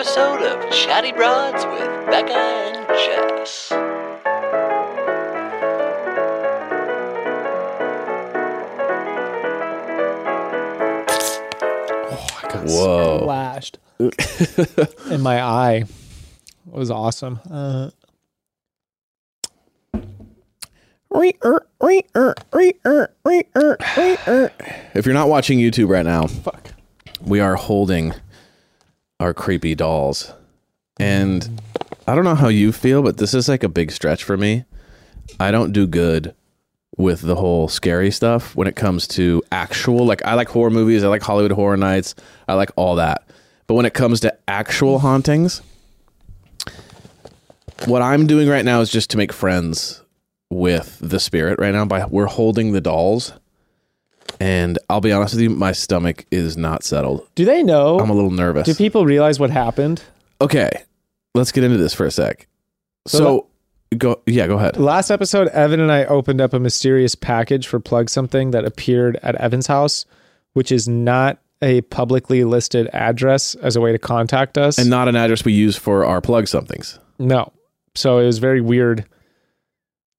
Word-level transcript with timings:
episode 0.00 0.40
of 0.42 0.70
Chatty 0.72 1.12
Broads 1.12 1.62
with 1.66 1.90
Bekah 2.08 2.30
and 2.30 2.88
Jess. 2.88 3.68
Oh, 12.12 12.26
I 12.42 12.48
got 12.48 12.64
Whoa. 12.66 13.18
Flashed 13.24 13.78
in 15.10 15.20
my 15.20 15.42
eye. 15.42 15.84
It 15.84 16.72
was 16.72 16.90
awesome. 16.90 17.38
Uh, 17.50 17.90
If 24.94 25.04
you're 25.06 25.14
not 25.14 25.28
watching 25.28 25.58
YouTube 25.58 25.88
right 25.88 26.04
now, 26.06 26.26
fuck, 26.26 26.72
we 27.20 27.40
are 27.40 27.56
holding 27.56 28.14
our 29.20 29.32
creepy 29.32 29.76
dolls, 29.76 30.32
mm. 30.98 31.04
and 31.04 31.60
I 32.08 32.16
don't 32.16 32.24
know 32.24 32.34
how 32.34 32.48
you 32.48 32.72
feel, 32.72 33.02
but 33.02 33.18
this 33.18 33.34
is 33.34 33.48
like 33.48 33.62
a 33.62 33.68
big 33.68 33.92
stretch 33.92 34.24
for 34.24 34.36
me. 34.36 34.64
I 35.38 35.52
don't 35.52 35.72
do 35.72 35.86
good 35.86 36.34
with 36.96 37.20
the 37.20 37.36
whole 37.36 37.68
scary 37.68 38.10
stuff 38.10 38.56
when 38.56 38.66
it 38.66 38.76
comes 38.76 39.06
to 39.06 39.42
actual 39.52 40.04
like 40.04 40.24
I 40.24 40.34
like 40.34 40.48
horror 40.48 40.70
movies, 40.70 41.04
I 41.04 41.08
like 41.08 41.22
Hollywood 41.22 41.52
Horror 41.52 41.76
Nights, 41.76 42.14
I 42.48 42.54
like 42.54 42.70
all 42.76 42.96
that. 42.96 43.28
But 43.66 43.74
when 43.74 43.86
it 43.86 43.94
comes 43.94 44.18
to 44.20 44.36
actual 44.48 44.98
hauntings, 44.98 45.62
what 47.86 48.02
I'm 48.02 48.26
doing 48.26 48.48
right 48.48 48.64
now 48.64 48.80
is 48.80 48.90
just 48.90 49.10
to 49.10 49.16
make 49.16 49.32
friends 49.32 50.02
with 50.50 50.98
the 51.00 51.20
spirit 51.20 51.60
right 51.60 51.72
now 51.72 51.84
by 51.84 52.04
we're 52.04 52.26
holding 52.26 52.72
the 52.72 52.80
dolls. 52.80 53.32
And 54.38 54.78
I'll 54.88 55.00
be 55.00 55.12
honest 55.12 55.34
with 55.34 55.42
you, 55.42 55.50
my 55.50 55.72
stomach 55.72 56.24
is 56.30 56.56
not 56.56 56.82
settled. 56.84 57.26
do 57.34 57.44
they 57.44 57.62
know? 57.62 57.98
I'm 57.98 58.10
a 58.10 58.14
little 58.14 58.30
nervous. 58.30 58.66
do 58.66 58.74
people 58.74 59.04
realize 59.04 59.38
what 59.40 59.50
happened? 59.50 60.02
okay, 60.40 60.70
let's 61.34 61.52
get 61.52 61.64
into 61.64 61.76
this 61.76 61.92
for 61.92 62.06
a 62.06 62.10
sec. 62.10 62.46
So 63.06 63.18
So, 63.18 63.46
go 63.98 64.20
yeah, 64.26 64.46
go 64.46 64.56
ahead. 64.56 64.78
Last 64.78 65.10
episode, 65.10 65.48
Evan 65.48 65.80
and 65.80 65.92
I 65.92 66.04
opened 66.06 66.40
up 66.40 66.52
a 66.54 66.58
mysterious 66.58 67.14
package 67.14 67.66
for 67.66 67.78
Plug 67.80 68.08
Something 68.08 68.50
that 68.52 68.64
appeared 68.64 69.18
at 69.22 69.34
Evan's 69.36 69.66
house, 69.66 70.06
which 70.54 70.72
is 70.72 70.88
not 70.88 71.38
a 71.62 71.82
publicly 71.82 72.44
listed 72.44 72.88
address 72.94 73.54
as 73.56 73.76
a 73.76 73.80
way 73.82 73.92
to 73.92 73.98
contact 73.98 74.56
us. 74.56 74.78
And 74.78 74.88
not 74.88 75.08
an 75.08 75.16
address 75.16 75.44
we 75.44 75.52
use 75.52 75.76
for 75.76 76.06
our 76.06 76.22
plug 76.22 76.48
somethings. 76.48 76.98
No. 77.18 77.52
So 77.94 78.18
it 78.18 78.24
was 78.24 78.38
very 78.38 78.62
weird 78.62 79.04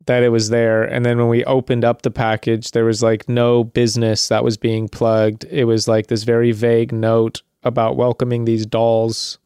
that 0.05 0.23
it 0.23 0.29
was 0.29 0.49
there. 0.49 0.83
And 0.83 1.05
then 1.05 1.17
when 1.17 1.27
we 1.27 1.43
opened 1.45 1.85
up 1.85 2.01
the 2.01 2.11
package, 2.11 2.71
there 2.71 2.85
was 2.85 3.03
like 3.03 3.29
no 3.29 3.63
business 3.63 4.27
that 4.29 4.43
was 4.43 4.57
being 4.57 4.87
plugged. 4.87 5.45
It 5.45 5.65
was 5.65 5.87
like 5.87 6.07
this 6.07 6.23
very 6.23 6.51
vague 6.51 6.91
note 6.91 7.41
about 7.63 7.97
welcoming 7.97 8.45
these 8.45 8.65
dolls 8.65 9.37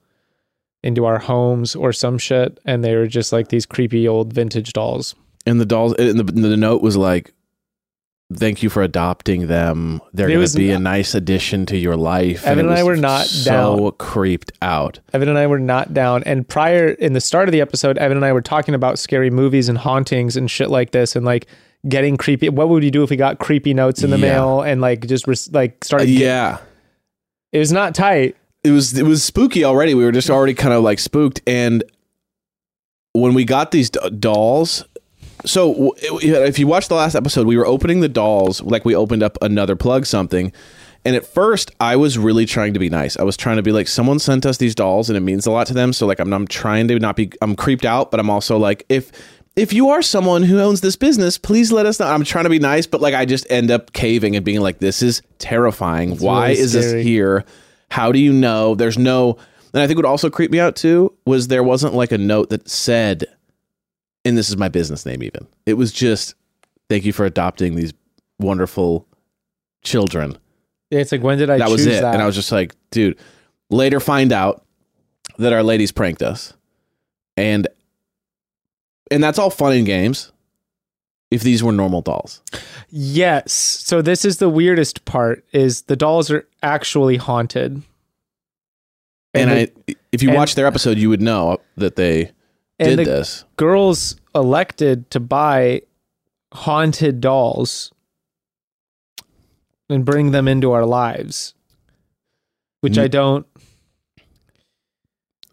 into 0.84 1.06
our 1.06 1.20
homes 1.20 1.76
or 1.76 1.92
some 1.92 2.18
shit. 2.18 2.60
And 2.66 2.84
they 2.84 2.96
were 2.96 3.08
just 3.08 3.34
like 3.34 3.50
these 3.50 3.66
creepy 3.66 4.08
old 4.08 4.34
vintage 4.34 4.74
dolls. 4.74 5.16
And 5.46 5.60
the 5.60 5.66
dolls 5.66 5.94
and 5.96 6.20
the, 6.20 6.24
the 6.24 6.58
note 6.58 6.82
was 6.82 6.98
like 6.98 7.34
Thank 8.34 8.64
you 8.64 8.70
for 8.72 8.82
adopting 8.82 9.46
them. 9.48 10.02
They're 10.12 10.28
going 10.28 10.46
to 10.48 10.58
be 10.58 10.72
a 10.72 10.80
nice 10.80 11.14
addition 11.14 11.68
to 11.68 11.78
your 11.78 11.96
life. 11.96 12.44
Evan 12.44 12.66
it 12.66 12.70
and 12.70 12.78
I 12.80 12.84
were 12.84 12.96
not 12.98 13.28
so 13.28 13.78
down. 13.78 13.92
creeped 14.00 14.52
out. 14.64 15.00
Evan 15.14 15.30
and 15.30 15.38
I 15.38 15.46
were 15.46 15.60
not 15.60 15.94
down. 15.94 16.24
And 16.24 16.48
prior 16.48 16.90
in 16.90 17.14
the 17.14 17.22
start 17.22 17.48
of 17.48 17.52
the 17.52 17.62
episode, 17.62 18.00
Evan 18.00 18.18
and 18.18 18.26
I 18.26 18.34
were 18.34 18.42
talking 18.42 18.74
about 18.74 18.98
scary 18.98 19.30
movies 19.30 19.70
and 19.70 19.78
hauntings 19.78 20.36
and 20.36 20.50
shit 20.50 20.72
like 20.72 20.90
this 20.90 21.16
and 21.16 21.24
like 21.24 21.46
getting 21.88 22.18
creepy. 22.18 22.50
What 22.50 22.68
would 22.70 22.84
you 22.84 22.90
do 22.90 23.04
if 23.04 23.12
we 23.12 23.16
got 23.16 23.38
creepy 23.38 23.76
notes 23.76 24.02
in 24.02 24.10
the 24.10 24.18
Yeah. 24.18 24.32
mail 24.34 24.62
and 24.64 24.82
like 24.82 25.06
just 25.06 25.28
res- 25.28 25.52
like 25.54 25.84
started? 25.84 26.10
yeah. 26.10 26.58
it 27.54 27.60
was 27.60 27.72
not 27.72 27.94
tight. 27.94 28.36
it 28.64 28.72
was 28.72 28.98
it 28.98 29.04
was 29.06 29.24
spooky 29.24 29.64
already. 29.64 29.94
We 29.94 30.04
were 30.04 30.12
just 30.12 30.32
already 30.32 30.56
kind 30.56 30.74
of 30.74 30.82
like 30.84 30.98
spooked, 30.98 31.42
and 31.46 31.84
when 33.14 33.36
we 33.36 33.46
got 33.46 33.70
these 33.70 33.92
d- 33.92 34.00
dolls, 34.20 34.84
so 35.46 35.96
if 36.00 36.60
you 36.60 36.68
watch 36.68 36.88
the 36.88 36.96
last 36.96 37.16
episode, 37.16 37.48
we 37.48 37.58
were 37.58 37.66
opening 37.66 38.02
the 38.02 38.10
dolls 38.10 38.62
like 38.62 38.86
we 38.86 38.96
opened 38.96 39.24
up 39.24 39.38
another 39.42 39.76
plug 39.76 40.06
something. 40.06 40.52
And 41.06 41.16
at 41.16 41.26
first, 41.26 41.72
I 41.80 41.96
was 41.98 42.18
really 42.18 42.48
trying 42.48 42.74
to 42.74 42.80
be 42.80 42.90
nice. 42.90 43.16
I 43.16 43.24
was 43.24 43.38
trying 43.38 43.58
to 43.58 43.62
be 43.62 43.72
like, 43.72 43.88
someone 43.88 44.18
sent 44.18 44.44
us 44.44 44.58
these 44.58 44.74
dolls, 44.74 45.08
and 45.08 45.16
it 45.16 45.20
means 45.20 45.46
a 45.46 45.52
lot 45.52 45.68
to 45.68 45.74
them. 45.74 45.94
So 45.94 46.08
like, 46.08 46.20
I'm, 46.20 46.34
I'm 46.34 46.48
trying 46.48 46.88
to 46.88 46.98
not 46.98 47.16
be, 47.16 47.32
I'm 47.42 47.56
creeped 47.56 47.86
out, 47.86 48.10
but 48.10 48.20
I'm 48.20 48.30
also 48.30 48.58
like, 48.58 48.86
if 48.90 49.12
if 49.56 49.72
you 49.72 49.90
are 49.90 50.02
someone 50.02 50.44
who 50.44 50.60
owns 50.60 50.82
this 50.82 50.96
business, 50.96 51.38
please 51.38 51.72
let 51.72 51.86
us 51.86 52.00
know. 52.00 52.08
I'm 52.08 52.26
trying 52.26 52.44
to 52.44 52.50
be 52.50 52.60
nice, 52.60 52.88
but 52.88 53.00
like, 53.00 53.14
I 53.14 53.24
just 53.26 53.50
end 53.50 53.72
up 53.72 53.94
caving 53.94 54.36
and 54.36 54.44
being 54.44 54.60
like, 54.60 54.80
this 54.80 55.02
is 55.02 55.22
terrifying. 55.38 56.18
Why 56.18 56.50
really 56.50 56.60
is 56.60 56.74
this 56.74 57.06
here? 57.06 57.46
How 57.90 58.12
do 58.12 58.20
you 58.20 58.34
know? 58.34 58.76
There's 58.76 58.98
no. 58.98 59.38
And 59.74 59.82
I 59.82 59.88
think 59.88 59.98
what 59.98 60.06
also 60.06 60.30
creeped 60.30 60.52
me 60.52 60.60
out 60.60 60.76
too 60.76 61.14
was 61.26 61.48
there 61.48 61.64
wasn't 61.64 61.94
like 61.94 62.12
a 62.12 62.18
note 62.18 62.50
that 62.50 62.68
said, 62.68 63.26
and 64.26 64.38
this 64.38 64.50
is 64.50 64.58
my 64.58 64.68
business 64.70 65.06
name 65.06 65.24
even. 65.24 65.48
It 65.66 65.76
was 65.76 65.92
just, 65.94 66.36
thank 66.90 67.06
you 67.06 67.14
for 67.14 67.26
adopting 67.26 67.76
these 67.76 67.94
wonderful 68.40 69.08
children. 69.84 70.38
It's 70.92 71.12
like 71.12 71.22
when 71.24 71.38
did 71.38 71.50
I 71.50 71.58
that 71.60 71.68
choose 71.68 71.86
was 71.86 71.88
it. 71.88 72.02
that? 72.02 72.14
And 72.14 72.22
I 72.22 72.26
was 72.26 72.36
just 72.36 72.52
like, 72.52 72.76
dude, 72.92 73.18
later 73.70 74.00
find 74.00 74.32
out 74.32 74.66
that 75.38 75.54
our 75.54 75.64
ladies 75.64 75.92
pranked 75.92 76.22
us. 76.22 76.54
And 77.38 77.68
and 79.12 79.24
that's 79.24 79.38
all 79.38 79.50
fun 79.50 79.74
and 79.74 79.86
games 79.86 80.32
if 81.32 81.42
these 81.42 81.62
were 81.64 81.72
normal 81.72 82.02
dolls. 82.02 82.42
yes. 82.90 83.52
So 83.52 84.02
this 84.02 84.24
is 84.26 84.38
the 84.38 84.48
weirdest 84.50 85.06
part: 85.06 85.44
is 85.52 85.84
the 85.84 85.96
dolls 85.96 86.32
are 86.32 86.48
actually 86.64 87.18
haunted. 87.18 87.82
And, 89.34 89.52
the- 89.52 89.72
I 89.90 89.96
if 90.12 90.24
you 90.24 90.30
and- 90.30 90.38
watch 90.38 90.56
their 90.56 90.66
episode, 90.66 90.98
you 90.98 91.10
would 91.10 91.22
know 91.22 91.60
that 91.78 91.96
they 91.98 92.32
and 92.80 92.98
did 92.98 93.00
the 93.00 93.04
this. 93.12 93.46
girls 93.58 94.16
elected 94.34 95.10
to 95.12 95.20
buy 95.20 95.82
haunted 96.54 97.22
dolls 97.22 97.92
and 99.90 100.06
bring 100.06 100.32
them 100.32 100.48
into 100.48 100.72
our 100.72 100.86
lives, 100.86 101.54
which 102.82 102.98
I 102.98 103.08
don't. 103.08 103.46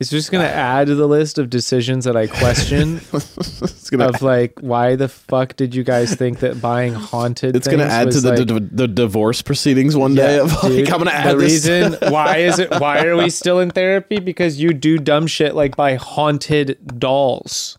It's 0.03 0.11
just 0.11 0.31
going 0.33 0.45
to 0.45 0.53
add 0.53 0.89
to 0.89 0.95
the 0.95 1.07
list 1.09 1.39
of 1.39 1.49
decisions 1.51 2.05
that 2.05 2.17
I 2.17 2.27
question 2.27 3.01
it's 3.13 3.91
gonna 3.91 4.07
of 4.09 4.23
like, 4.23 4.59
why 4.61 4.97
the 4.97 5.09
fuck 5.09 5.57
did 5.57 5.75
you 5.75 5.85
guys 5.85 6.15
think 6.15 6.41
that 6.41 6.61
buying 6.61 6.93
haunted? 6.95 7.55
it's 7.57 7.69
gonna 7.69 7.85
add 7.85 8.11
to 8.13 8.21
the, 8.21 8.31
like- 8.31 8.47
the 8.47 8.61
the 8.61 8.89
divorce 8.89 9.43
proceedings 9.43 9.97
one 9.97 10.15
day 10.15 10.39
of 10.39 10.53
like 10.63 10.73
dude, 10.73 10.91
I'm 10.91 10.99
gonna 10.99 11.11
add 11.11 11.33
the 11.35 11.39
this. 11.39 11.53
reason 11.67 11.97
why 12.13 12.39
is 12.39 12.59
it 12.59 12.71
why 12.81 13.05
are 13.05 13.17
we 13.17 13.31
still 13.31 13.61
in 13.61 13.71
therapy 13.71 14.19
because 14.21 14.61
you 14.61 14.73
do 14.75 14.99
dumb 14.99 15.27
shit 15.27 15.55
like 15.55 15.77
buy 15.77 15.95
haunted 15.95 16.99
dolls 16.99 17.79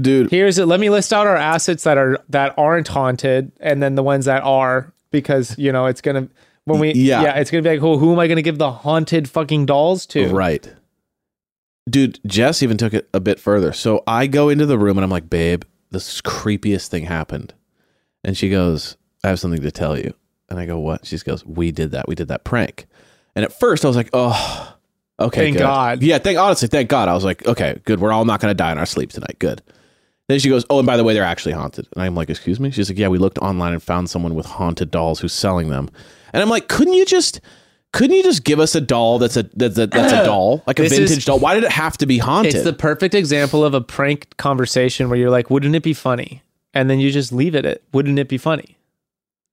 dude. 0.00 0.30
here's 0.30 0.58
it 0.58 0.66
let 0.66 0.80
me 0.80 0.90
list 0.90 1.12
out 1.12 1.26
our 1.26 1.36
assets 1.36 1.84
that 1.84 1.98
are 1.98 2.18
that 2.28 2.54
aren't 2.58 2.88
haunted 2.88 3.52
and 3.60 3.82
then 3.82 3.94
the 3.94 4.02
ones 4.02 4.24
that 4.26 4.42
are 4.42 4.92
because 5.10 5.56
you 5.58 5.72
know 5.72 5.86
it's 5.86 6.00
gonna 6.00 6.28
when 6.64 6.78
we 6.78 6.92
Yeah. 6.92 7.22
yeah, 7.22 7.38
it's 7.38 7.50
gonna 7.50 7.62
be 7.62 7.70
like 7.70 7.80
who, 7.80 7.98
who 7.98 8.12
am 8.12 8.18
i 8.18 8.26
gonna 8.28 8.42
give 8.42 8.58
the 8.58 8.70
haunted 8.70 9.28
fucking 9.28 9.66
dolls 9.66 10.06
to 10.06 10.28
Right. 10.28 10.72
Dude, 11.88 12.20
Jess 12.26 12.62
even 12.62 12.76
took 12.76 12.94
it 12.94 13.08
a 13.14 13.20
bit 13.20 13.40
further. 13.40 13.72
So 13.72 14.02
I 14.06 14.26
go 14.26 14.48
into 14.48 14.66
the 14.66 14.78
room 14.78 14.98
and 14.98 15.04
I'm 15.04 15.10
like, 15.10 15.30
babe, 15.30 15.62
the 15.90 15.98
creepiest 15.98 16.88
thing 16.88 17.04
happened. 17.04 17.54
And 18.22 18.36
she 18.36 18.50
goes, 18.50 18.96
I 19.24 19.28
have 19.28 19.40
something 19.40 19.62
to 19.62 19.70
tell 19.70 19.98
you. 19.98 20.14
And 20.48 20.58
I 20.58 20.66
go, 20.66 20.78
what? 20.78 21.06
She 21.06 21.16
goes, 21.18 21.44
we 21.44 21.72
did 21.72 21.92
that. 21.92 22.08
We 22.08 22.14
did 22.14 22.28
that 22.28 22.44
prank. 22.44 22.86
And 23.34 23.44
at 23.44 23.58
first 23.58 23.84
I 23.84 23.88
was 23.88 23.96
like, 23.96 24.10
oh, 24.12 24.76
okay. 25.18 25.44
Thank 25.44 25.56
good. 25.56 25.62
God. 25.62 26.02
Yeah, 26.02 26.18
thank 26.18 26.38
honestly, 26.38 26.68
thank 26.68 26.90
God. 26.90 27.08
I 27.08 27.14
was 27.14 27.24
like, 27.24 27.46
okay, 27.46 27.80
good. 27.84 28.00
We're 28.00 28.12
all 28.12 28.24
not 28.24 28.40
going 28.40 28.50
to 28.50 28.56
die 28.56 28.72
in 28.72 28.78
our 28.78 28.86
sleep 28.86 29.10
tonight. 29.10 29.36
Good. 29.38 29.62
Then 30.28 30.38
she 30.38 30.48
goes, 30.48 30.64
oh, 30.70 30.78
and 30.78 30.86
by 30.86 30.96
the 30.96 31.02
way, 31.02 31.14
they're 31.14 31.24
actually 31.24 31.52
haunted. 31.52 31.88
And 31.94 32.04
I'm 32.04 32.14
like, 32.14 32.30
excuse 32.30 32.60
me? 32.60 32.70
She's 32.70 32.88
like, 32.88 32.98
yeah, 32.98 33.08
we 33.08 33.18
looked 33.18 33.38
online 33.38 33.72
and 33.72 33.82
found 33.82 34.10
someone 34.10 34.34
with 34.34 34.46
haunted 34.46 34.90
dolls 34.90 35.18
who's 35.18 35.32
selling 35.32 35.70
them. 35.70 35.90
And 36.32 36.42
I'm 36.42 36.48
like, 36.48 36.68
couldn't 36.68 36.94
you 36.94 37.04
just 37.04 37.40
couldn't 37.92 38.16
you 38.16 38.22
just 38.22 38.44
give 38.44 38.60
us 38.60 38.74
a 38.74 38.80
doll 38.80 39.18
that's 39.18 39.36
a 39.36 39.44
that's 39.54 39.78
a, 39.78 39.86
that's 39.86 40.12
a 40.12 40.24
doll 40.24 40.62
like 40.66 40.78
a 40.78 40.82
This 40.82 40.92
is- 40.92 41.10
vintage 41.10 41.24
doll? 41.24 41.38
Why 41.38 41.54
did 41.54 41.64
it 41.64 41.72
have 41.72 41.96
to 41.98 42.06
be 42.06 42.18
haunted? 42.18 42.54
it's 42.54 42.64
the 42.64 42.72
perfect 42.72 43.14
example 43.14 43.64
of 43.64 43.74
a 43.74 43.80
prank 43.80 44.36
conversation 44.36 45.08
where 45.08 45.18
you're 45.18 45.30
like 45.30 45.50
wouldn't 45.50 45.74
it 45.74 45.82
be 45.82 45.94
funny 45.94 46.42
and 46.74 46.88
then 46.88 47.00
you 47.00 47.10
just 47.10 47.32
leave 47.32 47.54
it 47.54 47.64
at 47.64 47.82
wouldn't 47.92 48.18
it 48.18 48.28
be 48.28 48.38
funny? 48.38 48.76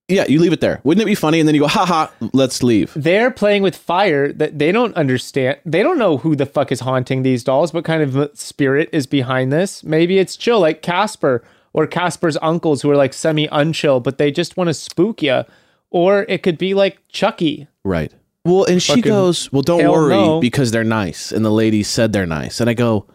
Yeah, 0.09 0.25
you 0.29 0.39
leave 0.39 0.53
it 0.53 0.61
there. 0.61 0.79
Wouldn't 0.85 1.01
it 1.01 1.05
be 1.05 1.15
funny? 1.15 1.41
And 1.41 1.47
then 1.49 1.53
you 1.53 1.59
go, 1.59 1.67
haha, 1.67 2.07
let's 2.31 2.63
leave. 2.63 2.93
They're 2.95 3.29
playing 3.29 3.61
with 3.61 3.75
fire 3.75 4.31
that 4.31 4.57
they 4.57 4.71
don't 4.71 4.95
understand. 4.95 5.57
They 5.65 5.83
don't 5.83 5.97
know 5.97 6.15
who 6.15 6.33
the 6.33 6.45
fuck 6.45 6.71
is 6.71 6.79
haunting 6.79 7.23
these 7.23 7.43
dolls, 7.43 7.73
what 7.73 7.83
kind 7.83 8.01
of 8.01 8.31
spirit 8.39 8.87
is 8.93 9.05
behind 9.05 9.51
this. 9.51 9.83
Maybe 9.83 10.17
it's 10.17 10.37
chill, 10.37 10.61
like 10.61 10.81
Casper 10.81 11.43
or 11.73 11.87
Casper's 11.87 12.37
uncles 12.41 12.83
who 12.83 12.89
are 12.89 12.95
like 12.95 13.13
semi 13.13 13.49
unchill, 13.49 14.01
but 14.01 14.17
they 14.17 14.31
just 14.31 14.55
want 14.55 14.69
to 14.69 14.73
spook 14.73 15.21
you. 15.21 15.43
Or 15.89 16.25
it 16.29 16.41
could 16.41 16.57
be 16.57 16.73
like 16.73 16.99
Chucky. 17.09 17.67
Right. 17.83 18.13
Well, 18.47 18.65
and 18.65 18.81
she 18.81 19.01
goes, 19.01 19.51
well, 19.51 19.61
don't 19.61 19.81
hell 19.81 19.93
worry 19.93 20.15
no. 20.15 20.39
because 20.39 20.71
they're 20.71 20.83
nice. 20.83 21.31
And 21.31 21.43
the 21.45 21.51
lady 21.51 21.83
said 21.83 22.13
they're 22.13 22.25
nice. 22.25 22.59
And 22.61 22.69
I 22.69 22.73
go, 22.73 23.05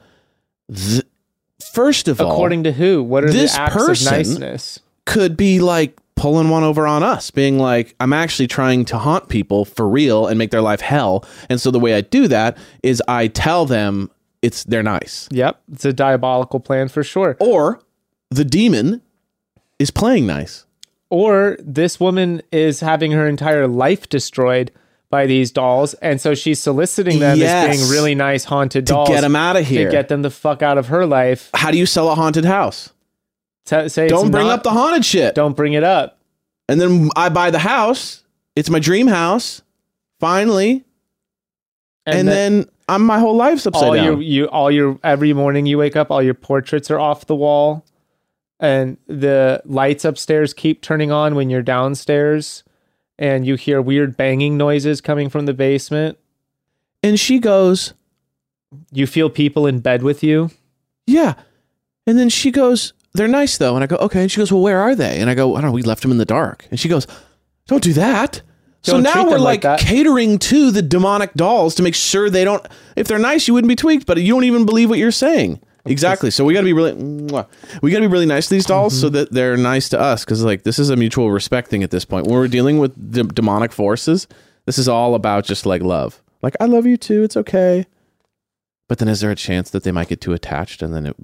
"Th- 0.74 1.02
first 1.72 2.08
of 2.08 2.20
all, 2.20 2.32
According 2.32 2.64
to 2.64 2.72
who? 2.72 3.02
What 3.02 3.24
are 3.24 3.32
this 3.32 3.54
the 3.54 3.60
acts 3.62 3.74
person- 3.74 4.06
of 4.14 4.18
niceness? 4.18 4.80
could 5.04 5.36
be 5.36 5.58
like 5.60 5.98
pulling 6.14 6.48
one 6.48 6.62
over 6.62 6.86
on 6.86 7.02
us, 7.02 7.30
being 7.30 7.58
like, 7.58 7.94
I'm 7.98 8.12
actually 8.12 8.46
trying 8.46 8.84
to 8.86 8.98
haunt 8.98 9.28
people 9.28 9.64
for 9.64 9.88
real 9.88 10.26
and 10.28 10.38
make 10.38 10.50
their 10.52 10.62
life 10.62 10.80
hell. 10.80 11.24
And 11.48 11.60
so 11.60 11.70
the 11.72 11.80
way 11.80 11.94
I 11.94 12.02
do 12.02 12.28
that 12.28 12.56
is 12.82 13.02
I 13.08 13.26
tell 13.26 13.66
them 13.66 14.10
it's 14.42 14.62
they're 14.64 14.82
nice. 14.82 15.28
Yep, 15.32 15.60
it's 15.72 15.84
a 15.84 15.92
diabolical 15.92 16.60
plan 16.60 16.88
for 16.88 17.02
sure. 17.02 17.36
Or 17.40 17.80
the 18.30 18.44
demon 18.44 19.02
is 19.78 19.90
playing 19.90 20.26
nice. 20.26 20.66
Or 21.10 21.56
this 21.60 21.98
woman 22.00 22.40
is 22.52 22.80
having 22.80 23.12
her 23.12 23.26
entire 23.26 23.66
life 23.66 24.08
destroyed 24.08 24.70
by 25.12 25.26
these 25.26 25.50
dolls, 25.52 25.92
and 25.94 26.20
so 26.20 26.34
she's 26.34 26.58
soliciting 26.58 27.18
them 27.20 27.40
as 27.40 27.76
being 27.78 27.90
really 27.90 28.14
nice 28.14 28.44
haunted 28.44 28.86
To 28.86 28.94
dolls 28.94 29.10
out 29.10 29.56
of 29.56 29.66
here. 29.66 29.84
to 29.84 29.92
get 29.92 30.08
them 30.08 30.22
the 30.22 30.30
fuck 30.30 30.62
out 30.62 30.78
of 30.78 30.86
her 30.88 31.04
life. 31.06 31.50
How 31.54 31.70
do 31.70 31.76
you 31.78 31.84
sell 31.86 32.08
a 32.10 32.14
haunted 32.14 32.46
house? 32.46 32.88
Sa- 33.66 33.86
say 33.88 34.08
Don't 34.08 34.30
bring 34.30 34.46
not- 34.46 34.60
up 34.60 34.62
the 34.64 34.70
haunted 34.70 35.04
shit. 35.04 35.34
Don't 35.34 35.54
bring 35.54 35.74
it 35.74 35.84
up. 35.84 36.18
And 36.66 36.80
then 36.80 37.10
I 37.14 37.28
buy 37.28 37.50
the 37.50 37.58
house. 37.58 38.24
It's 38.56 38.70
my 38.70 38.78
dream 38.78 39.06
house. 39.06 39.60
Finally. 40.18 40.84
And, 42.06 42.26
then, 42.26 42.66
I'm 42.88 43.04
my 43.04 43.18
whole 43.18 43.36
life's 43.36 43.66
upside 43.66 43.84
all 43.84 43.94
down. 43.94 44.04
your 44.04 44.22
you 44.22 44.46
all 44.48 44.70
your 44.70 44.98
every 45.04 45.32
morning 45.34 45.66
you 45.66 45.76
wake 45.78 45.94
up, 45.94 46.10
all 46.10 46.22
your 46.22 46.34
portraits 46.34 46.90
are 46.90 46.98
off 46.98 47.26
the 47.26 47.36
wall, 47.36 47.84
and 48.58 48.96
the 49.06 49.62
lights 49.66 50.04
upstairs 50.04 50.52
keep 50.54 50.80
turning 50.82 51.12
on 51.12 51.34
when 51.36 51.48
you're 51.50 51.62
downstairs, 51.62 52.64
and 53.22 53.46
you 53.46 53.54
hear 53.54 53.80
weird 53.80 54.16
banging 54.16 54.56
noises 54.58 55.00
coming 55.00 55.28
from 55.30 55.46
the 55.46 55.54
basement. 55.54 56.18
and 57.04 57.18
she 57.18 57.38
goes, 57.38 57.94
You 58.90 59.06
feel 59.06 59.30
people 59.30 59.66
in 59.66 59.78
bed 59.80 60.02
with 60.02 60.22
you. 60.24 60.50
Yeah. 61.06 61.34
And 62.06 62.18
then 62.18 62.28
she 62.28 62.50
goes, 62.50 62.92
They're 63.14 63.28
nice 63.28 63.56
though. 63.58 63.74
And 63.76 63.84
I 63.84 63.86
go, 63.86 63.96
Okay. 63.96 64.22
And 64.22 64.30
she 64.30 64.38
goes, 64.40 64.50
Well, 64.52 64.62
where 64.62 64.80
are 64.80 64.94
they? 64.96 65.20
And 65.20 65.30
I 65.30 65.34
go, 65.34 65.54
I 65.56 65.60
don't 65.60 65.70
know. 65.70 65.74
We 65.74 65.82
left 65.82 66.02
them 66.02 66.10
in 66.10 66.18
the 66.18 66.24
dark. 66.24 66.66
And 66.70 66.78
she 66.80 66.88
goes, 66.88 67.06
Don't 67.68 67.82
do 67.82 67.92
that. 67.94 68.42
so 68.82 68.94
Don't 68.94 69.04
now 69.04 69.24
we're 69.28 69.38
like 69.38 69.62
like, 69.64 69.78
catering 69.80 70.38
to 70.50 70.70
the 70.72 70.82
demonic 70.82 71.32
dolls 71.34 71.76
to 71.76 71.82
make 71.82 71.94
sure 71.94 72.28
they 72.28 72.44
don't. 72.44 72.66
If 72.96 73.06
they're 73.06 73.18
nice, 73.20 73.46
you 73.46 73.54
wouldn't 73.54 73.68
be 73.68 73.76
tweaked, 73.76 74.06
but 74.06 74.18
you 74.20 74.32
don't 74.34 74.44
even 74.44 74.66
believe 74.66 74.90
what 74.90 74.98
you're 74.98 75.12
saying. 75.12 75.60
Exactly. 75.84 76.30
So 76.30 76.44
we 76.44 76.54
got 76.54 76.60
to 76.60 76.64
be 76.64 76.72
really, 76.72 76.92
we 76.94 77.26
got 77.30 77.48
to 77.82 78.00
be 78.00 78.06
really 78.06 78.26
nice 78.26 78.48
to 78.48 78.54
these 78.54 78.66
dolls 78.66 78.98
so 78.98 79.06
Mm-hmm. 79.08 79.14
that 79.16 79.32
they're 79.32 79.56
nice 79.56 79.88
to 79.90 80.00
us. 80.00 80.24
Because 80.24 80.44
like 80.44 80.62
this 80.62 80.78
is 80.78 80.90
a 80.90 80.96
mutual 80.96 81.30
respect 81.32 81.68
thing 81.70 81.82
at 81.82 81.90
this 81.90 82.04
point. 82.04 82.26
When 82.26 82.34
we're 82.36 82.48
dealing 82.48 82.78
with 82.78 83.12
de- 83.12 83.24
demonic 83.24 83.72
forces, 83.72 84.28
this 84.64 84.78
is 84.78 84.88
all 84.88 85.14
about 85.16 85.44
just 85.44 85.66
like 85.66 85.82
love. 85.82 86.22
Like 86.40 86.54
I 86.60 86.66
love 86.66 86.86
you 86.86 86.96
too. 86.96 87.22
It's 87.24 87.36
okay. 87.36 87.86
But 88.88 88.98
then, 88.98 89.08
is 89.08 89.20
there 89.20 89.30
a 89.30 89.36
chance 89.36 89.70
that 89.70 89.84
they 89.84 89.92
might 89.92 90.08
get 90.08 90.20
too 90.20 90.32
attached, 90.34 90.82
and 90.82 90.92
then 90.94 91.06
it, 91.06 91.16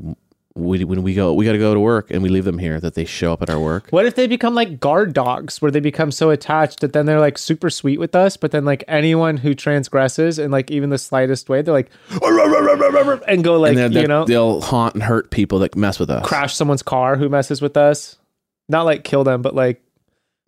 we, 0.55 0.85
when 0.85 1.03
we 1.03 1.15
go, 1.15 1.33
we 1.33 1.45
got 1.45 1.53
to 1.53 1.59
go 1.59 1.73
to 1.75 1.81
work, 1.81 2.11
and 2.11 2.23
we 2.23 2.29
leave 2.29 2.45
them 2.45 2.59
here, 2.59 2.81
that 2.81 2.95
they 2.95 3.05
show 3.05 3.33
up 3.33 3.43
at 3.43 3.51
our 3.51 3.61
work? 3.61 3.89
What 3.91 4.07
if 4.07 4.15
they 4.15 4.27
become 4.27 4.55
like 4.55 4.81
guard 4.81 5.13
dogs, 5.13 5.63
where 5.63 5.71
they 5.71 5.81
become 5.81 6.11
so 6.11 6.31
attached 6.31 6.81
that 6.81 6.93
then 6.93 7.07
they're 7.07 7.21
like 7.21 7.39
super 7.39 7.71
sweet 7.71 7.99
with 7.99 8.15
us, 8.15 8.37
but 8.37 8.51
then 8.51 8.65
like 8.65 8.83
anyone 8.89 9.39
who 9.39 9.55
transgresses 9.55 10.39
in 10.39 10.51
like 10.51 10.71
even 10.71 10.91
the 10.91 10.99
slightest 10.99 11.49
way, 11.49 11.63
they're 11.63 11.75
like 11.75 11.91
and 13.29 13.45
go 13.45 13.61
like 13.61 13.77
and 13.77 13.95
you 13.95 14.07
know 14.07 14.25
they'll 14.25 14.61
haunt 14.61 14.95
and 14.95 15.03
hurt 15.03 15.31
people 15.31 15.59
that 15.61 15.77
mess 15.77 15.99
with 15.99 16.11
us. 16.11 16.27
crash 16.27 16.55
someone's 16.55 16.83
car 16.83 17.17
who 17.17 17.29
messes 17.29 17.63
with 17.63 17.77
us. 17.77 18.17
Not 18.69 18.83
like 18.83 19.05
kill 19.05 19.25
them, 19.25 19.43
but 19.43 19.55
like 19.55 19.83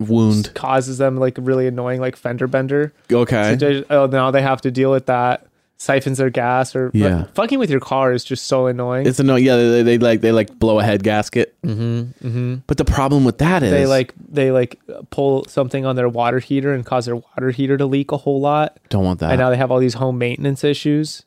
wound. 0.01 0.53
causes 0.55 0.99
them 0.99 1.17
like 1.17 1.37
really 1.39 1.67
annoying 1.67 2.01
like 2.01 2.17
fender 2.17 2.47
bender. 2.47 2.93
Okay. 3.13 3.57
So 3.59 3.85
oh, 3.91 4.07
now 4.07 4.31
they 4.31 4.43
have 4.43 4.61
to 4.63 4.71
deal 4.71 4.91
with 4.91 5.07
that. 5.07 5.47
Siphons 5.83 6.19
their 6.19 6.29
gas 6.29 6.77
or 6.77 6.91
Yeah. 6.93 7.25
fucking 7.33 7.59
with 7.59 7.71
your 7.71 7.81
car 7.81 8.13
is 8.13 8.23
just 8.23 8.45
so 8.47 8.67
annoying. 8.67 9.07
It's 9.07 9.19
annoying. 9.19 9.45
Yeah, 9.47 9.57
they, 9.57 9.83
they 9.83 9.97
like 9.97 10.21
they 10.21 10.31
like 10.31 10.59
blow 10.59 10.79
a 10.79 10.85
head 10.85 11.03
gasket. 11.03 11.57
Mm-hmm, 11.63 12.27
mm-hmm. 12.29 12.55
But 12.67 12.77
the 12.77 12.85
problem 12.85 13.25
with 13.25 13.39
that 13.39 13.63
is 13.63 13.71
they 13.71 13.87
like 13.87 14.13
they 14.29 14.51
like 14.51 14.79
pull 15.09 15.47
something 15.47 15.87
on 15.87 15.97
their 15.97 16.09
water 16.09 16.39
heater 16.39 16.75
and 16.75 16.85
cause 16.85 17.07
their 17.07 17.17
water 17.17 17.51
heater 17.51 17.79
to 17.79 17.87
leak 17.87 18.13
a 18.13 18.19
whole 18.19 18.41
lot. 18.43 18.79
don't 18.91 19.05
want 19.05 19.21
that. 19.21 19.31
and 19.31 19.39
now 19.39 19.49
they 19.49 19.57
have 19.57 19.71
all 19.71 19.79
these 19.79 19.95
home 19.95 20.19
maintenance 20.19 20.63
issues 20.65 21.25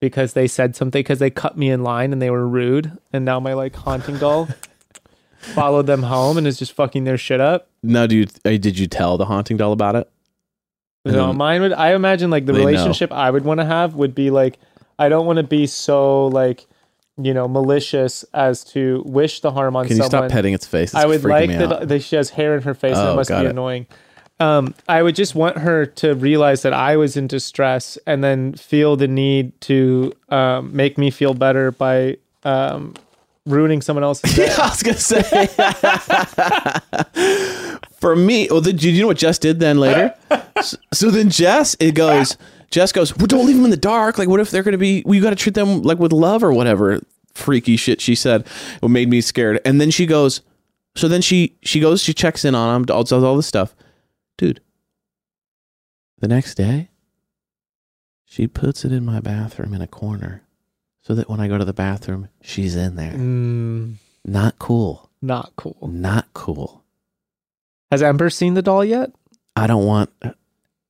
because 0.00 0.32
they 0.32 0.46
said 0.46 0.74
something 0.74 1.00
because 1.00 1.18
they 1.18 1.28
cut 1.28 1.58
me 1.58 1.68
in 1.70 1.82
line 1.82 2.12
and 2.12 2.22
they 2.22 2.30
were 2.30 2.48
rude 2.48 2.96
and 3.12 3.24
now 3.26 3.38
my 3.38 3.52
like 3.52 3.76
haunting 3.76 4.16
doll 4.16 4.48
followed 5.38 5.86
them 5.86 6.04
home 6.04 6.38
and 6.38 6.46
is 6.46 6.58
just 6.58 6.72
fucking 6.72 7.04
their 7.04 7.18
shit 7.18 7.40
up 7.40 7.68
no, 7.82 8.06
do 8.08 8.16
you? 8.16 8.26
Uh, 8.44 8.50
did 8.58 8.76
you 8.78 8.86
tell 8.88 9.18
the 9.18 9.26
haunting 9.26 9.56
doll 9.56 9.72
about 9.72 9.94
it? 9.94 10.10
And 11.04 11.14
no 11.14 11.32
mine 11.32 11.60
would 11.62 11.72
i 11.72 11.94
imagine 11.94 12.30
like 12.30 12.44
the 12.46 12.52
they 12.52 12.60
know. 12.60 12.66
relationship 12.66 13.12
i 13.12 13.30
would 13.30 13.44
want 13.44 13.60
to 13.60 13.64
have 13.64 13.94
would 13.94 14.14
be 14.14 14.30
like 14.30 14.58
i 14.98 15.08
don't 15.08 15.26
want 15.26 15.36
to 15.38 15.42
be 15.42 15.66
so 15.66 16.26
like 16.26 16.66
you 17.16 17.32
know 17.34 17.48
malicious 17.48 18.24
as 18.34 18.62
to 18.64 19.02
wish 19.06 19.40
the 19.40 19.50
harm 19.52 19.74
on 19.76 19.86
Can 19.86 19.96
you 19.96 20.02
someone 20.04 20.28
stop 20.28 20.30
petting 20.30 20.54
its 20.54 20.66
face? 20.66 20.90
It's 20.90 20.94
I 21.02 21.06
would 21.06 21.24
like 21.24 21.50
that, 21.50 21.88
that 21.88 22.02
she 22.02 22.14
has 22.16 22.30
hair 22.30 22.54
in 22.56 22.62
her 22.62 22.74
face. 22.74 22.96
and 22.96 23.00
Oh, 23.06 23.10
that 23.10 23.16
must 23.16 23.30
be 23.30 23.34
it. 23.36 23.46
annoying. 23.46 23.86
Um, 24.38 24.72
I 24.88 25.02
would 25.02 25.16
just 25.16 25.34
want 25.34 25.58
her 25.58 25.84
to 25.84 26.14
realize 26.14 26.62
that 26.62 26.72
I 26.72 26.96
was 26.96 27.16
in 27.16 27.26
distress 27.26 27.98
and 28.06 28.22
then 28.22 28.52
feel 28.54 28.94
the 28.94 29.08
need 29.08 29.60
to 29.62 30.12
um, 30.28 30.70
make 30.76 30.96
me 30.96 31.10
feel 31.10 31.34
better 31.34 31.72
by 31.72 32.18
um, 32.44 32.94
ruining 33.46 33.82
someone 33.82 34.04
else's 34.04 34.32
day. 34.36 34.54
I 34.56 34.68
was 34.68 34.82
gonna 34.84 34.96
say. 34.96 35.48
For 37.98 38.14
me, 38.14 38.46
well, 38.50 38.60
did 38.60 38.82
you, 38.82 39.00
know 39.00 39.08
what 39.08 39.16
Jess 39.18 39.38
did 39.38 39.58
then 39.58 39.78
later? 39.78 40.14
so, 40.62 40.76
so 40.92 41.10
then 41.10 41.30
Jess, 41.30 41.76
it 41.80 41.94
goes. 41.96 42.36
Jess 42.70 42.92
goes, 42.92 43.16
well, 43.16 43.26
don't 43.26 43.44
leave 43.46 43.56
them 43.56 43.64
in 43.64 43.70
the 43.72 43.76
dark. 43.76 44.18
Like, 44.18 44.28
what 44.28 44.38
if 44.40 44.50
they're 44.50 44.62
gonna 44.62 44.78
be? 44.78 45.02
We 45.04 45.20
got 45.20 45.30
to 45.30 45.36
treat 45.36 45.54
them 45.54 45.82
like 45.82 45.98
with 45.98 46.12
love 46.12 46.44
or 46.44 46.52
whatever. 46.52 47.00
Freaky 47.34 47.76
shit 47.76 48.00
she 48.00 48.14
said. 48.14 48.46
What 48.80 48.90
made 48.90 49.08
me 49.08 49.20
scared. 49.20 49.60
And 49.64 49.80
then 49.80 49.90
she 49.90 50.06
goes. 50.06 50.42
So 50.94 51.08
then 51.08 51.22
she 51.22 51.56
she 51.62 51.80
goes. 51.80 52.02
She 52.02 52.12
checks 52.12 52.44
in 52.44 52.54
on 52.54 52.74
him. 52.76 52.84
Does 52.84 53.12
all 53.12 53.36
this 53.36 53.46
stuff, 53.46 53.74
dude. 54.36 54.60
The 56.18 56.28
next 56.28 56.56
day, 56.56 56.88
she 58.24 58.46
puts 58.48 58.84
it 58.84 58.92
in 58.92 59.04
my 59.04 59.20
bathroom 59.20 59.72
in 59.72 59.80
a 59.80 59.86
corner, 59.86 60.42
so 61.00 61.14
that 61.14 61.28
when 61.30 61.38
I 61.40 61.46
go 61.48 61.56
to 61.58 61.64
the 61.64 61.72
bathroom, 61.72 62.28
she's 62.42 62.74
in 62.74 62.96
there. 62.96 63.12
Mm, 63.12 63.94
Not 64.24 64.58
cool. 64.58 65.10
not 65.22 65.52
cool. 65.56 65.76
Not 65.90 66.26
cool. 66.34 66.82
Has 67.90 68.02
Ember 68.02 68.30
seen 68.30 68.54
the 68.54 68.62
doll 68.62 68.84
yet? 68.84 69.10
I 69.56 69.66
don't 69.66 69.86
want 69.86 70.10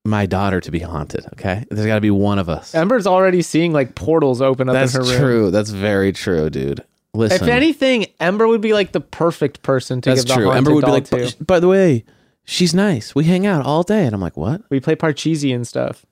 my 0.05 0.27
daughter 0.27 0.61
to 0.61 0.71
be 0.71 0.81
haunted. 0.81 1.27
Okay, 1.35 1.65
there's 1.71 1.87
got 1.87 1.95
to 1.97 2.01
be 2.01 2.11
one 2.11 2.39
of 2.39 2.49
us. 2.49 2.75
Ember's 2.75 3.07
already 3.07 3.43
seeing 3.43 3.73
like 3.73 3.95
portals 3.95 4.41
open 4.43 4.69
up 4.69 4.75
That's 4.75 4.95
in 4.95 5.03
her 5.05 5.11
room. 5.11 5.21
true. 5.21 5.51
That's 5.51 5.71
very 5.71 6.13
true, 6.13 6.51
dude. 6.51 6.85
Listen, 7.15 7.43
If 7.43 7.49
anything, 7.49 8.07
Ember 8.21 8.47
would 8.47 8.61
be 8.61 8.73
like 8.75 8.93
the 8.93 9.01
perfect 9.01 9.63
person 9.63 10.01
to 10.03 10.11
that's 10.11 10.23
give 10.25 10.29
the 10.29 10.35
true. 10.35 10.45
haunted 10.47 10.59
Ember 10.59 10.75
would 10.75 10.85
be 10.85 10.91
like, 10.91 11.05
to. 11.07 11.45
By 11.45 11.59
the 11.61 11.69
way, 11.69 12.05
she's 12.45 12.75
nice. 12.75 13.15
We 13.15 13.25
hang 13.25 13.47
out 13.47 13.65
all 13.65 13.83
day, 13.83 14.05
and 14.05 14.15
I'm 14.15 14.21
like, 14.21 14.37
what? 14.37 14.63
We 14.71 14.79
play 14.81 14.95
Parcheesi 14.95 15.55
and 15.55 15.67
stuff. 15.67 16.05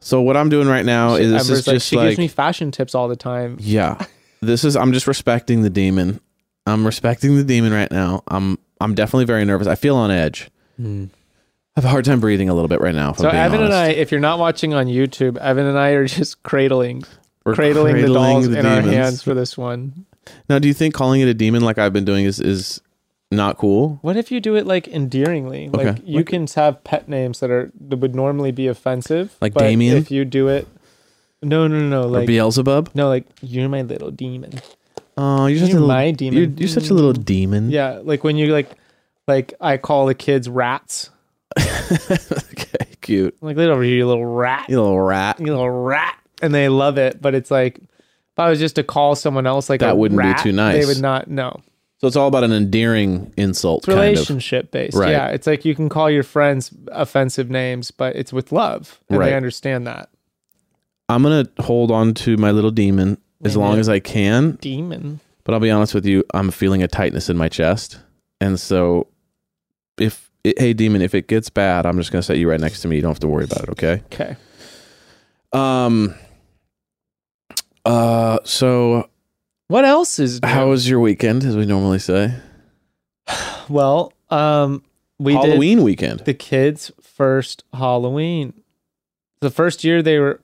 So 0.00 0.20
what 0.20 0.36
I'm 0.36 0.48
doing 0.48 0.68
right 0.68 0.84
now 0.84 1.14
is 1.14 1.32
this 1.32 1.50
is 1.50 1.66
like, 1.66 1.74
just 1.76 1.88
she 1.88 1.96
like, 1.96 2.08
gives 2.10 2.18
me 2.18 2.28
fashion 2.28 2.70
tips 2.70 2.94
all 2.94 3.08
the 3.08 3.16
time. 3.16 3.56
yeah, 3.60 4.04
this 4.40 4.64
is. 4.64 4.76
I'm 4.76 4.92
just 4.92 5.06
respecting 5.06 5.62
the 5.62 5.70
demon. 5.70 6.20
I'm 6.66 6.84
respecting 6.86 7.36
the 7.36 7.44
demon 7.44 7.72
right 7.72 7.90
now. 7.90 8.22
I'm 8.28 8.58
I'm 8.80 8.94
definitely 8.94 9.24
very 9.24 9.44
nervous. 9.44 9.66
I 9.66 9.74
feel 9.74 9.96
on 9.96 10.10
edge. 10.10 10.50
Hmm. 10.76 11.04
I 11.76 11.80
have 11.80 11.84
a 11.84 11.88
hard 11.88 12.04
time 12.06 12.20
breathing 12.20 12.48
a 12.48 12.54
little 12.54 12.68
bit 12.68 12.80
right 12.80 12.94
now. 12.94 13.12
So 13.12 13.28
Evan 13.28 13.62
and 13.62 13.72
I, 13.72 13.88
if 13.88 14.10
you're 14.10 14.20
not 14.20 14.38
watching 14.38 14.72
on 14.72 14.86
YouTube, 14.86 15.36
Evan 15.36 15.66
and 15.66 15.78
I 15.78 15.90
are 15.90 16.06
just 16.06 16.42
cradling, 16.42 17.04
We're 17.44 17.54
cradling, 17.54 17.96
the 18.00 18.12
dolls 18.12 18.48
the 18.48 18.58
in 18.58 18.64
our 18.66 18.80
hands 18.80 19.22
for 19.22 19.34
this 19.34 19.58
one. 19.58 20.06
Now, 20.48 20.58
do 20.58 20.68
you 20.68 20.74
think 20.74 20.94
calling 20.94 21.20
it 21.20 21.28
a 21.28 21.34
demon 21.34 21.62
like 21.62 21.76
I've 21.78 21.92
been 21.92 22.04
doing 22.06 22.24
is 22.24 22.40
is 22.40 22.80
not 23.30 23.58
cool? 23.58 23.98
What 24.02 24.16
if 24.16 24.30
you 24.32 24.40
do 24.40 24.56
it 24.56 24.66
like 24.66 24.88
endearingly? 24.88 25.68
Like 25.68 25.86
Okay. 25.86 26.02
you 26.04 26.24
can 26.24 26.46
have 26.56 26.82
pet 26.82 27.08
names 27.08 27.40
that 27.40 27.50
are 27.50 27.70
that 27.88 27.98
would 27.98 28.14
normally 28.14 28.52
be 28.52 28.68
offensive, 28.68 29.36
Like 29.42 29.52
but 29.54 29.60
Damien? 29.60 29.96
If 29.98 30.10
you 30.10 30.24
do 30.24 30.48
it, 30.48 30.66
no, 31.42 31.66
no, 31.68 31.78
no, 31.78 31.88
no, 31.88 32.02
or 32.04 32.06
like 32.20 32.26
Beelzebub? 32.26 32.90
no, 32.94 33.08
like 33.08 33.26
you're 33.42 33.68
my 33.68 33.82
little 33.82 34.10
demon. 34.10 34.54
Oh, 35.16 35.46
you're 35.46 35.58
such 35.60 35.70
You're 35.70 35.78
a 35.78 35.80
little 35.80 35.88
my 35.96 36.10
demon. 36.10 36.38
You're, 36.38 36.48
you're 36.50 36.68
such 36.68 36.90
a 36.90 36.94
little 36.94 37.12
demon. 37.12 37.70
Yeah, 37.70 38.00
like 38.04 38.22
when 38.24 38.36
you 38.36 38.52
like, 38.52 38.70
like 39.26 39.54
I 39.60 39.76
call 39.78 40.06
the 40.06 40.14
kids 40.14 40.48
rats. 40.48 41.10
okay, 42.10 42.86
cute. 43.00 43.36
Like, 43.40 43.56
get 43.56 43.70
over 43.70 43.82
here, 43.82 43.96
you 43.96 44.06
little 44.06 44.26
rat. 44.26 44.66
You 44.68 44.80
little 44.80 45.00
rat. 45.00 45.40
you 45.40 45.46
little 45.46 45.70
rat 45.70 46.18
and 46.42 46.52
they 46.52 46.68
love 46.68 46.98
it 46.98 47.22
but 47.22 47.34
it's 47.34 47.50
like 47.50 47.78
If 47.78 48.38
I 48.38 48.50
was 48.50 48.58
just 48.58 48.74
to 48.76 48.82
call 48.82 49.14
someone 49.14 49.46
else 49.46 49.70
like 49.70 49.80
That 49.80 49.96
wouldn't 49.96 50.20
be 50.20 50.34
too 50.42 50.52
nice. 50.52 50.80
They 50.82 50.86
would 50.86 51.00
not. 51.00 51.28
know. 51.28 51.60
So 51.98 52.06
it's 52.06 52.16
all 52.16 52.28
about 52.28 52.44
an 52.44 52.52
endearing 52.52 53.32
insult, 53.38 53.78
it's 53.78 53.86
kind 53.86 53.98
of. 54.00 54.04
relationship 54.04 54.70
based. 54.70 54.94
Right. 54.96 55.12
Yeah, 55.12 55.28
it's 55.28 55.46
like 55.46 55.64
you 55.64 55.74
can 55.74 55.88
call 55.88 56.10
your 56.10 56.24
friends 56.24 56.70
offensive 56.88 57.48
names, 57.48 57.90
but 57.90 58.14
it's 58.16 58.34
with 58.34 58.52
love, 58.52 59.00
and 59.08 59.18
Right. 59.18 59.30
they 59.30 59.34
understand 59.34 59.86
that. 59.86 60.10
I'm 61.08 61.22
gonna 61.22 61.48
hold 61.60 61.90
on 61.90 62.12
to 62.14 62.36
my 62.36 62.50
little 62.50 62.70
demon 62.70 63.16
as 63.46 63.56
long 63.56 63.78
as 63.78 63.88
I 63.88 63.98
can. 64.00 64.52
Demon. 64.60 65.20
But 65.44 65.54
I'll 65.54 65.60
be 65.60 65.70
honest 65.70 65.94
with 65.94 66.04
you, 66.06 66.24
I'm 66.34 66.50
feeling 66.50 66.82
a 66.82 66.88
tightness 66.88 67.28
in 67.30 67.36
my 67.36 67.48
chest, 67.48 67.98
and 68.40 68.58
so 68.58 69.06
if 69.98 70.30
it, 70.44 70.58
hey 70.58 70.72
demon, 70.72 71.02
if 71.02 71.14
it 71.14 71.28
gets 71.28 71.50
bad, 71.50 71.86
I'm 71.86 71.96
just 71.98 72.10
gonna 72.12 72.22
set 72.22 72.38
you 72.38 72.50
right 72.50 72.60
next 72.60 72.80
to 72.82 72.88
me. 72.88 72.96
You 72.96 73.02
don't 73.02 73.12
have 73.12 73.20
to 73.20 73.28
worry 73.28 73.44
about 73.44 73.62
it. 73.64 73.70
Okay. 73.70 74.02
Okay. 74.12 74.36
Um. 75.52 76.14
Uh. 77.84 78.38
So, 78.44 79.08
What 79.68 79.84
else 79.84 80.18
is 80.18 80.42
new? 80.42 80.48
how 80.48 80.68
was 80.70 80.88
your 80.88 81.00
weekend, 81.00 81.44
as 81.44 81.56
we 81.56 81.66
normally 81.66 81.98
say? 82.00 82.34
well? 83.68 84.12
Um, 84.30 84.82
we 85.18 85.34
did 85.34 85.44
Halloween 85.44 85.82
weekend. 85.82 86.20
the 86.20 86.34
kids' 86.34 86.90
first 87.00 87.62
Halloween. 87.72 88.52
The 89.40 89.50
first 89.50 89.84
year 89.84 90.02
they 90.02 90.18
were 90.18 90.40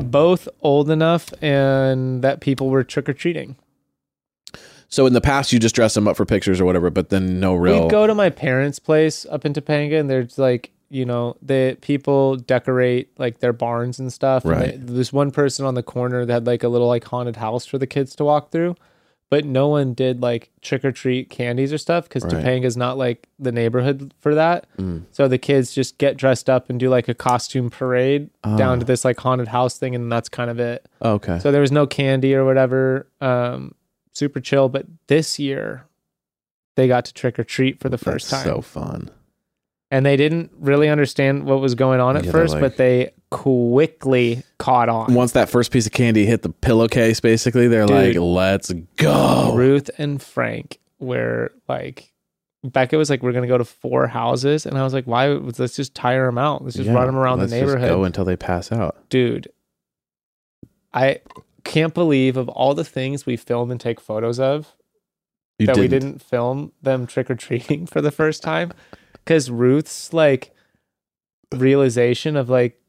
both 0.00 0.48
old 0.62 0.90
enough 0.90 1.32
and 1.42 2.22
that 2.22 2.40
people 2.40 2.68
were 2.70 2.82
trick 2.84 3.08
or 3.08 3.12
treating. 3.12 3.56
So 4.88 5.06
in 5.06 5.12
the 5.12 5.20
past, 5.20 5.52
you 5.52 5.58
just 5.60 5.74
dress 5.74 5.94
them 5.94 6.08
up 6.08 6.16
for 6.16 6.24
pictures 6.24 6.60
or 6.60 6.64
whatever, 6.64 6.90
but 6.90 7.10
then 7.10 7.38
no 7.38 7.54
real. 7.54 7.82
We'd 7.82 7.90
go 7.90 8.06
to 8.08 8.14
my 8.14 8.28
parents' 8.30 8.80
place 8.80 9.24
up 9.30 9.44
in 9.44 9.52
Topanga, 9.52 10.00
and 10.00 10.10
there's 10.10 10.36
like, 10.36 10.72
you 10.88 11.04
know, 11.04 11.36
the 11.40 11.78
people 11.80 12.34
decorate 12.34 13.08
like 13.16 13.38
their 13.38 13.52
barns 13.52 14.00
and 14.00 14.12
stuff. 14.12 14.44
and 14.44 14.52
Right. 14.52 14.70
they- 14.86 14.94
there's 14.94 15.12
one 15.12 15.30
person 15.30 15.64
on 15.64 15.74
the 15.74 15.84
corner 15.84 16.26
that 16.26 16.32
had 16.32 16.46
like 16.46 16.64
a 16.64 16.68
little 16.68 16.88
like 16.88 17.04
haunted 17.04 17.36
house 17.36 17.64
for 17.66 17.78
the 17.78 17.86
kids 17.86 18.16
to 18.16 18.24
walk 18.24 18.50
through, 18.50 18.74
but 19.30 19.44
no 19.44 19.68
one 19.68 19.94
did 19.94 20.20
like 20.20 20.50
trick 20.60 20.84
or 20.84 20.90
treat 20.92 21.30
candies 21.30 21.72
or 21.72 21.78
stuff 21.78 22.08
because 22.08 22.24
Right. 22.24 22.64
is 22.64 22.76
not 22.76 22.98
like 22.98 23.28
the 23.38 23.52
neighborhood 23.52 24.12
for 24.18 24.34
that. 24.34 24.66
Mm. 24.76 25.04
So 25.12 25.28
the 25.28 25.38
kids 25.38 25.72
just 25.72 25.96
get 25.98 26.16
dressed 26.16 26.50
up 26.50 26.68
and 26.68 26.78
do 26.80 26.90
like 26.90 27.08
a 27.08 27.14
costume 27.14 27.70
parade 27.70 28.28
down 28.42 28.76
Oh. 28.76 28.80
to 28.80 28.84
this 28.84 29.04
like 29.04 29.18
haunted 29.20 29.48
house 29.48 29.78
thing, 29.78 29.94
and 29.94 30.10
that's 30.10 30.28
kind 30.28 30.50
of 30.50 30.58
it. 30.60 30.84
okay. 31.00 31.38
So 31.38 31.52
there 31.52 31.60
was 31.60 31.72
no 31.72 31.86
candy 31.86 32.34
or 32.34 32.44
whatever. 32.44 33.06
Um, 33.20 33.74
super 34.12 34.40
chill. 34.40 34.68
But 34.68 34.86
this 35.06 35.38
year, 35.38 35.84
they 36.76 36.88
got 36.88 37.04
to 37.04 37.14
trick 37.14 37.38
or 37.38 37.44
treat 37.44 37.78
for 37.78 37.88
the 37.88 37.98
first 37.98 38.30
That's 38.30 38.42
time, 38.44 38.54
So 38.56 38.60
fun. 38.62 39.10
and 39.92 40.04
they 40.04 40.16
didn't 40.16 40.50
really 40.58 40.88
understand 40.88 41.44
what 41.44 41.60
was 41.60 41.74
going 41.76 42.00
on 42.00 42.16
at 42.16 42.24
Yeah, 42.24 42.32
first, 42.32 42.54
like- 42.54 42.60
but 42.62 42.76
they 42.78 43.12
quickly 43.30 44.42
caught 44.58 44.88
on. 44.88 45.14
Once 45.14 45.32
that 45.32 45.48
first 45.48 45.70
piece 45.72 45.86
of 45.86 45.92
candy 45.92 46.26
hit 46.26 46.42
the 46.42 46.48
pillowcase, 46.50 47.20
basically, 47.20 47.68
they're 47.68 47.86
Dude. 47.86 48.16
like, 48.16 48.22
"Let's 48.22 48.72
go." 48.96 49.54
Ruth 49.54 49.90
and 49.98 50.20
Frank 50.22 50.78
were 50.98 51.52
like. 51.68 52.12
Bekah 52.66 52.98
was 52.98 53.08
like, 53.08 53.22
"We're 53.22 53.32
gonna 53.32 53.46
go 53.46 53.56
to 53.56 53.64
four 53.64 54.06
houses," 54.06 54.66
and 54.66 54.76
I 54.76 54.82
was 54.84 54.92
like, 54.92 55.06
"Why? 55.06 55.28
Let's 55.28 55.76
just 55.76 55.94
tire 55.94 56.26
them 56.26 56.36
out. 56.36 56.62
Let's 56.62 56.76
just 56.76 56.88
Yeah, 56.88 56.94
run 56.94 57.06
them 57.06 57.16
around 57.16 57.38
the 57.38 57.46
neighborhood." 57.46 57.88
go 57.88 58.04
until 58.04 58.24
they 58.26 58.36
pass 58.36 58.70
out. 58.70 59.08
dude 59.08 59.48
i 60.92 61.20
can't 61.62 61.94
believe 61.94 62.36
of 62.36 62.48
all 62.48 62.74
the 62.74 62.84
things 62.84 63.24
we 63.24 63.36
film 63.36 63.70
and 63.70 63.80
take 63.80 64.00
photos 64.00 64.40
of 64.40 64.74
You 65.60 65.66
that 65.66 65.76
didn't. 65.76 65.82
we 65.82 65.88
didn't 65.88 66.22
film 66.22 66.72
them 66.82 67.06
trick-or-treating 67.06 67.86
for 67.92 68.00
the 68.00 68.10
first 68.10 68.42
time 68.42 68.72
because 69.12 69.50
ruth's 69.52 70.12
like 70.12 70.52
realization 71.54 72.34
of 72.36 72.48
like 72.50 72.79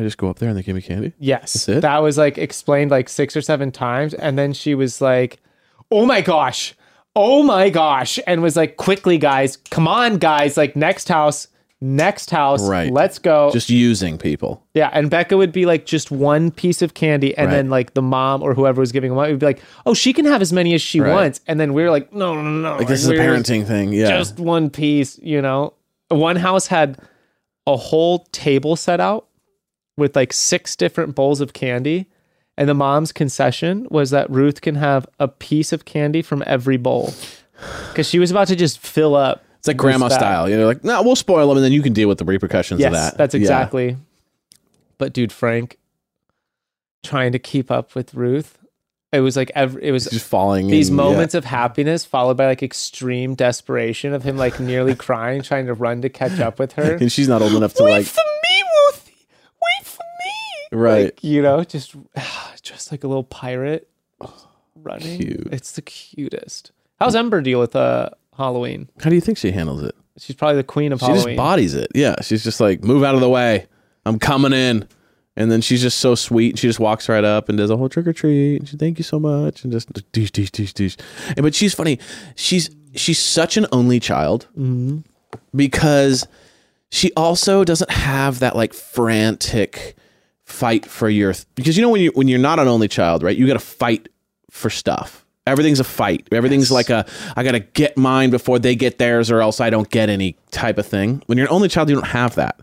I 0.00 0.04
just 0.04 0.18
go 0.18 0.28
up 0.30 0.38
there 0.38 0.48
and 0.48 0.56
they 0.58 0.62
give 0.62 0.74
me 0.74 0.82
candy. 0.82 1.12
yes 1.18 1.66
that 1.66 1.98
was 2.02 2.16
like 2.18 2.38
explained 2.38 2.90
like 2.90 3.08
six 3.08 3.36
or 3.36 3.42
seven 3.42 3.70
times 3.70 4.14
and 4.14 4.38
then 4.38 4.52
she 4.52 4.74
was 4.74 5.00
like 5.00 5.38
oh 5.92 6.06
my 6.06 6.20
gosh 6.22 6.74
oh 7.14 7.42
my 7.42 7.70
gosh 7.70 8.18
and 8.26 8.40
was 8.42 8.56
like 8.56 8.76
quickly 8.76 9.18
guys 9.18 9.56
come 9.70 9.86
on 9.86 10.16
guys 10.16 10.56
like 10.56 10.74
next 10.76 11.08
house 11.08 11.48
next 11.82 12.30
house 12.30 12.66
Right. 12.68 12.92
let's 12.92 13.18
go 13.18 13.50
Just 13.52 13.70
using 13.70 14.18
people. 14.18 14.62
Yeah, 14.74 14.90
and 14.92 15.10
Bekah 15.10 15.36
would 15.38 15.50
be 15.50 15.64
like 15.64 15.86
just 15.86 16.10
one 16.10 16.50
piece 16.50 16.82
of 16.82 16.92
candy, 16.92 17.34
and 17.38 17.46
Right. 17.46 17.54
then 17.56 17.70
like 17.70 17.94
the 17.94 18.02
mom 18.02 18.42
or 18.42 18.52
whoever 18.52 18.80
was 18.80 18.92
giving 18.92 19.08
them 19.10 19.18
out 19.18 19.30
would 19.30 19.38
be 19.38 19.46
like, 19.46 19.62
"Oh, 19.86 19.94
she 19.94 20.12
can 20.12 20.26
have 20.26 20.42
as 20.42 20.52
many 20.52 20.74
as 20.74 20.82
she 20.82 21.00
Right. 21.00 21.10
wants," 21.10 21.40
and 21.46 21.58
then 21.58 21.72
we 21.72 21.82
were 21.82 21.90
like, 21.90 22.12
"No, 22.12 22.34
no, 22.34 22.42
no, 22.42 22.50
no!" 22.72 22.76
Like 22.76 22.86
this 22.86 23.00
is 23.02 23.08
a 23.08 23.12
we're 23.12 23.20
parenting 23.20 23.66
thing. 23.66 23.94
Yeah. 23.94 24.08
Just 24.10 24.38
one 24.38 24.68
piece, 24.68 25.18
you 25.22 25.40
know. 25.40 25.72
One 26.10 26.36
house 26.36 26.66
had 26.66 26.98
a 27.66 27.76
whole 27.78 28.26
table 28.30 28.76
set 28.76 29.00
out 29.00 29.26
with 30.00 30.16
like 30.16 30.32
six 30.32 30.74
different 30.74 31.14
bowls 31.14 31.40
of 31.40 31.52
candy, 31.52 32.06
and 32.56 32.68
the 32.68 32.74
mom's 32.74 33.12
concession 33.12 33.86
was 33.90 34.10
that 34.10 34.28
Ruth 34.28 34.60
can 34.60 34.74
have 34.74 35.06
a 35.20 35.28
piece 35.28 35.72
of 35.72 35.84
candy 35.84 36.22
from 36.22 36.42
every 36.46 36.76
bowl 36.76 37.14
because 37.90 38.08
she 38.08 38.18
was 38.18 38.30
about 38.32 38.48
to 38.48 38.56
just 38.56 38.80
fill 38.80 39.14
up. 39.14 39.44
it's 39.58 39.68
like 39.68 39.76
grandma 39.76 40.08
bag. 40.08 40.18
style. 40.18 40.48
You 40.48 40.56
know, 40.58 40.66
like, 40.66 40.82
no, 40.82 41.02
we'll 41.02 41.14
spoil 41.16 41.46
them 41.48 41.56
and 41.58 41.64
then 41.64 41.72
you 41.72 41.82
can 41.82 41.92
deal 41.92 42.08
with 42.08 42.18
the 42.18 42.24
repercussions 42.24 42.80
Yes, 42.80 42.88
of 42.88 42.92
that. 42.94 43.16
that's 43.18 43.34
Yeah. 43.34 43.40
exactly. 43.42 43.96
But 44.98 45.12
dude, 45.12 45.30
Frank, 45.32 45.78
trying 47.02 47.32
to 47.32 47.38
keep 47.38 47.70
up 47.70 47.94
with 47.94 48.12
Ruth, 48.14 48.58
it 49.12 49.20
was 49.20 49.36
like 49.36 49.50
every, 49.54 49.82
it 49.84 49.92
was 49.92 50.04
Just 50.06 50.26
falling. 50.26 50.68
these 50.68 50.90
in, 50.90 50.94
moments 50.96 51.34
of 51.34 51.44
happiness 51.44 52.04
followed 52.04 52.36
by 52.36 52.46
like 52.46 52.62
extreme 52.62 53.34
desperation 53.34 54.12
of 54.12 54.22
him 54.22 54.36
like 54.36 54.60
nearly 54.60 54.94
crying, 55.06 55.42
trying 55.42 55.66
to 55.66 55.74
run 55.74 56.02
to 56.02 56.08
catch 56.08 56.38
up 56.40 56.58
with 56.58 56.72
her. 56.74 56.94
And 57.00 57.10
she's 57.10 57.28
not 57.28 57.42
old 57.42 57.52
enough 57.54 57.74
to 57.74 57.82
Wait 57.84 57.90
like. 57.92 58.06
for 58.06 58.20
me, 58.20 58.62
Ruthie. 58.92 59.26
Wait 59.60 59.86
for 59.86 60.02
me. 60.02 60.59
Right. 60.70 61.04
Like, 61.06 61.24
you 61.24 61.42
know, 61.42 61.62
just 61.64 61.94
just 62.62 62.90
like 62.92 63.04
a 63.04 63.08
little 63.08 63.24
pirate 63.24 63.88
running. 64.74 65.20
Cute. 65.20 65.48
It's 65.52 65.72
the 65.72 65.82
cutest. 65.82 66.72
How's 66.98 67.14
Ember 67.16 67.40
deal 67.40 67.58
with 67.60 67.74
uh 67.76 68.10
Halloween? 68.36 68.88
How 69.02 69.10
do 69.10 69.14
you 69.16 69.20
think 69.20 69.38
she 69.38 69.50
handles 69.52 69.82
it? 69.82 69.94
She's 70.18 70.36
probably 70.36 70.56
the 70.56 70.64
queen 70.64 70.92
of 70.92 71.00
She 71.00 71.06
Halloween. 71.06 71.22
She 71.24 71.30
just 71.30 71.36
bodies 71.36 71.74
it. 71.74 71.88
Yeah. 71.94 72.16
She's 72.22 72.44
just 72.44 72.60
like, 72.60 72.82
move 72.84 73.02
out 73.04 73.14
of 73.14 73.20
the 73.20 73.28
way. 73.28 73.66
I'm 74.04 74.18
coming 74.18 74.52
in. 74.52 74.86
And 75.36 75.50
then 75.50 75.60
she's 75.62 75.80
just 75.80 75.98
so 75.98 76.14
sweet. 76.14 76.58
She 76.58 76.66
just 76.66 76.80
walks 76.80 77.08
right 77.08 77.24
up 77.24 77.48
and 77.48 77.56
does 77.56 77.70
a 77.70 77.76
whole 77.76 77.88
trick 77.88 78.06
or 78.06 78.12
treat. 78.12 78.56
And 78.56 78.68
she, 78.68 78.76
thank 78.76 78.98
you 78.98 79.04
so 79.04 79.18
much. 79.18 79.62
And 79.64 79.72
just 79.72 79.88
douche, 80.12 80.30
douche, 80.32 80.50
douche, 80.50 80.72
douche. 80.72 80.96
And, 81.28 81.42
but 81.42 81.54
she's 81.54 81.72
funny. 81.72 81.98
She's 82.34 82.68
she's 82.94 83.18
such 83.18 83.56
an 83.56 83.66
only 83.72 84.00
child 84.00 84.46
Mm-hmm. 84.58 84.98
because 85.54 86.26
she 86.90 87.12
also 87.16 87.64
doesn't 87.64 87.90
have 87.90 88.40
that 88.40 88.56
like 88.56 88.74
frantic 88.74 89.96
fight 90.50 90.84
for 90.86 91.08
your 91.08 91.34
because 91.54 91.76
you 91.76 91.82
know 91.82 91.88
when 91.88 92.00
you 92.00 92.10
when 92.14 92.28
you're 92.28 92.38
not 92.38 92.58
an 92.58 92.68
only 92.68 92.88
child, 92.88 93.22
right? 93.22 93.36
You 93.36 93.46
got 93.46 93.54
to 93.54 93.58
fight 93.58 94.08
for 94.50 94.68
stuff. 94.70 95.24
Everything's 95.46 95.80
a 95.80 95.84
fight. 95.84 96.28
Everything's 96.32 96.70
like 96.70 96.90
a 96.90 97.06
I 97.36 97.42
got 97.42 97.52
to 97.52 97.60
get 97.60 97.96
mine 97.96 98.30
before 98.30 98.58
they 98.58 98.74
get 98.74 98.98
theirs 98.98 99.30
or 99.30 99.40
else 99.40 99.60
I 99.60 99.70
don't 99.70 99.88
get 99.88 100.08
any 100.08 100.36
type 100.50 100.78
of 100.78 100.86
thing. 100.86 101.22
When 101.26 101.38
you're 101.38 101.46
an 101.46 101.52
only 101.52 101.68
child, 101.68 101.88
you 101.88 101.94
don't 101.94 102.06
have 102.06 102.34
that. 102.34 102.60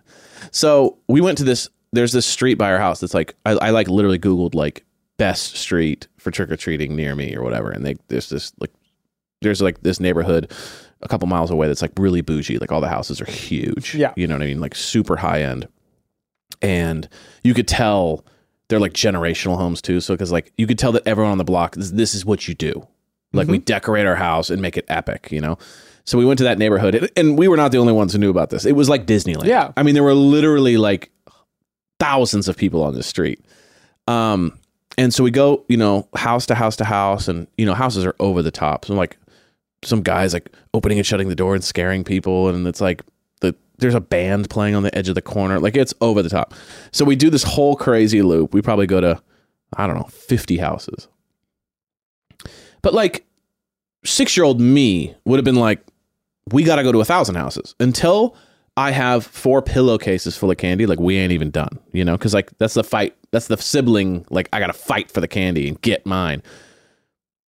So 0.52 0.98
we 1.08 1.22
went 1.22 1.38
to 1.40 1.44
this. 1.44 1.70
There's 1.94 2.12
this 2.12 2.26
street 2.26 2.56
by 2.56 2.72
our 2.72 2.78
house 2.78 3.00
that's 3.00 3.14
like 3.14 3.34
I, 3.46 3.52
I 3.52 3.70
like 3.72 3.88
literally 3.88 4.20
Googled 4.20 4.54
like 4.54 4.86
best 5.18 5.56
street 5.56 6.08
for 6.18 6.30
trick 6.32 6.52
or 6.52 6.58
treating 6.58 6.96
near 6.96 7.16
me 7.16 7.36
or 7.36 7.44
whatever, 7.44 7.72
and 7.72 7.86
they 7.86 7.96
there's 8.10 8.30
this 8.30 8.52
like 8.60 8.72
there's 9.42 9.62
like 9.62 9.82
this 9.82 10.00
neighborhood 10.00 10.52
a 11.02 11.08
couple 11.08 11.28
miles 11.28 11.52
away 11.52 11.68
that's 11.68 11.82
like 11.82 11.92
really 11.98 12.22
bougie. 12.22 12.58
Like 12.58 12.72
all 12.72 12.82
the 12.82 12.90
houses 12.90 13.22
are 13.22 13.26
huge. 13.26 13.96
Yeah. 13.96 14.14
you 14.16 14.28
know 14.28 14.36
what 14.36 14.44
I 14.44 14.48
mean, 14.48 14.60
like 14.60 14.76
super 14.76 15.16
high 15.16 15.42
end, 15.44 15.68
and 16.62 17.08
you 17.44 17.54
could 17.54 17.68
tell 17.68 18.26
they're 18.70 18.80
like 18.80 18.94
generational 18.94 19.58
homes 19.58 19.82
too. 19.82 20.00
So 20.02 20.14
because 20.14 20.32
like 20.32 20.52
you 20.58 20.68
could 20.68 20.78
tell 20.80 20.92
that 20.94 21.08
everyone 21.08 21.32
on 21.32 21.38
the 21.38 21.44
block 21.44 21.76
this, 21.76 21.92
this 21.92 22.14
is 22.16 22.26
what 22.26 22.48
you 22.48 22.54
do. 22.54 22.86
Like 23.34 23.48
we 23.48 23.58
decorate 23.60 24.06
our 24.08 24.16
house 24.16 24.50
and 24.50 24.62
make 24.62 24.78
it 24.78 24.86
epic, 24.88 25.30
you 25.32 25.40
know. 25.42 25.58
So 26.06 26.18
we 26.18 26.26
went 26.26 26.38
to 26.40 26.46
that 26.46 26.58
neighborhood, 26.58 26.96
and- 26.96 27.10
and 27.18 27.38
we 27.38 27.48
were 27.50 27.58
not 27.58 27.72
the 27.72 27.78
only 27.78 27.92
ones 27.94 28.14
who 28.14 28.20
knew 28.20 28.30
about 28.30 28.50
this. 28.50 28.66
It 28.66 28.72
was 28.72 28.88
like 28.90 29.06
Disneyland. 29.06 29.46
Yeah. 29.46 29.72
I 29.78 29.84
mean 29.84 29.94
there 29.94 30.04
were 30.04 30.14
literally 30.14 30.78
like 30.78 31.12
thousands 32.00 32.48
of 32.48 32.58
people 32.58 32.84
on 32.84 32.94
the 32.94 33.04
street. 33.04 33.44
Um, 34.08 34.58
and 34.98 35.14
so 35.14 35.24
we 35.24 35.32
go, 35.32 35.66
you 35.68 35.78
know, 35.78 36.08
house 36.16 36.46
to 36.48 36.56
house 36.56 36.76
to 36.78 36.86
house, 36.86 37.28
and 37.28 37.48
you 37.58 37.66
know, 37.66 37.74
houses 37.74 38.06
are 38.06 38.16
over 38.20 38.42
the 38.42 38.52
top. 38.52 38.86
So 38.86 38.94
like 38.96 39.18
some 39.84 40.02
guys 40.02 40.34
like 40.34 40.50
opening 40.74 40.98
and 40.98 41.06
shutting 41.06 41.30
the 41.30 41.36
door 41.36 41.54
and 41.54 41.64
scaring 41.64 42.04
people, 42.04 42.50
and 42.50 42.66
it's 42.68 42.82
like 42.82 43.04
there's 43.78 43.96
a 43.96 44.02
band 44.02 44.50
playing 44.50 44.76
on 44.76 44.84
the 44.84 44.96
edge 44.98 45.10
of 45.10 45.16
the 45.16 45.22
corner, 45.22 45.60
like 45.60 45.76
it's 45.76 45.94
over 46.02 46.22
the 46.22 46.30
top. 46.30 46.54
So 46.92 47.06
we 47.06 47.16
do 47.16 47.30
this 47.30 47.44
whole 47.44 47.76
crazy 47.76 48.22
loop. 48.22 48.54
We 48.54 48.62
probably 48.62 48.88
go 48.88 49.02
to 49.02 49.22
I 49.76 49.88
don't 49.88 49.96
know, 49.96 50.08
fifty 50.12 50.58
houses. 50.58 51.08
But 52.82 52.94
like 52.94 53.26
six 54.06 54.38
year 54.38 54.46
old 54.46 54.62
me 54.62 55.16
would 55.26 55.38
have 55.38 55.46
been 55.46 55.56
like, 55.56 55.82
we 56.52 56.64
got 56.64 56.78
to 56.78 56.84
go 56.84 56.92
to 56.92 57.02
a 57.02 57.06
thousand 57.06 57.36
houses 57.36 57.76
until 57.80 58.36
I 58.78 58.92
have 58.92 59.26
four 59.26 59.62
pillowcases 59.62 60.38
full 60.38 60.52
of 60.52 60.58
candy. 60.58 60.86
Like 60.86 61.00
we 61.00 61.18
ain't 61.18 61.34
even 61.34 61.52
done, 61.52 61.80
you 61.92 62.06
know, 62.06 62.18
because 62.18 62.34
like 62.34 62.56
that's 62.60 62.76
the 62.76 62.84
fight. 62.84 63.16
That's 63.32 63.48
the 63.48 63.58
sibling. 63.58 64.26
Like 64.30 64.50
I 64.54 64.60
got 64.60 64.68
to 64.68 64.74
fight 64.74 65.12
for 65.12 65.20
the 65.20 65.28
candy 65.28 65.68
and 65.68 65.82
get 65.82 66.06
mine. 66.06 66.42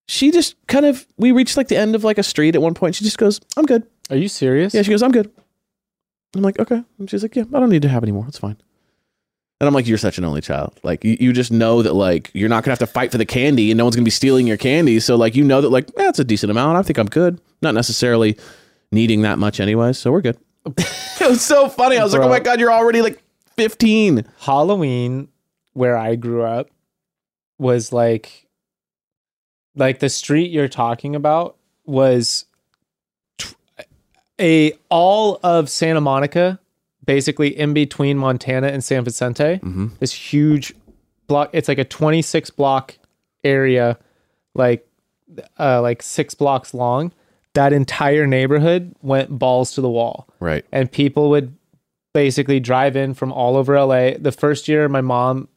She 0.08 0.32
just 0.32 0.56
kind 0.68 0.86
of. 0.86 1.06
We 1.18 1.32
reached 1.32 1.56
like 1.56 1.68
the 1.68 1.78
end 1.78 1.96
of 1.96 2.04
like 2.04 2.18
a 2.18 2.24
street 2.24 2.56
at 2.56 2.62
one 2.62 2.74
point. 2.74 2.96
She 2.96 3.04
just 3.04 3.20
goes, 3.20 3.40
"I'm 3.56 3.66
good." 3.66 3.86
Are 4.10 4.18
you 4.18 4.28
serious? 4.28 4.74
Yeah, 4.74 4.82
she 4.82 4.90
goes, 4.90 5.04
"I'm 5.04 5.12
good." 5.12 5.32
I'm 6.36 6.42
like, 6.42 6.60
"Okay." 6.60 6.84
And 6.98 7.10
she's 7.10 7.24
like, 7.24 7.36
"Yeah, 7.36 7.44
I 7.54 7.60
don't 7.60 7.70
need 7.70 7.82
to 7.84 7.90
have 7.90 8.04
any 8.04 8.12
more. 8.12 8.26
It's 8.28 8.38
fine." 8.38 8.58
And 9.62 9.68
I'm 9.68 9.74
like, 9.74 9.88
you're 9.88 9.98
such 9.98 10.18
an 10.18 10.24
only 10.24 10.40
child. 10.40 10.80
Like 10.84 11.04
you, 11.04 11.18
you 11.20 11.34
just 11.34 11.52
know 11.52 11.82
that 11.82 11.94
like 11.94 12.32
you're 12.34 12.48
not 12.48 12.64
gonna 12.64 12.72
have 12.72 12.80
to 12.80 12.88
fight 12.88 13.12
for 13.12 13.18
the 13.18 13.26
candy 13.26 13.72
and 13.72 13.78
no 13.78 13.84
one's 13.84 13.96
gonna 13.96 14.06
be 14.06 14.12
stealing 14.12 14.48
your 14.48 14.58
candy. 14.58 15.00
So 15.02 15.16
like 15.18 15.36
you 15.36 15.44
know 15.44 15.60
that 15.60 15.70
like 15.70 15.90
eh, 15.98 16.04
that's 16.04 16.20
a 16.20 16.24
decent 16.24 16.50
amount. 16.50 16.78
I 16.78 16.82
think 16.82 16.98
I'm 16.98 17.08
good. 17.08 17.42
Not 17.62 17.74
necessarily 17.74 18.38
needing 18.92 19.24
that 19.24 19.38
much 19.38 19.60
anyways. 19.60 19.98
So 19.98 20.12
we're 20.12 20.22
good. 20.22 20.38
it 20.66 21.30
was 21.30 21.42
so 21.42 21.68
funny. 21.68 21.98
I 21.98 22.04
was 22.04 22.14
like, 22.14 22.22
oh 22.22 22.30
my 22.30 22.40
god, 22.40 22.60
you're 22.60 22.72
already 22.72 23.02
like 23.02 23.22
15. 23.58 24.24
Halloween 24.40 25.28
where 25.74 25.98
I 25.98 26.16
grew 26.16 26.44
up 26.44 26.70
was 27.58 27.92
like 27.92 28.48
like 29.76 30.00
the 30.00 30.10
street 30.10 30.52
you're 30.52 30.70
talking 30.70 31.16
about 31.16 31.58
was 31.86 32.46
a 34.40 34.74
all 34.90 35.40
of 35.44 35.70
Santa 35.70 36.02
Monica 36.02 36.60
basically 37.06 37.58
in 37.58 37.74
between 37.74 38.18
Montana 38.18 38.68
and 38.68 38.84
San 38.84 39.04
Vicente. 39.04 39.60
Mhm. 39.64 39.98
This 40.00 40.14
huge 40.14 40.74
block 41.28 41.50
it's 41.54 41.68
like 41.68 41.78
a 41.80 41.84
26 41.86 42.50
block 42.52 42.96
area 43.44 43.98
like 44.56 44.88
uh 45.60 45.82
like 45.82 46.02
6 46.02 46.34
blocks 46.36 46.74
long. 46.74 47.12
That 47.54 47.74
entire 47.74 48.28
neighborhood 48.28 48.94
went 49.02 49.38
balls 49.40 49.74
to 49.74 49.82
the 49.82 49.90
wall 49.90 50.28
Right. 50.40 50.64
and 50.72 50.92
people 50.92 51.30
would 51.32 51.56
basically 52.14 52.60
drive 52.60 52.96
in 52.96 53.14
from 53.14 53.32
all 53.32 53.56
over 53.58 53.76
LA. 53.78 54.12
The 54.20 54.32
first 54.32 54.68
year 54.68 54.88
my 54.90 55.02
mom 55.02 55.48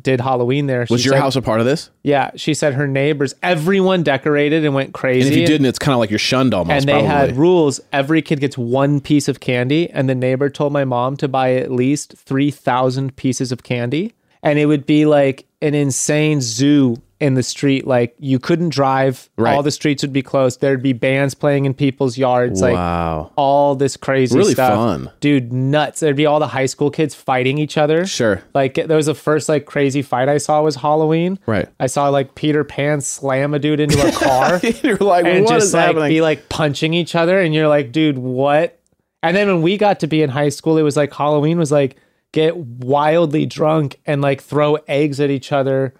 did 0.00 0.20
Halloween 0.20 0.66
there. 0.66 0.86
Was 0.88 1.04
your 1.04 1.14
said- 1.14 1.20
house 1.20 1.36
a 1.36 1.42
part 1.42 1.60
of 1.60 1.66
this? 1.66 1.90
Yeah, 2.02 2.30
she 2.36 2.54
said 2.54 2.74
her 2.74 2.86
neighbors, 2.88 3.34
everyone 3.42 4.02
decorated 4.02 4.64
and 4.64 4.74
went 4.74 4.94
crazy. 4.94 5.26
And 5.28 5.32
if 5.34 5.38
you 5.40 5.46
didn't, 5.46 5.66
it's 5.66 5.78
kind 5.78 5.92
of 5.92 5.98
like 5.98 6.10
you're 6.10 6.18
shunned 6.18 6.54
almost. 6.54 6.72
and 6.72 6.88
they 6.88 6.92
probably. 6.92 7.08
had 7.08 7.36
rules. 7.36 7.80
Every 7.92 8.22
kid 8.22 8.40
gets 8.40 8.56
one 8.56 9.00
piece 9.00 9.28
of 9.28 9.40
candy, 9.40 9.90
and 9.90 10.08
the 10.08 10.14
neighbor 10.14 10.48
told 10.48 10.72
my 10.72 10.84
mom 10.84 11.16
to 11.18 11.28
buy 11.28 11.54
at 11.54 11.70
least 11.70 12.14
three 12.16 12.50
thousand 12.50 13.16
pieces 13.16 13.52
of 13.52 13.62
candy, 13.62 14.14
and 14.42 14.58
it 14.58 14.66
would 14.66 14.86
be 14.86 15.04
like 15.04 15.46
an 15.60 15.74
insane 15.74 16.40
zoo 16.40 16.96
in 17.22 17.34
the 17.34 17.42
street. 17.42 17.86
Like 17.86 18.16
you 18.18 18.40
couldn't 18.40 18.70
drive. 18.70 19.30
Right. 19.38 19.54
All 19.54 19.62
the 19.62 19.70
streets 19.70 20.02
would 20.02 20.12
be 20.12 20.22
closed. 20.22 20.60
There'd 20.60 20.82
be 20.82 20.92
bands 20.92 21.34
playing 21.34 21.66
in 21.66 21.72
people's 21.72 22.18
yards. 22.18 22.60
Like 22.60 22.74
wow. 22.74 23.30
all 23.36 23.76
this 23.76 23.96
crazy 23.96 24.36
Really 24.36 24.54
stuff. 24.54 24.74
fun. 24.74 25.10
Dude, 25.20 25.52
nuts. 25.52 26.00
There'd 26.00 26.16
be 26.16 26.26
all 26.26 26.40
the 26.40 26.48
high 26.48 26.66
school 26.66 26.90
kids 26.90 27.14
fighting 27.14 27.58
each 27.58 27.78
other. 27.78 28.04
Sure. 28.06 28.42
Like 28.54 28.74
there 28.74 28.96
was 28.96 29.06
the 29.06 29.14
first 29.14 29.48
like 29.48 29.66
crazy 29.66 30.02
fight 30.02 30.28
I 30.28 30.38
saw 30.38 30.62
was 30.62 30.74
Halloween. 30.76 31.38
Right. 31.46 31.68
I 31.78 31.86
saw 31.86 32.08
like 32.08 32.34
Peter 32.34 32.64
Pan 32.64 33.00
slam 33.00 33.54
a 33.54 33.60
dude 33.60 33.78
into 33.78 34.04
a 34.04 34.10
car 34.10 34.60
you're 34.82 34.96
like, 34.96 35.24
and 35.24 35.44
what 35.44 35.54
just 35.54 35.66
is 35.66 35.74
like 35.74 35.86
happening? 35.86 36.08
be 36.08 36.20
like 36.20 36.48
punching 36.48 36.92
each 36.92 37.14
other 37.14 37.40
and 37.40 37.54
you're 37.54 37.68
like, 37.68 37.92
dude, 37.92 38.18
what? 38.18 38.80
And 39.22 39.36
then 39.36 39.46
when 39.46 39.62
we 39.62 39.76
got 39.76 40.00
to 40.00 40.08
be 40.08 40.22
in 40.22 40.30
high 40.30 40.48
school, 40.48 40.76
it 40.76 40.82
was 40.82 40.96
like 40.96 41.14
Halloween 41.14 41.56
was 41.56 41.70
like 41.70 41.96
get 42.32 42.56
wildly 42.56 43.46
drunk 43.46 44.00
and 44.06 44.20
like 44.22 44.42
throw 44.42 44.74
eggs 44.88 45.20
at 45.20 45.30
each 45.30 45.52
other 45.52 45.94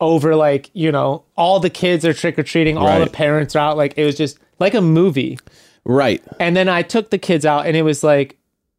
over 0.00 0.36
like, 0.36 0.70
you 0.74 0.92
know, 0.92 1.24
all 1.36 1.58
the 1.60 1.70
kids 1.70 2.04
are 2.04 2.12
trick 2.14 2.38
or 2.38 2.42
treating, 2.42 2.76
all 2.76 3.00
the 3.00 3.10
parents 3.10 3.56
are 3.56 3.60
out. 3.70 3.76
Like 3.76 3.94
it 3.96 4.04
was 4.04 4.14
just 4.16 4.38
like 4.58 4.74
a 4.74 4.80
movie. 4.80 5.38
right. 5.84 6.22
And 6.38 6.56
then 6.56 6.68
I 6.68 6.82
took 6.82 7.10
the 7.10 7.18
kids 7.18 7.44
out, 7.46 7.66
and 7.66 7.76
it 7.76 7.82
was 7.82 8.02
like 8.04 8.36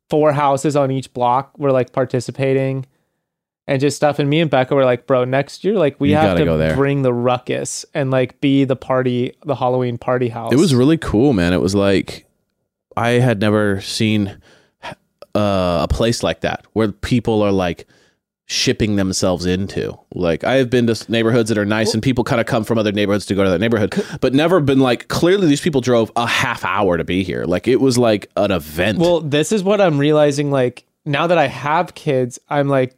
four 0.10 0.32
houses 0.32 0.76
on 0.76 0.92
each 0.92 1.14
block 1.14 1.58
were 1.60 1.72
like 1.72 1.92
participating 1.94 2.86
and 3.68 3.80
just 3.80 3.96
stuff. 3.98 4.18
And 4.18 4.30
me 4.30 4.40
and 4.40 4.50
Bekah 4.50 4.72
were 4.72 4.84
like, 4.86 5.06
bro, 5.06 5.26
next 5.26 5.64
year, 5.64 5.76
like 5.76 6.00
we 6.00 6.10
You 6.10 6.16
have 6.16 6.38
to 6.38 6.46
go 6.46 6.58
there. 6.58 6.76
bring 6.76 7.04
the 7.04 7.14
ruckus 7.14 7.86
and 7.94 8.10
like 8.10 8.40
be 8.42 8.64
the 8.64 8.76
party, 8.76 9.36
the 9.46 9.56
Halloween 9.56 9.98
party 9.98 10.30
house. 10.30 10.52
It 10.52 10.58
was 10.58 10.74
really 10.74 10.98
cool, 10.98 11.34
man. 11.34 11.54
It 11.54 11.62
was 11.62 11.76
like 11.76 12.26
I 12.98 13.12
had 13.12 13.40
never 13.40 13.80
seen 13.82 14.38
uh, 15.36 15.80
a 15.84 15.88
place 15.90 16.24
like 16.24 16.42
that 16.42 16.66
where 16.74 16.92
people 16.92 17.42
are 17.44 17.52
like 17.52 17.86
shipping 18.50 18.96
themselves 18.96 19.46
into. 19.46 19.98
Like 20.14 20.44
I 20.44 20.56
have 20.56 20.70
been 20.70 20.88
to 20.88 21.12
neighborhoods 21.12 21.50
that 21.50 21.58
are 21.58 21.66
nice 21.66 21.94
and 21.94 22.02
people 22.02 22.24
kind 22.24 22.42
of 22.42 22.48
come 22.48 22.64
from 22.64 22.80
other 22.80 22.92
neighborhoods 22.92 23.28
to 23.28 23.36
go 23.36 23.44
to 23.44 23.50
that 23.52 23.60
neighborhood, 23.60 23.94
but 24.22 24.34
never 24.34 24.60
been 24.60 24.80
like 24.80 25.08
clearly 25.08 25.48
these 25.48 25.62
people 25.62 25.82
drove 25.82 26.12
a 26.16 26.26
half 26.26 26.66
hour 26.66 26.98
to 26.98 27.04
be 27.04 27.24
here. 27.24 27.46
Like 27.46 27.68
it 27.68 27.80
was 27.80 27.98
like 27.98 28.30
an 28.36 28.52
event. 28.52 28.98
Well, 28.98 29.22
this 29.22 29.52
is 29.52 29.64
what 29.64 29.80
I'm 29.80 30.00
realizing. 30.00 30.50
Like 30.50 30.84
now 31.06 31.28
that 31.28 31.38
I 31.38 31.46
have 31.46 31.94
kids, 31.94 32.40
I'm 32.50 32.68
like, 32.68 32.96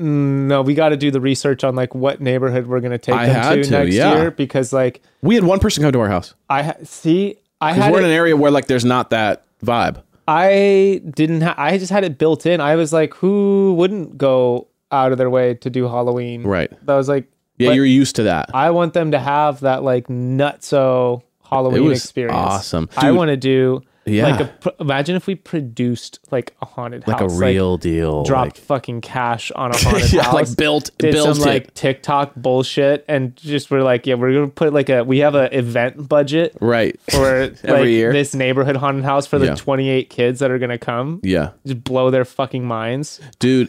mm, 0.00 0.46
no, 0.46 0.62
we 0.62 0.72
got 0.72 0.88
to 0.88 0.96
do 0.96 1.10
the 1.10 1.20
research 1.20 1.64
on 1.64 1.76
like 1.76 1.94
what 1.94 2.22
neighborhood 2.22 2.66
we're 2.66 2.80
gonna 2.80 2.96
take 2.96 3.14
I 3.14 3.26
them 3.26 3.56
to, 3.56 3.64
to, 3.64 3.70
next 3.70 3.94
yeah. 3.94 4.14
year 4.16 4.30
because 4.30 4.72
like 4.72 5.02
we 5.20 5.34
had 5.34 5.44
one 5.44 5.60
person 5.60 5.82
come 5.82 5.92
to 5.92 6.00
our 6.00 6.08
house 6.08 6.34
I 6.48 6.62
ha- 6.62 6.76
see. 6.82 7.36
I 7.60 7.72
had 7.72 7.92
we're 7.92 7.98
in 7.98 8.06
an 8.06 8.10
area 8.10 8.36
where 8.36 8.50
like 8.50 8.66
there's 8.66 8.86
not 8.86 9.10
that 9.10 9.44
vibe. 9.62 10.02
I 10.26 11.02
didn't. 11.14 11.42
Ha- 11.42 11.54
I 11.58 11.76
just 11.76 11.92
had 11.92 12.04
it 12.04 12.16
built 12.16 12.46
in. 12.46 12.62
I 12.62 12.76
was 12.76 12.90
like, 12.90 13.12
who 13.12 13.74
wouldn't 13.74 14.16
go 14.16 14.68
out 14.94 15.12
of 15.12 15.18
their 15.18 15.30
way 15.30 15.54
to 15.54 15.70
do 15.70 15.84
Halloween? 15.88 16.42
Right. 16.44 16.70
That 16.86 16.94
was 16.94 17.08
like, 17.08 17.30
Yeah, 17.58 17.72
you're 17.72 17.84
used 17.84 18.16
to 18.16 18.22
that. 18.24 18.50
I 18.54 18.70
want 18.70 18.94
them 18.94 19.10
to 19.12 19.18
have 19.18 19.60
that 19.60 19.82
like 19.82 20.08
nutso 20.08 21.22
Halloween 21.48 21.82
It 21.82 21.88
was 21.88 21.98
experience. 22.04 22.36
awesome. 22.36 22.88
I 22.96 23.08
Dude, 23.08 23.16
want 23.16 23.28
to 23.28 23.36
do 23.36 23.82
Yeah. 24.06 24.28
like 24.36 24.40
a. 24.40 24.74
Imagine 24.82 25.14
if 25.16 25.26
we 25.26 25.34
produced 25.34 26.18
like 26.30 26.54
a 26.60 26.66
haunted 26.66 27.06
like 27.06 27.20
house, 27.20 27.34
a 27.34 27.38
real 27.38 27.76
deal. 27.78 28.24
dropped 28.24 28.56
like, 28.56 28.64
fucking 28.66 29.00
cash 29.02 29.50
on 29.52 29.70
a 29.72 29.76
haunted 29.78 30.12
yeah, 30.12 30.22
house. 30.22 30.34
like 30.34 30.56
built 30.56 30.90
did 30.98 31.12
built 31.12 31.36
some 31.36 31.46
it. 31.48 31.50
like 31.50 31.74
TikTok 31.74 32.34
bullshit 32.34 33.04
and 33.08 33.36
just 33.36 33.70
we're 33.70 33.82
like, 33.82 34.06
yeah, 34.06 34.14
we're 34.14 34.32
gonna 34.32 34.48
put 34.48 34.72
like 34.72 34.88
a 34.88 35.04
we 35.04 35.18
have 35.18 35.34
a 35.34 35.56
event 35.56 36.08
budget 36.08 36.56
right. 36.60 36.98
for 37.10 37.26
Every 37.64 37.70
like 37.70 37.88
year. 37.88 38.12
this 38.12 38.34
neighborhood 38.34 38.76
haunted 38.76 39.04
house 39.04 39.26
for 39.26 39.38
the 39.38 39.46
Yeah. 39.46 39.54
28 39.54 40.10
kids 40.10 40.40
that 40.40 40.50
are 40.50 40.58
gonna 40.58 40.78
come 40.78 41.20
yeah. 41.22 41.50
just 41.66 41.84
blow 41.84 42.10
their 42.10 42.24
fucking 42.24 42.64
minds. 42.66 43.20
dude 43.38 43.68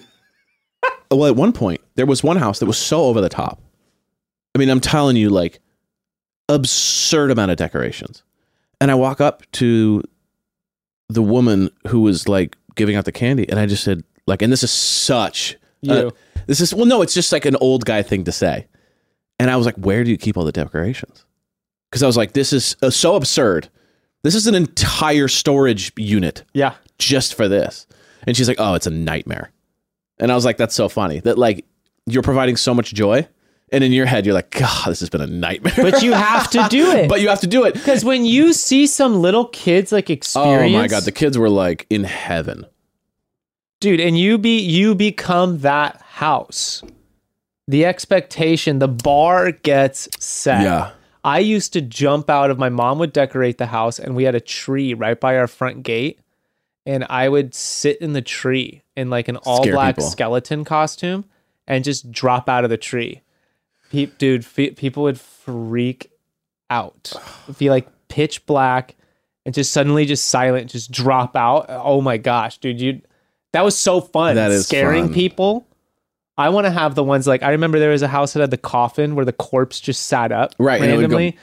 well 1.11 1.25
at 1.27 1.35
one 1.35 1.51
point 1.53 1.81
there 1.95 2.05
was 2.05 2.23
one 2.23 2.37
house 2.37 2.59
that 2.59 2.65
was 2.65 2.77
so 2.77 3.03
over 3.03 3.21
the 3.21 3.29
top 3.29 3.61
i 4.53 4.57
mean 4.59 4.69
i'm 4.69 4.79
telling 4.79 5.15
you 5.15 5.29
like 5.29 5.59
absurd 6.49 7.31
amount 7.31 7.51
of 7.51 7.57
decorations 7.57 8.23
and 8.79 8.91
i 8.91 8.95
walk 8.95 9.19
up 9.21 9.43
to 9.51 10.03
the 11.09 11.21
woman 11.21 11.69
who 11.87 12.01
was 12.01 12.27
like 12.27 12.55
giving 12.75 12.95
out 12.95 13.05
the 13.05 13.11
candy 13.11 13.47
and 13.49 13.59
i 13.59 13.65
just 13.65 13.83
said 13.83 14.03
like 14.27 14.41
and 14.41 14.51
this 14.51 14.63
is 14.63 14.71
such 14.71 15.57
uh, 15.89 16.09
this 16.47 16.59
is 16.59 16.73
well 16.73 16.85
no 16.85 17.01
it's 17.01 17.13
just 17.13 17.31
like 17.31 17.45
an 17.45 17.55
old 17.57 17.85
guy 17.85 18.01
thing 18.01 18.23
to 18.23 18.31
say 18.31 18.67
and 19.39 19.49
i 19.49 19.55
was 19.55 19.65
like 19.65 19.75
where 19.75 20.03
do 20.03 20.09
you 20.11 20.17
keep 20.17 20.35
all 20.37 20.43
the 20.45 20.51
decorations 20.51 21.25
because 21.89 22.03
i 22.03 22.07
was 22.07 22.17
like 22.17 22.33
this 22.33 22.51
is 22.53 22.75
uh, 22.81 22.89
so 22.89 23.15
absurd 23.15 23.69
this 24.23 24.33
is 24.35 24.47
an 24.47 24.55
entire 24.55 25.27
storage 25.27 25.91
unit 25.97 26.43
Yeah. 26.53 26.73
just 26.97 27.35
for 27.35 27.47
this. 27.47 27.85
And 28.25 28.35
she's 28.35 28.47
like, 28.47 28.57
oh, 28.59 28.73
it's 28.73 28.87
a 28.87 28.89
nightmare. 28.89 29.51
And 30.19 30.31
I 30.31 30.35
was 30.35 30.45
like, 30.45 30.57
that's 30.57 30.75
so 30.75 30.87
funny 30.89 31.19
that 31.21 31.37
like 31.37 31.65
you're 32.05 32.23
providing 32.23 32.55
so 32.57 32.73
much 32.73 32.93
joy. 32.93 33.27
And 33.71 33.83
in 33.83 33.91
your 33.91 34.05
head, 34.05 34.25
you're 34.25 34.35
like, 34.35 34.51
God, 34.51 34.85
this 34.87 34.99
has 34.99 35.09
been 35.09 35.21
a 35.21 35.27
nightmare. 35.27 35.73
But 35.75 36.03
you 36.03 36.13
have 36.13 36.49
to 36.51 36.67
do 36.69 36.91
it. 36.91 37.09
but 37.09 37.19
you 37.19 37.29
have 37.29 37.41
to 37.41 37.47
do 37.47 37.63
it. 37.65 37.73
because 37.73 38.05
when 38.05 38.23
you 38.23 38.53
see 38.53 38.85
some 38.85 39.21
little 39.21 39.45
kids 39.47 39.91
like 39.91 40.09
experience. 40.11 40.75
Oh 40.75 40.77
my 40.77 40.87
God. 40.87 41.03
The 41.03 41.11
kids 41.11 41.37
were 41.37 41.49
like 41.49 41.87
in 41.89 42.03
heaven. 42.03 42.65
dude, 43.81 43.99
and 43.99 44.17
you 44.17 44.37
be 44.37 44.59
you 44.59 44.93
become 44.95 45.59
that 45.59 45.99
house. 46.01 46.83
The 47.67 47.85
expectation, 47.85 48.77
the 48.77 48.87
bar 48.87 49.51
gets 49.51 50.07
set. 50.23 50.61
Yeah. 50.61 50.91
I 51.23 51.39
used 51.39 51.73
to 51.73 51.81
jump 51.81 52.29
out 52.29 52.51
of 52.51 52.59
my 52.59 52.69
mom 52.69 52.99
would 52.99 53.11
decorate 53.13 53.57
the 53.57 53.65
house 53.65 53.97
and 53.97 54.15
we 54.15 54.23
had 54.25 54.35
a 54.35 54.39
tree 54.39 54.93
right 54.93 55.19
by 55.19 55.35
our 55.37 55.47
front 55.47 55.81
gate. 55.81 56.19
And 56.85 57.05
I 57.09 57.29
would 57.29 57.55
sit 57.55 57.99
in 57.99 58.13
the 58.13 58.21
tree 58.21 58.83
in 58.95 59.09
like 59.09 59.27
an 59.27 59.37
all 59.37 59.63
black 59.63 59.95
people. 59.95 60.09
skeleton 60.09 60.63
costume 60.63 61.25
and 61.67 61.83
just 61.83 62.11
drop 62.11 62.47
out 62.47 62.63
of 62.63 62.69
the 62.69 62.77
tree. 62.77 63.21
Pe- 63.91 64.05
dude, 64.05 64.45
fe- 64.45 64.71
people 64.71 65.03
would 65.03 65.19
freak 65.19 66.11
out. 66.69 67.13
It'd 67.45 67.57
be 67.57 67.69
like 67.69 67.87
pitch 68.07 68.45
black 68.45 68.95
and 69.45 69.53
just 69.55 69.71
suddenly 69.71 70.05
just 70.05 70.27
silent, 70.29 70.69
just 70.69 70.91
drop 70.91 71.35
out. 71.35 71.65
Oh 71.69 72.01
my 72.01 72.17
gosh, 72.17 72.57
dude, 72.59 72.79
you 72.79 73.01
that 73.53 73.63
was 73.63 73.77
so 73.77 74.01
fun. 74.01 74.35
That 74.35 74.51
is 74.51 74.67
scaring 74.67 75.05
fun. 75.05 75.13
people. 75.13 75.67
I 76.37 76.49
want 76.49 76.65
to 76.65 76.71
have 76.71 76.95
the 76.95 77.03
ones 77.03 77.27
like 77.27 77.43
I 77.43 77.51
remember 77.51 77.79
there 77.79 77.91
was 77.91 78.01
a 78.01 78.07
house 78.09 78.33
that 78.33 78.41
had 78.41 78.51
the 78.51 78.57
coffin 78.57 79.15
where 79.15 79.23
the 79.25 79.31
corpse 79.33 79.79
just 79.79 80.07
sat 80.07 80.31
up 80.33 80.53
Right. 80.59 80.81
And 80.81 80.91
go, 80.91 80.99
randomly. 80.99 81.37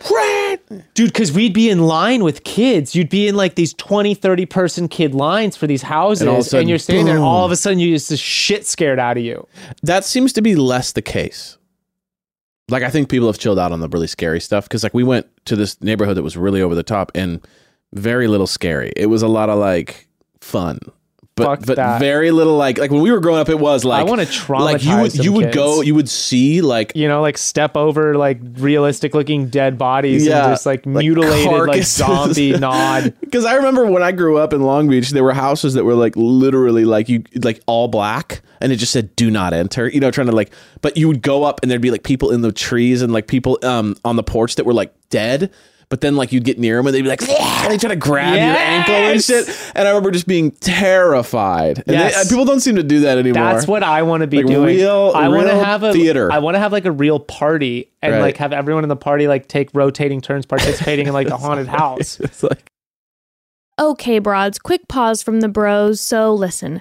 Dude, 0.94 1.12
because 1.12 1.32
we'd 1.32 1.52
be 1.54 1.70
in 1.70 1.80
line 1.86 2.22
with 2.24 2.44
kids. 2.44 2.94
You'd 2.94 3.08
be 3.08 3.26
in 3.28 3.34
like 3.34 3.54
these 3.56 3.74
20, 3.74 4.14
30 4.14 4.46
person 4.46 4.88
kid 4.88 5.14
lines 5.14 5.56
for 5.56 5.66
these 5.66 5.82
houses. 5.82 6.22
And 6.22 6.28
And, 6.28 6.34
all 6.34 6.40
of 6.40 6.46
a 6.46 6.48
sudden, 6.48 6.68
you're 6.68 6.78
standing 6.78 7.06
there, 7.06 7.16
boom. 7.16 7.24
all 7.24 7.44
of 7.44 7.52
a 7.52 7.56
sudden, 7.56 7.78
you 7.78 7.94
just 7.94 8.08
the 8.10 8.16
shit 8.16 8.66
scared 8.66 8.98
out 8.98 9.16
of 9.16 9.22
you. 9.22 9.46
that 9.82 10.04
seems 10.04 10.32
to 10.34 10.42
be 10.42 10.54
less 10.56 10.92
the 10.92 11.02
case. 11.02 11.56
Like 12.68 12.82
I 12.82 12.90
think 12.90 13.08
people 13.08 13.26
have 13.28 13.38
chilled 13.38 13.58
out 13.58 13.72
on 13.72 13.80
the 13.80 13.88
really 13.88 14.06
scary 14.06 14.40
stuff 14.40 14.64
because 14.64 14.82
like 14.82 14.94
we 14.94 15.02
went 15.04 15.26
to 15.46 15.56
this 15.56 15.80
neighborhood 15.82 16.16
that 16.16 16.22
was 16.22 16.36
really 16.36 16.62
over 16.62 16.74
the 16.74 16.82
top 16.82 17.12
and 17.14 17.40
very 17.92 18.28
little 18.28 18.46
scary. 18.46 18.92
It 18.96 19.06
was 19.06 19.22
a 19.22 19.28
lot 19.28 19.50
of 19.50 19.58
like 19.58 20.06
fun, 20.40 20.78
but 21.34 21.44
Fuck 21.46 21.66
but 21.66 21.76
that. 21.76 21.98
very 21.98 22.30
little 22.30 22.56
like 22.58 22.76
like 22.76 22.90
when 22.90 23.00
we 23.00 23.10
were 23.10 23.20
growing 23.20 23.40
up, 23.40 23.48
it 23.48 23.58
was 23.58 23.84
like 23.86 24.00
I 24.06 24.10
wanna 24.10 24.24
traumatize 24.24 24.60
like 24.60 24.84
you 24.84 24.96
would 25.00 25.14
you 25.14 25.32
would 25.32 25.44
kids. 25.46 25.54
go 25.56 25.80
you 25.80 25.94
would 25.94 26.08
see 26.08 26.60
like 26.60 26.92
you 26.94 27.08
know, 27.08 27.22
like 27.22 27.38
step 27.38 27.74
over 27.76 28.14
like 28.16 28.38
realistic 28.58 29.14
looking 29.14 29.48
dead 29.48 29.78
bodies 29.78 30.26
Yeah, 30.26 30.44
and 30.44 30.52
just 30.52 30.66
like 30.66 30.84
like 30.84 31.02
mutilated 31.04 31.66
like 31.68 31.84
zombie 31.84 32.52
nod. 32.58 33.14
because 33.20 33.46
I 33.46 33.54
remember 33.54 33.86
when 33.86 34.02
I 34.02 34.12
grew 34.12 34.36
up 34.36 34.52
in 34.52 34.60
Long 34.62 34.88
Beach, 34.90 35.08
there 35.10 35.24
were 35.24 35.32
houses 35.32 35.72
that 35.74 35.84
were 35.84 35.94
like 35.94 36.14
literally 36.16 36.84
like 36.84 37.08
you 37.08 37.24
like 37.42 37.62
all 37.66 37.88
black, 37.88 38.42
and 38.60 38.70
it 38.70 38.76
just 38.76 38.92
said 38.92 39.16
"Do 39.16 39.30
not 39.30 39.54
enter." 39.54 39.88
You 39.88 40.00
know, 40.00 40.10
trying 40.10 40.26
to 40.26 40.36
like, 40.36 40.52
but 40.82 40.98
you 40.98 41.08
would 41.08 41.22
go 41.22 41.44
up 41.44 41.60
and 41.62 41.70
there'd 41.70 41.80
be 41.80 41.90
like 41.90 42.02
people 42.04 42.30
in 42.30 42.42
the 42.42 42.52
trees 42.52 43.00
and 43.00 43.10
like 43.10 43.26
people 43.26 43.58
um 43.62 43.96
on 44.04 44.16
the 44.16 44.22
porch 44.22 44.56
that 44.56 44.66
were 44.66 44.74
like 44.74 44.92
dead. 45.08 45.50
But 45.92 46.00
then, 46.00 46.16
like, 46.16 46.32
you'd 46.32 46.44
get 46.44 46.58
near 46.58 46.78
them 46.78 46.86
and 46.86 46.94
they'd 46.94 47.02
be 47.02 47.08
like, 47.10 47.20
"Yeah," 47.20 47.64
and 47.64 47.70
they 47.70 47.76
try 47.76 47.90
to 47.90 47.96
grab 47.96 48.32
your 48.32 48.42
ankle 48.56 48.94
and 48.94 49.22
shit. 49.22 49.46
And 49.74 49.86
I 49.86 49.90
remember 49.90 50.10
just 50.10 50.26
being 50.26 50.50
terrified. 50.52 51.82
And 51.86 51.86
they- 51.88 51.92
Yes. 51.92 52.30
people 52.30 52.46
don't 52.46 52.60
seem 52.60 52.76
to 52.76 52.82
do 52.82 53.00
that 53.00 53.18
anymore. 53.18 53.44
That's 53.52 53.66
what 53.66 53.82
I 53.82 54.00
want 54.00 54.22
to 54.22 54.26
be 54.26 54.38
Like 54.38 54.46
doing. 54.46 54.64
real- 54.78 55.12
I 55.14 55.28
want 55.28 55.48
to 55.48 55.62
have 55.62 55.82
a 55.82 55.92
theater. 55.92 56.32
I 56.32 56.38
want 56.38 56.54
to 56.54 56.60
have 56.60 56.72
like 56.72 56.86
a 56.86 56.90
real 56.90 57.20
party 57.20 57.90
and 58.00 58.14
Right. 58.14 58.22
like 58.22 58.36
have 58.38 58.54
everyone 58.54 58.84
in 58.84 58.88
the 58.88 58.96
party 58.96 59.28
like 59.28 59.48
take 59.48 59.68
rotating 59.74 60.22
turns 60.22 60.46
participating 60.46 61.08
in 61.08 61.12
like 61.12 61.28
the 61.28 61.36
haunted 61.36 61.68
house. 61.80 62.18
It's 62.20 62.42
like, 62.42 62.70
Okay, 63.78 64.18
broads, 64.18 64.58
quick 64.58 64.88
pause 64.88 65.22
from 65.22 65.40
the 65.40 65.48
bros. 65.48 66.00
So, 66.00 66.32
listen, 66.32 66.80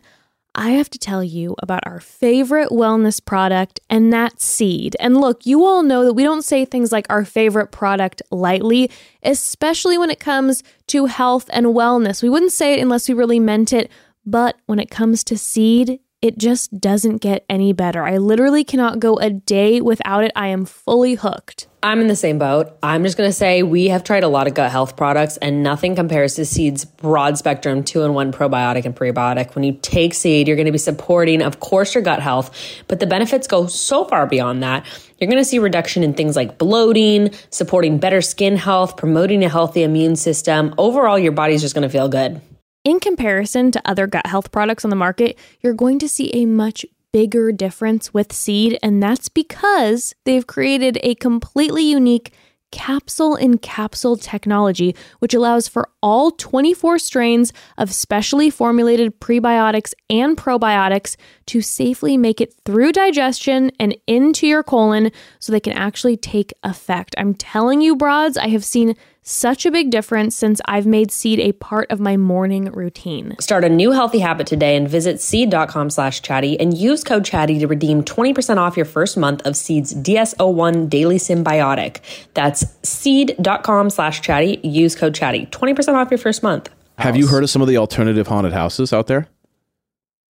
I 0.53 0.71
have 0.71 0.89
to 0.89 0.99
tell 0.99 1.23
you 1.23 1.55
about 1.59 1.87
our 1.87 2.01
favorite 2.01 2.69
wellness 2.69 3.23
product, 3.23 3.79
and 3.89 4.11
that's 4.11 4.43
seed. 4.43 4.97
And 4.99 5.19
look, 5.19 5.45
you 5.45 5.63
all 5.63 5.81
know 5.81 6.03
that 6.03 6.13
we 6.13 6.23
don't 6.23 6.43
say 6.43 6.65
things 6.65 6.91
like 6.91 7.07
our 7.09 7.23
favorite 7.23 7.71
product 7.71 8.21
lightly, 8.31 8.91
especially 9.23 9.97
when 9.97 10.09
it 10.09 10.19
comes 10.19 10.61
to 10.87 11.05
health 11.05 11.49
and 11.53 11.67
wellness. 11.67 12.21
We 12.21 12.29
wouldn't 12.29 12.51
say 12.51 12.73
it 12.73 12.81
unless 12.81 13.07
we 13.07 13.15
really 13.15 13.39
meant 13.39 13.71
it. 13.71 13.89
But 14.25 14.57
when 14.65 14.79
it 14.79 14.91
comes 14.91 15.23
to 15.25 15.37
seed, 15.37 15.99
it 16.21 16.37
just 16.37 16.79
doesn't 16.79 17.17
get 17.17 17.43
any 17.49 17.73
better. 17.73 18.03
I 18.03 18.17
literally 18.17 18.63
cannot 18.63 18.99
go 18.99 19.17
a 19.17 19.31
day 19.31 19.81
without 19.81 20.23
it. 20.23 20.31
I 20.35 20.47
am 20.47 20.65
fully 20.65 21.15
hooked. 21.15 21.67
I'm 21.83 21.99
in 21.99 22.05
the 22.05 22.15
same 22.15 22.37
boat. 22.37 22.77
I'm 22.83 23.03
just 23.03 23.17
going 23.17 23.27
to 23.27 23.33
say 23.33 23.63
we 23.63 23.87
have 23.87 24.03
tried 24.03 24.23
a 24.23 24.27
lot 24.27 24.45
of 24.45 24.53
gut 24.53 24.69
health 24.69 24.95
products 24.95 25.37
and 25.37 25.63
nothing 25.63 25.95
compares 25.95 26.35
to 26.35 26.45
Seed's 26.45 26.85
broad 26.85 27.39
spectrum 27.39 27.83
two 27.83 28.03
in 28.03 28.13
one 28.13 28.31
probiotic 28.31 28.85
and 28.85 28.95
prebiotic. 28.95 29.55
When 29.55 29.63
you 29.63 29.79
take 29.81 30.13
Seed, 30.13 30.47
you're 30.47 30.57
going 30.57 30.67
to 30.67 30.71
be 30.71 30.77
supporting, 30.77 31.41
of 31.41 31.59
course, 31.59 31.95
your 31.95 32.03
gut 32.03 32.21
health, 32.21 32.55
but 32.87 32.99
the 32.99 33.07
benefits 33.07 33.47
go 33.47 33.65
so 33.65 34.05
far 34.05 34.27
beyond 34.27 34.61
that. 34.61 34.85
You're 35.17 35.29
going 35.29 35.41
to 35.41 35.45
see 35.45 35.57
reduction 35.57 36.03
in 36.03 36.13
things 36.13 36.35
like 36.35 36.59
bloating, 36.59 37.31
supporting 37.49 37.97
better 37.97 38.21
skin 38.21 38.57
health, 38.57 38.95
promoting 38.95 39.43
a 39.43 39.49
healthy 39.49 39.81
immune 39.81 40.15
system. 40.15 40.75
Overall, 40.77 41.17
your 41.17 41.31
body's 41.31 41.61
just 41.61 41.73
going 41.73 41.87
to 41.87 41.89
feel 41.89 42.09
good. 42.09 42.41
In 42.83 42.99
comparison 42.99 43.71
to 43.71 43.81
other 43.85 44.07
gut 44.07 44.25
health 44.25 44.51
products 44.51 44.83
on 44.83 44.89
the 44.89 44.95
market, 44.95 45.37
you're 45.59 45.73
going 45.73 45.99
to 45.99 46.09
see 46.09 46.31
a 46.33 46.47
much 46.47 46.83
bigger 47.11 47.51
difference 47.51 48.11
with 48.11 48.33
seed, 48.33 48.79
and 48.81 49.03
that's 49.03 49.29
because 49.29 50.15
they've 50.25 50.47
created 50.47 50.97
a 51.03 51.13
completely 51.15 51.83
unique 51.83 52.33
capsule 52.71 53.35
in 53.35 53.59
capsule 53.59 54.15
technology, 54.15 54.95
which 55.19 55.33
allows 55.33 55.67
for 55.67 55.89
all 56.01 56.31
24 56.31 56.97
strains 56.97 57.53
of 57.77 57.93
specially 57.93 58.49
formulated 58.49 59.19
prebiotics 59.19 59.93
and 60.09 60.35
probiotics 60.35 61.17
to 61.45 61.61
safely 61.61 62.17
make 62.17 62.41
it 62.41 62.55
through 62.65 62.93
digestion 62.93 63.71
and 63.79 63.95
into 64.07 64.47
your 64.47 64.63
colon 64.63 65.11
so 65.39 65.51
they 65.51 65.59
can 65.59 65.73
actually 65.73 66.17
take 66.17 66.53
effect. 66.63 67.13
I'm 67.17 67.35
telling 67.35 67.81
you, 67.81 67.95
broads, 67.95 68.37
I 68.37 68.47
have 68.47 68.65
seen 68.65 68.95
such 69.23 69.65
a 69.65 69.71
big 69.71 69.91
difference 69.91 70.35
since 70.35 70.59
I've 70.65 70.85
made 70.85 71.11
seed 71.11 71.39
a 71.39 71.51
part 71.53 71.91
of 71.91 71.99
my 71.99 72.17
morning 72.17 72.65
routine. 72.71 73.35
Start 73.39 73.63
a 73.63 73.69
new 73.69 73.91
healthy 73.91 74.19
habit 74.19 74.47
today 74.47 74.75
and 74.75 74.89
visit 74.89 75.21
seed.com 75.21 75.89
slash 75.89 76.21
chatty 76.21 76.59
and 76.59 76.77
use 76.77 77.03
code 77.03 77.23
chatty 77.23 77.59
to 77.59 77.67
redeem 77.67 78.03
20% 78.03 78.57
off 78.57 78.75
your 78.75 78.85
first 78.85 79.17
month 79.17 79.41
of 79.45 79.55
Seed's 79.55 79.93
DS01 79.93 80.89
Daily 80.89 81.17
Synbiotic. 81.17 81.99
That's 82.33 82.65
seed.com 82.83 83.89
slash 83.89 84.21
chatty. 84.21 84.59
Use 84.63 84.95
code 84.95 85.13
chatty. 85.13 85.45
20% 85.47 85.93
off 85.93 86.09
your 86.09 86.17
first 86.17 86.41
month. 86.43 86.69
have 86.97 87.15
you 87.15 87.27
heard 87.27 87.43
of 87.43 87.49
some 87.49 87.61
of 87.61 87.67
the 87.67 87.77
alternative 87.77 88.27
haunted 88.27 88.53
houses 88.53 88.91
out 88.91 89.07
there? 89.07 89.27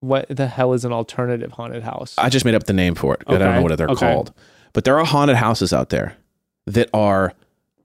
What 0.01 0.27
the 0.29 0.47
hell 0.47 0.73
is 0.73 0.85
an 0.85 0.93
alternative 0.93 1.51
haunted 1.51 1.83
house? 1.83 2.15
I 2.17 2.29
just 2.29 2.45
made 2.45 2.55
up 2.55 2.63
the 2.63 2.73
name 2.73 2.95
for 2.95 3.15
it. 3.15 3.23
I 3.27 3.37
don't 3.37 3.55
know 3.55 3.61
what 3.61 3.77
they're 3.77 3.89
okay. 3.89 4.13
called. 4.13 4.33
But 4.73 4.85
there 4.85 4.97
are 4.97 5.05
haunted 5.05 5.35
houses 5.35 5.73
out 5.73 5.89
there 5.89 6.15
that 6.65 6.89
are 6.93 7.33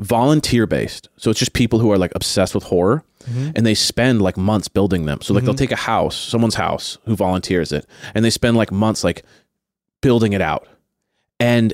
volunteer 0.00 0.66
based. 0.66 1.08
So 1.16 1.30
it's 1.30 1.38
just 1.38 1.52
people 1.52 1.78
who 1.78 1.90
are 1.92 1.98
like 1.98 2.12
obsessed 2.14 2.54
with 2.54 2.64
horror 2.64 3.04
Mm-hmm. 3.24 3.52
and 3.56 3.64
they 3.64 3.72
spend 3.72 4.20
like 4.20 4.36
months 4.36 4.68
building 4.68 5.06
them. 5.06 5.22
So 5.22 5.32
like 5.32 5.44
they'll 5.44 5.54
take 5.54 5.72
a 5.72 5.76
house, 5.76 6.14
someone's 6.14 6.56
house 6.56 6.98
who 7.06 7.16
volunteers 7.16 7.72
it, 7.72 7.86
and 8.14 8.22
they 8.22 8.28
spend 8.28 8.54
like 8.54 8.70
months 8.70 9.02
like 9.02 9.22
building 10.02 10.34
it 10.34 10.42
out. 10.42 10.68
And 11.40 11.72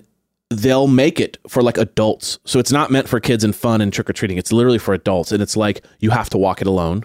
they'll 0.51 0.87
make 0.87 1.19
it 1.19 1.39
for 1.49 1.61
like 1.61 1.77
adults. 1.77 2.39
So 2.45 2.61
it's 2.61 2.71
not 2.71 2.93
meant 2.93 3.09
for 3.09 3.19
kids 3.19 3.43
and 3.43 3.53
fun 3.53 3.81
and 3.81 3.93
trick 3.93 4.09
or 4.09 4.13
treating. 4.13 4.39
It's 4.39 4.53
literally 4.53 4.79
for 4.79 4.95
adults. 4.95 5.33
And 5.33 5.43
it's 5.43 5.57
like 5.57 5.85
you 5.99 6.11
have 6.11 6.31
to 6.31 6.39
walk 6.39 6.61
it 6.61 6.69
alone. 6.69 7.03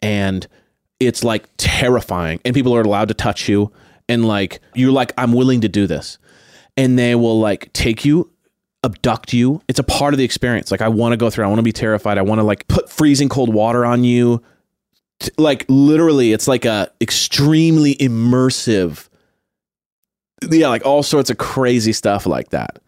And 0.00 0.46
it's 1.00 1.24
like 1.24 1.48
terrifying. 1.56 2.40
And 2.44 2.54
people 2.54 2.76
are 2.76 2.82
allowed 2.82 3.08
to 3.08 3.14
touch 3.14 3.48
you. 3.48 3.72
And 4.08 4.28
like 4.28 4.60
you're 4.76 4.92
like, 4.92 5.12
I'm 5.18 5.32
willing 5.32 5.60
to 5.62 5.68
do 5.68 5.88
this. 5.88 6.18
And 6.76 6.96
they 6.96 7.16
will 7.16 7.40
like 7.40 7.72
take 7.72 8.04
you, 8.04 8.30
abduct 8.84 9.32
you. 9.32 9.62
It's 9.68 9.78
a 9.78 9.84
part 9.84 10.14
of 10.14 10.18
the 10.18 10.24
experience. 10.24 10.70
Like 10.70 10.82
I 10.82 10.88
want 10.88 11.12
to 11.12 11.16
go 11.16 11.30
through, 11.30 11.44
I 11.44 11.48
want 11.48 11.58
to 11.58 11.64
be 11.64 11.72
terrified. 11.72 12.18
I 12.18 12.22
want 12.22 12.38
to 12.38 12.44
like 12.44 12.66
put 12.68 12.90
freezing 12.90 13.28
cold 13.28 13.52
water 13.52 13.84
on 13.84 14.04
you. 14.04 14.42
Like 15.36 15.64
literally, 15.68 16.32
it's 16.32 16.46
like 16.46 16.64
a 16.64 16.90
extremely 17.00 17.96
immersive 17.96 19.08
yeah, 20.42 20.68
like 20.68 20.84
all 20.86 21.02
sorts 21.02 21.30
of 21.30 21.38
crazy 21.38 21.92
stuff 21.92 22.26
like 22.26 22.50
that. 22.50 22.78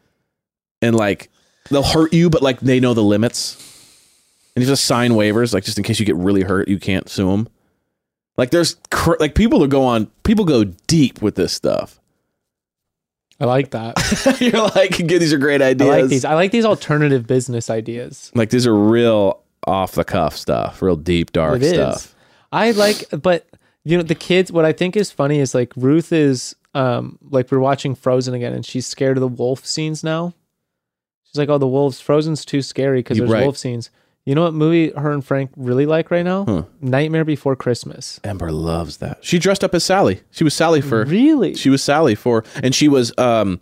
And 0.82 0.94
like 0.94 1.30
they'll 1.70 1.82
hurt 1.82 2.12
you, 2.12 2.30
but 2.30 2.42
like 2.42 2.60
they 2.60 2.80
know 2.80 2.94
the 2.94 3.02
limits. 3.02 3.66
And 4.54 4.62
you 4.62 4.68
just 4.68 4.84
sign 4.84 5.12
waivers, 5.12 5.54
like 5.54 5.64
just 5.64 5.78
in 5.78 5.84
case 5.84 6.00
you 6.00 6.06
get 6.06 6.16
really 6.16 6.42
hurt, 6.42 6.68
you 6.68 6.78
can't 6.78 7.08
sue 7.08 7.30
them. 7.30 7.48
Like 8.36 8.50
there's 8.50 8.76
cr- 8.90 9.16
like 9.20 9.34
people 9.34 9.60
who 9.60 9.68
go 9.68 9.84
on, 9.84 10.06
people 10.22 10.44
go 10.44 10.64
deep 10.64 11.22
with 11.22 11.34
this 11.34 11.52
stuff. 11.52 11.99
I 13.40 13.46
like 13.46 13.70
that. 13.70 13.96
You're 14.40 14.68
like, 14.74 14.96
these 14.98 15.32
are 15.32 15.38
great 15.38 15.62
ideas. 15.62 15.88
I 15.90 16.00
like 16.00 16.10
these. 16.10 16.24
I 16.26 16.34
like 16.34 16.50
these 16.52 16.64
alternative 16.66 17.26
business 17.26 17.70
ideas. 17.70 18.30
Like 18.34 18.50
these 18.50 18.66
are 18.66 18.74
real 18.74 19.42
off 19.66 19.92
the 19.92 20.04
cuff 20.04 20.36
stuff, 20.36 20.82
real 20.82 20.96
deep 20.96 21.32
dark 21.32 21.56
It 21.56 21.62
is. 21.62 21.72
stuff. 21.72 22.14
I 22.52 22.72
like, 22.72 23.04
but 23.22 23.46
you 23.84 23.96
know, 23.96 24.02
the 24.02 24.14
kids. 24.14 24.52
What 24.52 24.64
I 24.64 24.72
think 24.72 24.96
is 24.96 25.10
funny 25.10 25.38
is 25.38 25.54
like 25.54 25.72
Ruth 25.76 26.12
is, 26.12 26.54
um, 26.74 27.18
like 27.30 27.50
we're 27.50 27.60
watching 27.60 27.94
Frozen 27.94 28.34
again, 28.34 28.52
and 28.52 28.64
she's 28.66 28.86
scared 28.86 29.16
of 29.16 29.22
the 29.22 29.28
wolf 29.28 29.64
scenes 29.66 30.04
now. 30.04 30.34
She's 31.24 31.38
like, 31.38 31.48
"Oh, 31.48 31.58
the 31.58 31.66
wolves. 31.66 32.00
Frozen's 32.00 32.44
too 32.44 32.60
scary 32.60 32.98
because 33.00 33.16
You're 33.16 33.26
there's 33.26 33.34
right. 33.38 33.44
wolf 33.44 33.56
scenes." 33.56 33.90
You 34.30 34.36
know 34.36 34.44
what 34.44 34.54
movie 34.54 34.92
her 34.92 35.10
and 35.10 35.24
Frank 35.24 35.50
really 35.56 35.86
like 35.86 36.12
right 36.12 36.24
now? 36.24 36.44
Huh. 36.44 36.62
Nightmare 36.80 37.24
Before 37.24 37.56
Christmas. 37.56 38.20
Amber 38.22 38.52
loves 38.52 38.98
that. 38.98 39.18
She 39.24 39.40
dressed 39.40 39.64
up 39.64 39.74
as 39.74 39.82
Sally. 39.82 40.20
She 40.30 40.44
was 40.44 40.54
Sally 40.54 40.80
for 40.80 41.04
Really? 41.04 41.54
she 41.54 41.68
was 41.68 41.82
Sally 41.82 42.14
for 42.14 42.44
and 42.62 42.72
she 42.72 42.86
was 42.86 43.12
um 43.18 43.58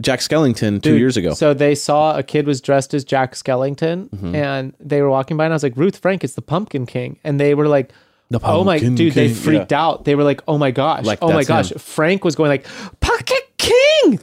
Jack 0.00 0.20
Skellington 0.20 0.80
two 0.80 0.92
Dude, 0.92 1.00
years 1.00 1.16
ago. 1.16 1.34
So 1.34 1.54
they 1.54 1.74
saw 1.74 2.16
a 2.16 2.22
kid 2.22 2.46
was 2.46 2.60
dressed 2.60 2.94
as 2.94 3.02
Jack 3.04 3.32
Skellington, 3.34 4.10
Mm-hmm. 4.10 4.34
and 4.36 4.74
they 4.78 5.02
were 5.02 5.10
walking 5.10 5.36
by, 5.36 5.44
and 5.44 5.52
I 5.52 5.56
was 5.56 5.64
like, 5.64 5.76
"Ruth 5.76 5.96
Frank, 5.98 6.22
it's 6.22 6.34
the 6.34 6.40
Pumpkin 6.42 6.86
King," 6.86 7.18
and 7.24 7.40
they 7.40 7.54
were 7.56 7.66
like. 7.66 7.90
The 8.30 8.38
oh 8.44 8.62
my 8.62 8.78
dude, 8.78 9.12
they 9.14 9.26
King, 9.26 9.34
freaked 9.34 9.72
out. 9.72 10.04
They 10.04 10.14
were 10.14 10.22
like, 10.22 10.40
"Oh 10.46 10.56
my 10.56 10.70
gosh! 10.70 11.04
Like, 11.04 11.18
oh 11.20 11.32
my 11.32 11.42
gosh!" 11.44 11.72
him. 11.72 11.78
Frank 11.78 12.24
was 12.24 12.36
going 12.36 12.48
like, 12.48 12.66
"Pumpkin 13.00 13.36
King, 13.58 14.20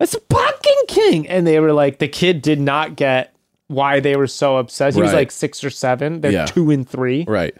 it's 0.00 0.14
a 0.14 0.20
Pumpkin 0.20 0.72
King," 0.88 1.28
and 1.28 1.46
they 1.46 1.60
were 1.60 1.72
like, 1.74 1.98
the 1.98 2.08
kid 2.08 2.40
did 2.42 2.58
not 2.58 2.96
get 2.96 3.33
why 3.68 4.00
they 4.00 4.16
were 4.16 4.26
so 4.26 4.56
obsessed. 4.58 4.96
He 4.96 5.02
was 5.02 5.12
like 5.12 5.30
six 5.30 5.64
or 5.64 5.70
seven. 5.70 6.20
They're 6.20 6.32
Yeah. 6.32 6.46
two 6.46 6.70
and 6.70 6.88
three. 6.88 7.24
Right. 7.26 7.54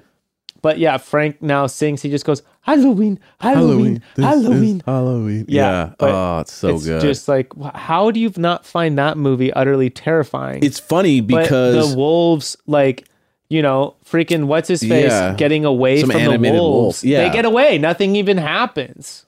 But 0.62 0.78
yeah, 0.78 0.96
Frank 0.96 1.42
now 1.42 1.66
sings. 1.66 2.00
He 2.00 2.08
just 2.10 2.24
goes, 2.24 2.42
"Halloween, 2.62 3.18
Halloween, 3.38 4.02
Halloween." 4.16 4.82
Halloween. 4.86 5.44
Yeah, 5.46 5.90
Yeah. 6.00 6.06
Oh, 6.08 6.38
it's 6.40 6.52
so 6.54 6.74
it's 6.74 6.86
good. 6.86 7.02
just 7.02 7.28
like, 7.28 7.52
how 7.74 8.10
do 8.10 8.18
you 8.18 8.32
not 8.38 8.64
find 8.64 8.96
that 8.98 9.18
movie 9.18 9.52
utterly 9.52 9.90
terrifying? 9.90 10.62
it's 10.64 10.80
funny 10.80 11.20
But 11.20 11.42
because 11.42 11.90
the 11.90 11.96
wolves, 11.96 12.56
like, 12.66 13.06
you 13.50 13.60
know, 13.60 13.94
freaking 14.10 14.44
what's 14.46 14.68
his 14.68 14.80
face 14.80 15.10
Yeah. 15.12 15.34
getting 15.34 15.66
away 15.66 16.00
Some 16.00 16.10
from 16.10 16.40
the 16.42 16.50
wolves. 16.52 17.04
yeah. 17.04 17.28
They 17.28 17.34
get 17.34 17.44
away. 17.44 17.76
Nothing 17.76 18.16
even 18.16 18.38
happens. 18.38 19.26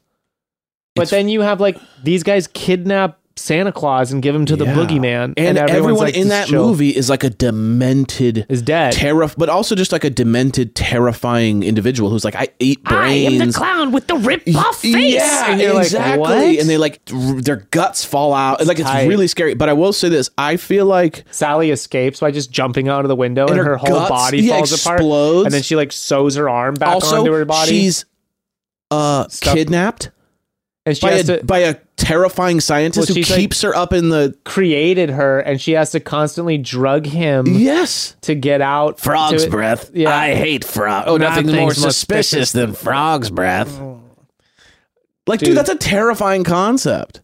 But 0.95 1.03
It's- 1.03 1.11
then 1.11 1.29
you 1.29 1.43
have 1.43 1.61
like 1.61 1.77
these 2.03 2.23
guys 2.23 2.47
kidnap 2.47 3.19
Santa 3.39 3.71
Claus 3.71 4.13
and 4.13 4.23
give 4.23 4.35
him 4.35 4.47
to 4.47 4.57
the 4.57 4.65
Yeah. 4.65 4.75
boogeyman, 4.75 5.35
and, 5.37 5.59
everyone's 5.59 5.71
everyone 5.71 6.05
like, 6.07 6.17
in 6.17 6.29
that 6.29 6.49
chill." 6.49 6.67
movie 6.69 6.91
is 6.91 7.11
like 7.11 7.23
a 7.23 7.31
demented 7.31 8.47
is 8.49 8.63
dead. 8.63 8.93
terror 8.95 9.29
but 9.37 9.49
also 9.49 9.75
just 9.75 9.93
like 9.93 10.05
a 10.05 10.11
demented 10.11 10.75
terrifying 10.75 11.63
individual 11.63 12.09
who's 12.11 12.25
like 12.25 12.35
i 12.35 12.49
ate 12.61 12.83
brains 12.85 13.41
I 13.41 13.43
am 13.43 13.49
the 13.49 13.53
clown 13.53 13.93
with 13.93 14.07
the 14.07 14.17
ripped 14.17 14.55
off 14.55 14.79
face. 14.81 15.15
Yeah, 15.15 15.51
And 15.53 15.61
you're 15.61 15.75
like, 15.75 15.85
exactly. 15.85 16.19
"What?" 16.21 16.33
And 16.61 16.69
they 16.69 16.77
like 16.79 17.01
r- 17.13 17.41
their 17.41 17.57
guts 17.71 18.05
fall 18.05 18.33
out. 18.33 18.65
like 18.67 18.79
it's 18.79 18.89
tight. 18.89 19.07
really 19.07 19.27
scary. 19.29 19.55
But 19.55 19.69
I 19.69 19.75
will 19.75 19.93
say 19.93 20.09
this: 20.09 20.31
I 20.39 20.57
feel 20.57 20.87
like 20.87 21.25
Sally 21.31 21.71
escapes 21.71 22.21
by 22.21 22.31
just 22.31 22.51
jumping 22.51 22.89
out 22.89 23.05
of 23.05 23.09
the 23.09 23.17
window, 23.17 23.47
and, 23.47 23.57
her 23.59 23.65
her, 23.65 23.77
whole 23.77 23.91
guts, 23.91 24.09
body 24.11 24.39
yeah, 24.43 24.57
falls 24.57 24.73
apart. 24.85 25.01
And 25.03 25.53
then 25.53 25.63
she 25.63 25.77
like 25.77 25.93
sews 25.93 26.35
her 26.37 26.49
arm 26.49 26.75
back 26.75 26.89
also 26.89 27.19
onto 27.21 27.33
her 27.33 27.45
body. 27.45 27.71
she's 27.71 28.05
uh, 28.91 29.29
Stuff- 29.29 29.55
kidnapped 29.55 30.11
and 30.85 30.97
she 30.97 31.07
by 31.07 31.13
a, 31.13 31.23
to 31.25 31.45
by 31.45 31.59
a 31.61 31.77
terrifying 31.97 32.61
scientist 32.61 33.09
Well, 33.09 33.15
who 33.17 33.23
she's 33.23 33.31
like- 33.31 33.39
keeps 33.41 33.63
her 33.63 33.75
up 33.75 33.93
in 33.93 34.11
the. 34.11 34.37
created 34.45 35.11
her, 35.11 35.41
and 35.41 35.61
she 35.61 35.73
has 35.73 35.91
to 35.93 36.01
constantly 36.01 36.59
drug 36.59 37.07
him 37.07 37.47
Yes. 37.47 38.17
to 38.23 38.35
get 38.35 38.61
out. 38.61 39.01
Frog's 39.01 39.45
to- 39.45 39.51
breath. 39.51 39.91
Yeah. 39.95 40.15
I 40.17 40.35
hate 40.35 40.65
frog. 40.65 41.05
Oh, 41.07 41.17
Nothing's 41.17 41.53
more 41.53 41.73
suspicious 41.75 42.53
than 42.53 42.73
frog's 42.75 43.31
breath. 43.31 43.79
Oh. 43.81 44.01
Like, 45.27 45.41
dude, 45.41 45.49
Dude. 45.49 45.57
that's 45.57 45.71
a 45.71 45.75
terrifying 45.77 46.45
concept. 46.45 47.21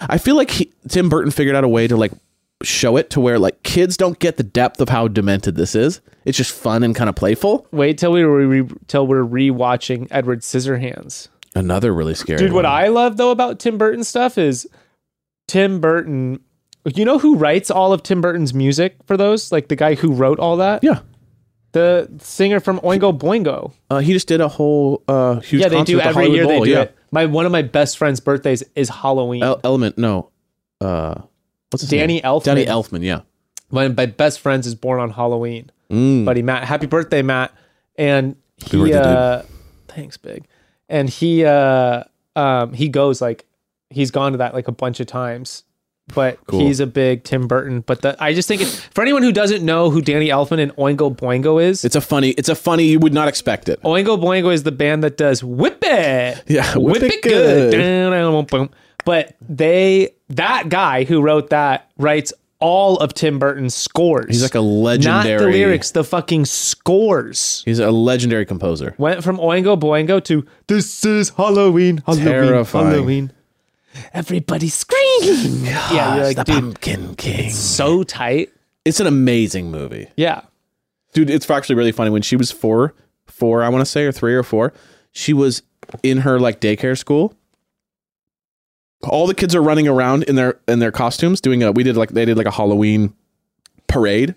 I 0.00 0.18
feel 0.18 0.36
like 0.36 0.50
he, 0.52 0.72
Tim 0.88 1.08
Burton 1.08 1.32
figured 1.32 1.56
out 1.56 1.64
a 1.64 1.68
way 1.68 1.88
to 1.88 1.96
like 1.96 2.12
show 2.62 2.96
it 2.96 3.10
to 3.10 3.20
where 3.20 3.38
like 3.38 3.62
kids 3.64 3.96
don't 3.96 4.18
get 4.18 4.36
the 4.36 4.42
depth 4.44 4.80
of 4.80 4.88
how 4.88 5.08
demented 5.08 5.56
this 5.56 5.74
is. 5.74 6.00
It's 6.24 6.36
just 6.38 6.52
fun 6.52 6.84
and 6.84 6.94
kind 6.94 7.08
of 7.10 7.16
playful. 7.16 7.66
Wait 7.72 7.98
till 7.98 8.12
we 8.12 8.22
re- 8.22 8.68
till 8.86 9.06
we're 9.08 9.24
rewatching 9.24 10.06
Edward 10.12 10.42
Scissorhands. 10.42 11.28
Another 11.58 11.92
really 11.92 12.14
scary. 12.14 12.38
Dude, 12.38 12.52
what. 12.52 12.64
I 12.64 12.88
love 12.88 13.16
though 13.16 13.30
about 13.30 13.58
Tim 13.58 13.78
Burton 13.78 14.04
stuff 14.04 14.38
is 14.38 14.66
Tim 15.48 15.80
Burton. 15.80 16.40
You 16.94 17.04
know 17.04 17.18
who 17.18 17.34
writes 17.34 17.70
all 17.70 17.92
of 17.92 18.02
Tim 18.02 18.20
Burton's 18.20 18.54
music 18.54 18.96
for 19.06 19.16
those? 19.16 19.50
Like 19.50 19.68
the 19.68 19.76
guy 19.76 19.94
who 19.94 20.12
wrote 20.12 20.38
all 20.38 20.56
that? 20.58 20.84
yeah. 20.84 21.00
The 21.72 22.08
singer 22.20 22.60
from 22.60 22.80
Oingo 22.80 23.16
Boingo. 23.16 23.72
Uh, 23.90 23.98
he 23.98 24.14
just 24.14 24.26
did 24.26 24.40
a 24.40 24.48
whole 24.48 25.02
uh, 25.06 25.40
huge. 25.40 25.60
yeah, 25.60 25.68
they 25.68 25.76
concert 25.76 25.92
do 25.92 26.00
at 26.00 26.04
the 26.04 26.08
every 26.08 26.24
Hollywood 26.24 26.36
year. 26.36 26.46
Bowl. 26.46 26.60
they 26.60 26.66
do 26.66 26.72
yeah. 26.72 26.82
it. 26.82 26.98
My 27.10 27.26
one 27.26 27.44
of 27.44 27.52
my 27.52 27.62
best 27.62 27.98
friend's 27.98 28.20
birthdays 28.20 28.62
is 28.74 28.88
Halloween. 28.88 29.42
El- 29.42 29.60
Element, 29.64 29.98
no. 29.98 30.30
Uh, 30.80 31.20
what's 31.70 31.82
his 31.82 31.90
Danny 31.90 32.14
name? 32.14 32.22
Elfman. 32.22 32.44
Danny 32.44 32.64
Elfman, 32.64 33.02
yeah. 33.02 33.20
One 33.68 33.84
of 33.84 33.96
my 33.96 34.06
best 34.06 34.40
friends 34.40 34.66
is 34.66 34.74
born 34.74 34.98
on 34.98 35.10
Halloween. 35.10 35.70
Mm. 35.90 36.24
Buddy 36.24 36.40
Matt, 36.42 36.64
happy 36.64 36.86
birthday, 36.86 37.20
Matt! 37.20 37.52
And 37.96 38.36
he, 38.56 38.78
birthday, 38.78 38.92
dude. 38.96 39.06
uh, 39.06 39.42
thanks, 39.88 40.16
big. 40.16 40.46
And 40.88 41.08
he, 41.08 41.44
uh, 41.44 42.04
um, 42.36 42.72
he 42.72 42.88
goes 42.88 43.20
like, 43.20 43.44
he's 43.90 44.10
gone 44.10 44.32
to 44.32 44.38
that 44.38 44.54
like 44.54 44.68
a 44.68 44.72
bunch 44.72 45.00
of 45.00 45.06
times. 45.06 45.64
But 46.14 46.38
Cool. 46.46 46.60
he's 46.60 46.80
a 46.80 46.86
big 46.86 47.24
Tim 47.24 47.46
Burton. 47.46 47.80
But 47.80 48.00
the, 48.00 48.16
I 48.18 48.32
just 48.32 48.48
think 48.48 48.62
it's 48.62 48.80
for 48.80 49.02
anyone 49.02 49.22
who 49.22 49.30
doesn't 49.30 49.62
know 49.62 49.90
who 49.90 50.00
Danny 50.00 50.28
Elfman 50.28 50.58
and 50.58 50.74
Oingo 50.76 51.14
Boingo 51.14 51.62
is. 51.62 51.84
It's 51.84 51.96
a 51.96 52.00
funny. 52.00 52.30
It's 52.30 52.48
a 52.48 52.54
funny. 52.54 52.84
You 52.84 52.98
would 52.98 53.12
not 53.12 53.28
expect 53.28 53.68
it. 53.68 53.78
Oingo 53.82 54.18
Boingo 54.18 54.50
is 54.50 54.62
the 54.62 54.72
band 54.72 55.04
that 55.04 55.18
does 55.18 55.44
Whip 55.44 55.78
It. 55.82 56.42
Yeah, 56.46 56.76
Whip, 56.78 57.02
it 57.02 57.20
good. 57.22 57.74
But 59.04 59.36
they, 59.46 60.14
that 60.30 60.70
guy 60.70 61.04
who 61.04 61.20
wrote 61.20 61.50
that 61.50 61.90
writes 61.98 62.32
all 62.60 62.96
of 62.98 63.14
Tim 63.14 63.38
Burton's 63.38 63.74
scores. 63.74 64.26
He's 64.28 64.42
like 64.42 64.54
a 64.54 64.60
legendary. 64.60 65.36
Not 65.36 65.44
the 65.44 65.50
lyrics, 65.50 65.90
the 65.92 66.02
fucking 66.04 66.44
scores. 66.46 67.62
He's 67.64 67.78
a 67.78 67.90
legendary 67.90 68.46
composer. 68.46 68.94
Went 68.98 69.22
from 69.22 69.38
Oingo 69.38 69.78
Boingo 69.78 70.22
to 70.24 70.44
This 70.66 71.04
is 71.04 71.30
Halloween, 71.30 72.02
Halloween, 72.06 72.24
Terrifying. 72.26 72.86
Halloween. 72.90 73.32
Everybody 74.12 74.68
screaming. 74.68 75.64
yeah, 75.64 76.16
you're 76.16 76.24
like, 76.24 76.36
the 76.36 76.44
dude, 76.44 76.54
Pumpkin 76.62 77.14
King. 77.16 77.50
so 77.50 78.02
tight. 78.02 78.50
It's 78.84 79.00
an 79.00 79.06
amazing 79.06 79.70
movie, 79.70 80.08
Yeah. 80.16 80.42
dude. 81.12 81.30
It's 81.30 81.48
actually 81.50 81.74
really 81.76 81.92
funny. 81.92 82.10
When 82.10 82.22
she 82.22 82.36
was 82.36 82.50
four, 82.50 82.94
four, 83.26 83.62
I 83.62 83.68
want 83.68 83.82
to 83.82 83.90
say, 83.90 84.04
or 84.04 84.12
three 84.12 84.34
or 84.34 84.42
four, 84.42 84.72
she 85.12 85.32
was 85.32 85.62
in 86.02 86.18
her 86.18 86.38
like 86.40 86.60
daycare 86.60 86.96
school. 86.96 87.34
All 89.02 89.26
the 89.26 89.34
kids 89.34 89.54
are 89.54 89.62
running 89.62 89.86
around 89.86 90.24
in 90.24 90.36
their 90.36 90.58
in 90.66 90.80
their 90.80 90.92
costumes, 90.92 91.40
doing 91.40 91.62
a. 91.62 91.72
We 91.72 91.82
did 91.82 91.96
like 91.96 92.10
they 92.10 92.24
did 92.24 92.36
like 92.36 92.46
a 92.46 92.50
Halloween 92.50 93.14
parade. 93.86 94.34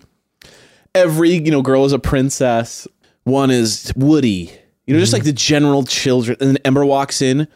Every 0.94 1.30
you 1.30 1.50
know 1.50 1.62
girl 1.62 1.84
is 1.84 1.92
a 1.92 1.98
princess. 1.98 2.86
One 3.24 3.50
is 3.50 3.92
Woody. 3.96 4.52
You 4.86 4.94
know, 4.94 5.00
just 5.00 5.12
mm-hmm. 5.12 5.18
like 5.18 5.24
the 5.24 5.32
general 5.32 5.84
children. 5.84 6.36
And 6.40 6.50
then 6.50 6.58
Ember 6.64 6.84
walks 6.84 7.22
in. 7.22 7.48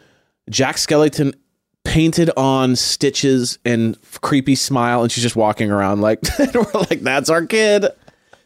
Jack 0.49 0.77
Skellington 0.77 1.33
painted 1.83 2.29
on 2.35 2.75
stitches 2.75 3.59
and 3.65 3.97
creepy 4.21 4.55
smile, 4.55 5.01
and 5.03 5.11
she's 5.11 5.23
just 5.23 5.35
walking 5.35 5.71
around 5.71 6.01
like 6.01 6.19
we're 6.53 6.65
like, 6.73 7.01
that's 7.01 7.29
our 7.29 7.45
kid. 7.45 7.85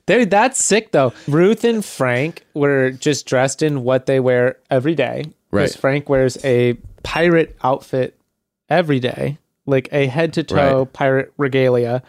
Dude, 0.05 0.29
that's 0.29 0.63
sick 0.63 0.91
though. 0.91 1.13
Ruth 1.27 1.63
and 1.63 1.83
Frank 1.83 2.45
were 2.53 2.91
just 2.91 3.25
dressed 3.25 3.61
in 3.61 3.83
what 3.83 4.05
they 4.05 4.19
wear 4.19 4.57
every 4.69 4.95
day. 4.95 5.25
Right. 5.51 5.73
Frank 5.73 6.09
wears 6.09 6.43
a 6.43 6.73
pirate 7.03 7.57
outfit 7.63 8.17
every 8.71 8.99
day, 8.99 9.37
like 9.67 9.87
a 9.91 10.07
head 10.07 10.33
to 10.33 10.43
toe 10.43 10.79
Right. 10.79 10.93
pirate 10.93 11.33
regalia. 11.37 12.01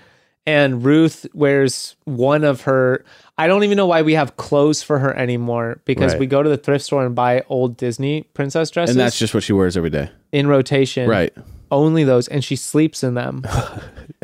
And 0.47 0.85
Ruth 0.85 1.27
wears 1.35 1.95
one 2.05 2.43
of 2.43 2.63
her. 2.63 3.05
I 3.39 3.47
don't 3.47 3.63
even 3.63 3.77
know 3.77 3.87
why 3.87 4.03
we 4.03 4.15
have 4.15 4.37
clothes 4.37 4.83
for 4.83 4.99
her 4.99 5.15
anymore 5.17 5.81
because 5.85 6.13
Right. 6.13 6.21
we 6.21 6.27
go 6.27 6.43
to 6.43 6.49
the 6.49 6.57
thrift 6.57 6.85
store 6.85 7.07
and 7.07 7.15
buy 7.15 7.45
old 7.49 7.77
Disney 7.77 8.23
princess 8.35 8.71
dresses 8.71 8.97
And 8.97 9.01
that's 9.01 9.19
just 9.19 9.35
what 9.35 9.43
she 9.45 9.53
wears 9.53 9.77
every 9.77 9.91
day. 9.91 10.11
in 10.33 10.47
rotation. 10.49 11.09
Right. 11.09 11.33
Only 11.71 12.03
those, 12.05 12.27
and 12.29 12.43
she 12.45 12.57
sleeps 12.57 13.03
in 13.05 13.15
them. 13.15 13.45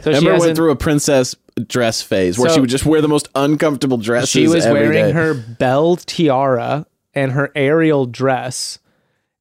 So 0.03 0.13
Ember 0.13 0.39
went 0.39 0.55
through 0.55 0.71
a 0.71 0.77
princess 0.77 1.35
dress 1.67 2.03
phase 2.03 2.39
where 2.39 2.49
So- 2.51 2.55
she 2.55 2.61
would 2.61 2.71
just 2.71 2.87
wear 2.87 3.01
the 3.01 3.09
most 3.09 3.29
uncomfortable 3.35 3.97
dresses. 3.97 4.29
she 4.31 4.47
was 4.47 4.65
wearing 4.65 4.93
day. 4.93 5.11
her 5.11 5.35
bell 5.35 5.97
tiara 5.97 6.87
and 7.15 7.33
her 7.33 7.51
Ariel 7.57 8.07
dress. 8.07 8.79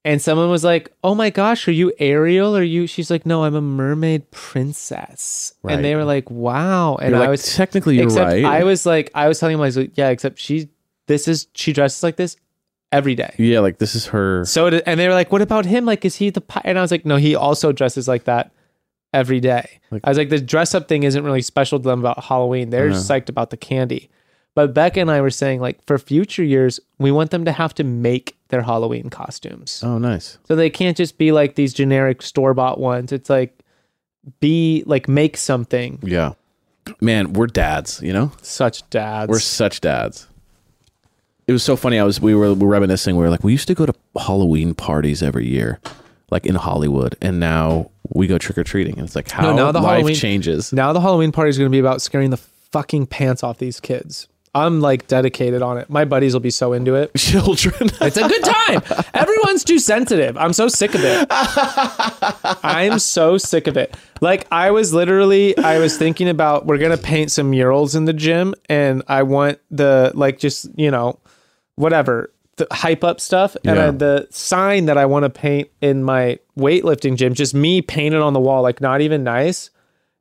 And 0.08 0.22
someone 0.22 0.50
was 0.50 0.64
like, 0.64 0.90
"Oh 1.04 1.14
my 1.14 1.30
gosh, 1.30 1.68
are 1.68 1.72
you 1.74 1.92
Ariel? 2.00 2.56
Are 2.56 2.64
you?" 2.64 2.88
She's 2.88 3.12
like, 3.12 3.26
"No, 3.26 3.44
I'm 3.44 3.56
a 3.56 3.62
mermaid 3.62 4.32
princess." 4.32 5.54
And 5.76 5.84
they 5.84 5.96
were 5.96 6.06
like, 6.06 6.32
"Wow!" 6.32 6.96
And 6.96 7.10
You're 7.10 7.18
I 7.18 7.22
like, 7.24 7.30
was 7.32 7.56
technically 7.56 7.96
you're 7.98 8.06
except 8.06 8.32
right. 8.32 8.46
I 8.46 8.64
was 8.64 8.86
like, 8.86 9.12
I 9.14 9.28
was 9.28 9.38
telling 9.38 9.56
him, 9.56 9.62
I 9.62 9.66
was 9.66 9.76
like, 9.76 9.98
"Yeah," 9.98 10.08
except 10.08 10.40
she, 10.40 10.70
this 11.08 11.28
is 11.28 11.48
she 11.54 11.74
dresses 11.74 12.04
like 12.04 12.16
this 12.16 12.38
every 12.94 13.16
day. 13.16 13.34
yeah, 13.38 13.60
like 13.60 13.80
this 13.80 13.96
is 13.96 14.06
her. 14.06 14.46
So, 14.46 14.68
and 14.68 14.98
they 14.98 15.10
were 15.10 15.14
like, 15.14 15.30
"What 15.34 15.42
about 15.42 15.66
him? 15.66 15.84
Like, 15.84 16.06
is 16.06 16.16
he 16.16 16.30
the?" 16.30 16.40
Pi-? 16.40 16.62
And 16.64 16.80
I 16.80 16.82
was 16.82 16.90
like, 16.92 17.06
"No, 17.06 17.18
he 17.18 17.36
also 17.36 17.74
dresses 17.74 18.08
like 18.08 18.24
that 18.24 18.52
every 19.14 19.42
day." 19.42 19.82
I 19.92 20.08
was 20.10 20.18
like, 20.18 20.30
"The 20.30 20.40
dress 20.40 20.74
up 20.74 20.88
thing 20.88 21.04
isn't 21.04 21.24
really 21.26 21.42
special 21.42 21.80
to 21.80 21.84
them 21.84 22.00
about 22.00 22.24
Halloween. 22.24 22.70
They're 22.70 22.92
psyched 22.92 23.28
about 23.28 23.50
the 23.50 23.58
candy." 23.58 24.10
But 24.56 24.74
Bekah 24.74 25.02
and 25.02 25.12
I 25.12 25.20
were 25.20 25.30
saying, 25.30 25.60
like, 25.60 25.86
for 25.86 26.00
future 26.00 26.44
years, 26.44 26.80
we 26.98 27.12
want 27.12 27.30
them 27.30 27.44
to 27.46 27.52
have 27.52 27.76
to 27.76 27.84
make 27.84 28.37
their 28.50 28.62
Halloween 28.62 29.10
costumes, 29.10 29.82
Oh, 29.84 29.98
nice. 29.98 30.38
so 30.46 30.56
they 30.56 30.70
can't 30.70 30.96
just 30.98 31.18
be 31.18 31.32
like 31.32 31.56
these 31.56 31.74
generic 31.74 32.22
store 32.22 32.54
bought 32.54 32.80
ones. 32.80 33.12
It's 33.12 33.30
like, 33.30 33.58
be 34.40 34.84
like, 34.86 35.08
make 35.08 35.38
something. 35.38 36.00
Yeah. 36.02 36.34
Man, 37.02 37.34
we're 37.34 37.48
dads, 37.48 38.02
you 38.02 38.14
know? 38.14 38.32
Such 38.42 38.90
dads. 38.90 39.30
We're 39.30 39.40
such 39.40 39.82
dads. 39.82 40.28
It 41.48 41.52
was 41.54 41.64
so 41.64 41.76
funny. 41.76 41.98
I 42.00 42.04
was 42.04 42.20
we 42.20 42.36
were, 42.36 42.54
we 42.54 42.60
were 42.66 42.72
reminiscing. 42.72 43.16
We 43.16 43.24
were 43.24 43.30
like, 43.30 43.44
we 43.44 43.52
used 43.54 43.68
to 43.70 43.74
go 43.74 43.86
to 43.86 43.94
Halloween 44.18 44.74
parties 44.74 45.24
every 45.24 45.48
year, 45.48 45.80
like 46.30 46.46
in 46.46 46.56
Hollywood, 46.56 47.16
and 47.22 47.40
now 47.40 47.90
we 48.14 48.28
go 48.28 48.38
trick 48.38 48.58
or 48.58 48.64
treating. 48.66 48.96
And 48.98 49.06
it's 49.08 49.16
like 49.16 49.30
how 49.30 49.54
now 49.54 49.72
the 49.72 49.80
life 49.80 49.98
Halloween- 50.00 50.16
changes. 50.16 50.74
Now 50.74 50.92
the 50.94 51.00
Halloween 51.02 51.32
party 51.32 51.50
is 51.50 51.58
going 51.58 51.70
to 51.70 51.76
be 51.76 51.80
about 51.80 52.02
scaring 52.02 52.32
the 52.32 52.38
fucking 52.38 53.08
pants 53.08 53.44
off 53.44 53.60
these 53.60 53.80
kids. 53.80 54.28
I'm 54.56 54.82
like 54.82 55.08
dedicated 55.08 55.62
on 55.62 55.78
it. 55.78 55.90
My 55.90 56.04
buddies 56.06 56.34
will 56.34 56.40
be 56.40 56.50
so 56.50 56.74
into 56.74 56.96
it. 56.96 57.14
Children. 57.18 57.90
It's 58.02 58.18
a 58.18 58.28
good 58.28 58.44
time. 58.44 58.82
Everyone's 59.14 59.64
too 59.64 59.78
sensitive. 59.80 60.36
I'm 60.38 60.54
so 60.54 60.68
sick 60.68 60.96
of 60.96 61.02
it. 61.04 61.28
I'm 62.64 63.00
so 63.00 63.38
sick 63.38 63.68
of 63.68 63.78
it. 63.78 63.96
Like 64.22 64.48
I 64.52 64.72
was 64.72 64.94
literally 64.94 65.58
I 65.58 65.80
was 65.80 65.98
thinking 65.98 66.30
about 66.30 66.66
we're 66.66 66.78
going 66.80 66.96
to 66.96 67.02
paint 67.02 67.32
some 67.32 67.52
murals 67.52 67.96
in 67.96 68.06
the 68.06 68.14
gym 68.14 68.56
and 68.70 69.04
I 69.08 69.24
want 69.24 69.60
the 69.70 70.12
like 70.16 70.40
just, 70.40 70.68
you 70.76 70.90
know, 70.92 71.20
whatever, 71.76 72.32
the 72.56 72.68
hype 72.72 73.04
up 73.04 73.20
stuff 73.20 73.56
and 73.64 73.76
Yeah. 73.78 73.88
I, 73.88 73.92
the 73.92 74.28
sign 74.32 74.86
that 74.86 74.98
I 74.98 75.06
want 75.06 75.24
to 75.24 75.30
paint 75.30 75.70
in 75.82 76.04
my 76.04 76.40
weightlifting 76.58 77.16
gym 77.16 77.34
just 77.36 77.54
me 77.54 77.82
painted 77.82 78.22
on 78.22 78.34
the 78.34 78.40
wall 78.40 78.64
like 78.64 78.82
not 78.82 79.02
even 79.02 79.24
nice. 79.24 79.70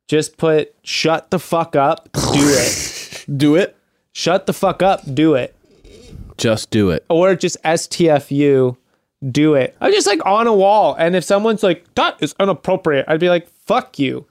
Just 0.07 0.37
put 0.37 0.73
shut 0.83 1.31
the 1.31 1.39
fuck 1.39 1.75
up, 1.75 2.09
do 2.13 2.21
it. 2.35 2.93
Do 3.35 3.55
it. 3.57 3.75
Shut 4.17 4.47
the 4.47 4.53
fuck 4.53 4.81
up, 4.81 5.01
do 5.13 5.35
it. 5.35 5.53
Just 6.37 6.71
do 6.71 6.89
it. 6.89 7.05
or 7.07 7.35
just 7.35 7.61
STFU, 7.63 8.75
do 9.31 9.53
it. 9.53 9.75
I'm 9.79 9.91
just 9.91 10.07
like 10.07 10.25
on 10.25 10.47
a 10.47 10.53
wall, 10.53 10.95
and 10.97 11.15
if 11.15 11.23
someone's 11.23 11.63
like 11.63 11.83
that 11.95 12.17
is 12.21 12.35
inappropriate, 12.39 13.05
I'd 13.07 13.19
be 13.19 13.29
like 13.29 13.47
fuck 13.65 13.99
you. 13.99 14.25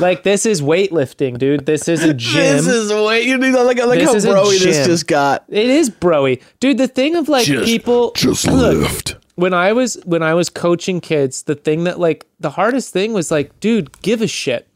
Like 0.00 0.22
this 0.22 0.46
is 0.46 0.62
weightlifting, 0.62 1.38
dude. 1.38 1.66
This 1.66 1.88
is 1.88 2.02
a 2.02 2.12
gym. 2.28 2.34
This 2.40 2.66
is 2.66 2.92
wait. 2.92 3.26
You 3.26 3.38
need 3.38 3.52
like 3.52 3.78
like 3.78 3.98
This 3.98 4.08
how 4.08 4.14
is 4.14 4.24
a 4.24 4.28
broy 4.30 4.58
this 4.58 4.86
just 4.86 5.06
got. 5.06 5.44
it 5.48 5.66
is 5.68 5.90
broy, 5.90 6.42
dude. 6.60 6.78
The 6.78 6.88
thing 6.88 7.16
of 7.16 7.28
like 7.28 7.46
people 7.46 8.12
just 8.12 8.46
look, 8.46 8.78
lift. 8.78 9.16
When 9.34 9.52
I 9.54 9.72
was 9.72 9.94
when 10.04 10.22
I 10.22 10.34
was 10.34 10.48
coaching 10.48 11.00
kids, 11.00 11.42
the 11.42 11.54
thing 11.54 11.84
that 11.84 12.00
like 12.00 12.26
the 12.40 12.50
hardest 12.50 12.92
thing 12.92 13.12
was 13.12 13.30
like, 13.30 13.58
dude, 13.60 14.00
give 14.02 14.22
a 14.22 14.26
shit. 14.26 14.66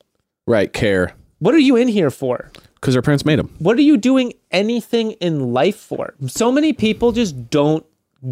Right. 0.46 0.72
Care 0.72 1.14
What 1.38 1.54
are 1.54 1.58
you 1.58 1.76
in 1.76 1.88
here 1.88 2.10
for? 2.10 2.50
Because 2.80 2.94
their 2.94 3.02
parents 3.02 3.24
made 3.24 3.38
them. 3.38 3.54
What 3.58 3.76
are 3.78 3.82
you 3.82 3.96
doing 3.96 4.32
anything 4.50 5.12
in 5.12 5.52
life 5.52 5.76
for? 5.76 6.14
So 6.26 6.50
many 6.50 6.72
people 6.72 7.12
just 7.12 7.50
don't 7.50 7.84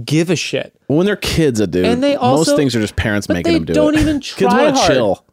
give 0.05 0.31
a 0.31 0.37
shit. 0.37 0.75
When 0.87 1.07
they're 1.07 1.17
kids, 1.17 1.61
a 1.61 1.67
dude. 1.67 1.85
And 1.87 2.03
they 2.03 2.15
also- 2.17 2.51
most 2.53 2.57
things 2.57 2.75
are 2.77 2.81
just 2.81 2.97
parents 2.97 3.27
but 3.27 3.35
making 3.35 3.53
them 3.53 3.65
do 3.65 3.73
They 3.73 3.79
don't 3.81 3.95
it. 3.95 4.01
even 4.01 4.21
Kids 4.21 4.37
try 4.37 4.65
wanna 4.65 4.77
hard. 4.77 4.91
chill. 4.93 5.25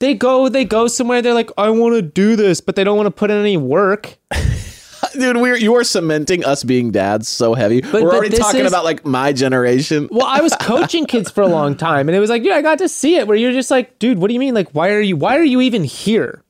They 0.00 0.14
go, 0.14 0.48
they 0.48 0.64
go 0.64 0.86
somewhere. 0.88 1.22
They're 1.22 1.34
like, 1.34 1.50
I 1.56 1.70
want 1.70 1.94
to 1.94 2.02
do 2.02 2.36
this, 2.36 2.60
but 2.60 2.74
they 2.76 2.82
don't 2.84 2.96
want 2.96 3.06
to 3.06 3.10
put 3.12 3.30
in 3.30 3.36
any 3.38 3.56
work. 3.56 4.18
Dude, 5.14 5.36
we're 5.36 5.56
you 5.56 5.74
are 5.76 5.84
cementing 5.84 6.44
us 6.44 6.64
being 6.64 6.90
dads 6.90 7.28
so 7.28 7.54
heavy. 7.54 7.80
we're 7.92 7.92
but 7.92 8.02
already 8.02 8.36
talking 8.36 8.62
is- 8.62 8.66
about 8.72 8.84
like 8.84 9.04
my 9.06 9.32
generation. 9.32 10.08
Well, 10.10 10.26
I 10.26 10.40
was 10.40 10.52
coaching 10.60 11.06
kids 11.06 11.30
for 11.30 11.42
a 11.42 11.46
long 11.46 11.76
time, 11.88 12.08
and 12.08 12.16
it 12.16 12.20
was 12.20 12.30
like, 12.30 12.42
yeah, 12.42 12.54
I 12.56 12.62
got 12.62 12.78
to 12.78 12.88
see 12.88 13.16
it. 13.16 13.28
Where 13.28 13.36
you're 13.36 13.52
just 13.52 13.70
like, 13.70 13.98
dude, 14.00 14.18
what 14.18 14.26
do 14.28 14.34
you 14.34 14.40
mean? 14.40 14.54
Like, 14.54 14.70
why 14.72 14.90
are 14.90 15.00
you? 15.00 15.16
Why 15.16 15.36
are 15.38 15.44
you 15.44 15.60
even 15.60 15.84
here? 15.84 16.42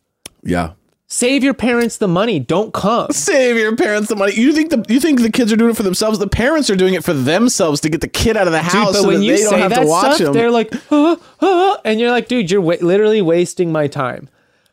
Yeah. 0.43 0.73
Save 1.17 1.45
your 1.45 1.55
parents 1.55 1.99
the 1.99 2.09
money. 2.09 2.41
Don't 2.41 2.75
come. 2.75 3.09
Save 3.13 3.57
your 3.57 3.77
parents 3.77 4.09
the 4.09 4.17
money. 4.17 4.33
You 4.35 4.53
think 4.53 4.71
the 4.71 4.85
you 4.93 4.99
think 4.99 5.21
the 5.21 5.31
kids 5.31 5.53
are 5.53 5.57
doing 5.57 5.71
it 5.71 5.77
for 5.77 5.85
themselves? 5.85 6.19
The 6.19 6.27
parents 6.27 6.69
are 6.71 6.75
doing 6.77 6.95
it 6.95 7.05
for 7.05 7.13
themselves 7.15 7.81
to 7.83 7.89
get 7.89 8.01
the 8.01 8.09
kid 8.09 8.37
out 8.37 8.49
of 8.49 8.53
the 8.53 8.59
Dude, 8.59 8.67
house 8.73 8.93
but 8.95 9.03
so 9.03 9.07
when 9.09 9.23
you 9.23 9.37
they 9.37 9.43
don't 9.43 9.51
say 9.51 9.61
have 9.61 9.71
that 9.71 9.83
to 9.83 9.87
watch 9.87 10.15
stuff, 10.17 10.19
them. 10.19 10.33
they're 10.33 10.51
like, 10.51 10.75
"Huh, 10.89 11.17
huh," 11.39 11.79
and 11.85 12.01
you're 12.01 12.11
like, 12.11 12.27
dude, 12.27 12.51
you're 12.51 12.61
wa- 12.61 12.77
literally 12.81 13.23
wasting 13.23 13.71
my 13.71 13.87
time. 13.87 14.29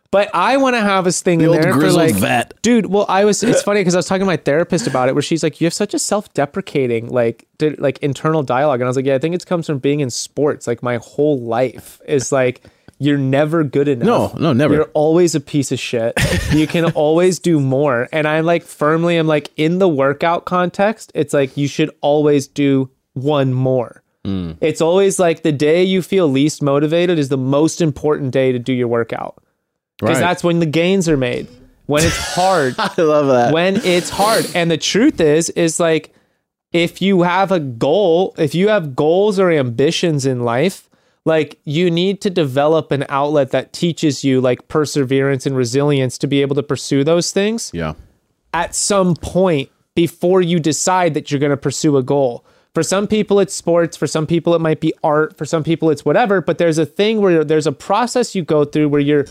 But 0.10 0.30
I 0.34 0.58
want 0.58 0.76
to 0.76 0.82
have 0.82 1.06
this 1.06 1.22
thing 1.22 1.40
The 1.40 1.46
in 1.54 1.62
there 1.62 1.74
for 1.74 1.90
like, 1.92 2.16
vet. 2.16 2.54
dude. 2.64 2.88
Well, 2.88 3.06
I 3.08 3.24
was. 3.24 3.44
It's 3.44 3.62
funny 3.62 3.80
because 3.82 3.94
I 3.94 4.00
was 4.00 4.08
talking 4.08 4.22
to 4.22 4.26
my 4.26 4.36
therapist 4.38 4.88
about 4.88 5.10
it, 5.10 5.14
where 5.16 5.22
she's 5.22 5.44
like, 5.44 5.62
you 5.62 5.66
have 5.66 5.74
such 5.76 5.94
a 5.94 6.00
self-deprecating 6.00 7.08
like 7.10 7.46
like 7.78 8.00
internal 8.00 8.42
dialogue, 8.44 8.80
and 8.82 8.88
I 8.88 8.90
was 8.90 8.96
like, 8.98 9.06
yeah, 9.06 9.16
I 9.16 9.20
think 9.20 9.36
it 9.36 9.46
comes 9.46 9.68
from 9.68 9.78
being 9.78 10.00
in 10.00 10.10
sports. 10.10 10.66
Like 10.66 10.82
my 10.82 10.98
whole 10.98 11.40
life 11.40 12.02
is 12.08 12.32
like. 12.32 12.62
You're 13.04 13.18
never 13.18 13.64
good 13.64 13.88
enough. 13.88 14.36
No, 14.36 14.40
no, 14.40 14.54
never. 14.54 14.76
You're 14.76 14.92
always 14.94 15.34
a 15.34 15.40
piece 15.40 15.72
of 15.72 15.80
shit. 15.80 16.14
You 16.54 16.68
can 16.68 16.92
always 16.92 17.40
do 17.40 17.60
more. 17.60 18.08
And 18.12 18.28
I'm 18.28 18.46
like 18.46 18.64
firmly, 18.64 19.18
I'm 19.18 19.26
like 19.26 19.50
in 19.58 19.80
the 19.80 19.88
workout 19.90 20.46
context, 20.46 21.12
it's 21.16 21.34
like 21.34 21.58
you 21.58 21.68
should 21.68 21.90
always 22.02 22.46
do 22.48 22.92
one 23.14 23.54
more. 23.54 24.04
Mm. 24.26 24.58
It's 24.62 24.82
always 24.82 25.18
like 25.18 25.42
the 25.42 25.52
day 25.52 25.84
you 25.84 26.02
feel 26.04 26.28
least 26.28 26.62
motivated 26.62 27.18
is 27.18 27.30
the 27.30 27.38
most 27.38 27.82
important 27.82 28.32
day 28.32 28.52
to 28.52 28.60
do 28.60 28.72
your 28.74 28.88
workout 28.88 29.42
because 29.98 30.18
Right. 30.18 30.28
that's 30.28 30.44
when 30.44 30.60
the 30.60 30.66
gains 30.68 31.10
are 31.10 31.18
made. 31.18 31.48
When 31.88 32.04
it's 32.04 32.18
hard, 32.36 32.76
I 32.78 33.02
love 33.02 33.28
that. 33.28 33.52
when 33.54 33.78
it's 33.78 34.10
hard. 34.12 34.46
And 34.54 34.70
the 34.70 34.78
truth 34.78 35.20
is, 35.20 35.50
is 35.52 35.80
like 35.80 36.14
if 36.72 37.02
you 37.02 37.24
have 37.24 37.52
a 37.52 37.60
goal, 37.60 38.36
if 38.38 38.54
you 38.54 38.68
have 38.68 38.96
goals 38.96 39.40
or 39.40 39.50
ambitions 39.52 40.26
in 40.28 40.42
life, 40.42 40.88
like 41.26 41.60
you 41.64 41.92
need 41.92 42.22
to 42.22 42.30
develop 42.30 42.92
an 42.92 43.06
outlet 43.10 43.52
that 43.52 43.74
teaches 43.74 44.24
you 44.24 44.42
like 44.42 44.68
perseverance 44.68 45.46
and 45.46 45.56
resilience 45.56 46.18
to 46.18 46.28
be 46.28 46.42
able 46.42 46.56
to 46.56 46.64
pursue 46.64 47.04
those 47.04 47.32
things 47.32 47.72
yeah. 47.74 47.94
at 48.54 48.74
some 48.74 49.16
point 49.16 49.70
before 49.96 50.42
you 50.42 50.60
decide 50.60 51.14
that 51.14 51.30
you're 51.30 51.40
going 51.40 51.52
to 51.52 51.58
pursue 51.58 51.98
a 51.98 52.04
goal. 52.04 52.46
For 52.74 52.84
some 52.84 53.06
people, 53.06 53.40
it's 53.40 53.54
sports. 53.54 53.98
For 53.98 54.08
some 54.08 54.26
people, 54.26 54.56
it 54.56 54.62
might 54.62 54.80
be 54.80 54.94
art. 55.04 55.38
For 55.38 55.46
some 55.46 55.64
people, 55.64 55.90
it's 55.90 56.06
whatever. 56.06 56.40
But 56.40 56.58
there's 56.58 56.78
a 56.78 56.86
thing 56.86 57.20
where 57.20 57.44
there's 57.44 57.68
a 57.68 57.74
process 57.74 58.34
you 58.34 58.44
go 58.44 58.64
through 58.64 58.88
where 58.88 59.02
you're 59.02 59.26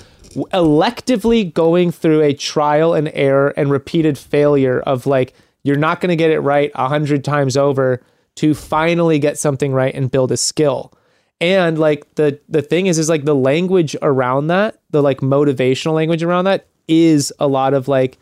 electively 0.53 1.53
going 1.53 1.91
through 1.91 2.21
a 2.21 2.35
trial 2.35 2.93
and 2.93 3.11
error 3.15 3.49
and 3.57 3.71
repeated 3.71 4.19
failure 4.19 4.81
of 4.81 5.07
like, 5.07 5.33
you're 5.63 5.77
not 5.77 6.01
going 6.01 6.11
to 6.11 6.17
get 6.17 6.31
it 6.31 6.41
right 6.41 6.71
a 6.75 6.89
hundred 6.89 7.25
times 7.25 7.57
over 7.57 8.03
to 8.37 8.55
finally 8.55 9.19
get 9.19 9.39
something 9.39 9.73
right 9.73 9.95
and 9.95 10.11
build 10.11 10.31
a 10.33 10.37
skill. 10.37 10.93
And 11.41 11.79
like 11.79 12.15
the 12.17 12.39
the 12.49 12.63
thing 12.63 12.87
is 12.87 12.99
is 12.99 13.09
like 13.09 13.25
the 13.25 13.35
language 13.35 13.97
around 14.03 14.49
that, 14.49 14.81
the 14.91 15.03
like 15.03 15.21
motivational 15.21 15.95
language 15.95 16.23
around 16.23 16.45
that 16.45 16.67
is 16.87 17.33
a 17.39 17.47
lot 17.47 17.73
of 17.73 17.89
like 17.89 18.19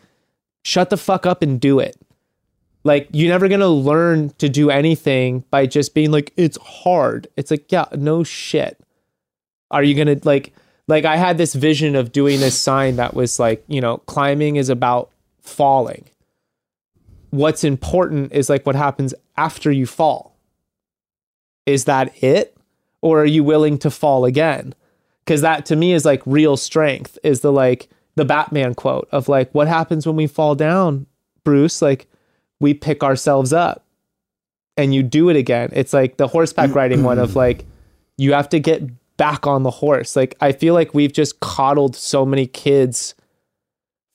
shut 0.63 0.89
the 0.89 0.97
fuck 0.97 1.25
up 1.25 1.41
and 1.41 1.59
do 1.59 1.79
it. 1.79 1.97
Like 2.83 3.09
you're 3.11 3.29
never 3.29 3.49
gonna 3.49 3.67
learn 3.67 4.29
to 4.37 4.47
do 4.47 4.69
anything 4.69 5.43
by 5.49 5.65
just 5.65 5.93
being 5.93 6.11
like 6.11 6.31
it's 6.37 6.57
hard. 6.61 7.27
It's 7.35 7.51
like 7.51 7.69
yeah, 7.71 7.85
no 7.93 8.23
shit. 8.23 8.79
Are 9.69 9.83
you 9.83 9.95
gonna 9.95 10.19
like 10.23 10.53
like 10.87 11.03
I 11.03 11.17
had 11.17 11.37
this 11.37 11.53
vision 11.53 11.95
of 11.95 12.13
doing 12.13 12.39
this 12.39 12.57
sign 12.57 12.95
that 12.95 13.13
was 13.13 13.37
like 13.37 13.63
you 13.67 13.81
know 13.81 13.97
climbing 13.97 14.55
is 14.55 14.69
about 14.69 15.11
falling. 15.41 16.05
What's 17.31 17.63
important 17.63 18.31
is 18.31 18.49
like 18.49 18.65
what 18.65 18.75
happens 18.75 19.13
after 19.35 19.71
you 19.71 19.85
fall. 19.85 20.35
Is 21.65 21.85
that 21.85 22.23
it, 22.23 22.57
or 23.01 23.21
are 23.21 23.25
you 23.25 23.43
willing 23.43 23.77
to 23.79 23.89
fall 23.89 24.25
again? 24.25 24.73
Because 25.25 25.41
that 25.41 25.65
to 25.67 25.75
me 25.75 25.93
is 25.93 26.05
like 26.05 26.21
real 26.25 26.57
strength. 26.57 27.17
Is 27.23 27.41
the 27.41 27.51
like 27.51 27.89
the 28.15 28.25
Batman 28.25 28.73
quote 28.73 29.07
of 29.11 29.29
like, 29.29 29.53
what 29.53 29.67
happens 29.67 30.05
when 30.05 30.15
we 30.15 30.27
fall 30.27 30.55
down, 30.55 31.05
Bruce? 31.43 31.81
Like, 31.81 32.07
we 32.59 32.73
pick 32.73 33.03
ourselves 33.03 33.53
up 33.53 33.85
and 34.75 34.93
you 34.93 35.03
do 35.03 35.29
it 35.29 35.37
again. 35.37 35.69
It's 35.71 35.93
like 35.93 36.17
the 36.17 36.27
horseback 36.27 36.75
riding 36.75 37.03
one 37.03 37.19
of 37.19 37.35
like, 37.35 37.65
you 38.17 38.33
have 38.33 38.49
to 38.49 38.59
get 38.59 38.83
back 39.17 39.47
on 39.47 39.63
the 39.63 39.71
horse. 39.71 40.15
Like, 40.15 40.35
I 40.41 40.51
feel 40.51 40.73
like 40.73 40.93
we've 40.93 41.13
just 41.13 41.39
coddled 41.39 41.95
so 41.95 42.25
many 42.25 42.47
kids 42.47 43.15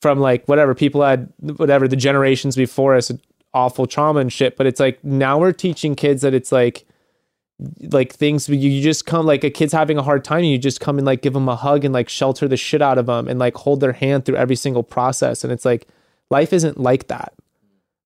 from 0.03 0.21
like 0.21 0.47
whatever 0.47 0.75
people 0.75 1.03
had, 1.03 1.33
whatever 1.41 1.89
the 1.89 1.97
generations 1.97 2.57
before 2.57 2.95
us, 2.95 3.11
awful 3.55 3.87
trauma 3.87 4.21
and 4.21 4.33
shit. 4.33 4.57
But 4.57 4.67
it's 4.67 4.81
like 4.81 5.03
now 5.03 5.39
we're 5.39 5.53
teaching 5.53 5.95
kids 5.95 6.21
that 6.23 6.35
it's 6.35 6.53
like, 6.53 6.85
like 7.93 8.13
things 8.13 8.49
you 8.49 8.57
you 8.57 8.83
just 8.83 9.07
come 9.07 9.27
like 9.27 9.45
a 9.45 9.51
kid's 9.51 9.73
having 9.73 9.97
a 9.97 10.03
hard 10.03 10.25
time 10.25 10.39
and 10.41 10.49
you 10.51 10.59
just 10.59 10.81
come 10.81 10.99
and 10.99 11.07
like 11.07 11.23
give 11.23 11.33
them 11.35 11.49
a 11.49 11.55
hug 11.55 11.85
and 11.85 11.95
like 11.95 12.09
shelter 12.09 12.49
the 12.49 12.57
shit 12.57 12.83
out 12.83 12.99
of 12.99 13.07
them 13.07 13.29
and 13.29 13.39
like 13.39 13.55
hold 13.57 13.81
their 13.81 13.93
hand 13.93 14.25
through 14.25 14.37
every 14.37 14.57
single 14.57 14.83
process 14.83 15.45
and 15.45 15.53
it's 15.53 15.65
like 15.65 15.87
life 16.31 16.53
isn't 16.53 16.79
like 16.81 17.07
that 17.07 17.33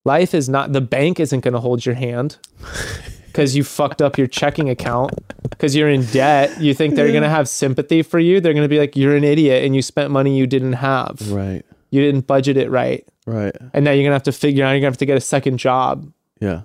life 0.05 0.35
is 0.35 0.47
not 0.49 0.71
the 0.71 0.81
bank 0.81 1.19
isn't 1.19 1.39
going 1.39 1.53
to 1.53 1.59
hold 1.59 1.83
your 1.83 1.95
hand 1.95 2.37
because 3.25 3.55
you 3.55 3.63
fucked 3.63 4.03
up 4.03 4.19
your 4.19 4.27
checking 4.27 4.69
account 4.69 5.11
because 5.49 5.75
you're 5.75 5.89
in 5.89 6.03
debt 6.05 6.61
you 6.61 6.73
think 6.75 6.93
they're 6.95 7.07
going 7.11 7.23
to 7.23 7.29
have 7.29 7.49
sympathy 7.49 8.03
for 8.03 8.19
you 8.19 8.39
they're 8.39 8.53
going 8.53 8.63
to 8.63 8.69
be 8.69 8.77
like 8.79 8.95
you're 8.95 9.15
an 9.15 9.23
idiot 9.23 9.63
and 9.63 9.75
you 9.75 9.81
spent 9.81 10.11
money 10.11 10.37
you 10.37 10.45
didn't 10.45 10.73
have 10.73 11.19
Right. 11.31 11.65
you 11.89 12.01
didn't 12.01 12.27
budget 12.27 12.55
it 12.55 12.69
right 12.69 13.03
Right. 13.25 13.55
and 13.73 13.83
now 13.83 13.91
you're 13.91 14.03
going 14.03 14.11
to 14.11 14.13
have 14.15 14.23
to 14.23 14.31
figure 14.31 14.63
out 14.63 14.69
you're 14.71 14.81
going 14.81 14.91
to 14.91 14.93
have 14.93 14.97
to 14.97 15.05
get 15.07 15.17
a 15.17 15.21
second 15.21 15.57
job 15.57 16.11
Yeah. 16.39 16.61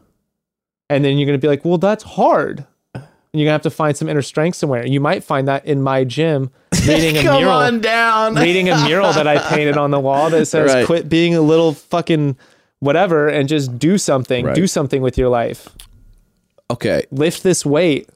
and 0.91 1.03
then 1.03 1.17
you're 1.17 1.27
going 1.27 1.39
to 1.41 1.43
be 1.45 1.49
like, 1.49 1.65
well, 1.65 1.79
that's 1.79 2.05
hard. 2.05 2.67
And 3.35 3.41
you're 3.41 3.47
going 3.49 3.59
to 3.59 3.65
have 3.65 3.73
to 3.73 3.77
find 3.77 3.97
some 3.97 4.09
inner 4.09 4.23
strength 4.23 4.57
somewhere. 4.57 4.87
You 4.87 5.01
might 5.01 5.25
find 5.25 5.49
that 5.49 5.67
in 5.67 5.83
my 5.83 6.05
gym, 6.05 6.53
reading 6.87 7.17
a 7.17 7.23
Come 7.25 7.39
mural, 7.39 7.53
on 7.59 7.81
down. 7.81 8.37
reading 8.37 8.69
a 8.71 8.81
mural 8.85 9.13
that 9.13 9.27
I 9.27 9.39
painted 9.53 9.77
on 9.77 9.91
the 9.91 9.99
wall 9.99 10.31
that 10.31 10.47
says, 10.47 10.73
Right. 10.73 10.87
quit 10.87 11.09
being 11.09 11.35
a 11.35 11.41
little 11.41 11.75
fucking 11.75 12.37
whatever 12.79 13.27
and 13.29 13.49
just 13.49 13.77
do 13.77 13.99
something. 13.99 14.45
Right. 14.47 14.55
Do 14.55 14.69
something 14.69 15.03
with 15.03 15.19
your 15.19 15.29
life. 15.31 15.69
okay. 16.71 17.07
Lift 17.11 17.43
this 17.43 17.67
weight, 17.67 18.09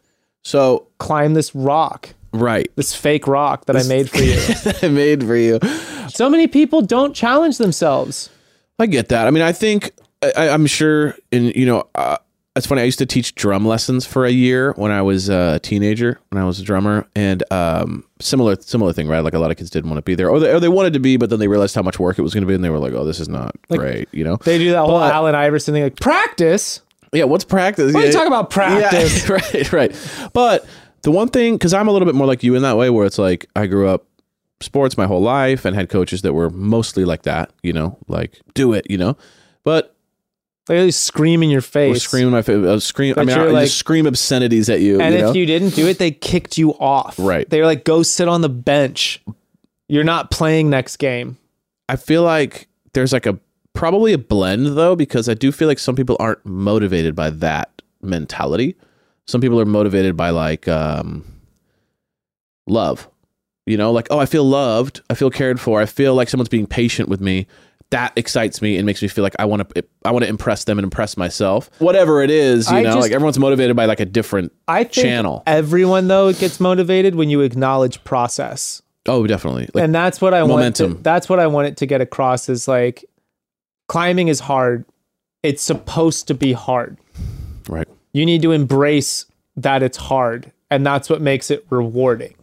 So 0.44 0.86
climb 0.98 1.34
this 1.34 1.52
rock, 1.52 2.10
right. 2.32 2.70
this 2.76 2.94
fake 2.94 3.26
rock 3.26 3.64
that 3.66 3.76
I 3.76 3.82
made 3.82 4.08
for 4.08 4.18
you. 4.22 4.38
I 4.82 4.88
made 4.88 5.24
for 5.24 5.34
you. 5.36 5.58
so 6.10 6.30
many 6.30 6.46
people 6.46 6.80
don't 6.80 7.12
challenge 7.12 7.58
themselves. 7.58 8.30
I 8.78 8.86
get 8.86 9.08
that. 9.08 9.26
I 9.26 9.30
mean, 9.32 9.42
I 9.42 9.50
think 9.50 9.90
I, 10.22 10.48
I'm 10.50 10.66
sure, 10.66 11.16
and 11.32 11.52
you 11.56 11.66
know, 11.66 11.88
uh, 11.96 12.18
it's 12.58 12.66
funny. 12.66 12.82
I 12.82 12.84
used 12.84 12.98
to 12.98 13.06
teach 13.06 13.34
drum 13.34 13.64
lessons 13.66 14.04
for 14.04 14.26
a 14.26 14.30
year 14.30 14.72
when 14.74 14.92
I 14.92 15.00
was 15.00 15.30
a 15.30 15.58
teenager, 15.60 16.20
when 16.28 16.42
I 16.42 16.44
was 16.44 16.60
a 16.60 16.62
drummer, 16.62 17.06
and 17.16 17.42
um, 17.50 18.04
similar 18.20 18.56
similar 18.60 18.92
thing, 18.92 19.08
right? 19.08 19.20
Like 19.20 19.32
a 19.34 19.38
lot 19.38 19.50
of 19.50 19.56
kids 19.56 19.70
didn't 19.70 19.88
want 19.88 19.98
to 19.98 20.02
be 20.02 20.14
there, 20.14 20.28
or 20.28 20.38
they, 20.38 20.52
or 20.52 20.60
they 20.60 20.68
wanted 20.68 20.92
to 20.92 20.98
be, 21.00 21.16
but 21.16 21.30
then 21.30 21.38
they 21.38 21.48
realized 21.48 21.74
how 21.74 21.82
much 21.82 21.98
work 21.98 22.18
it 22.18 22.22
was 22.22 22.34
going 22.34 22.42
to 22.42 22.46
be, 22.48 22.54
and 22.54 22.62
they 22.62 22.68
were 22.70 22.78
like, 22.78 22.92
"Oh, 22.92 23.04
this 23.04 23.20
is 23.20 23.28
not 23.28 23.56
great," 23.70 24.08
you 24.12 24.24
know? 24.24 24.36
They 24.36 24.58
do 24.58 24.70
that 24.72 24.80
whole 24.80 24.98
But- 24.98 25.12
Allen 25.14 25.34
Iverson 25.34 25.72
thing 25.74 25.84
like, 25.84 25.96
practice. 25.96 26.82
Yeah, 27.12 27.24
what's 27.24 27.44
practice? 27.44 27.94
What 27.94 28.00
are 28.00 28.06
you 28.06 28.06
Yeah, 28.08 28.12
talking 28.12 28.26
about, 28.28 28.50
practice? 28.50 29.26
Yeah, 29.28 29.34
right, 29.34 29.72
right. 29.72 30.30
But 30.34 30.66
the 31.02 31.10
one 31.10 31.28
thing, 31.28 31.54
because 31.54 31.72
I'm 31.72 31.88
a 31.88 31.92
little 31.92 32.04
bit 32.06 32.14
more 32.14 32.26
like 32.26 32.42
you 32.42 32.54
in 32.54 32.62
that 32.62 32.76
way, 32.76 32.90
where 32.90 33.06
it's 33.06 33.18
like 33.18 33.46
I 33.56 33.66
grew 33.66 33.88
up 33.88 34.04
sports 34.60 34.96
my 34.98 35.06
whole 35.06 35.22
life 35.22 35.64
and 35.64 35.74
had 35.76 35.88
coaches 35.88 36.22
that 36.22 36.32
were 36.34 36.50
mostly 36.50 37.04
like 37.04 37.22
that, 37.22 37.50
you 37.62 37.72
know, 37.72 37.96
like 38.08 38.40
do 38.54 38.72
it, 38.74 38.84
you 38.90 38.98
know. 38.98 39.16
But 39.64 39.94
They 40.68 40.74
really 40.74 40.90
scream 40.90 41.42
in 41.42 41.50
your 41.50 41.60
face. 41.62 41.94
we're 41.94 41.98
screaming 41.98 42.30
my 42.30 42.42
face, 42.42 42.64
uh, 42.64 42.78
scream. 42.78 43.14
I 43.16 43.24
mean, 43.24 43.36
I 43.36 43.44
like- 43.44 43.64
just 43.64 43.78
scream 43.78 44.06
obscenities 44.06 44.68
at 44.68 44.80
you. 44.80 45.00
And 45.00 45.14
you 45.14 45.18
if 45.20 45.26
know? 45.26 45.32
you 45.32 45.46
didn't 45.46 45.74
do 45.74 45.86
it, 45.88 45.98
they 45.98 46.10
kicked 46.10 46.58
you 46.58 46.72
off. 46.74 47.18
Right. 47.18 47.48
They 47.48 47.58
were 47.60 47.66
like, 47.66 47.84
go 47.84 48.02
sit 48.02 48.28
on 48.28 48.42
the 48.42 48.48
bench. 48.48 49.22
You're 49.88 50.04
not 50.04 50.30
playing 50.30 50.68
next 50.70 50.98
game. 50.98 51.38
I 51.88 51.96
feel 51.96 52.22
like 52.22 52.68
there's 52.92 53.12
like 53.12 53.24
a 53.26 53.38
probably 53.72 54.12
a 54.12 54.18
blend 54.18 54.66
though, 54.76 54.94
because 54.94 55.28
I 55.28 55.34
do 55.34 55.50
feel 55.50 55.68
like 55.68 55.78
some 55.78 55.96
people 55.96 56.16
aren't 56.20 56.44
motivated 56.44 57.14
by 57.16 57.30
that 57.30 57.82
mentality. 58.02 58.76
Some 59.26 59.40
people 59.40 59.58
are 59.60 59.64
motivated 59.64 60.16
by 60.16 60.30
like 60.30 60.68
um 60.68 61.24
love. 62.66 63.08
You 63.66 63.76
know, 63.76 63.92
like, 63.92 64.06
oh, 64.10 64.18
I 64.18 64.24
feel 64.26 64.44
loved, 64.44 65.02
I 65.10 65.14
feel 65.14 65.30
cared 65.30 65.60
for, 65.60 65.80
I 65.80 65.84
feel 65.86 66.14
like 66.14 66.30
someone's 66.30 66.48
being 66.48 66.66
patient 66.66 67.08
with 67.10 67.20
me. 67.20 67.46
That 67.90 68.12
excites 68.16 68.60
me 68.60 68.76
and 68.76 68.84
makes 68.84 69.00
me 69.00 69.08
feel 69.08 69.22
like 69.24 69.34
I 69.38 69.46
want 69.46 69.66
to 69.74 69.84
I 70.04 70.10
want 70.10 70.22
to 70.24 70.28
impress 70.28 70.64
them 70.64 70.78
and 70.78 70.84
impress 70.84 71.16
myself. 71.16 71.70
Whatever 71.78 72.22
it 72.22 72.30
is, 72.30 72.70
you 72.70 72.76
I 72.76 72.82
know, 72.82 72.90
just- 72.94 73.00
like 73.00 73.12
everyone's 73.12 73.38
motivated 73.38 73.74
by 73.76 73.86
like 73.86 74.00
a 74.00 74.04
different 74.04 74.52
I 74.68 74.84
think 74.84 74.92
channel. 74.92 75.42
everyone 75.46 76.06
though 76.08 76.32
gets 76.34 76.60
motivated 76.60 77.14
when 77.14 77.30
you 77.30 77.40
acknowledge 77.40 78.04
process. 78.04 78.82
Oh, 79.06 79.26
definitely. 79.26 79.68
Like 79.72 79.84
and 79.84 79.94
that's 79.94 80.20
what 80.20 80.34
I 80.34 80.42
want 80.42 80.50
momentum. 80.50 80.96
to, 80.96 81.02
that's 81.02 81.30
what 81.30 81.40
I 81.40 81.46
want 81.46 81.68
it 81.68 81.76
to 81.78 81.86
get 81.86 82.02
across 82.02 82.50
is 82.50 82.68
like 82.68 83.06
climbing 83.88 84.28
is 84.28 84.40
hard. 84.40 84.84
It's 85.42 85.62
supposed 85.62 86.26
to 86.28 86.34
be 86.34 86.52
hard. 86.52 86.98
right. 87.68 87.88
You 88.12 88.26
need 88.26 88.42
to 88.42 88.52
embrace 88.52 89.24
that 89.56 89.82
it's 89.82 89.96
hard 89.96 90.52
and 90.70 90.84
that's 90.84 91.08
what 91.08 91.22
makes 91.22 91.50
it 91.50 91.64
rewarding. 91.70 92.34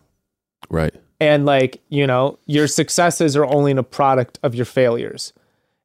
Right. 0.72 0.93
and 1.22 1.45
like 1.45 1.82
you 1.89 2.07
know 2.07 2.39
your 2.47 2.67
successes 2.67 3.38
are 3.38 3.45
only 3.45 3.72
a 3.74 3.84
product 3.84 4.39
of 4.41 4.55
your 4.55 4.65
failures 4.65 5.32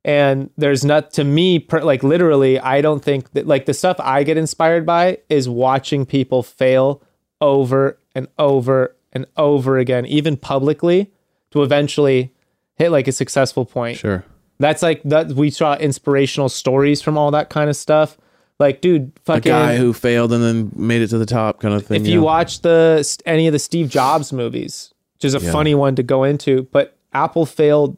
And 0.05 0.48
there's 0.57 0.84
not 0.84 1.12
to 1.14 1.24
me 1.24 1.59
per, 1.59 1.80
like 1.82 2.03
literally 2.03 2.59
I 2.59 2.80
don't 2.80 3.05
think 3.05 3.32
that 3.32 3.46
like 3.46 3.66
the 3.66 3.74
stuff 3.74 3.96
I 4.01 4.22
get 4.22 4.38
inspired 4.38 4.86
by 4.86 5.18
is 5.28 5.48
watching 5.48 6.07
people 6.07 6.42
fail 6.42 7.03
over 7.40 7.98
and 8.14 8.26
over 8.38 8.96
and 9.12 9.26
over 9.36 9.76
again 9.78 10.07
even 10.07 10.36
publicly 10.36 11.11
to 11.51 11.62
eventually 11.62 12.32
hit 12.76 12.90
like 12.90 13.09
a 13.09 13.12
successful 13.12 13.66
point. 13.66 13.98
Sure. 13.98 14.24
That's 14.59 14.82
like 14.82 15.03
that 15.05 15.32
we 15.32 15.51
saw 15.51 15.74
inspirational 15.76 16.48
stories 16.48 17.03
from 17.03 17.18
all 17.18 17.30
that 17.32 17.51
kind 17.51 17.68
of 17.68 17.76
stuff. 17.76 18.16
Like 18.59 18.80
dude, 18.80 19.12
A 19.16 19.20
fucking 19.24 19.51
guy 19.53 19.76
who 19.76 19.92
failed 19.92 20.32
and 20.32 20.42
then 20.42 20.70
made 20.74 21.03
it 21.03 21.09
to 21.09 21.18
the 21.18 21.26
top 21.26 21.61
kind 21.61 21.74
of 21.74 21.84
thing. 21.86 22.01
if 22.03 22.07
yeah. 22.07 22.14
you 22.14 22.22
watch 22.22 22.62
the 22.62 23.18
any 23.26 23.46
of 23.46 23.53
the 23.53 23.59
Steve 23.59 23.90
Jobs 23.90 24.32
movies, 24.32 24.94
which 25.14 25.26
is 25.26 25.34
a 25.34 25.40
Yeah. 25.40 25.53
funny 25.53 25.74
one 25.74 25.94
to 25.96 26.03
go 26.03 26.24
into, 26.24 26.68
but 26.72 26.96
Apple 27.12 27.44
failed 27.44 27.96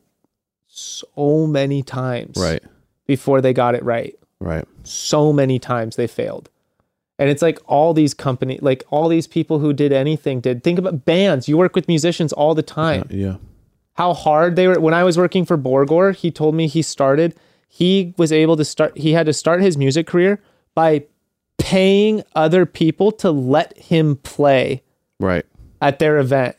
so 0.74 1.46
many 1.46 1.82
times 1.82 2.36
Right. 2.38 2.62
before 3.06 3.40
they 3.40 3.52
got 3.52 3.74
it 3.74 3.84
right. 3.84 4.18
Right. 4.40 4.64
So 4.84 5.32
many 5.32 5.58
times 5.58 5.96
they 5.96 6.06
failed. 6.06 6.48
And 7.18 7.28
it's 7.28 7.42
like 7.42 7.58
all 7.66 7.92
these 7.94 8.14
company, 8.14 8.58
like 8.62 8.82
all 8.90 9.08
these 9.08 9.26
people 9.26 9.58
who 9.58 9.72
did 9.72 9.92
anything 9.92 10.40
did. 10.40 10.64
Think 10.64 10.78
about 10.78 11.04
bands. 11.04 11.46
You 11.46 11.58
work 11.58 11.76
with 11.76 11.86
musicians 11.88 12.32
all 12.32 12.54
the 12.54 12.62
time. 12.62 13.06
Yeah. 13.10 13.36
How 13.94 14.14
hard 14.14 14.56
they 14.56 14.66
were. 14.66 14.80
When 14.80 14.94
I 14.94 15.04
was 15.04 15.18
working 15.18 15.44
for 15.44 15.58
Borgore, 15.58 16.16
he 16.16 16.30
told 16.30 16.54
me 16.54 16.66
he 16.66 16.80
started, 16.82 17.34
he 17.68 18.14
was 18.16 18.32
able 18.32 18.56
to 18.56 18.64
start, 18.64 18.96
he 18.96 19.12
had 19.12 19.26
to 19.26 19.32
start 19.34 19.60
his 19.60 19.76
music 19.76 20.06
career 20.06 20.40
by 20.74 21.04
paying 21.58 22.22
other 22.34 22.64
people 22.66 23.12
to 23.12 23.30
let 23.30 23.76
him 23.76 24.16
play 24.16 24.82
Right. 25.20 25.44
at 25.82 25.98
their 25.98 26.18
event. 26.18 26.56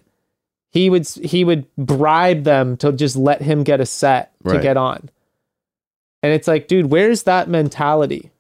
He 0.74 0.89
would 0.89 1.07
he 1.07 1.43
would 1.43 1.67
bribe 1.78 2.43
them 2.45 2.78
to 2.78 2.91
just 2.91 3.15
let 3.15 3.41
him 3.43 3.63
get 3.63 3.80
a 3.80 3.86
set 3.86 4.32
to 4.47 4.59
get 4.59 4.76
on. 4.76 5.09
And 6.24 6.34
it's 6.34 6.47
like, 6.47 6.67
dude, 6.67 6.88
where's 6.88 7.24
that 7.24 7.47
mentality? 7.47 8.32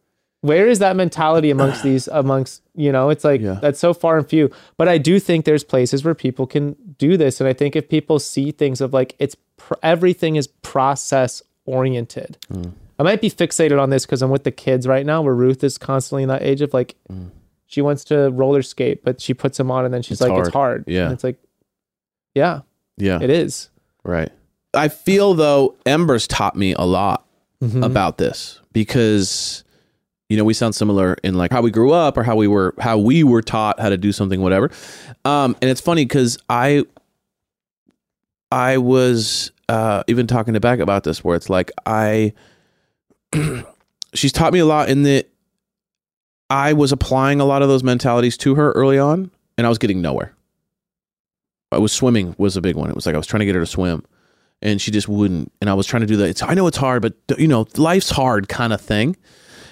Where 0.41 0.67
is 0.67 0.79
that 0.79 0.95
mentality 0.95 1.51
amongst 1.51 1.83
these 1.89 2.07
amongst, 2.07 2.63
you 2.75 2.91
know, 2.91 3.09
it's 3.09 3.23
like 3.23 3.39
Yeah. 3.39 3.59
that's 3.61 3.79
so 3.79 3.93
far 3.93 4.17
and 4.17 4.27
few. 4.27 4.49
But 4.77 4.87
I 4.89 4.97
do 4.97 5.19
think 5.19 5.45
there's 5.45 5.63
places 5.63 6.03
where 6.03 6.15
people 6.15 6.47
can 6.47 6.75
do 6.97 7.17
this 7.17 7.39
and 7.39 7.47
I 7.47 7.53
think 7.53 7.75
if 7.75 7.87
people 7.87 8.17
see 8.17 8.49
things 8.51 8.81
of 8.81 8.93
like 8.93 9.15
it's 9.19 9.35
pr- 9.57 9.75
everything 9.83 10.35
is 10.35 10.47
process 10.47 11.43
oriented. 11.65 12.37
Hmm. 12.51 12.69
I 12.97 13.03
might 13.03 13.21
be 13.21 13.29
fixated 13.29 13.79
on 13.79 13.91
this 13.91 14.05
cuz 14.07 14.23
I'm 14.23 14.31
with 14.31 14.43
the 14.43 14.51
kids 14.51 14.87
right 14.87 15.05
now 15.05 15.21
where 15.21 15.35
Ruth 15.35 15.63
is 15.63 15.77
constantly 15.77 16.23
in 16.23 16.29
that 16.29 16.41
age 16.41 16.61
of 16.61 16.73
like 16.73 16.95
she 17.67 17.81
wants 17.81 18.03
to 18.05 18.29
roller 18.31 18.61
skate, 18.63 19.03
but 19.03 19.21
she 19.21 19.33
puts 19.35 19.57
them 19.57 19.69
on 19.71 19.85
and 19.85 19.93
then 19.93 20.01
she's. 20.03 20.19
It's 20.19 20.29
like, 20.29 20.39
it's 20.39 20.49
hard. 20.49 20.53
hard. 20.53 20.83
Yeah. 20.87 21.05
And 21.05 21.13
it's 21.13 21.23
like, 21.23 21.37
yeah, 22.35 22.61
Yeah. 22.97 23.19
it 23.21 23.29
is. 23.29 23.69
Right. 24.03 24.29
I 24.73 24.87
feel 24.89 25.33
though 25.35 25.75
Embers 25.85 26.27
taught 26.27 26.55
me 26.55 26.73
a 26.73 26.81
lot 26.83 27.25
Mm-hmm. 27.61 27.81
about 27.81 28.17
this 28.17 28.59
because 28.73 29.63
you 30.27 30.35
know 30.35 30.43
we 30.43 30.53
sound 30.53 30.75
similar 30.75 31.15
in 31.23 31.35
like 31.35 31.49
how 31.49 31.61
we 31.61 31.71
grew 31.71 31.93
up 31.93 32.17
or 32.17 32.23
how 32.23 32.35
we 32.35 32.45
were 32.45 32.73
how 32.77 32.97
we 32.97 33.23
were 33.23 33.41
taught 33.41 33.79
how 33.79 33.87
to 33.87 33.95
do 33.97 34.11
something 34.11 34.41
whatever. 34.41 34.69
Um 35.23 35.55
and 35.61 35.71
it's 35.71 35.79
funny 35.79 36.05
cuz 36.05 36.37
I 36.49 36.83
I 38.51 38.77
was 38.79 39.51
uh 39.69 40.03
even 40.07 40.27
talking 40.27 40.53
to 40.55 40.59
back 40.59 40.79
about 40.79 41.03
this 41.05 41.23
where 41.23 41.37
it's 41.37 41.49
like 41.49 41.71
I 41.85 42.33
she's 44.13 44.33
taught 44.33 44.51
me 44.53 44.59
a 44.59 44.65
lot 44.65 44.89
in 44.89 45.03
that 45.03 45.29
I 46.49 46.73
was 46.73 46.91
applying 46.91 47.39
a 47.39 47.45
lot 47.45 47.61
of 47.61 47.69
those 47.69 47.83
mentalities 47.83 48.35
to 48.39 48.55
her 48.55 48.71
early 48.73 48.99
on 48.99 49.31
and 49.57 49.65
I 49.65 49.69
was 49.69 49.77
getting 49.77 50.01
nowhere. 50.01 50.35
I 51.73 51.79
was 51.79 51.91
swimming 51.91 52.35
was 52.37 52.57
a 52.57 52.61
big 52.61 52.75
one. 52.75 52.89
It 52.89 52.95
was 52.95 53.05
like 53.05 53.15
I 53.15 53.17
was 53.17 53.27
trying 53.27 53.39
to 53.39 53.45
get 53.45 53.55
her 53.55 53.61
to 53.61 53.67
swim 53.67 54.03
and 54.61 54.81
she 54.81 54.91
just 54.91 55.07
wouldn't. 55.07 55.51
And 55.61 55.69
I 55.69 55.73
was 55.73 55.85
trying 55.85 56.01
to 56.01 56.07
do 56.07 56.15
that. 56.17 56.29
It's, 56.29 56.41
I 56.41 56.53
know 56.53 56.67
it's 56.67 56.77
hard, 56.77 57.01
but 57.01 57.13
you 57.37 57.47
know, 57.47 57.67
life's 57.75 58.09
hard 58.09 58.47
kind 58.47 58.73
of 58.73 58.81
thing. 58.81 59.15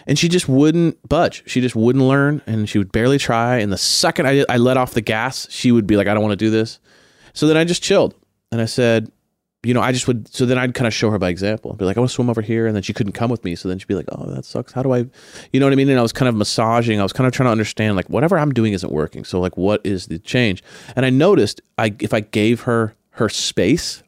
And 0.07 0.17
she 0.19 0.27
just 0.27 0.49
wouldn't 0.49 0.97
budge. 1.07 1.43
She 1.45 1.61
just 1.61 1.75
wouldn't 1.75 2.03
learn 2.03 2.41
and 2.45 2.67
she 2.67 2.77
would 2.77 2.91
barely 2.91 3.17
try. 3.17 3.57
And 3.57 3.71
the 3.71 3.77
second 3.77 4.27
I, 4.27 4.43
I 4.49 4.57
let 4.57 4.75
off 4.75 4.93
the 4.93 5.01
gas, 5.01 5.47
she 5.49 5.71
would 5.71 5.87
be 5.87 5.95
like, 5.95 6.07
I 6.07 6.13
don't 6.13 6.23
want 6.23 6.33
to 6.33 6.45
do 6.45 6.49
this. 6.49 6.79
So 7.33 7.47
then 7.47 7.55
I 7.55 7.63
just 7.63 7.83
chilled 7.83 8.15
and 8.51 8.59
I 8.59 8.65
said, 8.65 9.11
you 9.63 9.73
know, 9.73 9.81
I 9.81 9.91
just 9.91 10.07
would. 10.07 10.27
So 10.33 10.45
then 10.45 10.57
I'd 10.57 10.73
kind 10.73 10.87
of 10.87 10.93
show 10.93 11.11
her 11.11 11.19
by 11.19 11.29
example. 11.29 11.73
Be 11.73 11.85
like, 11.85 11.97
I 11.97 11.99
want 11.99 12.09
to 12.09 12.15
swim 12.15 12.29
over 12.29 12.41
here. 12.41 12.65
And 12.65 12.75
then 12.75 12.81
she 12.81 12.93
couldn't 12.93 13.13
come 13.13 13.29
with 13.29 13.43
me. 13.43 13.55
So 13.55 13.69
then 13.69 13.77
she'd 13.77 13.87
be 13.87 13.93
like, 13.95 14.07
oh, 14.11 14.25
that 14.31 14.43
sucks. 14.43 14.71
How 14.71 14.81
do 14.81 14.93
I, 14.93 15.05
you 15.53 15.59
know 15.59 15.67
what 15.67 15.73
I 15.73 15.75
mean? 15.75 15.89
And 15.89 15.99
I 15.99 16.01
was 16.01 16.13
kind 16.13 16.27
of 16.27 16.35
massaging. 16.35 16.99
I 16.99 17.03
was 17.03 17.13
kind 17.13 17.27
of 17.27 17.33
trying 17.33 17.45
to 17.45 17.51
understand, 17.51 17.95
like, 17.95 18.09
whatever 18.09 18.39
I'm 18.39 18.51
doing 18.51 18.73
isn't 18.73 18.91
working. 18.91 19.23
So, 19.23 19.39
like, 19.39 19.57
what 19.57 19.81
is 19.83 20.07
the 20.07 20.17
change? 20.17 20.63
And 20.95 21.05
I 21.05 21.11
noticed 21.11 21.61
I, 21.77 21.93
if 21.99 22.13
I 22.13 22.21
gave 22.21 22.61
her 22.61 22.95
her 23.15 23.29
space, 23.29 24.01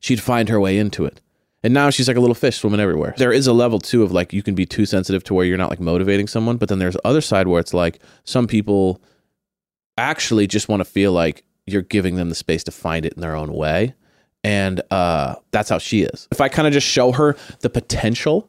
she'd 0.00 0.20
find 0.20 0.48
her 0.48 0.58
way 0.58 0.78
into 0.78 1.04
it. 1.04 1.20
And 1.62 1.72
now 1.72 1.88
she's 1.88 2.08
like 2.08 2.16
a 2.18 2.20
little 2.20 2.34
fish 2.34 2.58
swimming 2.58 2.80
everywhere. 2.80 3.14
There 3.16 3.32
is 3.32 3.46
a 3.46 3.52
level 3.54 3.78
too 3.78 4.02
of 4.02 4.12
like 4.12 4.34
you 4.34 4.42
can 4.42 4.54
be 4.54 4.66
too 4.66 4.84
sensitive 4.84 5.24
to 5.24 5.34
where 5.34 5.46
you're 5.46 5.56
not 5.56 5.70
like 5.70 5.80
motivating 5.80 6.26
someone, 6.26 6.58
but 6.58 6.68
then 6.68 6.78
there's 6.78 6.96
other 7.06 7.22
side 7.22 7.48
where 7.48 7.58
it's 7.58 7.72
like 7.72 8.00
some 8.24 8.46
people 8.46 9.00
actually 9.96 10.46
just 10.46 10.68
want 10.68 10.80
to 10.80 10.84
feel 10.84 11.12
like 11.12 11.42
you're 11.66 11.80
giving 11.80 12.16
them 12.16 12.28
the 12.28 12.34
space 12.34 12.64
to 12.64 12.70
find 12.70 13.06
it 13.06 13.14
in 13.14 13.22
their 13.22 13.34
own 13.34 13.52
way. 13.54 13.94
And 14.44 14.82
uh 14.90 15.36
that's 15.50 15.70
how 15.70 15.78
she 15.78 16.02
is. 16.02 16.28
If 16.30 16.40
I 16.40 16.48
kind 16.48 16.68
of 16.68 16.72
just 16.74 16.86
show 16.86 17.12
her 17.12 17.34
the 17.60 17.70
potential 17.70 18.48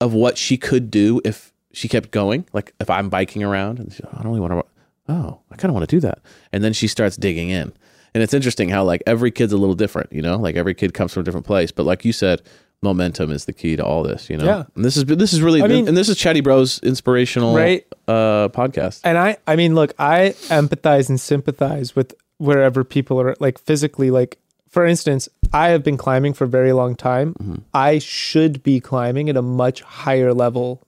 of 0.00 0.14
what 0.14 0.38
she 0.38 0.56
could 0.56 0.90
do 0.90 1.20
if 1.24 1.52
she 1.72 1.88
kept 1.88 2.10
going, 2.12 2.46
like 2.52 2.72
if 2.80 2.88
I'm 2.88 3.08
biking 3.08 3.42
around 3.42 3.80
and 3.80 3.92
she, 3.92 4.02
I 4.04 4.22
don't 4.22 4.28
really 4.28 4.40
want 4.40 4.52
to 4.52 4.64
oh, 5.12 5.40
I 5.50 5.56
kind 5.56 5.70
of 5.70 5.74
want 5.74 5.88
to 5.88 5.96
do 5.96 6.00
that. 6.00 6.20
And 6.52 6.62
then 6.64 6.72
she 6.72 6.86
starts 6.88 7.16
digging 7.16 7.50
in. 7.50 7.72
And 8.14 8.22
it's 8.22 8.32
interesting 8.32 8.68
how 8.68 8.84
like 8.84 9.02
every 9.06 9.30
kid's 9.32 9.52
a 9.52 9.56
little 9.56 9.74
different, 9.74 10.12
you 10.12 10.22
know? 10.22 10.36
Like 10.36 10.54
every 10.56 10.74
kid 10.74 10.94
comes 10.94 11.12
from 11.12 11.22
a 11.22 11.24
different 11.24 11.46
place, 11.46 11.72
but 11.72 11.84
like 11.84 12.04
you 12.04 12.12
said, 12.12 12.42
momentum 12.80 13.30
is 13.32 13.44
the 13.46 13.52
key 13.52 13.74
to 13.76 13.84
all 13.84 14.02
this, 14.04 14.30
you 14.30 14.36
know? 14.36 14.44
Yeah. 14.44 14.64
And 14.76 14.84
this 14.84 14.96
is 14.96 15.04
this 15.04 15.32
is 15.32 15.42
really 15.42 15.62
I 15.62 15.66
mean- 15.66 15.88
and 15.88 15.96
this 15.96 16.08
is 16.08 16.16
Chatty 16.16 16.40
Bros 16.40 16.78
inspirational 16.84 17.54
Right. 17.56 17.84
uh 18.06 18.48
podcast. 18.50 19.00
And 19.04 19.18
I, 19.18 19.36
I 19.48 19.56
mean, 19.56 19.74
look, 19.74 19.92
I 19.98 20.34
empathize 20.48 21.08
and 21.08 21.20
sympathize 21.20 21.96
with 21.96 22.14
wherever 22.38 22.84
people 22.84 23.20
are 23.20 23.34
like 23.40 23.58
physically, 23.58 24.10
like, 24.10 24.38
for 24.74 24.84
instance, 24.84 25.28
I 25.52 25.68
have 25.68 25.82
been 25.84 25.96
climbing 25.96 26.34
for 26.34 26.44
a 26.44 26.48
very 26.48 26.72
long 26.72 26.96
time. 26.96 27.34
Mm-hmm. 27.34 27.54
I 27.72 27.98
should 28.00 28.62
be 28.64 28.80
climbing 28.80 29.30
at 29.30 29.36
a 29.36 29.42
much 29.42 29.82
higher 29.82 30.34
level 30.34 30.82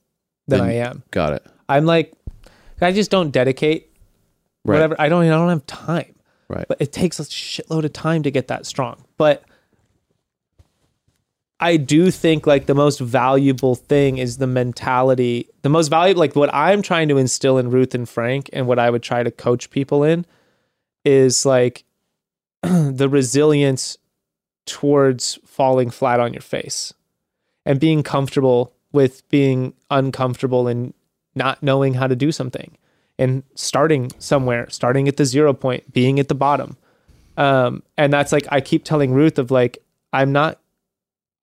than 0.48 0.58
Then- 0.60 0.68
I 0.68 0.72
am. 0.74 1.02
Got 1.12 1.34
it. 1.34 1.46
I'm 1.68 1.86
like, 1.86 2.12
I 2.80 2.92
just 2.92 3.10
don't 3.10 3.30
dedicate 3.30 3.88
Right. 4.64 4.74
whatever. 4.74 4.96
I 4.98 5.08
don't, 5.08 5.24
I 5.24 5.28
don't 5.28 5.48
have 5.48 5.64
time. 5.66 6.12
Right. 6.48 6.66
but 6.68 6.76
it 6.80 6.92
takes 6.92 7.18
a 7.20 7.24
shitload 7.24 7.84
of 7.84 7.92
time 7.92 8.22
to 8.24 8.30
get 8.30 8.48
that 8.48 8.66
strong. 8.66 9.04
But 9.16 9.42
I 11.58 11.76
do 11.76 12.10
think 12.10 12.46
like 12.46 12.66
the 12.66 12.74
most 12.74 13.00
valuable 13.00 13.74
thing 13.74 14.18
is 14.18 14.36
the 14.38 14.46
mentality. 14.46 15.48
The 15.62 15.68
most 15.70 15.88
valuable, 15.88 16.20
like 16.20 16.36
what 16.36 16.52
I'm 16.52 16.82
trying 16.82 17.08
to 17.08 17.16
instill 17.18 17.56
in 17.58 17.70
Ruth 17.70 17.94
and 17.94 18.08
Frank, 18.08 18.50
and 18.52 18.66
what 18.66 18.78
I 18.78 18.90
would 18.90 19.02
try 19.02 19.22
to 19.22 19.30
coach 19.30 19.70
people 19.70 20.04
in, 20.04 20.26
is 21.04 21.46
like 21.46 21.84
the 22.62 23.08
resilience 23.08 23.96
towards 24.66 25.38
falling 25.44 25.90
flat 25.90 26.20
on 26.20 26.32
your 26.32 26.42
face 26.42 26.92
and 27.64 27.78
being 27.78 28.02
comfortable 28.02 28.72
with 28.92 29.28
being 29.28 29.74
uncomfortable 29.90 30.66
and 30.68 30.94
not 31.34 31.62
knowing 31.62 31.94
how 31.94 32.06
to 32.06 32.16
do 32.16 32.32
something 32.32 32.76
and 33.18 33.42
starting 33.54 34.10
somewhere, 34.18 34.68
starting 34.70 35.08
at 35.08 35.16
the 35.16 35.24
zero 35.24 35.52
point, 35.52 35.92
being 35.92 36.18
at 36.18 36.28
the 36.28 36.34
bottom. 36.34 36.76
Um, 37.36 37.82
and 37.96 38.12
that's 38.12 38.32
like 38.32 38.46
I 38.50 38.60
keep 38.60 38.84
telling 38.84 39.12
Ruth 39.12 39.38
of 39.38 39.50
like, 39.50 39.78
I'm 40.12 40.32
not 40.32 40.58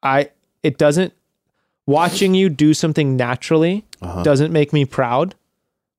I 0.02 0.30
it 0.64 0.78
doesn't 0.78 1.14
watching 1.86 2.34
you 2.34 2.50
do 2.50 2.74
something 2.74 3.16
naturally 3.16 3.86
doesn't 4.24 4.52
make 4.52 4.74
me 4.74 4.86
proud. 4.86 5.36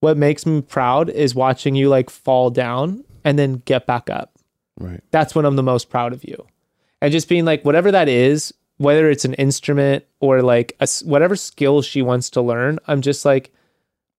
What 0.00 0.16
makes 0.16 0.44
me 0.44 0.60
proud 0.60 1.08
is 1.08 1.34
watching 1.34 1.74
you 1.74 1.88
like 1.88 2.10
fall 2.10 2.50
down 2.50 3.04
and 3.24 3.38
then 3.38 3.62
get 3.64 3.86
back 3.86 4.10
up. 4.10 4.33
Right. 4.78 5.02
That's 5.10 5.34
when 5.34 5.44
I'm 5.44 5.56
the 5.56 5.62
most 5.62 5.90
proud 5.90 6.12
of 6.12 6.24
you. 6.24 6.46
And 7.00 7.12
just 7.12 7.28
being 7.28 7.44
like 7.44 7.64
whatever 7.64 7.92
that 7.92 8.08
is, 8.08 8.52
whether 8.78 9.08
it's 9.08 9.24
an 9.24 9.34
instrument 9.34 10.04
or 10.20 10.42
like 10.42 10.76
a 10.80 10.88
whatever 11.04 11.36
skill 11.36 11.82
she 11.82 12.02
wants 12.02 12.30
to 12.30 12.42
learn, 12.42 12.78
I'm 12.86 13.02
just 13.02 13.24
like 13.24 13.52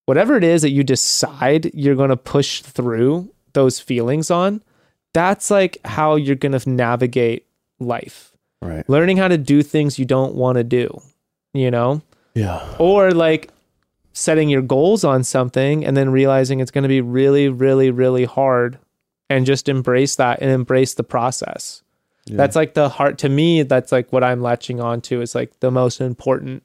whatever 0.05 0.37
it 0.37 0.43
is 0.43 0.61
that 0.61 0.69
you 0.69 0.83
decide 0.83 1.73
you're 1.73 1.95
going 1.95 2.09
to 2.09 2.17
push 2.17 2.61
through 2.61 3.31
those 3.53 3.79
feelings 3.79 4.29
on, 4.31 4.63
that's 5.13 5.49
like 5.49 5.77
how 5.85 6.15
you're 6.15 6.35
going 6.35 6.57
to 6.57 6.69
navigate 6.69 7.45
life. 7.79 8.31
Right. 8.61 8.87
Learning 8.89 9.17
how 9.17 9.27
to 9.27 9.37
do 9.37 9.63
things 9.63 9.99
you 9.99 10.05
don't 10.05 10.35
want 10.35 10.57
to 10.57 10.63
do, 10.63 11.01
you 11.53 11.71
know? 11.71 12.01
Yeah. 12.33 12.75
Or 12.79 13.11
like 13.11 13.49
setting 14.13 14.49
your 14.49 14.61
goals 14.61 15.03
on 15.03 15.23
something 15.23 15.85
and 15.85 15.95
then 15.95 16.09
realizing 16.09 16.59
it's 16.59 16.71
going 16.71 16.83
to 16.83 16.89
be 16.89 17.01
really, 17.01 17.49
really, 17.49 17.91
really 17.91 18.25
hard 18.25 18.77
and 19.29 19.45
just 19.45 19.69
embrace 19.69 20.15
that 20.17 20.41
and 20.41 20.51
embrace 20.51 20.93
the 20.93 21.03
process. 21.03 21.81
That's 22.27 22.55
like 22.55 22.73
the 22.73 22.89
heart 22.89 23.19
to 23.19 23.29
me. 23.29 23.63
That's 23.63 23.91
like 23.91 24.11
what 24.11 24.23
I'm 24.23 24.41
latching 24.41 24.81
on 24.81 25.01
to 25.01 25.21
is 25.21 25.35
like 25.35 25.59
the 25.59 25.69
most 25.69 26.01
important 26.01 26.63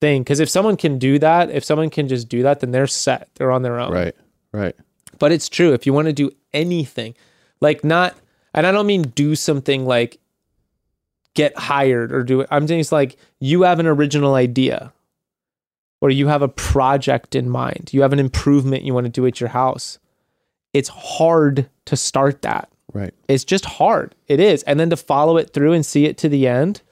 thing. 0.00 0.24
Cause 0.24 0.40
if 0.40 0.48
someone 0.48 0.76
can 0.76 0.98
do 0.98 1.18
that, 1.20 1.50
if 1.50 1.64
someone 1.64 1.90
can 1.90 2.08
just 2.08 2.28
do 2.28 2.42
that, 2.42 2.60
then 2.60 2.72
they're 2.72 2.88
set. 2.88 3.28
They're 3.36 3.52
on 3.52 3.62
their 3.62 3.78
own. 3.78 3.92
Right. 3.92 4.16
Right. 4.52 4.74
But 5.18 5.30
it's 5.30 5.48
true. 5.48 5.72
If 5.72 5.86
you 5.86 5.92
want 5.92 6.06
to 6.06 6.12
do 6.12 6.32
anything, 6.52 7.14
like 7.60 7.84
not, 7.84 8.16
and 8.52 8.66
I 8.66 8.72
don't 8.72 8.86
mean 8.86 9.02
do 9.02 9.36
something 9.36 9.86
like 9.86 10.18
get 11.34 11.56
hired 11.56 12.12
or 12.12 12.22
do 12.22 12.40
it. 12.40 12.48
I'm 12.50 12.66
saying 12.66 12.80
it's 12.80 12.92
like 12.92 13.16
you 13.38 13.62
have 13.62 13.78
an 13.78 13.86
original 13.86 14.34
idea 14.34 14.92
or 16.00 16.10
you 16.10 16.28
have 16.28 16.42
a 16.42 16.48
project 16.48 17.34
in 17.34 17.48
mind. 17.48 17.90
You 17.92 18.02
have 18.02 18.12
an 18.12 18.18
improvement 18.18 18.84
you 18.84 18.94
want 18.94 19.04
to 19.06 19.10
do 19.10 19.26
at 19.26 19.40
your 19.40 19.50
house. 19.50 19.98
It's 20.74 20.88
hard 20.90 21.68
to 21.86 21.96
start 21.96 22.42
that. 22.42 22.68
Right. 22.92 23.14
It's 23.28 23.44
just 23.44 23.64
hard. 23.64 24.14
It 24.28 24.38
is. 24.40 24.62
And 24.64 24.78
then 24.78 24.90
to 24.90 24.96
follow 24.96 25.36
it 25.38 25.52
through 25.54 25.72
and 25.72 25.84
see 25.86 26.04
it 26.04 26.18
to 26.18 26.28
the 26.28 26.46
end, 26.46 26.82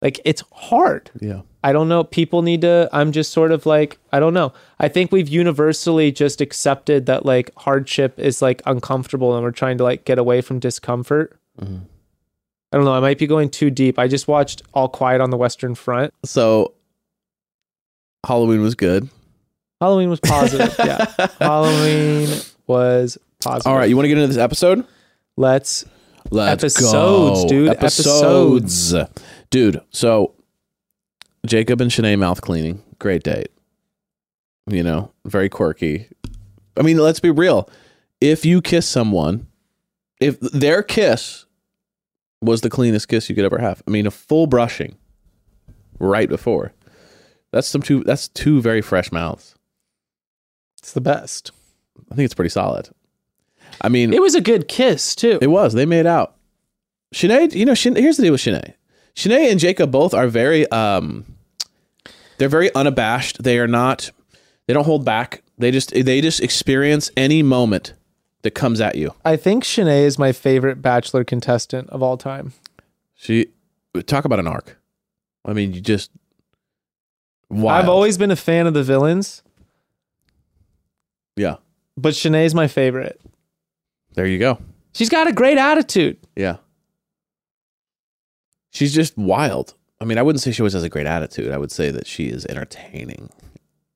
like 0.00 0.20
it's 0.24 0.42
hard. 0.52 1.10
Yeah. 1.20 1.42
I 1.62 1.72
don't 1.72 1.88
know. 1.88 2.04
People 2.04 2.40
need 2.40 2.62
to, 2.62 2.88
I'm 2.90 3.12
just 3.12 3.32
sort 3.32 3.52
of 3.52 3.66
like, 3.66 3.98
I 4.12 4.20
don't 4.20 4.32
know. 4.32 4.54
I 4.78 4.88
think 4.88 5.12
we've 5.12 5.28
universally 5.28 6.10
just 6.10 6.40
accepted 6.40 7.04
that 7.06 7.26
like 7.26 7.50
hardship 7.58 8.18
is 8.18 8.40
like 8.40 8.62
uncomfortable 8.64 9.34
and 9.34 9.44
we're 9.44 9.50
trying 9.50 9.76
to 9.78 9.84
like 9.84 10.06
get 10.06 10.18
away 10.18 10.40
from 10.40 10.58
discomfort. 10.58 11.36
Mhm. 11.60 11.82
I 12.72 12.76
don't 12.76 12.84
know. 12.86 12.94
I 12.94 13.00
might 13.00 13.18
be 13.18 13.26
going 13.26 13.50
too 13.50 13.68
deep. 13.70 13.98
I 13.98 14.06
just 14.08 14.28
watched 14.28 14.62
All 14.72 14.88
Quiet 14.88 15.20
on 15.20 15.30
the 15.30 15.36
Western 15.36 15.74
Front. 15.74 16.14
So 16.24 16.72
Halloween 18.24 18.62
was 18.62 18.74
good. 18.74 19.08
Halloween 19.80 20.10
was 20.10 20.20
positive. 20.20 20.74
yeah. 20.78 21.06
Halloween 21.40 22.28
was 22.66 23.18
positive. 23.40 23.66
All 23.70 23.76
right, 23.78 23.88
you 23.88 23.96
want 23.96 24.04
to 24.04 24.08
get 24.08 24.18
into 24.18 24.28
this 24.28 24.36
episode? 24.36 24.84
Let's, 25.36 25.84
Let's 26.30 26.62
Episodes, 26.62 27.42
go. 27.44 27.48
dude. 27.48 27.68
Episodes. 27.70 28.94
Dude, 29.50 29.80
so 29.90 30.34
Jacob 31.46 31.80
and 31.80 31.90
Shanae 31.90 32.18
mouth 32.18 32.40
cleaning. 32.42 32.82
Great 32.98 33.22
date. 33.22 33.48
You 34.66 34.82
know, 34.82 35.10
very 35.24 35.48
quirky. 35.48 36.08
I 36.76 36.82
mean, 36.82 36.98
let's 36.98 37.20
be 37.20 37.30
real. 37.30 37.68
If 38.20 38.44
you 38.44 38.60
kiss 38.60 38.86
someone, 38.86 39.46
if 40.20 40.38
their 40.40 40.82
kiss 40.82 41.46
was 42.42 42.60
the 42.60 42.70
cleanest 42.70 43.08
kiss 43.08 43.28
you 43.28 43.34
could 43.34 43.44
ever 43.44 43.58
have, 43.58 43.82
I 43.88 43.90
mean, 43.90 44.06
a 44.06 44.10
full 44.10 44.46
brushing 44.46 44.96
right 45.98 46.28
before. 46.28 46.72
That's 47.52 47.66
some 47.66 47.82
two 47.82 48.04
that's 48.04 48.28
two 48.28 48.60
very 48.60 48.82
fresh 48.82 49.10
mouths. 49.10 49.56
It's 50.90 50.94
the 50.94 51.00
best. 51.00 51.52
I 52.10 52.16
think 52.16 52.24
it's 52.24 52.34
pretty 52.34 52.48
solid. 52.48 52.88
I 53.80 53.88
mean, 53.88 54.12
It 54.12 54.20
was 54.20 54.34
a 54.34 54.40
good 54.40 54.66
kiss 54.66 55.14
too. 55.14 55.38
It 55.40 55.46
was. 55.46 55.72
They 55.72 55.86
made 55.86 56.04
out. 56.04 56.34
Shanae, 57.14 57.54
you 57.54 57.64
know, 57.64 57.74
Shan- 57.74 57.94
here's 57.94 58.16
the 58.16 58.24
deal 58.24 58.32
with 58.32 58.40
Shanae. 58.40 58.74
Shanae 59.14 59.50
and 59.52 59.60
Jacob 59.60 59.92
both 59.92 60.12
are 60.14 60.26
very 60.26 60.68
um 60.72 61.24
they're 62.38 62.48
very 62.48 62.74
unabashed. 62.74 63.42
They 63.44 63.58
are 63.60 63.68
not 63.68 64.10
they 64.66 64.74
don't 64.74 64.84
hold 64.84 65.04
back. 65.04 65.42
They 65.58 65.70
just 65.70 65.92
they 65.92 66.20
just 66.20 66.40
experience 66.40 67.08
any 67.16 67.40
moment 67.44 67.94
that 68.42 68.52
comes 68.52 68.80
at 68.80 68.96
you. 68.96 69.14
I 69.24 69.36
think 69.36 69.62
Shanae 69.62 70.02
is 70.02 70.18
my 70.18 70.32
favorite 70.32 70.82
Bachelor 70.82 71.22
contestant 71.22 71.88
of 71.90 72.02
all 72.02 72.16
time. 72.16 72.52
She 73.14 73.46
talk 74.06 74.24
about 74.24 74.40
an 74.40 74.48
arc. 74.48 74.76
I 75.44 75.52
mean, 75.52 75.72
you 75.72 75.80
just 75.80 76.10
wild. 77.48 77.84
I've 77.84 77.88
always 77.88 78.18
been 78.18 78.30
a 78.32 78.36
fan 78.36 78.66
of 78.66 78.74
the 78.74 78.82
villains, 78.82 79.42
Yeah. 81.36 81.56
but 81.96 82.14
Shanae's 82.14 82.54
my 82.54 82.68
favorite. 82.68 83.20
There 84.14 84.26
you 84.26 84.38
go. 84.38 84.58
She's 84.94 85.08
got 85.08 85.26
a 85.28 85.32
great 85.32 85.56
attitude. 85.58 86.18
Yeah. 86.36 86.56
She's 88.72 88.94
just 88.94 89.16
wild. 89.16 89.74
I 90.00 90.04
mean, 90.04 90.18
I 90.18 90.22
wouldn't 90.22 90.40
say 90.42 90.52
she 90.52 90.62
always 90.62 90.72
has 90.72 90.82
a 90.82 90.88
great 90.88 91.06
attitude. 91.06 91.52
I 91.52 91.58
would 91.58 91.70
say 91.72 91.90
that 91.90 92.06
she 92.06 92.26
is 92.28 92.46
entertaining. 92.46 93.30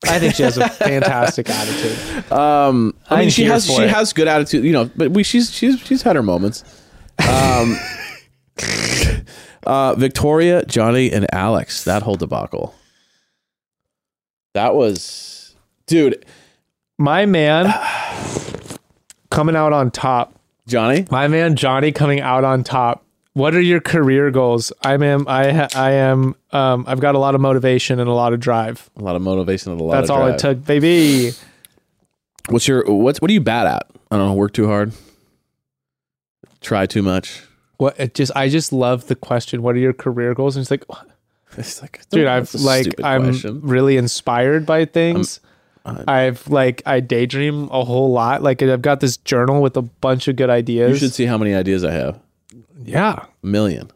I 0.07 0.19
think 0.19 0.35
she 0.35 0.43
has 0.43 0.59
a 0.59 0.69
fantastic 0.89 1.49
attitude. 1.49 2.31
Um, 2.33 2.95
I 3.09 3.15
I'm 3.15 3.21
mean, 3.21 3.31
she 3.31 3.45
has 3.45 3.67
she 3.67 3.83
it. 3.83 3.89
has 3.91 4.13
good 4.13 4.29
attitude, 4.29 4.65
you 4.65 4.73
know. 4.73 4.91
But 4.97 5.13
we 5.13 5.23
she's 5.23 5.51
she's 5.51 5.81
she's 5.81 6.03
had 6.03 6.15
her 6.17 6.23
moments. 6.23 6.63
Um, 7.27 7.77
uh, 9.67 9.95
Victoria, 9.95 10.65
Johnny, 10.67 11.11
and 11.11 11.27
Alex. 11.33 11.85
That 11.85 12.03
whole 12.03 12.17
debacle. 12.17 12.75
That 14.53 14.75
was, 14.75 15.55
dude. 15.87 16.25
My 16.99 17.27
man 17.27 17.73
coming 19.31 19.57
out 19.57 19.73
on 19.73 19.91
top. 19.91 20.35
Johnny. 20.67 21.07
My 21.11 21.29
man 21.29 21.57
Johnny 21.57 21.93
coming 21.93 22.21
out 22.21 22.45
on 22.45 22.65
top. 22.65 23.05
What 23.35 23.55
are 23.55 23.61
your 23.61 23.81
career 23.81 24.31
goals? 24.31 24.73
I 24.83 24.95
am 24.95 25.27
I 25.27 25.53
ha- 25.53 25.69
I 25.75 25.91
am 25.93 26.37
um 26.53 26.85
I've 26.87 27.01
got 27.01 27.15
a 27.17 27.19
lot 27.19 27.35
of 27.35 27.41
motivation 27.41 27.99
and 27.99 28.09
a 28.09 28.13
lot 28.13 28.33
of 28.33 28.41
drive. 28.41 28.89
A 28.97 29.03
lot 29.03 29.17
of 29.17 29.23
motivation 29.23 29.73
and 29.73 29.81
a 29.81 29.85
lot. 29.85 29.95
That's 29.95 30.11
all 30.11 30.23
drive. 30.25 30.35
it 30.35 30.39
took, 30.39 30.65
baby. 30.65 31.33
What's 32.49 32.69
your 32.69 32.85
what's 32.87 33.21
what 33.21 33.31
are 33.31 33.35
you 33.35 33.41
bad 33.41 33.67
at? 33.67 33.91
I 34.11 34.17
don't 34.17 34.29
know. 34.29 34.35
Work 34.35 34.53
too 34.53 34.69
hard. 34.69 34.93
Try 36.61 36.87
too 36.87 37.03
much. 37.03 37.43
What 37.77 37.99
it 37.99 38.15
just 38.15 38.31
I 38.37 38.49
just 38.49 38.73
love 38.73 39.09
the 39.09 39.17
question. 39.17 39.63
What 39.63 39.75
are 39.75 39.81
your 39.81 39.93
career 39.93 40.33
goals? 40.35 40.57
And 40.57 40.63
it's 40.63 40.71
like, 40.71 40.85
It's 41.59 41.83
like, 41.83 42.01
dude, 42.11 42.27
I've 42.27 42.55
like 42.55 42.87
I'm 43.03 43.25
question. 43.25 43.61
really 43.63 43.97
inspired 43.97 44.65
by 44.65 44.85
things. 44.85 45.41
I've 45.85 46.49
like 46.49 46.83
I 46.87 47.01
daydream 47.01 47.69
a 47.71 47.85
whole 47.85 48.11
lot. 48.11 48.43
Like 48.43 48.63
I've 48.63 48.83
got 48.83 49.01
this 49.01 49.17
journal 49.19 49.61
with 49.61 49.77
a 49.77 49.83
bunch 49.83 50.29
of 50.29 50.37
good 50.37 50.51
ideas. 50.51 50.91
You 50.93 50.97
should 51.09 51.15
see 51.15 51.27
how 51.27 51.37
many 51.37 51.55
ideas 51.55 51.85
I 51.85 51.93
have. 51.93 52.19
yeah. 52.83 53.27
A 53.43 53.47
million. 53.47 53.91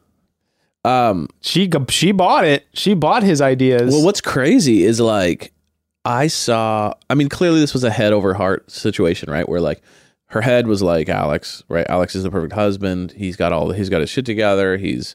Um. 0.84 1.28
She 1.40 1.70
she 1.88 2.12
bought 2.12 2.44
it. 2.44 2.66
She 2.74 2.94
bought 2.94 3.22
his 3.22 3.40
ideas. 3.40 3.92
Well, 3.92 4.04
what's 4.04 4.20
crazy 4.20 4.84
is 4.84 5.00
like 5.00 5.52
I 6.04 6.26
saw. 6.26 6.94
I 7.10 7.14
mean, 7.14 7.28
clearly 7.28 7.60
this 7.60 7.72
was 7.74 7.84
a 7.84 7.90
head 7.90 8.12
over 8.12 8.34
heart 8.34 8.70
situation, 8.70 9.30
right? 9.30 9.48
Where 9.48 9.60
like 9.60 9.82
her 10.26 10.40
head 10.40 10.66
was 10.66 10.82
like 10.82 11.08
Alex, 11.08 11.62
right? 11.68 11.86
Alex 11.88 12.14
is 12.14 12.22
the 12.22 12.30
perfect 12.30 12.52
husband. 12.52 13.12
He's 13.12 13.36
got 13.36 13.52
all. 13.52 13.70
He's 13.72 13.88
got 13.88 14.00
his 14.02 14.10
shit 14.10 14.26
together. 14.26 14.76
He's 14.76 15.14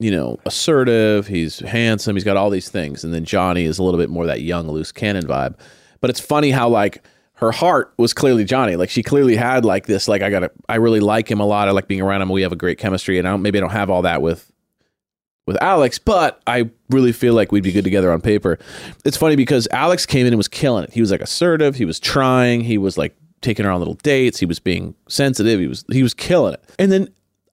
you 0.00 0.10
know 0.10 0.38
assertive. 0.46 1.26
He's 1.26 1.60
handsome. 1.60 2.16
He's 2.16 2.24
got 2.24 2.36
all 2.36 2.50
these 2.50 2.68
things. 2.70 3.04
And 3.04 3.12
then 3.12 3.24
Johnny 3.24 3.64
is 3.64 3.78
a 3.78 3.82
little 3.82 4.00
bit 4.00 4.10
more 4.10 4.26
that 4.26 4.40
young 4.40 4.68
loose 4.68 4.90
cannon 4.90 5.26
vibe. 5.26 5.54
But 6.00 6.10
it's 6.10 6.20
funny 6.20 6.50
how 6.50 6.68
like 6.68 7.04
her 7.34 7.52
heart 7.52 7.92
was 7.98 8.12
clearly 8.12 8.44
Johnny. 8.44 8.76
Like 8.76 8.90
she 8.90 9.02
clearly 9.02 9.36
had 9.36 9.64
like 9.64 9.86
this. 9.86 10.08
Like 10.08 10.22
I 10.22 10.30
gotta. 10.30 10.50
I 10.68 10.76
really 10.76 11.00
like 11.00 11.30
him 11.30 11.40
a 11.40 11.46
lot. 11.46 11.68
I 11.68 11.70
like 11.72 11.88
being 11.88 12.00
around 12.00 12.22
him. 12.22 12.28
We 12.28 12.42
have 12.42 12.52
a 12.52 12.56
great 12.56 12.78
chemistry. 12.78 13.18
And 13.18 13.26
I 13.26 13.30
don't, 13.32 13.42
maybe 13.42 13.58
I 13.58 13.60
don't 13.60 13.70
have 13.70 13.90
all 13.90 14.02
that 14.02 14.22
with 14.22 14.50
with 15.48 15.60
Alex, 15.62 15.98
but 15.98 16.42
I 16.46 16.68
really 16.90 17.10
feel 17.10 17.32
like 17.32 17.50
we'd 17.50 17.62
be 17.62 17.72
good 17.72 17.82
together 17.82 18.12
on 18.12 18.20
paper. 18.20 18.58
It's 19.06 19.16
funny 19.16 19.34
because 19.34 19.66
Alex 19.72 20.04
came 20.04 20.26
in 20.26 20.34
and 20.34 20.36
was 20.36 20.46
killing 20.46 20.84
it. 20.84 20.92
He 20.92 21.00
was 21.00 21.10
like 21.10 21.22
assertive, 21.22 21.74
he 21.74 21.86
was 21.86 21.98
trying, 21.98 22.60
he 22.60 22.76
was 22.76 22.98
like 22.98 23.16
taking 23.40 23.64
her 23.64 23.70
on 23.70 23.78
little 23.78 23.94
dates, 23.94 24.38
he 24.38 24.44
was 24.44 24.60
being 24.60 24.94
sensitive, 25.08 25.58
he 25.58 25.66
was 25.66 25.86
he 25.90 26.02
was 26.02 26.12
killing 26.12 26.52
it. 26.52 26.62
And 26.78 26.92
then 26.92 27.08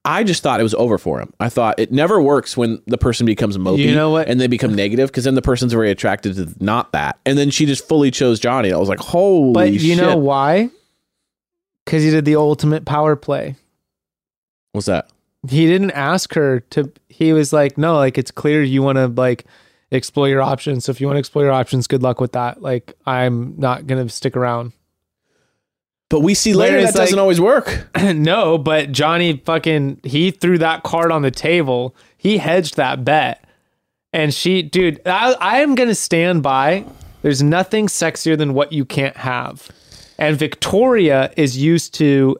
I 0.06 0.24
just 0.24 0.44
thought 0.44 0.60
it 0.60 0.64
was 0.64 0.76
over 0.76 0.98
for 0.98 1.20
him. 1.20 1.34
I 1.40 1.50
thought 1.50 1.80
it 1.80 1.92
never 1.92 2.22
works 2.22 2.56
when 2.56 2.82
the 2.86 2.98
person 2.98 3.26
becomes 3.26 3.58
mopey 3.58 3.80
You 3.80 3.96
know 3.96 4.12
what? 4.12 4.28
and 4.28 4.40
they 4.40 4.48
become 4.48 4.74
negative 4.76 5.10
because 5.10 5.24
then 5.24 5.36
the 5.36 5.42
person's 5.42 5.74
very 5.74 5.90
attracted 5.92 6.36
to 6.36 6.64
not 6.64 6.92
that. 6.92 7.18
And 7.26 7.38
then 7.38 7.50
she 7.50 7.66
just 7.66 7.88
fully 7.88 8.12
chose 8.12 8.40
Johnny. 8.40 8.72
I 8.72 8.78
was 8.78 8.88
like, 8.88 9.00
holy 9.00 9.54
but 9.54 9.72
you 9.74 9.80
shit. 9.80 9.98
know 9.98 10.16
why? 10.16 10.70
Because 11.84 12.04
he 12.04 12.12
did 12.12 12.24
the 12.26 12.36
ultimate 12.36 12.86
power 12.86 13.16
play. 13.16 13.56
What's 14.72 14.88
that? 14.88 15.10
He 15.48 15.68
didn't 15.68 15.92
ask 15.92 16.34
her 16.34 16.62
to. 16.72 16.92
He 17.08 17.32
was 17.32 17.54
like, 17.54 17.78
"No, 17.78 17.96
like 17.98 18.18
it's 18.18 18.32
clear 18.32 18.64
you 18.64 18.82
want 18.82 18.96
to 18.98 19.06
like 19.08 19.46
explore 19.92 20.28
your 20.28 20.42
options. 20.42 20.86
So 20.86 20.92
if 20.92 21.00
you 21.00 21.06
want 21.06 21.18
to 21.18 21.20
explore 21.20 21.46
your 21.46 21.54
options, 21.54 21.86
good 21.86 22.02
luck 22.02 22.20
with 22.20 22.32
that. 22.32 22.64
Like 22.64 22.94
I'm 23.06 23.54
not 23.60 23.86
gonna 23.86 24.10
stick 24.10 24.36
around." 24.36 24.74
But 26.10 26.20
we 26.22 26.34
see 26.36 26.54
later 26.54 26.82
that 26.82 26.94
doesn't 26.94 27.16
like- 27.16 27.22
always 27.22 27.42
work. 27.42 27.88
no, 28.14 28.58
but 28.58 28.92
Johnny 28.92 29.38
fucking 29.46 30.02
he 30.04 30.32
threw 30.32 30.58
that 30.60 30.84
card 30.84 31.12
on 31.12 31.24
the 31.24 31.32
table. 31.32 31.96
He 32.18 32.38
hedged 32.38 32.76
that 32.78 33.04
bet. 33.04 33.44
And 34.14 34.34
she, 34.34 34.62
dude, 34.62 35.02
I, 35.06 35.34
I 35.42 35.62
am 35.62 35.76
gonna 35.76 35.96
stand 35.96 36.42
by. 36.44 36.86
There's 37.22 37.42
nothing 37.42 37.88
sexier 37.88 38.38
than 38.38 38.54
what 38.54 38.72
you 38.72 38.86
can't 38.86 39.18
have. 39.18 39.68
And 40.20 40.38
Victoria 40.38 41.34
is 41.36 41.58
used 41.58 41.96
to, 41.96 42.38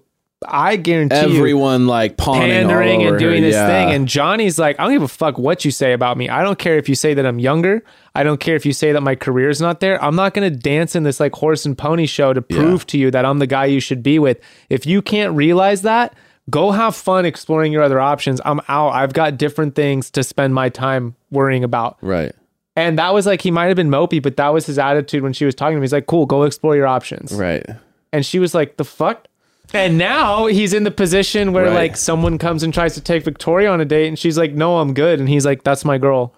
I 0.48 0.76
guarantee 0.76 1.16
you, 1.16 1.38
Everyone 1.38 1.88
like 1.88 2.18
pawning 2.18 2.52
pandering 2.52 3.04
and 3.04 3.18
doing 3.18 3.42
her. 3.42 3.48
this 3.50 3.56
Yeah. 3.56 3.68
thing. 3.68 3.96
And 3.96 4.08
Johnny's 4.08 4.60
like, 4.60 4.80
I 4.80 4.84
don't 4.84 4.94
give 4.94 5.02
a 5.02 5.08
fuck 5.08 5.38
what 5.40 5.66
you 5.66 5.72
say 5.72 5.92
about 5.94 6.18
me. 6.18 6.30
I 6.30 6.44
don't 6.44 6.60
care 6.60 6.78
if 6.78 6.88
you 6.88 6.94
say 6.96 7.16
that 7.16 7.26
I'm 7.26 7.40
younger. 7.40 7.84
I 8.16 8.24
don't 8.24 8.40
care 8.40 8.56
if 8.56 8.66
you 8.66 8.74
say 8.74 8.92
that 8.94 9.02
my 9.02 9.16
career 9.16 9.50
is 9.50 9.60
not 9.60 9.82
there. 9.82 10.02
I'm 10.04 10.16
not 10.16 10.34
going 10.34 10.50
to 10.52 10.58
dance 10.58 10.96
in 10.96 11.04
this 11.04 11.20
like 11.20 11.34
horse 11.36 11.66
and 11.66 11.78
pony 11.78 12.06
show 12.06 12.32
to 12.34 12.42
prove 12.42 12.88
to 12.88 12.98
you 12.98 13.12
that 13.12 13.26
I'm 13.26 13.40
the 13.40 13.48
guy 13.48 13.66
you 13.66 13.80
should 13.82 14.02
be 14.02 14.20
with. 14.20 14.40
If 14.70 14.86
you 14.86 15.02
can't 15.02 15.36
realize 15.36 15.82
that, 15.82 16.16
go 16.50 16.72
have 16.72 16.96
fun 16.96 17.26
exploring 17.26 17.74
your 17.74 17.84
other 17.84 18.00
options. 18.00 18.40
I'm 18.46 18.62
out. 18.70 18.92
I've 18.92 19.14
got 19.14 19.38
different 19.38 19.76
things 19.76 20.10
to 20.12 20.24
spend 20.24 20.54
my 20.56 20.70
time 20.70 21.16
worrying 21.30 21.64
about. 21.64 21.98
right. 22.02 22.32
And 22.78 23.00
that 23.00 23.14
was 23.14 23.26
like, 23.26 23.42
he 23.42 23.52
might 23.52 23.68
have 23.68 23.78
been 23.78 23.90
mopey, 23.90 24.22
but 24.22 24.36
that 24.36 24.50
was 24.50 24.66
his 24.66 24.78
attitude 24.78 25.24
when 25.24 25.32
she 25.32 25.46
was 25.46 25.56
talking 25.56 25.76
to 25.76 25.78
him. 25.78 25.82
He's 25.84 25.94
like, 25.94 26.08
cool, 26.08 26.26
go 26.26 26.44
explore 26.44 26.76
your 26.76 26.88
options. 26.88 27.32
Right. 27.34 27.66
And 28.12 28.26
she 28.26 28.38
was 28.38 28.54
like, 28.54 28.76
the 28.76 28.84
fuck? 28.84 29.28
And 29.74 29.98
now 29.98 30.48
he's 30.48 30.74
in 30.74 30.84
the 30.84 30.92
position 30.92 31.54
where 31.54 31.66
Right. 31.68 31.74
like 31.74 31.96
someone 31.98 32.38
comes 32.38 32.64
and 32.64 32.74
tries 32.74 32.94
to 32.96 33.02
take 33.02 33.24
Victoria 33.24 33.72
on 33.72 33.80
a 33.80 33.86
date 33.86 34.08
and 34.10 34.20
she's 34.20 34.38
like, 34.38 34.54
no, 34.54 34.80
I'm 34.80 34.94
good. 34.94 35.20
And 35.22 35.30
he's 35.30 35.46
like, 35.46 35.64
that's 35.64 35.86
my 35.86 35.98
girl. 35.98 36.34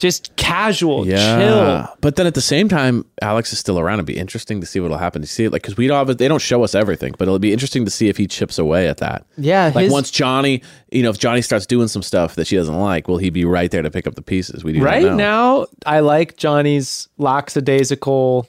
Just 0.00 0.34
casual, 0.36 1.06
Yeah. 1.06 1.38
chill. 1.86 1.96
But 2.00 2.16
then 2.16 2.26
at 2.26 2.34
the 2.34 2.40
same 2.40 2.68
time, 2.68 3.04
Alex 3.22 3.52
is 3.52 3.58
still 3.60 3.78
around. 3.78 3.94
It'd 3.94 4.06
be 4.06 4.18
interesting 4.18 4.60
to 4.60 4.66
see 4.66 4.80
what'll 4.80 4.98
happen. 4.98 5.22
To 5.22 5.28
see 5.28 5.44
it, 5.44 5.52
like, 5.52 5.62
because 5.62 5.76
we 5.76 5.86
don't 5.86 6.06
have, 6.06 6.18
they 6.18 6.26
don't 6.28 6.42
show 6.42 6.64
us 6.64 6.74
everything, 6.74 7.14
but 7.16 7.28
it'll 7.28 7.38
be 7.38 7.52
interesting 7.52 7.84
to 7.84 7.90
see 7.90 8.08
if 8.08 8.16
he 8.16 8.26
chips 8.26 8.58
away 8.58 8.88
at 8.88 8.98
that. 8.98 9.24
Yeah, 9.38 9.70
Like 9.74 9.84
his- 9.84 9.92
once 9.92 10.10
Johnny, 10.10 10.62
you 10.90 11.02
know, 11.02 11.10
if 11.10 11.18
Johnny 11.18 11.42
starts 11.42 11.64
doing 11.64 11.88
some 11.88 12.02
stuff 12.02 12.34
that 12.34 12.46
she 12.48 12.56
doesn't 12.56 12.78
like, 12.78 13.06
will 13.08 13.18
he 13.18 13.30
be 13.30 13.44
right 13.44 13.70
there 13.70 13.82
to 13.82 13.90
pick 13.90 14.06
up 14.06 14.14
the 14.16 14.22
pieces? 14.22 14.64
We 14.64 14.72
do 14.72 14.82
Right 14.82 15.12
now, 15.14 15.66
I 15.86 16.00
like 16.00 16.36
Johnny's 16.36 17.08
lackadaisical, 17.16 18.48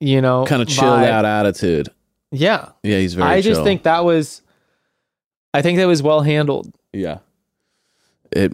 you 0.00 0.20
know, 0.20 0.44
kind 0.46 0.62
of 0.62 0.68
chilled 0.68 1.00
vibe. 1.00 1.08
out 1.08 1.24
attitude. 1.24 1.88
Yeah, 2.30 2.68
Yeah, 2.82 2.98
he's 2.98 3.14
very. 3.14 3.28
I 3.28 3.40
just 3.40 3.62
think 3.62 3.82
that 3.84 4.04
was, 4.04 4.42
I 5.54 5.62
think 5.62 5.78
that 5.78 5.86
was 5.86 6.02
well 6.02 6.20
handled. 6.22 6.72
Yeah. 6.92 7.18
It 8.30 8.52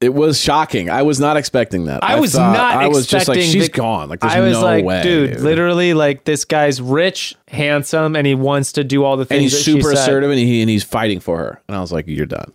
it 0.00 0.14
was 0.14 0.40
shocking. 0.40 0.88
I 0.88 1.02
was 1.02 1.20
not 1.20 1.36
expecting 1.36 1.84
that. 1.84 2.02
I 2.02 2.18
was 2.18 2.32
thought- 2.32 2.52
not 2.54 2.76
I 2.76 2.88
was 2.88 3.06
just 3.06 3.28
like, 3.28 3.40
she's 3.40 3.66
the- 3.66 3.72
gone. 3.72 4.08
Like, 4.08 4.20
there's 4.20 4.32
I 4.32 4.40
was 4.40 4.54
no 4.54 4.62
like, 4.62 4.84
way, 4.84 5.02
dude, 5.02 5.40
literally, 5.40 5.92
like 5.94 6.24
this 6.24 6.44
guy's 6.46 6.80
rich, 6.80 7.34
handsome, 7.48 8.16
and 8.16 8.26
he 8.26 8.34
wants 8.34 8.72
to 8.72 8.84
do 8.84 9.04
all 9.04 9.16
the 9.18 9.24
things. 9.26 9.36
And 9.36 9.42
he's 9.42 9.64
super 9.64 9.92
assertive, 9.92 10.30
and 10.30 10.38
he 10.38 10.62
and 10.62 10.70
he's 10.70 10.84
fighting 10.84 11.20
for 11.20 11.36
her. 11.38 11.60
And 11.68 11.76
I 11.76 11.80
was 11.80 11.92
like, 11.92 12.06
you're 12.08 12.24
done. 12.26 12.52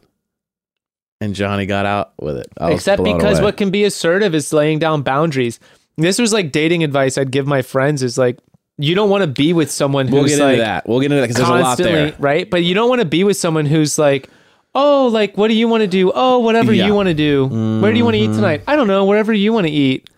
And 1.22 1.34
Johnny 1.34 1.66
got 1.66 1.86
out 1.86 2.14
with 2.20 2.38
it. 2.38 2.48
I 2.60 2.72
Except 2.72 3.04
because 3.04 3.38
away. 3.38 3.46
what 3.46 3.58
can 3.58 3.70
be 3.72 3.84
assertive 3.86 4.36
is 4.36 4.52
laying 4.52 4.80
down 4.80 5.02
boundaries. 5.02 5.60
This 5.98 6.20
was 6.20 6.34
like 6.34 6.52
dating 6.52 6.84
advice 6.84 7.18
I'd 7.18 7.32
give 7.32 7.48
my 7.48 7.62
friends 7.62 8.04
is 8.04 8.18
like, 8.18 8.38
you 8.78 8.96
don't 8.96 9.10
want 9.10 9.22
to 9.22 9.28
be 9.28 9.54
with 9.54 9.72
someone 9.72 10.08
we'll 10.10 10.24
who's 10.24 10.32
get 10.36 10.44
like 10.44 10.54
into 10.56 10.64
that. 10.66 10.88
We'll 10.90 11.00
get 11.00 11.06
into 11.06 11.22
that 11.22 11.28
because 11.30 11.38
there's 11.38 11.48
a 11.48 11.64
lot 11.64 11.78
there. 11.78 12.14
right? 12.20 12.50
But 12.50 12.64
you 12.64 12.74
don't 12.74 12.90
want 12.90 13.00
to 13.00 13.08
be 13.08 13.24
with 13.24 13.38
someone 13.38 13.66
who's 13.66 13.98
like, 13.98 14.30
oh, 14.76 15.08
like, 15.08 15.38
what 15.38 15.48
do 15.48 15.54
you 15.56 15.68
want 15.68 15.82
to 15.82 15.88
do? 15.88 16.12
Oh, 16.14 16.40
whatever 16.40 16.72
Yeah. 16.74 16.84
Mm-hmm. 16.84 16.88
you 16.90 16.96
want 16.96 17.08
to 17.08 17.14
do. 17.16 17.46
Where 17.82 17.92
do 17.92 17.98
you 17.98 18.04
want 18.04 18.16
to 18.16 18.20
eat 18.22 18.34
tonight? 18.34 18.62
I 18.68 18.76
don't 18.76 18.88
know, 18.88 19.06
Whatever 19.06 19.34
you 19.34 19.54
want 19.54 19.66
to 19.68 19.72
eat. 19.74 20.10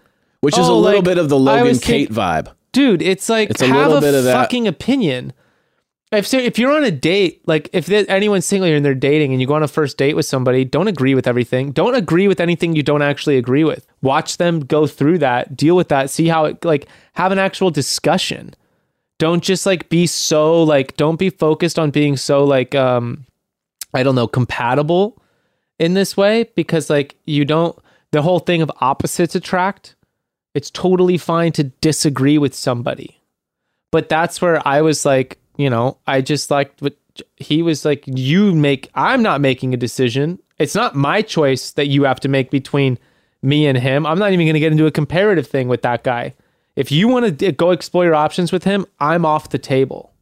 Which 0.42 0.58
is 0.58 0.68
a 0.68 0.72
Oh, 0.72 0.80
little 0.80 1.00
like, 1.00 1.06
bit 1.06 1.18
of 1.18 1.30
the 1.30 1.38
I 1.38 1.40
Logan 1.40 1.68
was 1.68 1.80
Kate 1.80 2.10
think- 2.10 2.18
vibe. 2.20 2.52
Dude, 2.74 3.02
it's 3.02 3.28
like 3.30 3.50
It's 3.50 3.62
a 3.62 3.68
have 3.68 3.76
little 3.76 3.98
a 3.98 4.02
bit 4.02 4.14
of 4.14 4.24
that. 4.26 4.34
fucking 4.34 4.68
opinion. 4.68 5.34
If 6.12 6.26
so, 6.28 6.38
if 6.38 6.58
you're 6.60 6.72
on 6.72 6.84
a 6.86 6.92
date, 6.92 7.42
like 7.48 7.70
if 7.74 7.86
there- 7.88 8.06
anyone's 8.08 8.46
single 8.46 8.70
and 8.70 8.86
they're 8.86 8.94
dating 8.96 9.32
and 9.32 9.42
you 9.42 9.48
go 9.48 9.56
on 9.56 9.64
a 9.64 9.68
first 9.68 9.98
date 9.98 10.16
with 10.16 10.26
somebody, 10.26 10.64
don't 10.64 10.88
agree 10.88 11.16
with 11.16 11.28
everything. 11.28 11.72
Don't 11.72 11.96
agree 11.96 12.28
with 12.28 12.40
anything 12.40 12.76
you 12.76 12.84
don't 12.84 13.02
actually 13.02 13.38
agree 13.38 13.64
with. 13.64 13.86
Watch 14.02 14.38
them 14.38 14.60
go 14.62 14.86
through 14.88 15.18
that, 15.20 15.58
deal 15.58 15.76
with 15.76 15.90
that, 15.90 16.10
see 16.10 16.28
how 16.28 16.46
it 16.46 16.64
like 16.64 16.88
have 17.14 17.32
an 17.32 17.40
actual 17.40 17.72
discussion. 17.72 18.54
Don't 19.20 19.44
just 19.44 19.66
like 19.66 19.90
be 19.90 20.06
so 20.06 20.62
like 20.64 20.96
don't 20.98 21.18
be 21.18 21.30
focused 21.32 21.80
on 21.80 21.90
being 21.90 22.16
so 22.16 22.44
like 22.44 22.76
um 22.76 23.26
I 23.98 24.04
don't 24.04 24.16
know, 24.16 24.28
compatible 24.28 25.22
in 25.80 25.94
this 25.94 26.16
way 26.16 26.50
because 26.56 26.90
like 26.90 27.16
you 27.26 27.46
don't 27.46 27.78
the 28.12 28.22
whole 28.22 28.40
thing 28.40 28.62
of 28.62 28.72
opposites 28.80 29.36
attract. 29.36 29.96
It's 30.54 30.72
totally 30.72 31.18
fine 31.18 31.52
to 31.54 31.66
disagree 31.66 32.38
with 32.38 32.56
somebody. 32.56 33.22
But 33.92 34.10
that's 34.10 34.42
where 34.42 34.66
I 34.68 34.82
was 34.82 35.06
like, 35.06 35.40
you 35.58 35.70
know, 35.70 35.98
I 36.08 36.22
just 36.22 36.50
liked 36.50 36.82
what 36.82 36.96
he 37.36 37.62
was 37.62 37.86
like, 37.86 38.04
you 38.08 38.54
make, 38.54 38.90
I'm 38.96 39.22
not 39.22 39.42
making 39.42 39.74
a 39.74 39.78
decision. 39.78 40.40
It's 40.58 40.76
not 40.76 40.96
my 40.96 41.22
choice 41.22 41.72
that 41.72 41.88
you 41.88 42.04
have 42.04 42.20
to 42.22 42.30
make 42.30 42.50
between 42.50 42.98
me 43.42 43.68
and 43.68 43.78
him. 43.78 44.06
I'm 44.06 44.20
not 44.20 44.32
even 44.34 44.46
going 44.46 44.56
to 44.56 44.60
get 44.60 44.72
into 44.72 44.88
a 44.88 44.92
comparative 44.92 45.48
thing 45.48 45.68
with 45.68 45.82
that 45.84 46.04
guy. 46.04 46.34
If 46.76 46.92
you 46.92 47.08
want 47.08 47.40
to 47.40 47.52
go 47.52 47.72
explore 47.72 48.06
your 48.06 48.16
options 48.16 48.52
with 48.52 48.64
him, 48.64 48.86
I'm 49.00 49.26
off 49.26 49.50
the 49.50 49.58
table. 49.58 50.14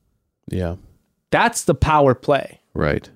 Yeah. 0.49 0.75
That's 1.31 1.63
the 1.63 1.75
power 1.75 2.13
play. 2.13 2.61
Right. 2.73 3.09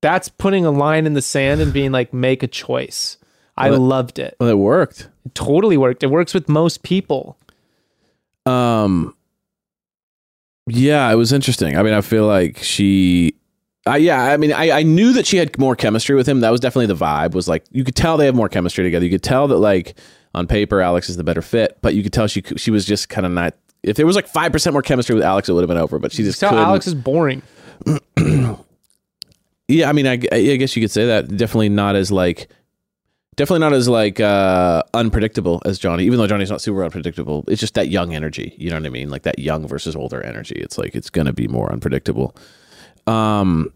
That's 0.00 0.28
putting 0.28 0.64
a 0.64 0.70
line 0.70 1.06
in 1.06 1.14
the 1.14 1.22
sand 1.22 1.60
and 1.60 1.72
being 1.72 1.90
like, 1.92 2.12
make 2.12 2.42
a 2.42 2.46
choice. 2.46 3.16
I 3.56 3.70
Well, 3.70 3.80
loved 3.80 4.18
it. 4.18 4.36
Well, 4.38 4.48
it 4.48 4.58
worked. 4.58 5.08
It 5.26 5.34
totally 5.34 5.76
worked. 5.76 6.02
It 6.02 6.08
works 6.08 6.32
with 6.34 6.48
most 6.48 6.82
people. 6.82 7.36
Um. 8.46 9.14
Yeah, 10.70 11.10
it 11.10 11.14
was 11.16 11.32
interesting. 11.32 11.76
I 11.76 11.82
mean, 11.82 11.94
I 11.94 12.00
feel 12.02 12.26
like 12.26 12.58
she. 12.58 13.34
Uh, 13.86 13.94
yeah, 13.94 14.22
I 14.24 14.36
mean, 14.36 14.52
I, 14.52 14.70
I 14.70 14.82
knew 14.82 15.14
that 15.14 15.26
she 15.26 15.38
had 15.38 15.58
more 15.58 15.74
chemistry 15.74 16.14
with 16.14 16.28
him. 16.28 16.40
That 16.40 16.50
was 16.50 16.60
definitely 16.60 16.86
the 16.86 16.94
vibe. 16.94 17.32
Was 17.34 17.48
like 17.48 17.64
you 17.70 17.84
could 17.84 17.96
tell 17.96 18.16
they 18.16 18.26
have 18.26 18.34
more 18.34 18.48
chemistry 18.48 18.84
together. 18.84 19.04
You 19.04 19.10
could 19.10 19.22
tell 19.22 19.48
that 19.48 19.56
like 19.56 19.98
on 20.34 20.46
paper 20.46 20.80
Alex 20.82 21.08
is 21.08 21.16
the 21.16 21.24
better 21.24 21.40
fit, 21.42 21.78
but 21.80 21.94
you 21.94 22.02
could 22.02 22.12
tell 22.12 22.26
she 22.26 22.42
she 22.56 22.70
was 22.70 22.84
just 22.84 23.08
kind 23.08 23.26
of 23.26 23.32
not. 23.32 23.54
If 23.82 23.96
there 23.96 24.06
was 24.06 24.14
like 24.16 24.26
five 24.28 24.52
percent 24.52 24.74
more 24.74 24.82
chemistry 24.82 25.14
with 25.14 25.24
Alex, 25.24 25.48
it 25.48 25.52
would 25.54 25.62
have 25.62 25.68
been 25.68 25.78
over. 25.78 25.98
But 25.98 26.12
she 26.12 26.22
just 26.22 26.38
So. 26.38 26.48
Alex 26.48 26.86
is 26.86 26.94
boring. 26.94 27.42
Yeah, 29.68 29.88
I 29.90 29.92
mean, 29.92 30.06
I, 30.06 30.18
I 30.32 30.56
guess 30.56 30.74
you 30.74 30.82
could 30.82 30.90
say 30.90 31.06
that. 31.06 31.28
Definitely 31.28 31.68
not 31.68 31.94
as 31.94 32.10
like, 32.10 32.48
definitely 33.36 33.60
not 33.60 33.74
as 33.74 33.86
like 33.86 34.18
uh 34.18 34.82
unpredictable 34.94 35.60
as 35.66 35.78
Johnny. 35.78 36.04
Even 36.04 36.18
though 36.18 36.26
Johnny's 36.26 36.50
not 36.50 36.62
super 36.62 36.82
unpredictable, 36.82 37.44
it's 37.48 37.60
just 37.60 37.74
that 37.74 37.88
young 37.88 38.14
energy. 38.14 38.54
You 38.56 38.70
know 38.70 38.76
what 38.76 38.86
I 38.86 38.90
mean? 38.90 39.10
Like 39.10 39.22
that 39.24 39.38
young 39.38 39.68
versus 39.68 39.94
older 39.94 40.22
energy. 40.22 40.54
It's 40.56 40.78
like 40.78 40.94
it's 40.94 41.10
gonna 41.10 41.34
be 41.34 41.48
more 41.48 41.70
unpredictable. 41.70 42.34
Um, 43.06 43.72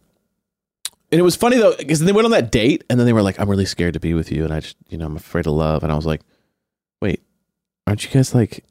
and 1.10 1.20
it 1.20 1.24
was 1.24 1.36
funny 1.36 1.58
though 1.58 1.76
because 1.76 2.00
they 2.00 2.12
went 2.12 2.24
on 2.24 2.30
that 2.30 2.50
date 2.50 2.84
and 2.88 2.98
then 2.98 3.06
they 3.06 3.12
were 3.12 3.22
like, 3.22 3.38
"I'm 3.38 3.50
really 3.50 3.66
scared 3.66 3.92
to 3.92 4.00
be 4.00 4.14
with 4.14 4.32
you," 4.32 4.44
and 4.44 4.52
I 4.52 4.60
just, 4.60 4.76
you 4.88 4.96
know, 4.96 5.04
I'm 5.04 5.16
afraid 5.16 5.46
of 5.46 5.52
love. 5.52 5.82
And 5.82 5.92
I 5.92 5.94
was 5.94 6.06
like, 6.06 6.22
"Wait, 7.02 7.20
aren't 7.86 8.02
you 8.04 8.10
guys 8.10 8.34
like?" 8.34 8.64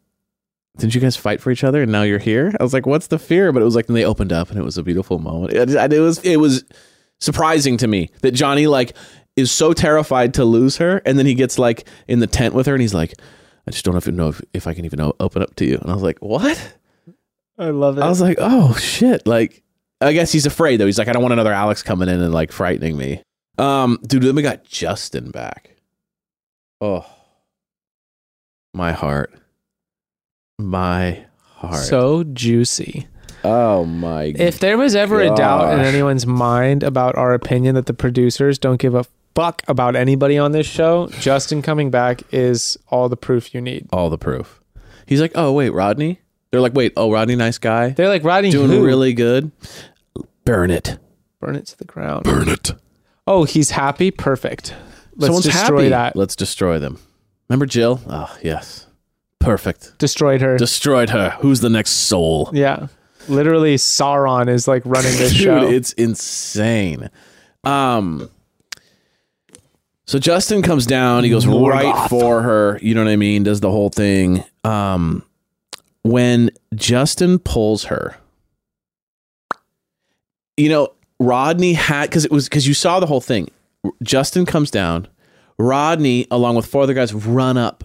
Didn't 0.78 0.96
you 0.96 1.02
guys 1.02 1.18
fight 1.18 1.42
for 1.42 1.52
each 1.52 1.66
other 1.66 1.84
and 1.84 1.92
now 1.92 2.02
you're 2.04 2.18
here? 2.18 2.54
I 2.60 2.64
was 2.64 2.74
like, 2.74 2.86
"What's 2.88 3.08
the 3.08 3.20
fear?" 3.20 3.52
But 3.52 3.62
it 3.62 3.66
was 3.66 3.76
like 3.76 3.86
then 3.88 3.94
they 3.94 4.06
opened 4.06 4.32
up 4.34 4.50
and 4.50 4.58
it 4.58 4.64
was 4.64 4.78
a 4.78 4.84
beautiful 4.84 5.20
moment. 5.20 5.54
It, 5.54 5.70
it 5.70 6.00
was 6.00 6.20
it 6.20 6.38
was 6.38 6.64
surprising 7.22 7.78
to 7.78 7.88
me 7.88 8.10
that 8.22 8.32
Johnny 8.32 8.68
like 8.68 8.96
is 9.38 9.50
so 9.52 9.72
terrified 9.72 10.34
to 10.34 10.44
lose 10.44 10.78
her, 10.78 11.02
and 11.06 11.18
then 11.18 11.26
he 11.26 11.34
gets 11.36 11.58
like 11.58 11.88
in 12.08 12.20
the 12.20 12.28
tent 12.28 12.54
with 12.54 12.66
her, 12.66 12.74
and 12.74 12.82
he's 12.82 12.94
like, 12.94 13.14
"I 13.66 13.72
just 13.72 13.86
don't 13.86 13.96
even 13.96 14.18
know 14.18 14.28
if, 14.28 14.42
if 14.54 14.68
I 14.68 14.74
can 14.74 14.84
even 14.84 15.00
o- 15.00 15.16
open 15.22 15.42
up 15.42 15.56
to 15.56 15.66
you." 15.66 15.78
And 15.78 15.90
I 15.90 15.94
was 15.94 16.04
like, 16.04 16.20
"What?" 16.20 16.76
I 17.58 17.70
love 17.70 17.98
it. 17.98 18.02
I 18.02 18.10
was 18.10 18.20
like, 18.20 18.38
"Oh 18.40 18.74
shit!" 18.76 19.26
Like, 19.26 19.64
I 20.02 20.12
guess 20.14 20.32
he's 20.34 20.46
afraid 20.46 20.78
though. 20.78 20.86
He's 20.86 20.98
like, 20.98 21.08
"I 21.08 21.14
don't 21.14 21.22
want 21.22 21.34
another 21.34 21.54
Alex 21.54 21.82
coming 21.82 22.10
in 22.10 22.22
and 22.22 22.34
like 22.34 22.52
frightening 22.52 22.98
me." 22.98 23.22
Um, 23.58 24.00
dude, 24.06 24.24
then 24.24 24.36
we 24.36 24.42
got 24.42 24.64
Justin 24.66 25.30
back. 25.32 25.76
Oh, 26.82 27.06
my 28.74 28.92
heart, 28.92 29.32
my 30.58 31.26
heart. 31.46 31.84
so 31.84 32.24
juicy. 32.24 33.08
Oh 33.44 33.86
my. 33.86 34.32
God. 34.32 34.42
If 34.42 34.60
there 34.60 34.78
was 34.78 34.96
ever 34.96 35.22
a 35.22 35.34
doubt 35.36 35.74
in 35.74 35.80
anyone's 35.86 36.26
mind 36.26 36.84
about 36.84 37.16
our 37.16 37.34
opinion 37.34 37.76
that 37.76 37.86
the 37.86 37.94
producers 37.94 38.58
don't 38.60 38.80
give 38.80 38.96
a 38.96 39.06
fuck 39.36 39.62
about 39.68 39.96
anybody 39.96 40.38
on 40.38 40.52
this 40.52 40.68
show, 40.68 41.08
Justin 41.20 41.62
coming 41.62 41.90
back 41.92 42.22
is 42.34 42.78
all 42.90 43.10
the 43.10 43.18
proof 43.18 43.54
you 43.54 43.62
need. 43.62 43.88
all 43.92 44.10
the 44.10 44.18
proof. 44.18 44.62
He's 45.06 45.22
like, 45.22 45.32
"Oh 45.36 45.52
wait, 45.52 45.70
Rodney." 45.72 46.20
They're 46.52 46.62
like, 46.62 46.74
"Wait, 46.74 46.94
oh 46.98 47.12
Rodney, 47.12 47.36
nice 47.36 47.58
guy." 47.58 47.90
They're 47.90 48.10
like 48.10 48.24
Rodney 48.24 48.52
doing 48.52 48.70
who? 48.70 48.86
really 48.86 49.14
good. 49.14 49.52
Burn 50.46 50.72
it. 50.72 50.98
burn 51.40 51.56
it 51.56 51.66
to 51.68 51.78
the 51.78 51.86
ground. 51.86 52.24
Burn 52.24 52.50
it. 52.50 52.72
Oh, 53.28 53.44
he's 53.46 53.72
happy. 53.72 54.12
Perfect. 54.12 54.74
Let's 55.16 55.26
Someone's 55.28 55.46
destroy 55.46 55.78
happy. 55.84 55.90
that. 55.90 56.16
Let's 56.16 56.36
destroy 56.36 56.80
them. 56.80 57.00
Remember 57.50 57.66
Jill? 57.66 58.02
Oh, 58.08 58.36
yes. 58.44 58.88
Perfect. 59.40 59.98
Destroyed 59.98 60.42
her. 60.42 60.58
Destroyed 60.58 61.10
her. 61.12 61.32
Who's 61.42 61.60
the 61.62 61.70
next 61.70 61.92
soul? 61.92 62.50
yeah. 62.54 62.88
Literally, 63.32 63.76
Sauron 63.76 64.50
is 64.50 64.68
like 64.68 64.84
running 64.86 65.16
this 65.18 65.32
Dude, 65.32 65.42
show. 65.42 65.68
it's 65.68 65.94
insane. 65.94 67.10
Um 67.64 68.30
so 70.06 70.20
Justin 70.20 70.62
comes 70.62 70.86
down, 70.86 71.24
he 71.24 71.30
goes 71.30 71.48
right 71.48 72.10
for 72.10 72.42
her, 72.42 72.78
you 72.82 72.94
know 72.94 73.04
what 73.04 73.10
I 73.10 73.16
mean, 73.16 73.44
does 73.44 73.62
the 73.62 73.72
whole 73.72 73.90
thing. 73.90 74.44
Um 74.64 75.24
when 76.04 76.52
Justin 76.76 77.40
pulls 77.40 77.86
her, 77.86 78.18
you 80.58 80.70
know, 80.70 80.94
Rodney 81.20 81.74
had 81.74 82.10
because 82.10 82.26
it 82.26 82.32
was 82.32 82.50
because 82.50 82.68
you 82.68 82.74
saw 82.74 83.00
the 83.00 83.06
whole 83.06 83.22
thing. 83.22 83.50
Justin 84.04 84.46
comes 84.46 84.70
down, 84.70 85.08
Rodney, 85.58 86.28
along 86.30 86.56
with 86.56 86.66
four 86.66 86.84
other 86.84 86.94
guys, 86.94 87.14
run 87.14 87.58
up 87.58 87.84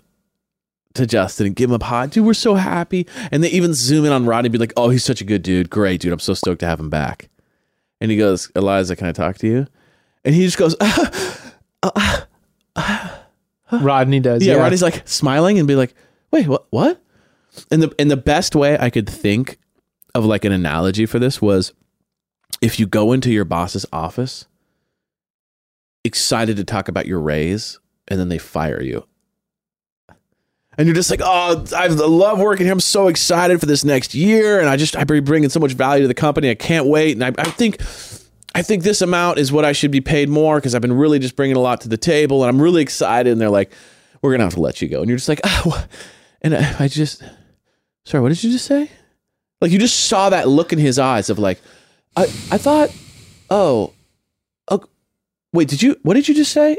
to 0.96 1.06
Justin 1.06 1.46
and 1.46 1.56
give 1.56 1.70
him 1.70 1.80
a 1.80 1.84
hug. 1.84 2.10
Dude, 2.10 2.26
we're 2.26 2.34
so 2.34 2.54
happy. 2.54 3.06
And 3.30 3.44
they 3.44 3.48
even 3.50 3.74
zoom 3.74 4.04
in 4.04 4.12
on 4.12 4.26
Rodney 4.26 4.48
and 4.48 4.52
be 4.52 4.58
like, 4.58 4.72
oh, 4.76 4.88
he's 4.90 5.04
such 5.04 5.20
a 5.20 5.24
good 5.24 5.42
dude. 5.42 5.70
Great, 5.70 6.00
dude. 6.00 6.12
I'm 6.12 6.18
so 6.18 6.34
stoked 6.34 6.60
to 6.60 6.66
have 6.66 6.80
him 6.80 6.90
back. 6.90 7.28
And 8.00 8.10
he 8.10 8.16
goes, 8.16 8.50
Eliza, 8.56 8.96
can 8.96 9.06
I 9.06 9.12
talk 9.12 9.38
to 9.38 9.46
you? 9.46 9.66
And 10.24 10.34
he 10.34 10.44
just 10.44 10.58
goes, 10.58 10.74
Rodney 13.72 14.20
does. 14.20 14.44
yeah, 14.44 14.54
Yeah. 14.54 14.60
Rodney's 14.60 14.82
like 14.82 15.06
smiling 15.06 15.58
and 15.58 15.66
be 15.66 15.76
like, 15.76 15.94
wait, 16.30 16.46
what? 16.48 16.66
What? 16.70 17.02
And 17.70 17.82
the 17.82 17.94
and 17.98 18.10
the 18.10 18.16
best 18.16 18.54
way 18.54 18.76
I 18.78 18.90
could 18.90 19.08
think 19.08 19.58
of 20.14 20.24
like 20.24 20.44
an 20.44 20.52
analogy 20.52 21.06
for 21.06 21.18
this 21.18 21.40
was 21.40 21.72
if 22.60 22.78
you 22.78 22.86
go 22.86 23.12
into 23.12 23.30
your 23.30 23.44
boss's 23.44 23.86
office 23.92 24.46
excited 26.04 26.56
to 26.56 26.64
talk 26.64 26.88
about 26.88 27.06
your 27.06 27.20
raise 27.20 27.78
and 28.08 28.20
then 28.20 28.28
they 28.28 28.38
fire 28.38 28.82
you. 28.82 29.06
And 30.78 30.86
you're 30.86 30.94
just 30.94 31.10
like, 31.10 31.20
oh, 31.22 31.64
I 31.74 31.86
love 31.86 32.38
working 32.38 32.66
here. 32.66 32.72
I'm 32.72 32.80
so 32.80 33.08
excited 33.08 33.60
for 33.60 33.66
this 33.66 33.84
next 33.84 34.14
year. 34.14 34.60
And 34.60 34.68
I 34.68 34.76
just, 34.76 34.94
I 34.94 35.04
bring 35.04 35.24
bringing 35.24 35.48
so 35.48 35.58
much 35.58 35.72
value 35.72 36.02
to 36.02 36.08
the 36.08 36.14
company. 36.14 36.50
I 36.50 36.54
can't 36.54 36.86
wait. 36.86 37.16
And 37.16 37.24
I, 37.24 37.32
I 37.38 37.50
think, 37.50 37.80
I 38.54 38.62
think 38.62 38.82
this 38.82 39.00
amount 39.00 39.38
is 39.38 39.50
what 39.50 39.64
I 39.64 39.72
should 39.72 39.90
be 39.90 40.02
paid 40.02 40.28
more 40.28 40.56
because 40.56 40.74
I've 40.74 40.82
been 40.82 40.92
really 40.92 41.18
just 41.18 41.34
bringing 41.34 41.56
a 41.56 41.60
lot 41.60 41.80
to 41.82 41.88
the 41.88 41.96
table 41.96 42.42
and 42.42 42.50
I'm 42.50 42.60
really 42.60 42.82
excited. 42.82 43.32
And 43.32 43.40
they're 43.40 43.48
like, 43.48 43.72
we're 44.20 44.30
going 44.30 44.40
to 44.40 44.44
have 44.44 44.54
to 44.54 44.60
let 44.60 44.82
you 44.82 44.88
go. 44.88 45.00
And 45.00 45.08
you're 45.08 45.16
just 45.16 45.28
like, 45.28 45.40
oh, 45.44 45.86
and 46.42 46.54
I, 46.54 46.84
I 46.84 46.88
just, 46.88 47.22
sorry, 48.04 48.22
what 48.22 48.28
did 48.28 48.44
you 48.44 48.52
just 48.52 48.66
say? 48.66 48.90
Like 49.62 49.70
you 49.70 49.78
just 49.78 50.06
saw 50.06 50.28
that 50.28 50.46
look 50.46 50.74
in 50.74 50.78
his 50.78 50.98
eyes 50.98 51.30
of 51.30 51.38
like, 51.38 51.60
I, 52.16 52.24
I 52.24 52.58
thought, 52.58 52.94
oh, 53.48 53.94
oh, 54.68 54.84
wait, 55.54 55.68
did 55.68 55.80
you, 55.80 55.96
what 56.02 56.14
did 56.14 56.28
you 56.28 56.34
just 56.34 56.52
say? 56.52 56.78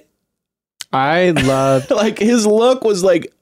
I 0.93 1.31
love 1.31 1.89
like 1.89 2.19
his 2.19 2.45
look 2.45 2.83
was 2.83 3.03
like 3.03 3.33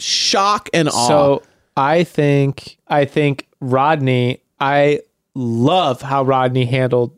shock 0.00 0.68
and 0.72 0.88
awe. 0.88 1.08
So 1.08 1.42
I 1.76 2.04
think 2.04 2.78
I 2.88 3.04
think 3.04 3.46
Rodney. 3.60 4.40
I 4.60 5.00
love 5.34 6.02
how 6.02 6.24
Rodney 6.24 6.64
handled 6.64 7.16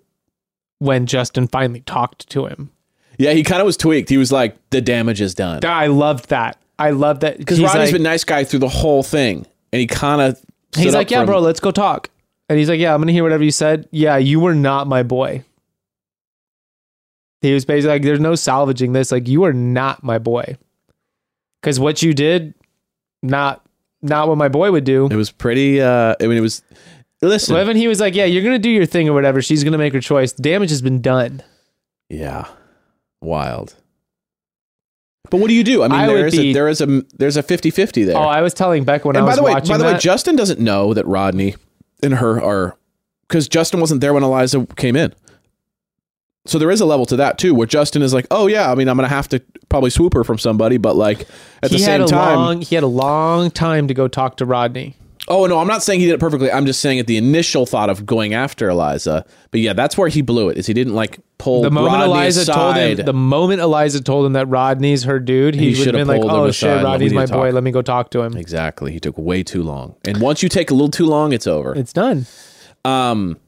when 0.79 1.07
Justin 1.07 1.49
finally 1.49 1.81
talked 1.81 2.29
to 2.31 2.47
him. 2.47 2.71
yeah, 3.19 3.33
he 3.33 3.43
kind 3.43 3.61
of 3.61 3.67
was 3.67 3.77
tweaked. 3.77 4.09
He 4.09 4.19
was 4.19 4.31
like, 4.33 4.57
the 4.71 4.81
damage 4.81 5.21
is 5.21 5.35
done. 5.35 5.65
I 5.65 5.87
loved 5.87 6.29
that. 6.31 6.59
I 6.79 6.91
love 6.91 7.21
that 7.21 7.39
Because 7.39 7.61
Rodney's 7.61 7.89
like, 7.89 7.93
been 7.93 8.03
nice 8.03 8.25
guy 8.25 8.45
through 8.45 8.61
the 8.61 8.69
whole 8.69 9.03
thing. 9.03 9.47
And 9.73 9.81
he 9.81 9.87
kind 9.87 10.21
of. 10.23 10.41
he's 10.75 10.95
like, 10.95 11.11
yeah, 11.11 11.25
bro, 11.25 11.39
let's 11.41 11.61
go 11.61 11.71
talk. 11.71 12.11
And 12.49 12.59
he's 12.59 12.69
like, 12.69 12.81
yeah, 12.81 12.93
I'm 12.95 13.01
gonna 13.01 13.13
hear 13.13 13.23
whatever 13.23 13.45
you 13.45 13.51
said. 13.51 13.89
Yeah, 13.91 14.17
you 14.17 14.41
were 14.41 14.55
not 14.55 14.87
my 14.87 15.03
boy. 15.03 15.45
He 17.43 17.55
was 17.55 17.65
basically 17.65 17.91
like, 17.95 18.03
there's 18.03 18.21
no 18.21 18.35
salvaging 18.35 18.93
this. 18.93 19.13
Like, 19.13 19.29
you 19.29 19.45
are 19.45 19.53
not 19.53 20.03
my 20.03 20.19
boy. 20.19 20.57
Because 21.61 21.81
what 21.81 22.03
you 22.03 22.13
did, 22.13 22.55
not 23.23 23.65
not 24.03 24.29
what 24.29 24.39
my 24.39 24.49
boy 24.49 24.71
would 24.73 24.85
do. 24.85 25.07
It 25.07 25.17
was 25.17 25.31
pretty. 25.31 25.81
uh 25.81 26.15
I 26.21 26.27
mean, 26.27 26.39
it 26.39 26.43
was. 26.43 26.63
Listen. 27.23 27.55
Levin, 27.55 27.77
he 27.77 27.87
was 27.87 28.01
like, 28.01 28.15
yeah, 28.15 28.25
you're 28.25 28.43
gonna 28.43 28.59
do 28.59 28.71
your 28.71 28.87
thing 28.87 29.09
or 29.09 29.13
whatever. 29.13 29.43
She's 29.43 29.63
gonna 29.63 29.77
make 29.79 29.93
her 29.93 30.01
choice. 30.01 30.33
The 30.33 30.43
damage 30.43 30.71
has 30.71 30.81
been 30.81 31.03
done. 31.03 31.43
Yeah, 32.09 32.47
wild. 33.21 33.75
But 35.31 35.37
what 35.39 35.49
do 35.49 35.55
you 35.55 35.63
do? 35.63 35.83
I 35.83 35.89
mean, 35.89 36.01
I 36.01 36.07
there 36.07 36.27
is 36.27 36.37
be- 36.37 36.51
a, 36.51 36.55
there 36.55 36.69
is 36.69 36.81
a 36.81 36.87
there's 37.19 37.37
a 37.37 37.43
50-50 37.43 38.07
there. 38.07 38.17
Oh, 38.17 38.21
I 38.23 38.41
was 38.43 38.55
telling 38.55 38.85
Beck 38.85 39.05
when 39.05 39.17
and 39.17 39.23
I 39.25 39.27
by 39.27 39.31
was 39.33 39.37
the 39.37 39.43
way, 39.43 39.53
by 39.55 39.77
the 39.79 39.85
way, 39.85 39.99
Justin 39.99 40.35
doesn't 40.35 40.59
know 40.61 40.95
that 40.95 41.07
Rodney 41.07 41.55
and 42.03 42.15
her 42.15 42.43
are 42.43 42.77
because 43.29 43.49
Justin 43.49 43.81
wasn't 43.81 44.01
there 44.01 44.13
when 44.15 44.23
Eliza 44.23 44.67
came 44.77 44.97
in. 44.97 45.15
So 46.47 46.59
there 46.59 46.71
is 46.71 46.81
a 46.81 46.87
level 46.87 47.05
to 47.07 47.17
that 47.17 47.37
too, 47.39 47.55
where 47.55 47.67
Justin 47.67 48.01
is 48.03 48.15
like, 48.15 48.27
"Oh 48.31 48.47
yeah, 48.47 48.71
I 48.71 48.75
mean, 48.75 48.89
I'm 48.89 48.97
gonna 48.97 49.09
have 49.09 49.29
to 49.29 49.43
probably 49.69 49.91
swoop 49.91 50.15
her 50.15 50.25
from 50.25 50.39
somebody, 50.39 50.79
but 50.79 50.97
like 50.97 51.27
at 51.63 51.71
he 51.71 51.77
the 51.77 51.83
same 51.83 52.07
time, 52.07 52.37
long, 52.37 52.61
he 52.63 52.75
had 52.75 52.85
a 52.85 52.89
long 52.89 53.51
time 53.51 53.89
to 53.89 53.95
go 53.95 54.09
talk 54.09 54.37
to 54.39 54.47
Rodney. 54.47 54.97
oh 55.29 55.47
no, 55.47 55.59
I'm 55.59 55.67
not 55.67 55.83
saying 55.83 56.01
he 56.01 56.07
did 56.07 56.15
it 56.15 56.21
perfectly. 56.21 56.51
I'm 56.51 56.65
just 56.65 56.81
saying 56.81 56.99
at 56.99 57.07
the 57.07 57.19
initial 57.19 57.67
thought 57.67 57.91
of 57.91 58.07
going 58.07 58.33
after 58.33 58.71
Eliza, 58.71 59.27
but 59.51 59.61
yeah, 59.61 59.75
that's 59.75 59.99
where 59.99 60.09
he 60.09 60.23
blew 60.23 60.49
it. 60.49 60.57
Is 60.57 60.67
he 60.67 60.73
didn't 60.73 60.95
like 60.95 61.21
pull 61.37 61.61
The 61.61 61.71
moment 61.71 61.93
Rodney 61.93 62.13
Eliza 62.13 62.41
aside. 62.41 62.55
told 62.55 62.77
him, 63.01 63.07
the 63.07 63.13
moment 63.13 63.61
Eliza 63.61 64.03
told 64.03 64.25
him 64.25 64.33
that 64.33 64.49
Rodney's 64.49 65.05
her 65.05 65.21
dude, 65.21 65.55
he, 65.55 65.73
He 65.75 65.79
would 65.79 65.89
have 65.89 65.95
been 65.95 66.09
like, 66.09 66.23
"Oh 66.25 66.51
shit, 66.51 66.83
Rodney's 66.83 67.13
my 67.13 67.27
boy. 67.27 67.51
Let 67.51 67.65
me 67.65 67.71
go 67.71 67.83
talk 67.83 68.11
to 68.13 68.23
him." 68.23 68.35
exactly, 68.35 68.93
he 68.93 68.99
took 68.99 69.19
way 69.19 69.43
too 69.43 69.63
long. 69.63 69.95
And 70.07 70.23
once 70.23 70.43
you 70.43 70.49
take 70.49 70.71
a 70.71 70.75
little 70.75 70.91
too 70.91 71.07
long, 71.07 71.35
it's 71.35 71.47
over. 71.47 71.75
It's 71.75 71.93
done. 71.93 72.25
Um, 72.83 73.39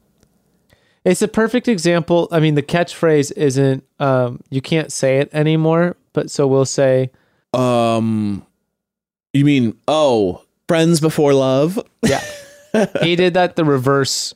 It's 1.04 1.22
a 1.22 1.28
perfect 1.28 1.66
example. 1.66 2.28
I 2.30 2.38
mean, 2.40 2.54
the 2.54 2.62
catchphrase 2.62 3.32
isn't. 3.36 3.84
Um, 3.98 4.40
you 4.50 4.60
can't 4.60 4.92
say 4.92 5.18
it 5.18 5.30
anymore, 5.32 5.96
but 6.12 6.30
so 6.30 6.46
we'll 6.46 6.64
say, 6.64 7.10
um, 7.52 8.46
you 9.32 9.44
mean 9.44 9.76
oh, 9.88 10.42
friends 10.68 11.00
before 11.00 11.34
love? 11.34 11.80
yeah. 12.02 12.22
he 13.02 13.16
did 13.16 13.34
that 13.34 13.56
the 13.56 13.64
reverse. 13.64 14.34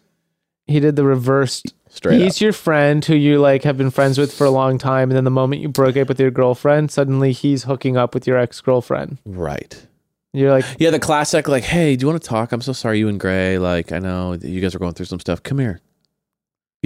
He 0.67 0.81
did 0.81 0.97
the 0.97 1.05
reverse. 1.05 1.63
Straight 1.89 2.21
He's 2.21 2.37
up. 2.37 2.41
your 2.43 2.53
friend 2.53 3.03
who 3.03 3.15
you 3.15 3.39
like 3.39 3.63
have 3.63 3.79
been 3.79 3.91
friends 3.91 4.19
with 4.19 4.35
for 4.35 4.45
a 4.45 4.51
long 4.51 4.77
time, 4.77 5.11
and 5.11 5.17
then 5.17 5.25
the 5.25 5.31
moment 5.31 5.63
you 5.63 5.69
broke 5.69 5.97
up 5.97 6.09
with 6.09 6.21
your 6.21 6.31
girlfriend, 6.31 6.91
suddenly 6.91 7.33
he's 7.33 7.63
hooking 7.65 7.97
up 7.97 8.13
with 8.13 8.27
your 8.27 8.37
ex 8.37 8.61
girlfriend. 8.61 9.17
Right. 9.25 9.87
You're 10.35 10.51
like, 10.51 10.67
Yeah, 10.79 10.91
the 10.91 10.99
classic 10.99 11.49
like, 11.49 11.65
hey, 11.65 11.97
do 11.97 12.05
you 12.05 12.11
want 12.11 12.21
to 12.23 12.29
talk? 12.29 12.53
I'm 12.53 12.61
so 12.61 12.75
sorry, 12.75 12.99
you 12.99 13.09
and 13.09 13.19
Gray. 13.19 13.57
Like, 13.59 13.93
I 13.93 13.99
know 13.99 14.35
you 14.35 14.61
guys 14.61 14.75
are 14.75 14.79
going 14.79 14.93
through 14.93 15.07
some 15.07 15.21
stuff. 15.21 15.43
Come 15.43 15.59
here. 15.59 15.81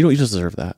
You 0.01 0.05
don't. 0.05 0.13
You 0.13 0.19
just 0.19 0.33
deserve 0.33 0.57
that. 0.57 0.77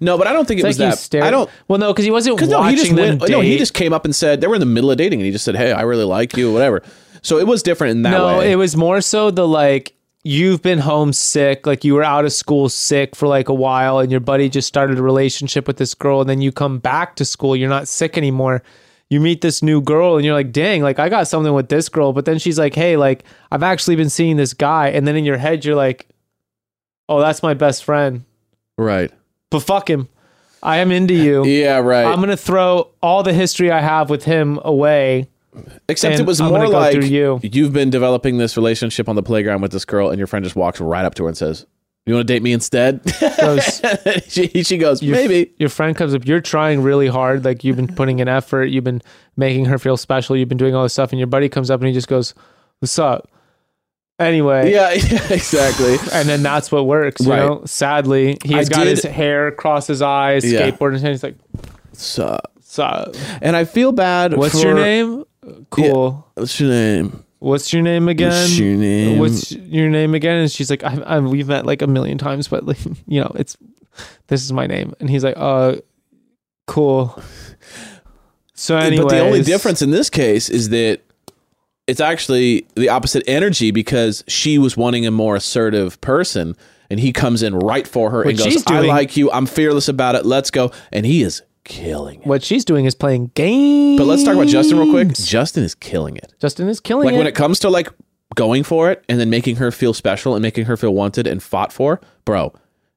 No, 0.00 0.16
but 0.18 0.26
I 0.26 0.32
don't 0.32 0.46
think 0.46 0.60
it's 0.60 0.64
it 0.64 0.80
like 0.80 0.88
was 0.88 0.98
that. 0.98 1.02
stare. 1.02 1.24
I 1.24 1.30
don't. 1.30 1.50
Well, 1.68 1.78
no, 1.78 1.92
because 1.92 2.04
he 2.04 2.10
wasn't 2.10 2.34
watching 2.34 2.50
no, 2.50 2.62
he 2.64 2.76
just 2.76 2.94
them 2.94 3.18
went, 3.18 3.30
no, 3.30 3.40
he 3.40 3.58
just 3.58 3.74
came 3.74 3.92
up 3.92 4.04
and 4.04 4.14
said 4.14 4.40
they 4.40 4.46
were 4.46 4.54
in 4.54 4.60
the 4.60 4.66
middle 4.66 4.90
of 4.90 4.98
dating, 4.98 5.20
and 5.20 5.26
he 5.26 5.32
just 5.32 5.44
said, 5.44 5.56
"Hey, 5.56 5.72
I 5.72 5.82
really 5.82 6.04
like 6.04 6.36
you, 6.36 6.52
whatever." 6.52 6.82
So 7.22 7.38
it 7.38 7.46
was 7.46 7.62
different 7.62 7.90
in 7.92 8.02
that 8.02 8.10
no, 8.10 8.38
way. 8.38 8.52
it 8.52 8.56
was 8.56 8.76
more 8.76 9.00
so 9.00 9.30
the 9.30 9.46
like 9.46 9.94
you've 10.22 10.62
been 10.62 10.78
homesick, 10.78 11.66
like 11.66 11.84
you 11.84 11.94
were 11.94 12.02
out 12.02 12.24
of 12.24 12.32
school 12.32 12.68
sick 12.68 13.14
for 13.14 13.28
like 13.28 13.48
a 13.48 13.54
while, 13.54 13.98
and 13.98 14.10
your 14.10 14.20
buddy 14.20 14.48
just 14.48 14.66
started 14.66 14.98
a 14.98 15.02
relationship 15.02 15.66
with 15.66 15.76
this 15.76 15.94
girl, 15.94 16.20
and 16.20 16.28
then 16.28 16.40
you 16.40 16.50
come 16.50 16.78
back 16.78 17.14
to 17.16 17.24
school, 17.24 17.54
you're 17.54 17.68
not 17.68 17.86
sick 17.88 18.18
anymore. 18.18 18.62
You 19.08 19.20
meet 19.20 19.40
this 19.40 19.62
new 19.62 19.80
girl, 19.80 20.16
and 20.16 20.24
you're 20.24 20.34
like, 20.34 20.50
dang, 20.50 20.82
like 20.82 20.98
I 20.98 21.08
got 21.08 21.28
something 21.28 21.54
with 21.54 21.68
this 21.68 21.88
girl, 21.88 22.12
but 22.12 22.24
then 22.24 22.38
she's 22.38 22.58
like, 22.58 22.74
hey, 22.74 22.96
like 22.96 23.24
I've 23.52 23.62
actually 23.62 23.94
been 23.94 24.10
seeing 24.10 24.36
this 24.36 24.52
guy, 24.52 24.88
and 24.88 25.06
then 25.06 25.14
in 25.14 25.24
your 25.24 25.38
head 25.38 25.64
you're 25.64 25.76
like, 25.76 26.08
oh, 27.08 27.20
that's 27.20 27.42
my 27.42 27.54
best 27.54 27.84
friend, 27.84 28.24
right. 28.78 29.10
but 29.50 29.60
fuck 29.60 29.88
him, 29.88 30.08
I 30.62 30.78
am 30.78 30.90
into 30.90 31.14
you. 31.14 31.44
Yeah, 31.44 31.78
right. 31.78 32.04
I'm 32.06 32.20
gonna 32.20 32.36
throw 32.36 32.90
all 33.02 33.22
the 33.22 33.32
history 33.32 33.70
I 33.70 33.80
have 33.80 34.10
with 34.10 34.24
him 34.24 34.58
away. 34.64 35.28
Except 35.88 36.20
it 36.20 36.26
was 36.26 36.38
I'm 36.40 36.50
more 36.50 36.68
like 36.68 37.00
you. 37.02 37.40
you've 37.42 37.72
been 37.72 37.88
developing 37.88 38.36
this 38.36 38.58
relationship 38.58 39.08
on 39.08 39.16
the 39.16 39.22
playground 39.22 39.62
with 39.62 39.72
this 39.72 39.86
girl, 39.86 40.10
and 40.10 40.18
your 40.18 40.26
friend 40.26 40.44
just 40.44 40.54
walks 40.56 40.80
right 40.80 41.04
up 41.04 41.14
to 41.14 41.22
her 41.22 41.28
and 41.28 41.36
says, 41.36 41.64
"You 42.04 42.12
want 42.14 42.28
to 42.28 42.34
date 42.34 42.42
me 42.42 42.52
instead?" 42.52 43.00
Goes, 43.40 43.80
she, 44.28 44.48
she 44.62 44.76
goes, 44.76 45.02
your- 45.02 45.16
"Maybe." 45.16 45.52
your 45.58 45.70
friend 45.70 45.96
comes 45.96 46.14
up 46.14 46.26
you're 46.26 46.42
trying 46.42 46.82
really 46.82 47.06
hard 47.06 47.42
like 47.44 47.64
you've 47.64 47.76
been 47.76 47.88
putting 47.88 48.18
in 48.18 48.28
effort 48.28 48.64
you've 48.66 48.84
been 48.84 49.00
making 49.38 49.64
her 49.66 49.78
feel 49.78 49.96
special 49.96 50.36
you've 50.36 50.48
been 50.48 50.58
doing 50.58 50.74
all 50.74 50.82
this 50.82 50.92
stuff 50.92 51.10
and 51.10 51.18
your 51.18 51.26
buddy 51.26 51.48
comes 51.48 51.70
up 51.70 51.80
and 51.80 51.88
he 51.88 51.94
just 51.94 52.08
goes 52.08 52.34
what's 52.80 52.98
up 52.98 53.30
anyway 54.18 54.72
Yeah, 54.72 54.92
yeah, 54.94 55.32
exactly. 55.32 55.96
and 56.12 56.28
then 56.28 56.42
that's 56.42 56.70
what 56.72 56.86
works 56.86 57.20
you 57.24 57.30
Right. 57.30 57.38
know 57.46 57.62
sadly 57.66 58.38
he's 58.44 58.70
I 58.70 58.74
got 58.74 58.86
his 58.86 59.02
hair 59.02 59.46
across 59.48 59.86
his 59.86 60.02
eyes 60.02 60.44
Yeah. 60.50 60.70
skateboard 60.70 60.88
in 60.88 60.92
his 60.94 61.02
hand 61.02 61.14
he's 61.14 61.22
like 61.22 61.36
So, 61.92 62.38
what's 62.54 62.78
up 62.78 63.14
and 63.42 63.54
I 63.56 63.64
feel 63.64 63.92
bad. 63.92 64.34
what's 64.36 64.60
for- 64.60 64.66
your 64.68 64.74
name 64.74 65.24
cool 65.70 66.26
What's 66.34 66.58
your 66.58 66.70
name? 66.70 67.22
what's 67.38 67.72
your 67.72 67.82
name 67.82 68.08
again 68.08 68.30
What's 68.30 68.58
your 68.58 68.76
name? 68.76 69.18
what's 69.18 69.52
your 69.52 69.88
name 69.90 70.14
again 70.14 70.38
and 70.38 70.50
she's 70.50 70.70
like 70.70 70.82
I, 70.82 70.94
I, 71.06 71.18
we've 71.20 71.46
met 71.48 71.66
like 71.66 71.82
a 71.82 71.86
million 71.86 72.18
times 72.18 72.48
but 72.48 72.64
like 72.64 72.78
you 73.06 73.20
know 73.20 73.30
it's 73.36 73.56
this 74.28 74.42
is 74.42 74.52
my 74.52 74.66
name 74.66 74.94
and 75.00 75.08
he's 75.10 75.22
like 75.24 75.36
uh 75.36 75.76
cool 76.66 77.22
so 78.54 78.76
anyway 78.76 79.02
But 79.04 79.08
the 79.10 79.20
only 79.20 79.42
difference 79.42 79.82
in 79.82 79.90
this 79.90 80.10
case 80.10 80.48
is 80.48 80.70
that 80.70 81.00
it's 81.86 82.00
actually 82.00 82.66
the 82.74 82.88
opposite 82.88 83.22
energy 83.26 83.70
because 83.70 84.24
she 84.28 84.58
was 84.58 84.76
wanting 84.76 85.06
a 85.06 85.10
more 85.10 85.36
assertive 85.36 86.00
person, 86.00 86.56
and 86.90 87.00
he 87.00 87.12
comes 87.12 87.42
in 87.42 87.56
right 87.56 87.86
for 87.86 88.10
her 88.10 88.18
What 88.18 88.28
and 88.28 88.38
goes, 88.38 88.46
she's 88.46 88.66
"I 88.66 88.80
like 88.80 89.16
you. 89.16 89.30
I'm 89.30 89.46
fearless 89.46 89.88
about 89.88 90.14
it. 90.14 90.26
Let's 90.26 90.50
go." 90.50 90.72
And 90.92 91.06
he 91.06 91.22
is 91.22 91.42
killing 91.64 92.20
it. 92.20 92.26
what 92.26 92.44
she's 92.44 92.64
doing 92.64 92.84
is 92.84 92.94
playing 92.94 93.32
games. 93.34 93.98
But 93.98 94.06
let's 94.06 94.22
talk 94.22 94.34
about 94.34 94.46
Justin 94.48 94.78
real 94.78 94.90
quick. 94.90 95.14
Justin 95.14 95.64
is 95.64 95.74
killing 95.74 96.16
it. 96.16 96.32
Justin 96.40 96.68
is 96.68 96.80
killing 96.80 97.06
Like 97.06 97.12
it. 97.12 97.16
Like 97.16 97.20
when 97.20 97.26
it 97.26 97.34
comes 97.34 97.58
to 97.60 97.68
like 97.70 97.88
going 98.34 98.62
for 98.62 98.90
it 98.90 99.04
and 99.08 99.18
then 99.18 99.30
making 99.30 99.56
her 99.56 99.70
feel 99.72 99.92
special 99.92 100.34
and 100.34 100.42
making 100.42 100.66
her 100.66 100.76
feel 100.76 100.94
wanted 100.94 101.26
and 101.26 101.42
fought 101.42 101.72
for, 101.72 102.00
bro, 102.24 102.52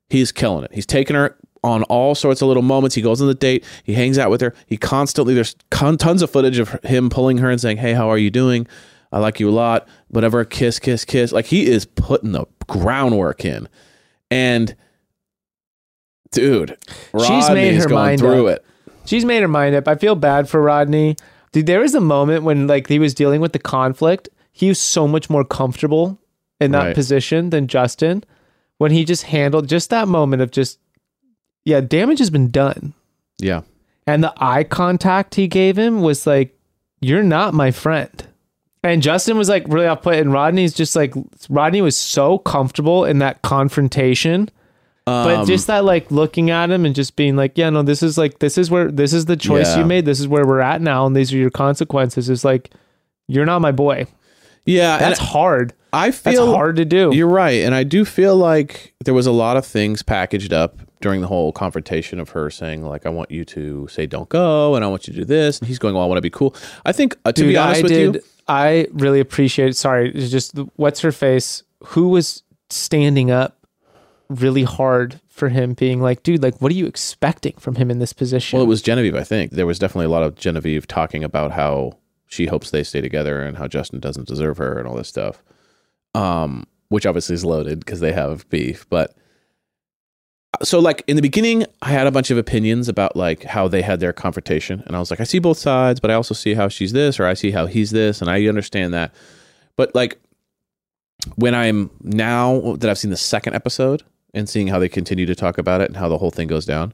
he's 0.10 0.32
killing 0.32 0.64
it. 0.64 0.72
He's 0.74 0.86
taking 0.86 1.16
her 1.16 1.36
on 1.64 1.84
all 1.84 2.16
sorts 2.16 2.42
of 2.42 2.48
little 2.48 2.64
moments. 2.64 2.96
He 2.96 3.02
goes 3.02 3.22
on 3.22 3.28
the 3.28 3.34
date. 3.34 3.64
He 3.84 3.94
hangs 3.94 4.18
out 4.18 4.30
with 4.30 4.42
her. 4.42 4.54
He 4.68 4.78
constantly 4.78 5.34
there's 5.34 5.56
con- 5.72 5.98
tons 5.98 6.22
of 6.22 6.30
footage 6.30 6.58
of 6.60 6.70
him 6.84 7.10
pulling 7.10 7.38
her 7.40 7.50
and 7.50 7.60
saying, 7.60 7.78
"Hey, 7.78 7.94
how 7.94 8.10
are 8.10 8.18
you 8.18 8.30
doing? 8.30 8.68
I 9.12 9.20
like 9.20 9.40
you 9.40 9.50
a 9.50 9.52
lot." 9.52 9.88
Whatever, 10.10 10.44
kiss, 10.46 10.80
kiss, 10.80 11.04
kiss. 11.06 11.32
Like 11.32 11.46
he 11.48 11.66
is 11.68 11.86
putting 11.86 12.32
the 12.32 12.46
groundwork 12.68 13.44
in, 13.46 13.68
and 14.32 14.76
dude, 16.32 16.78
She's 17.26 17.50
made 17.50 17.76
her 17.76 17.90
mind 17.90 18.20
through 18.20 18.48
up. 18.48 18.58
it. 18.58 18.66
She's 19.06 19.26
made 19.26 19.42
her 19.42 19.48
mind 19.48 19.76
up. 19.76 19.88
I 19.88 19.96
feel 19.96 20.16
bad 20.16 20.48
for 20.48 20.62
Rodney. 20.62 21.16
Dude, 21.52 21.66
there 21.66 21.80
was 21.80 21.96
a 21.96 22.02
moment 22.02 22.44
when 22.44 22.68
like 22.68 22.88
he 22.88 23.00
was 23.00 23.14
dealing 23.14 23.42
with 23.42 23.54
the 23.54 23.60
conflict. 23.60 24.30
He 24.52 24.68
was 24.68 24.80
so 24.80 25.08
much 25.08 25.30
more 25.30 25.44
comfortable 25.44 26.20
in 26.60 26.72
that 26.72 26.86
Right. 26.88 26.96
position 26.96 27.50
than 27.50 27.68
Justin. 27.68 28.24
When 28.78 28.92
he 28.92 29.04
just 29.04 29.24
handled 29.24 29.68
just 29.68 29.90
that 29.90 30.08
moment 30.08 30.42
of 30.42 30.52
just 30.52 30.80
yeah, 31.70 31.82
damage 31.82 32.20
has 32.20 32.30
been 32.30 32.50
done. 32.50 32.94
Yeah, 33.38 33.62
And 34.06 34.24
the 34.24 34.34
eye 34.38 34.64
contact 34.66 35.36
he 35.36 35.48
gave 35.48 35.78
him 35.78 36.02
was 36.02 36.28
like, 36.28 36.58
You're 37.00 37.24
not 37.24 37.54
my 37.54 37.72
friend. 37.72 38.26
And 38.84 39.02
Justin 39.02 39.38
was 39.38 39.50
like 39.50 39.66
really 39.68 39.88
off 39.88 40.02
put, 40.02 40.16
and 40.16 40.32
Rodney's 40.34 40.74
just 40.74 40.96
like 40.96 41.14
Rodney 41.50 41.82
was 41.82 41.96
so 41.96 42.38
comfortable 42.40 43.06
in 43.06 43.20
that 43.20 43.42
confrontation. 43.42 44.50
But 45.06 45.40
Um, 45.40 45.46
just 45.48 45.68
that 45.68 45.86
like 45.86 46.12
looking 46.12 46.50
at 46.52 46.70
him 46.70 46.86
and 46.86 46.94
just 46.94 47.16
being 47.16 47.36
like, 47.36 47.58
Yeah, 47.58 47.70
no, 47.70 47.82
this 47.84 48.04
is 48.04 48.18
like 48.18 48.40
this 48.40 48.58
is 48.58 48.70
where 48.70 48.92
this 48.92 49.14
is 49.14 49.26
the 49.26 49.36
choice 49.38 49.70
Yeah. 49.70 49.80
you 49.80 49.86
made, 49.86 50.06
this 50.06 50.20
is 50.20 50.28
where 50.28 50.46
we're 50.46 50.60
at 50.62 50.82
now, 50.82 51.06
and 51.06 51.16
these 51.16 51.34
are 51.34 51.38
your 51.38 51.50
consequences. 51.50 52.30
Is 52.30 52.44
like 52.46 52.72
you're 53.28 53.46
not 53.46 53.62
my 53.62 53.72
boy. 53.72 54.06
yeah, 54.66 54.98
That's 54.98 55.20
hard. 55.20 55.74
I 55.94 56.08
That's 56.10 56.20
feel 56.20 56.54
hard 56.54 56.76
to 56.76 56.86
do. 56.86 57.12
You're 57.14 57.28
right, 57.28 57.64
and 57.64 57.74
I 57.74 57.84
do 57.84 58.06
feel 58.06 58.36
like 58.36 58.94
there 59.06 59.14
was 59.14 59.26
a 59.28 59.32
lot 59.32 59.58
of 59.58 59.66
things 59.66 60.04
packaged 60.04 60.54
up 60.54 60.78
during 61.02 61.22
the 61.22 61.28
whole 61.28 61.52
confrontation 61.52 62.20
of 62.20 62.30
her 62.30 62.50
saying 62.50 62.84
like 62.84 63.06
I 63.06 63.10
want 63.10 63.32
you 63.32 63.46
to 63.46 63.88
say 63.88 64.06
don't 64.06 64.28
go 64.30 64.76
and 64.76 64.84
I 64.84 64.88
want 64.88 65.08
you 65.08 65.14
to 65.14 65.20
do 65.20 65.26
this 65.26 65.60
and 65.60 65.68
he's 65.68 65.80
going 65.80 65.96
well 65.96 66.04
I 66.04 66.08
want 66.08 66.18
to 66.18 66.22
be 66.22 66.30
cool. 66.30 66.56
I 66.86 66.92
think 66.92 67.18
uh, 67.26 67.32
to 67.32 67.42
Dude, 67.42 67.50
be 67.50 67.58
honest 67.58 67.80
I 67.80 67.84
with 67.84 67.92
did. 67.92 68.16
you, 68.16 68.22
I 68.48 68.88
really 68.92 69.20
appreciate. 69.20 69.76
Sorry, 69.76 70.12
just 70.12 70.58
what's 70.76 71.02
her 71.02 71.12
face? 71.12 71.64
Who 71.86 72.10
was 72.10 72.44
standing 72.70 73.32
up 73.32 73.66
really 74.30 74.64
hard 74.64 75.20
for 75.28 75.50
him, 75.50 75.74
being 75.74 76.02
like, 76.02 76.24
"Dude, 76.24 76.44
like, 76.44 76.62
what 76.62 76.72
are 76.72 76.76
you 76.76 76.86
expecting 76.88 77.54
from 77.54 77.76
him 77.76 77.90
in 77.90 78.00
this 78.00 78.12
position?" 78.12 78.58
well 78.58 78.66
it 78.66 78.70
was 78.70 78.82
Genevieve 78.82 79.16
I 79.16 79.24
think. 79.24 79.52
There 79.52 79.66
was 79.68 79.80
definitely 79.80 80.08
a 80.08 80.10
lot 80.10 80.24
of 80.24 80.36
Genevieve 80.36 80.88
talking 80.88 81.24
about 81.24 81.52
how 81.52 81.98
she 82.28 82.48
hopes 82.48 82.72
they 82.72 82.84
stay 82.84 83.02
together 83.02 83.42
and 83.42 83.58
how 83.58 83.68
Justin 83.68 84.00
doesn't 84.00 84.28
deserve 84.28 84.58
her 84.58 84.78
and 84.78 84.88
all 84.88 84.96
this 84.96 85.08
stuff. 85.08 85.42
Um 86.14 86.66
which 86.90 87.06
obviously 87.06 87.36
is 87.36 87.46
loaded 87.46 87.80
because 87.80 88.00
they 88.00 88.12
have 88.14 88.50
beef, 88.50 88.88
but 88.90 89.16
so 90.64 90.80
like 90.80 91.04
in 91.08 91.16
the 91.16 91.22
beginning 91.22 91.66
i 91.82 91.90
had 91.90 92.08
a 92.08 92.12
bunch 92.12 92.32
of 92.32 92.38
opinions 92.38 92.88
about 92.88 93.16
like 93.16 93.44
how 93.44 93.68
they 93.68 93.82
had 93.82 94.00
their 94.00 94.14
confrontation 94.14 94.84
and 94.86 94.96
i 94.96 95.00
was 95.00 95.10
like 95.10 95.20
i 95.20 95.24
see 95.24 95.40
both 95.40 95.58
sides 95.58 96.00
but 96.00 96.12
i 96.12 96.14
also 96.14 96.34
see 96.34 96.54
how 96.54 96.68
she's 96.68 96.92
this 96.92 97.20
or 97.20 97.26
i 97.26 97.34
see 97.34 97.52
how 97.52 97.66
he's 97.66 97.92
this 97.92 98.22
and 98.22 98.30
i 98.30 98.46
understand 98.48 98.94
that. 98.94 99.14
But 99.76 99.96
like 99.96 100.20
when 101.36 101.56
i'm 101.56 101.90
now 102.02 102.76
that 102.78 102.90
i've 102.90 102.98
seen 102.98 103.12
the 103.12 103.18
second 103.18 103.54
episode 103.54 104.04
and 104.34 104.48
seeing 104.48 104.68
how 104.68 104.80
they 104.80 104.90
continue 104.90 105.26
to 105.26 105.36
talk 105.36 105.58
about 105.58 105.82
it 105.82 105.88
and 105.88 105.98
how 105.98 106.10
the 106.10 106.18
whole 106.18 106.32
thing 106.32 106.48
goes 106.48 106.66
down 106.66 106.94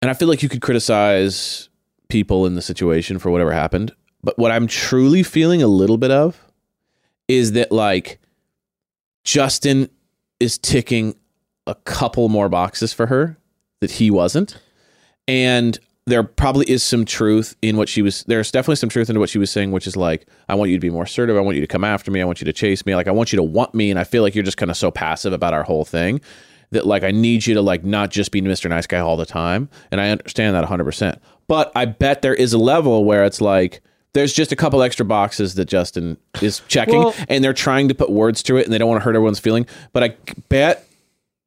and 0.00 0.10
i 0.10 0.14
feel 0.14 0.28
like 0.28 0.42
you 0.42 0.48
could 0.48 0.62
criticize 0.62 1.68
people 2.08 2.46
in 2.46 2.54
the 2.54 2.62
situation 2.62 3.18
for 3.18 3.30
whatever 3.30 3.52
happened 3.52 3.92
but 4.22 4.38
what 4.38 4.50
i'm 4.50 4.66
truly 4.66 5.22
feeling 5.22 5.62
a 5.62 5.66
little 5.66 5.98
bit 5.98 6.10
of 6.10 6.44
is 7.26 7.52
that 7.52 7.70
like 7.70 8.18
justin 9.24 9.88
is 10.40 10.58
ticking 10.58 11.14
a 11.68 11.74
couple 11.76 12.28
more 12.28 12.48
boxes 12.48 12.92
for 12.92 13.06
her 13.06 13.36
that 13.80 13.92
he 13.92 14.10
wasn't. 14.10 14.58
And 15.28 15.78
there 16.06 16.22
probably 16.24 16.68
is 16.68 16.82
some 16.82 17.04
truth 17.04 17.54
in 17.60 17.76
what 17.76 17.88
she 17.88 18.00
was 18.00 18.24
there's 18.24 18.50
definitely 18.50 18.76
some 18.76 18.88
truth 18.88 19.10
into 19.10 19.20
what 19.20 19.28
she 19.28 19.38
was 19.38 19.50
saying, 19.50 19.70
which 19.70 19.86
is 19.86 19.96
like, 19.96 20.26
I 20.48 20.54
want 20.54 20.70
you 20.70 20.76
to 20.76 20.80
be 20.80 20.90
more 20.90 21.02
assertive, 21.04 21.36
I 21.36 21.40
want 21.40 21.56
you 21.56 21.60
to 21.60 21.66
come 21.66 21.84
after 21.84 22.10
me, 22.10 22.20
I 22.22 22.24
want 22.24 22.40
you 22.40 22.46
to 22.46 22.52
chase 22.52 22.84
me, 22.86 22.94
like 22.96 23.06
I 23.06 23.10
want 23.10 23.30
you 23.32 23.36
to 23.36 23.42
want 23.42 23.74
me, 23.74 23.90
and 23.90 23.98
I 23.98 24.04
feel 24.04 24.22
like 24.22 24.34
you're 24.34 24.44
just 24.44 24.56
kind 24.56 24.70
of 24.70 24.76
so 24.76 24.90
passive 24.90 25.32
about 25.34 25.52
our 25.52 25.62
whole 25.64 25.84
thing 25.84 26.20
that 26.70 26.86
like 26.86 27.02
I 27.02 27.10
need 27.10 27.46
you 27.46 27.54
to 27.54 27.62
like 27.62 27.84
not 27.84 28.10
just 28.10 28.32
be 28.32 28.40
Mr. 28.40 28.68
Nice 28.70 28.86
Guy 28.86 28.98
all 29.00 29.16
the 29.16 29.26
time. 29.26 29.68
And 29.90 30.00
I 30.00 30.10
understand 30.10 30.54
that 30.56 30.64
100%. 30.64 31.18
But 31.46 31.72
I 31.74 31.84
bet 31.84 32.22
there 32.22 32.34
is 32.34 32.52
a 32.52 32.58
level 32.58 33.04
where 33.04 33.24
it's 33.24 33.40
like 33.40 33.80
there's 34.14 34.32
just 34.32 34.52
a 34.52 34.56
couple 34.56 34.82
extra 34.82 35.04
boxes 35.04 35.54
that 35.54 35.66
Justin 35.66 36.16
is 36.40 36.60
checking 36.68 37.00
Well- 37.00 37.14
and 37.28 37.44
they're 37.44 37.52
trying 37.52 37.88
to 37.88 37.94
put 37.94 38.10
words 38.10 38.42
to 38.44 38.56
it 38.56 38.64
and 38.64 38.72
they 38.72 38.78
don't 38.78 38.88
want 38.88 39.00
to 39.00 39.04
hurt 39.04 39.14
everyone's 39.14 39.38
feeling. 39.38 39.66
But 39.92 40.04
I 40.04 40.16
bet 40.48 40.87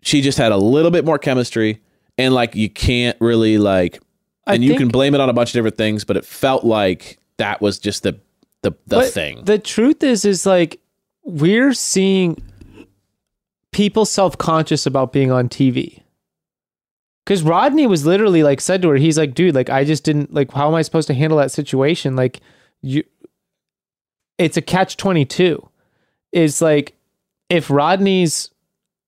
she 0.01 0.21
just 0.21 0.37
had 0.37 0.51
a 0.51 0.57
little 0.57 0.91
bit 0.91 1.05
more 1.05 1.17
chemistry 1.19 1.81
and 2.17 2.33
like 2.33 2.55
you 2.55 2.69
can't 2.69 3.17
really 3.19 3.57
like 3.57 3.99
I 4.47 4.55
and 4.55 4.63
you 4.63 4.69
think- 4.71 4.79
can 4.79 4.87
blame 4.89 5.13
it 5.15 5.21
on 5.21 5.29
a 5.29 5.33
bunch 5.33 5.49
of 5.49 5.53
different 5.53 5.77
things 5.77 6.03
but 6.03 6.17
it 6.17 6.25
felt 6.25 6.63
like 6.63 7.19
that 7.37 7.61
was 7.61 7.79
just 7.79 8.03
the 8.03 8.19
the, 8.63 8.71
the 8.85 8.97
But 8.97 9.11
thing 9.11 9.43
The 9.43 9.57
truth 9.57 10.03
is, 10.03 10.23
is 10.23 10.45
like 10.45 10.79
we're 11.23 11.73
seeing 11.73 12.39
people 13.71 14.05
self 14.05 14.37
conscious 14.37 14.85
about 14.85 15.11
being 15.11 15.31
on 15.31 15.49
TV. 15.49 16.03
Because 17.25 17.41
Rodney 17.41 17.87
was 17.87 18.05
literally 18.05 18.43
like 18.43 18.61
said 18.61 18.83
to 18.83 18.89
her, 18.89 18.97
he's 18.97 19.17
like, 19.17 19.33
dude, 19.33 19.55
like 19.55 19.71
I 19.71 19.83
just 19.83 20.03
didn't 20.03 20.31
like. 20.31 20.51
How 20.51 20.67
am 20.67 20.75
I 20.75 20.83
supposed 20.83 21.07
to 21.07 21.15
handle 21.15 21.39
that 21.39 21.51
situation? 21.51 22.15
Like 22.15 22.39
you, 22.83 23.03
it's 24.37 24.57
a 24.57 24.61
catch 24.61 24.95
twenty 24.95 25.25
two. 25.25 25.67
Is 26.31 26.61
like 26.61 26.95
if 27.49 27.71
Rodney's 27.71 28.50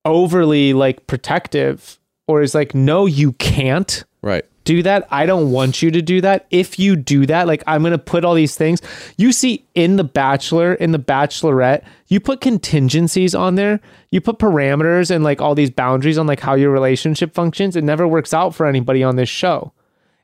overly 0.05 0.73
like 0.73 1.07
protective 1.07 1.99
or 2.27 2.41
is 2.41 2.55
like, 2.55 2.73
no, 2.73 3.05
you 3.05 3.33
can't 3.33 4.03
right 4.21 4.45
do 4.63 4.83
that. 4.83 5.07
I 5.11 5.25
don't 5.25 5.51
want 5.51 5.81
you 5.81 5.91
to 5.91 6.01
do 6.01 6.21
that. 6.21 6.45
If 6.49 6.79
you 6.79 6.95
do 6.95 7.25
that, 7.25 7.47
like 7.47 7.63
I'm 7.67 7.83
to 7.83 7.97
put 7.97 8.25
all 8.25 8.33
these 8.33 8.55
things. 8.55 8.81
You 9.17 9.31
see 9.31 9.65
in 9.75 9.97
The 9.97 10.03
Bachelor, 10.03 10.73
in 10.73 10.91
The 10.91 10.99
Bachelorette, 10.99 11.83
you 12.07 12.19
put 12.19 12.41
contingencies 12.41 13.35
on 13.35 13.55
there. 13.55 13.79
You 14.11 14.21
put 14.21 14.39
parameters 14.39 15.11
and 15.11 15.23
like 15.23 15.41
all 15.41 15.55
these 15.55 15.71
boundaries 15.71 16.17
on 16.17 16.27
like 16.27 16.39
how 16.39 16.55
your 16.55 16.71
relationship 16.71 17.33
functions. 17.33 17.75
It 17.75 17.83
never 17.83 18.07
works 18.07 18.33
out 18.33 18.55
for 18.55 18.65
anybody 18.65 19.03
on 19.03 19.15
this 19.15 19.29
show. 19.29 19.73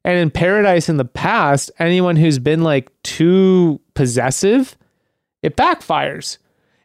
And 0.04 0.18
in 0.18 0.32
Paradise 0.32 0.88
in 0.88 0.98
the 0.98 1.06
past, 1.06 1.72
anyone 1.78 2.16
who's 2.16 2.40
been 2.40 2.64
like 2.64 2.90
too 3.04 3.82
possessive, 3.94 4.78
it 5.44 5.58
backfires. 5.58 6.38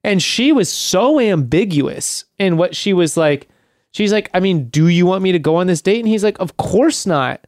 And 0.05 0.23
she 0.23 0.53
was 0.53 0.71
so 0.71 1.19
ambiguous 1.19 2.27
in 2.39 2.59
what 2.59 2.77
she 2.77 2.93
was 2.93 3.17
like. 3.17 3.49
She's 3.91 4.13
like, 4.13 4.31
I 4.35 4.41
mean, 4.41 4.69
do 4.69 4.89
you 4.89 5.07
want 5.07 5.23
me 5.23 5.33
to 5.33 5.39
go 5.39 5.57
on 5.57 5.67
this 5.67 5.81
date? 5.81 6.01
And 6.01 6.09
he's 6.09 6.23
like, 6.23 6.39
Of 6.39 6.57
course 6.59 7.07
not. 7.07 7.41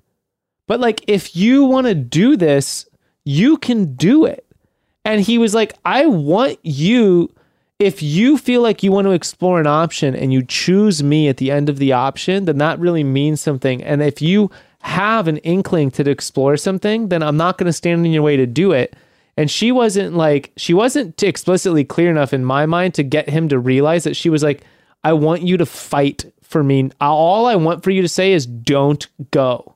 But 0.67 0.81
like, 0.81 1.05
if 1.07 1.37
you 1.37 1.65
want 1.65 1.87
to 1.87 1.95
do 1.95 2.37
this, 2.37 2.89
you 3.25 3.59
can 3.59 3.95
do 3.95 4.25
it. 4.25 4.47
And 5.05 5.21
he 5.21 5.39
was 5.39 5.55
like, 5.55 5.75
I 5.85 6.07
want 6.07 6.59
you, 6.63 7.33
if 7.79 8.03
you 8.03 8.39
feel 8.39 8.63
like 8.63 8.83
you 8.83 8.91
want 8.91 9.07
to 9.07 9.13
explore 9.13 9.61
an 9.61 9.67
option 9.69 10.17
and 10.17 10.33
you 10.33 10.43
choose 10.43 11.03
me 11.03 11.29
at 11.29 11.37
the 11.37 11.53
end 11.53 11.69
of 11.69 11.79
the 11.79 11.93
option, 11.93 12.47
then 12.47 12.59
that 12.59 12.81
really 12.81 13.05
means 13.05 13.41
something. 13.41 13.85
And 13.85 14.03
if 14.03 14.21
you 14.21 14.51
have 14.81 15.29
an 15.29 15.37
inkling 15.39 15.91
to 15.93 16.11
explore 16.11 16.57
something, 16.57 17.09
then 17.09 17.23
I'm 17.23 17.37
not 17.37 17.59
going 17.59 17.67
to 17.67 17.73
stand 17.73 18.05
in 18.05 18.13
your 18.13 18.23
way 18.23 18.37
to 18.37 18.47
do 18.47 18.73
it. 18.73 18.97
And 19.37 19.51
she 19.51 19.71
wasn't 19.71 20.17
like, 20.17 20.53
she 20.57 20.73
wasn't 20.73 21.23
explicitly 21.23 21.85
clear 21.85 22.11
enough 22.11 22.33
in 22.33 22.45
my 22.45 22.65
mind 22.67 22.95
to 22.95 23.03
get 23.03 23.29
him 23.29 23.49
to 23.51 23.59
realize 23.59 24.05
that 24.05 24.17
she 24.17 24.31
was 24.31 24.43
like, 24.43 24.63
I 25.05 25.13
want 25.13 25.43
you 25.43 25.57
to 25.59 25.67
fight 25.67 26.25
for 26.43 26.63
me. 26.65 26.91
All 27.01 27.47
I 27.47 27.57
want 27.57 27.85
for 27.85 27.91
you 27.91 28.01
to 28.03 28.09
say 28.09 28.33
is 28.33 28.47
don't 28.47 29.07
go. 29.31 29.75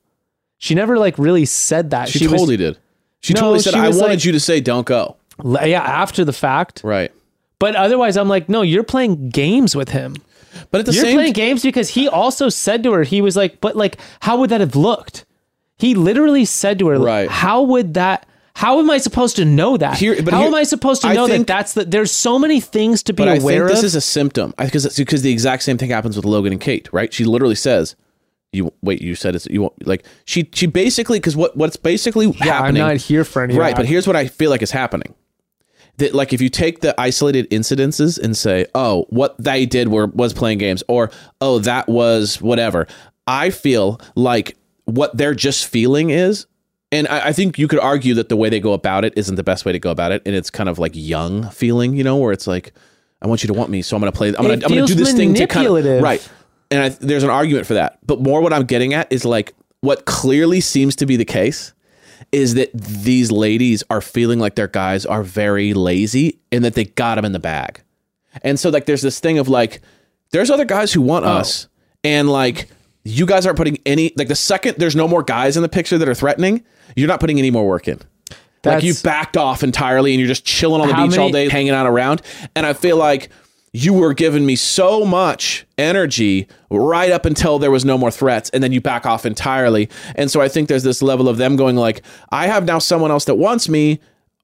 She 0.58 0.74
never 0.74 0.98
like 0.98 1.18
really 1.18 1.44
said 1.44 1.90
that. 1.90 2.08
she, 2.08 2.26
was- 2.26 2.32
totally 2.40 2.56
did 2.56 2.78
she 3.22 3.34
No, 3.34 3.40
totally 3.40 3.58
said 3.60 3.74
she 3.74 3.78
i 3.80 3.88
wanted 3.88 4.00
like- 4.00 4.24
you 4.24 4.32
to 4.32 4.40
say 4.40 4.60
don't 4.60 4.86
go 4.86 5.16
yeah, 5.44 5.82
after 5.82 6.24
the 6.24 6.32
fact. 6.32 6.80
right 6.84 7.12
But 7.58 7.76
otherwise, 7.76 8.16
I'm 8.16 8.28
like, 8.28 8.48
no, 8.48 8.62
you're 8.62 8.82
playing 8.82 9.28
games 9.28 9.76
with 9.76 9.90
him. 9.90 10.16
but 10.70 10.80
at 10.80 10.86
the 10.86 10.92
you're 10.92 11.04
same 11.04 11.16
playing 11.16 11.32
games 11.34 11.62
because 11.62 11.90
he 11.90 12.08
also 12.08 12.48
said 12.48 12.82
to 12.84 12.92
her, 12.92 13.02
he 13.02 13.20
was 13.20 13.36
like, 13.36 13.60
but 13.60 13.76
like, 13.76 13.98
how 14.20 14.38
would 14.38 14.48
that 14.50 14.60
have 14.62 14.74
looked? 14.76 15.24
He 15.78 15.94
literally 15.94 16.44
said 16.46 16.78
to 16.78 16.88
her, 16.88 16.98
Right. 16.98 17.28
how 17.30 17.62
would 17.62 17.92
that? 17.94 18.26
How 18.54 18.78
am 18.80 18.90
I 18.90 18.98
supposed 18.98 19.36
to 19.36 19.44
know 19.44 19.76
that? 19.76 19.96
Here- 19.98 20.22
but 20.22 20.34
how 20.34 20.40
here- 20.40 20.48
am 20.48 20.54
I 20.54 20.64
supposed 20.64 21.02
to 21.02 21.14
know 21.14 21.26
think- 21.26 21.46
that 21.46 21.52
that's 21.58 21.74
the? 21.74 21.84
There's 21.84 22.10
so 22.10 22.38
many 22.38 22.60
things 22.60 23.02
to 23.04 23.12
be 23.12 23.22
but 23.22 23.28
i 23.28 23.36
aware 23.36 23.66
think 23.66 23.76
this 23.76 23.84
is 23.84 23.94
a 23.94 24.00
symptom 24.00 24.52
because 24.58 24.96
because 24.96 25.22
the 25.22 25.32
exact 25.32 25.62
same 25.62 25.78
thing 25.78 25.90
happens 25.90 26.16
with 26.16 26.24
logan 26.24 26.52
and 26.52 26.60
kate 26.60 26.88
right 26.92 27.12
she 27.12 27.24
literally 27.24 27.54
says 27.54 27.96
you 28.52 28.72
wait 28.82 29.00
you 29.00 29.14
said 29.14 29.34
it's 29.34 29.46
you 29.46 29.62
won't 29.62 29.86
like 29.86 30.04
she 30.24 30.48
she 30.52 30.66
basically 30.66 31.18
because 31.18 31.36
what 31.36 31.56
what's 31.56 31.76
basically 31.76 32.26
yeah, 32.26 32.58
I'm 32.58 32.64
happening 32.76 32.82
not 32.82 32.96
here 32.96 33.24
for 33.24 33.42
any. 33.42 33.56
right 33.56 33.76
but 33.76 33.86
here's 33.86 34.06
what 34.06 34.16
i 34.16 34.26
feel 34.26 34.50
like 34.50 34.62
is 34.62 34.70
happening 34.72 35.14
that 35.98 36.14
like 36.14 36.32
if 36.32 36.40
you 36.40 36.48
take 36.48 36.80
the 36.80 36.98
isolated 37.00 37.48
incidences 37.50 38.18
and 38.18 38.36
say 38.36 38.66
oh 38.74 39.06
what 39.10 39.36
they 39.38 39.66
did 39.66 39.88
were 39.88 40.06
was 40.08 40.32
playing 40.32 40.58
games 40.58 40.82
or 40.88 41.10
oh 41.40 41.58
that 41.60 41.88
was 41.88 42.40
whatever 42.42 42.86
i 43.26 43.50
feel 43.50 44.00
like 44.16 44.56
what 44.86 45.16
they're 45.16 45.34
just 45.34 45.66
feeling 45.66 46.10
is 46.10 46.46
and 46.92 47.06
I, 47.08 47.28
I 47.28 47.32
think 47.32 47.58
you 47.58 47.68
could 47.68 47.78
argue 47.78 48.14
that 48.14 48.28
the 48.28 48.36
way 48.36 48.48
they 48.48 48.60
go 48.60 48.72
about 48.72 49.04
it 49.04 49.12
isn't 49.16 49.36
the 49.36 49.42
best 49.44 49.64
way 49.64 49.72
to 49.72 49.78
go 49.78 49.90
about 49.90 50.12
it 50.12 50.22
and 50.26 50.34
it's 50.34 50.50
kind 50.50 50.68
of 50.68 50.78
like 50.78 50.92
young 50.94 51.48
feeling 51.50 51.94
you 51.96 52.04
know 52.04 52.16
where 52.16 52.32
it's 52.32 52.46
like 52.46 52.72
i 53.22 53.26
want 53.26 53.42
you 53.42 53.46
to 53.48 53.54
want 53.54 53.70
me 53.70 53.82
so 53.82 53.96
i'm 53.96 54.00
gonna 54.00 54.12
play 54.12 54.28
i'm 54.28 54.34
gonna, 54.42 54.54
I'm 54.54 54.60
gonna 54.60 54.86
do 54.86 54.94
this 54.94 55.12
thing 55.12 55.34
to 55.34 55.46
kind 55.46 55.66
of 55.66 56.02
right 56.02 56.28
and 56.70 56.82
I, 56.82 56.88
there's 56.90 57.22
an 57.24 57.30
argument 57.30 57.66
for 57.66 57.74
that 57.74 57.98
but 58.06 58.20
more 58.20 58.40
what 58.40 58.52
i'm 58.52 58.64
getting 58.64 58.94
at 58.94 59.12
is 59.12 59.24
like 59.24 59.54
what 59.80 60.04
clearly 60.04 60.60
seems 60.60 60.96
to 60.96 61.06
be 61.06 61.16
the 61.16 61.24
case 61.24 61.72
is 62.32 62.54
that 62.54 62.70
these 62.74 63.32
ladies 63.32 63.82
are 63.90 64.00
feeling 64.00 64.38
like 64.38 64.54
their 64.54 64.68
guys 64.68 65.04
are 65.06 65.22
very 65.22 65.72
lazy 65.74 66.38
and 66.52 66.64
that 66.64 66.74
they 66.74 66.84
got 66.84 67.14
them 67.16 67.24
in 67.24 67.32
the 67.32 67.38
bag. 67.40 67.80
And 68.42 68.60
so 68.60 68.68
like 68.70 68.84
there's 68.86 69.00
this 69.02 69.18
thing 69.18 69.38
of 69.38 69.48
like 69.48 69.80
there's 70.30 70.50
other 70.50 70.66
guys 70.66 70.92
who 70.92 71.00
Oh. 71.02 71.06
want 71.06 71.24
us 71.24 71.66
and 72.04 72.30
like 72.30 72.68
you 73.04 73.26
guys 73.26 73.46
aren't 73.46 73.56
putting 73.56 73.78
any 73.86 74.12
like 74.16 74.28
the 74.28 74.34
second 74.34 74.76
there's 74.78 74.96
no 74.96 75.08
more 75.08 75.22
guys 75.22 75.56
in 75.56 75.62
the 75.62 75.68
picture 75.68 75.98
that 75.98 76.08
are 76.08 76.14
threatening, 76.14 76.64
you're 76.96 77.08
not 77.08 77.20
putting 77.20 77.38
any 77.38 77.50
more 77.50 77.66
work 77.66 77.88
in. 77.88 77.98
like 78.64 78.82
you 78.84 78.92
backed 79.02 79.36
off 79.36 79.62
entirely 79.62 80.12
and 80.12 80.20
you're 80.20 80.28
just 80.28 80.44
chilling 80.44 80.82
on 80.82 80.88
the 80.88 80.94
beach 80.94 81.18
all 81.18 81.30
day 81.30 81.48
hanging 81.48 81.72
out 81.72 81.86
around. 81.86 82.20
And 82.54 82.66
I 82.66 82.74
feel 82.74 82.96
like 82.98 83.30
you 83.72 83.94
were 83.94 84.12
giving 84.12 84.44
me 84.44 84.56
so 84.56 85.04
much 85.04 85.64
energy 85.78 86.46
right 86.70 87.10
up 87.10 87.24
until 87.24 87.58
there 87.58 87.70
was 87.70 87.84
no 87.84 87.96
more 87.96 88.10
threats 88.10 88.50
and 88.50 88.62
then 88.62 88.72
you 88.72 88.80
back 88.80 89.06
off 89.06 89.24
entirely. 89.24 89.88
And 90.16 90.30
so 90.30 90.40
i 90.40 90.48
think 90.48 90.68
there's 90.68 90.82
this 90.82 91.00
level 91.02 91.28
of 91.28 91.38
them 91.38 91.56
going 91.56 91.76
like 91.76 92.02
i 92.30 92.48
have 92.48 92.64
now 92.64 92.78
someone 92.78 93.10
else 93.10 93.24
that 93.26 93.36
wants 93.36 93.68
me. 93.68 94.00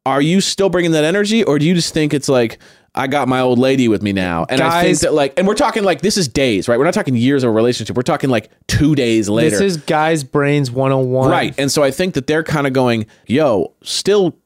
Are 0.07 0.23
you 0.23 0.41
still 0.41 0.69
bringing 0.71 0.93
that 0.93 1.03
energy 1.05 1.43
or 1.43 1.59
do 1.59 1.67
you 1.67 1.75
just 1.75 1.93
think 1.93 2.15
it's 2.15 2.29
like 2.29 2.59
i 2.97 3.07
got 3.07 3.29
my 3.29 3.41
old 3.41 3.59
lady 3.59 3.89
with 3.89 4.03
me 4.03 4.13
now 4.13 4.47
and 4.49 4.61
i 4.61 4.83
think 4.83 4.99
that 5.01 5.13
like 5.13 5.35
and 5.39 5.47
we're 5.47 5.55
talking 5.55 5.85
like 5.85 6.01
this 6.01 6.17
is 6.17 6.29
days 6.29 6.69
right 6.69 6.79
we're 6.79 6.85
not 6.85 6.95
talking 6.95 7.15
years 7.15 7.45
of 7.45 7.51
a 7.51 7.53
relationship 7.53 7.97
we're 7.97 8.03
talking 8.03 8.31
like 8.31 8.51
two 8.67 8.95
days 8.95 9.29
later 9.29 9.51
This 9.51 9.61
is 9.61 9.77
guys' 9.79 10.25
brains 10.25 10.71
101. 10.71 11.31
Right. 11.31 11.55
And 11.59 11.71
so 11.71 11.83
I 11.83 11.91
think 11.91 12.15
that 12.15 12.27
they're 12.27 12.43
kind 12.43 12.67
of 12.67 12.73
going, 12.73 13.07
yo, 13.27 13.73
still 13.83 14.37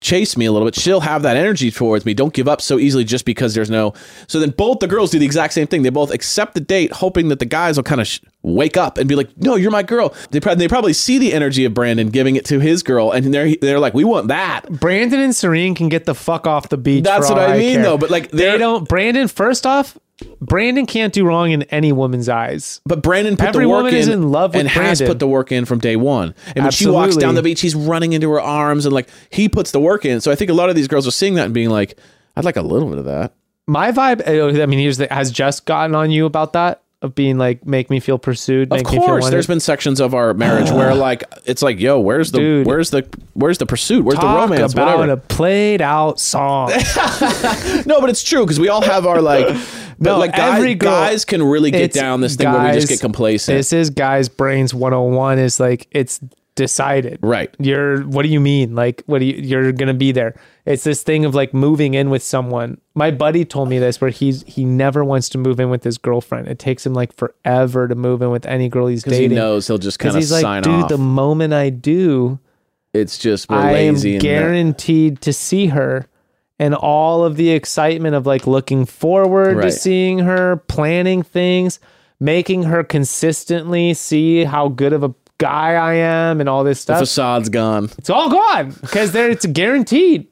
chase 0.00 0.36
me 0.36 0.44
a 0.44 0.52
little 0.52 0.66
bit. 0.66 0.74
She'll 0.74 1.00
have 1.00 1.22
that 1.22 1.36
energy 1.36 1.70
towards 1.70 2.04
me. 2.04 2.14
Don't 2.14 2.32
give 2.32 2.48
up 2.48 2.60
so 2.60 2.78
easily 2.78 3.04
just 3.04 3.24
because 3.24 3.54
there's 3.54 3.70
no. 3.70 3.94
So 4.28 4.38
then 4.38 4.50
both 4.50 4.78
the 4.80 4.86
girls 4.86 5.10
do 5.10 5.18
the 5.18 5.24
exact 5.24 5.54
same 5.54 5.66
thing. 5.66 5.82
They 5.82 5.90
both 5.90 6.10
accept 6.12 6.54
the 6.54 6.60
date, 6.60 6.92
hoping 6.92 7.28
that 7.28 7.38
the 7.38 7.46
guys 7.46 7.76
will 7.76 7.84
kind 7.84 8.00
of 8.00 8.06
sh- 8.06 8.20
wake 8.42 8.76
up 8.76 8.98
and 8.98 9.08
be 9.08 9.14
like, 9.14 9.36
"No, 9.38 9.56
you're 9.56 9.70
my 9.70 9.82
girl." 9.82 10.14
They 10.30 10.40
probably 10.40 10.64
they 10.64 10.68
probably 10.68 10.92
see 10.92 11.18
the 11.18 11.32
energy 11.32 11.64
of 11.64 11.74
Brandon 11.74 12.08
giving 12.10 12.36
it 12.36 12.44
to 12.46 12.60
his 12.60 12.82
girl, 12.82 13.10
and 13.10 13.32
they're 13.32 13.56
they're 13.60 13.80
like, 13.80 13.94
"We 13.94 14.04
want 14.04 14.28
that." 14.28 14.70
Brandon 14.70 15.20
and 15.20 15.34
Serene 15.34 15.74
can 15.74 15.88
get 15.88 16.04
the 16.04 16.14
fuck 16.14 16.46
off 16.46 16.68
the 16.68 16.76
beach. 16.76 17.04
That's 17.04 17.28
what 17.28 17.38
all 17.38 17.50
I 17.50 17.58
mean, 17.58 17.74
care. 17.76 17.82
though, 17.82 17.98
but, 17.98 18.10
like, 18.10 18.30
they 18.30 18.58
don't. 18.58 18.88
Brandon, 18.88 19.28
first 19.28 19.66
off, 19.66 19.98
Brandon 20.40 20.86
can't 20.86 21.12
do 21.12 21.26
wrong 21.26 21.50
in 21.50 21.62
any 21.64 21.92
woman's 21.92 22.28
eyes. 22.28 22.80
But 22.86 23.02
Brandon 23.02 23.36
put 23.36 23.48
Every 23.48 23.64
the 23.64 23.68
work 23.68 23.78
woman 23.78 23.94
in, 23.94 24.00
is 24.00 24.08
in 24.08 24.30
love 24.30 24.54
with 24.54 24.60
and 24.60 24.68
has 24.68 25.02
put 25.02 25.18
the 25.18 25.28
work 25.28 25.52
in 25.52 25.64
from 25.64 25.78
day 25.78 25.96
one. 25.96 26.34
And 26.54 26.64
when 26.64 26.72
she 26.72 26.88
walks 26.88 27.16
down 27.16 27.34
the 27.34 27.42
beach, 27.42 27.60
he's 27.60 27.74
running 27.74 28.12
into 28.12 28.30
her 28.30 28.40
arms 28.40 28.86
and 28.86 28.94
like 28.94 29.08
he 29.30 29.48
puts 29.48 29.72
the 29.72 29.80
work 29.80 30.04
in. 30.04 30.20
So 30.20 30.30
I 30.30 30.34
think 30.34 30.50
a 30.50 30.54
lot 30.54 30.70
of 30.70 30.76
these 30.76 30.88
girls 30.88 31.06
are 31.06 31.12
seeing 31.12 31.34
that 31.34 31.46
and 31.46 31.54
being 31.54 31.70
like, 31.70 31.98
"I'd 32.36 32.44
like 32.44 32.56
a 32.56 32.62
little 32.62 32.88
bit 32.88 32.98
of 32.98 33.04
that." 33.04 33.34
My 33.66 33.92
vibe. 33.92 34.22
I 34.26 34.66
mean, 34.66 34.78
here's 34.78 34.96
the, 34.96 35.08
has 35.10 35.30
just 35.30 35.66
gotten 35.66 35.94
on 35.94 36.10
you 36.10 36.24
about 36.24 36.52
that 36.54 36.82
of 37.02 37.14
being 37.14 37.36
like, 37.38 37.66
make 37.66 37.90
me 37.90 38.00
feel 38.00 38.18
pursued. 38.18 38.72
Of 38.72 38.78
make 38.78 38.86
me 38.86 38.98
feel 38.98 39.06
course, 39.06 39.30
there's 39.30 39.46
been 39.46 39.60
sections 39.60 40.00
of 40.00 40.14
our 40.14 40.34
marriage 40.34 40.70
where 40.70 40.94
like 41.08 41.24
it's 41.44 41.62
like, 41.62 41.78
"Yo, 41.78 42.00
where's 42.00 42.32
the 42.32 42.38
Dude. 42.38 42.66
where's 42.66 42.90
the 42.90 43.06
where's 43.34 43.58
the 43.58 43.66
pursuit? 43.66 44.04
Where's 44.04 44.18
the 44.18 44.26
romance? 44.26 44.72
about 44.72 44.98
Whatever." 44.98 45.12
a 45.12 45.16
played 45.16 45.82
out 45.82 46.18
song. 46.18 46.70
no, 47.86 48.00
but 48.00 48.08
it's 48.10 48.22
true 48.22 48.44
because 48.44 48.58
we 48.58 48.68
all 48.68 48.82
have 48.82 49.06
our 49.06 49.20
like. 49.20 49.56
But 49.98 50.10
No, 50.10 50.18
like 50.18 50.32
guys, 50.32 50.58
every 50.58 50.74
girl- 50.74 50.90
guys 50.90 51.24
can 51.24 51.42
really 51.42 51.70
get 51.70 51.90
down 51.90 52.20
this 52.20 52.36
thing 52.36 52.52
where 52.52 52.66
we 52.66 52.72
just 52.72 52.86
get 52.86 53.00
complacent. 53.00 53.56
This 53.56 53.72
is 53.72 53.88
guys' 53.88 54.28
brains 54.28 54.74
101 54.74 55.38
is 55.38 55.58
like 55.58 55.86
it's 55.90 56.20
decided. 56.56 57.20
Right. 57.22 57.54
You're 57.60 58.02
what 58.02 58.22
do 58.22 58.28
you 58.28 58.40
mean? 58.40 58.74
Like 58.74 59.02
what 59.06 59.20
do 59.20 59.24
you 59.26 59.34
you're 59.34 59.70
going 59.72 59.88
to 59.88 59.94
be 59.94 60.10
there. 60.10 60.34
It's 60.64 60.82
this 60.82 61.02
thing 61.04 61.24
of 61.24 61.34
like 61.34 61.54
moving 61.54 61.94
in 61.94 62.10
with 62.10 62.22
someone. 62.24 62.80
My 62.94 63.12
buddy 63.12 63.44
told 63.44 63.68
me 63.68 63.78
this 63.78 64.00
where 64.00 64.10
he's 64.10 64.42
he 64.48 64.64
never 64.64 65.04
wants 65.04 65.28
to 65.30 65.38
move 65.38 65.60
in 65.60 65.70
with 65.70 65.84
his 65.84 65.96
girlfriend. 65.98 66.48
It 66.48 66.58
takes 66.58 66.84
him 66.84 66.92
like 66.94 67.14
forever 67.14 67.86
to 67.86 67.94
move 67.94 68.20
in 68.22 68.30
with 68.30 68.44
any 68.46 68.68
girl 68.68 68.88
he's 68.88 69.04
dating. 69.04 69.30
he 69.30 69.36
knows 69.36 69.68
he'll 69.68 69.78
just 69.78 70.00
kind 70.00 70.16
of 70.16 70.20
he's 70.20 70.32
like, 70.32 70.64
dude, 70.64 70.74
off. 70.74 70.88
the 70.88 70.98
moment 70.98 71.52
I 71.54 71.70
do, 71.70 72.40
it's 72.92 73.16
just 73.18 73.48
we're 73.48 73.56
I 73.58 73.70
am 73.82 73.94
lazy 73.94 74.14
and 74.14 74.22
guaranteed 74.22 75.20
to 75.20 75.32
see 75.32 75.68
her 75.68 76.08
and 76.58 76.74
all 76.74 77.22
of 77.22 77.36
the 77.36 77.50
excitement 77.50 78.14
of 78.14 78.26
like 78.26 78.46
looking 78.46 78.86
forward 78.86 79.58
Right. 79.58 79.64
to 79.64 79.70
seeing 79.70 80.20
her, 80.20 80.56
planning 80.56 81.22
things, 81.22 81.78
making 82.18 82.62
her 82.62 82.82
consistently 82.82 83.92
see 83.92 84.44
how 84.44 84.68
good 84.68 84.94
of 84.94 85.02
a 85.02 85.14
guy 85.38 85.74
I 85.74 85.94
am 85.94 86.40
and 86.40 86.48
all 86.48 86.64
this 86.64 86.84
the 86.84 87.04
stuff. 87.04 87.38
facade's 87.40 87.48
gone. 87.48 87.90
it's 87.98 88.10
all 88.10 88.30
gone 88.30 88.70
because 88.80 89.12
there 89.12 89.30
it's 89.30 89.46
guaranteed. 89.46 90.28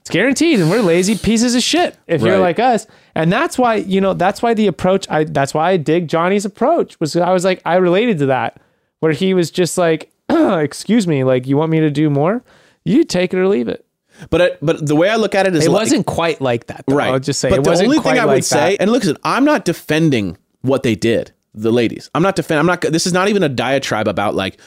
It's 0.00 0.10
guaranteed 0.10 0.60
and 0.60 0.70
we're 0.70 0.82
lazy 0.82 1.16
pieces 1.18 1.54
of 1.56 1.62
shit 1.62 1.96
if 2.06 2.22
you're 2.22 2.38
like 2.38 2.58
us. 2.60 2.86
And 3.14 3.32
that's 3.32 3.58
why, 3.58 3.76
you 3.76 4.00
know, 4.00 4.14
that's 4.14 4.40
why 4.40 4.54
the 4.54 4.66
approach 4.68 5.08
I 5.10 5.24
that's 5.24 5.52
why 5.52 5.70
I 5.72 5.76
dig 5.76 6.08
Johnny's 6.08 6.44
approach 6.44 6.98
was 7.00 7.16
I 7.16 7.32
was 7.32 7.44
like 7.44 7.60
I 7.64 7.76
related 7.76 8.18
to 8.20 8.26
that 8.26 8.60
where 9.00 9.12
he 9.12 9.34
was 9.34 9.50
just 9.50 9.76
like 9.76 10.10
excuse 10.30 11.06
me, 11.06 11.24
like 11.24 11.46
you 11.46 11.56
want 11.56 11.70
me 11.72 11.80
to 11.80 11.90
do 11.90 12.08
more? 12.08 12.42
You 12.84 13.02
take 13.04 13.34
it 13.34 13.38
or 13.38 13.48
leave 13.48 13.66
it. 13.68 13.84
But 14.30 14.40
it, 14.40 14.58
but 14.62 14.86
the 14.86 14.94
way 14.96 15.10
I 15.10 15.16
look 15.16 15.34
at 15.34 15.46
it 15.46 15.54
is 15.54 15.66
It 15.66 15.70
like- 15.70 15.82
wasn't 15.82 16.06
quite 16.06 16.40
like 16.40 16.68
that. 16.68 16.84
Though. 16.86 16.94
right. 16.96 17.12
I'll 17.12 17.18
just 17.18 17.40
say 17.40 17.50
But 17.50 17.58
it 17.58 17.64
the 17.64 17.70
wasn't 17.70 17.88
only 17.88 17.98
quite 18.00 18.12
thing 18.12 18.20
I 18.20 18.24
like 18.24 18.34
would 18.36 18.44
say, 18.44 18.70
that. 18.76 18.80
and 18.82 18.90
look, 18.92 19.02
listen, 19.02 19.18
I'm 19.24 19.44
not 19.44 19.64
defending 19.66 20.38
what 20.62 20.82
they 20.84 20.94
did, 20.94 21.32
the 21.56 21.72
ladies. 21.72 22.10
I'm 22.14 22.22
not 22.22 22.36
defending. 22.36 22.60
I'm 22.60 22.66
not. 22.66 22.80
This 22.82 23.06
is 23.06 23.12
not 23.12 23.28
even 23.28 23.42
a 23.42 23.48
diatribe 23.48 24.06
about 24.06 24.34
like 24.34 24.58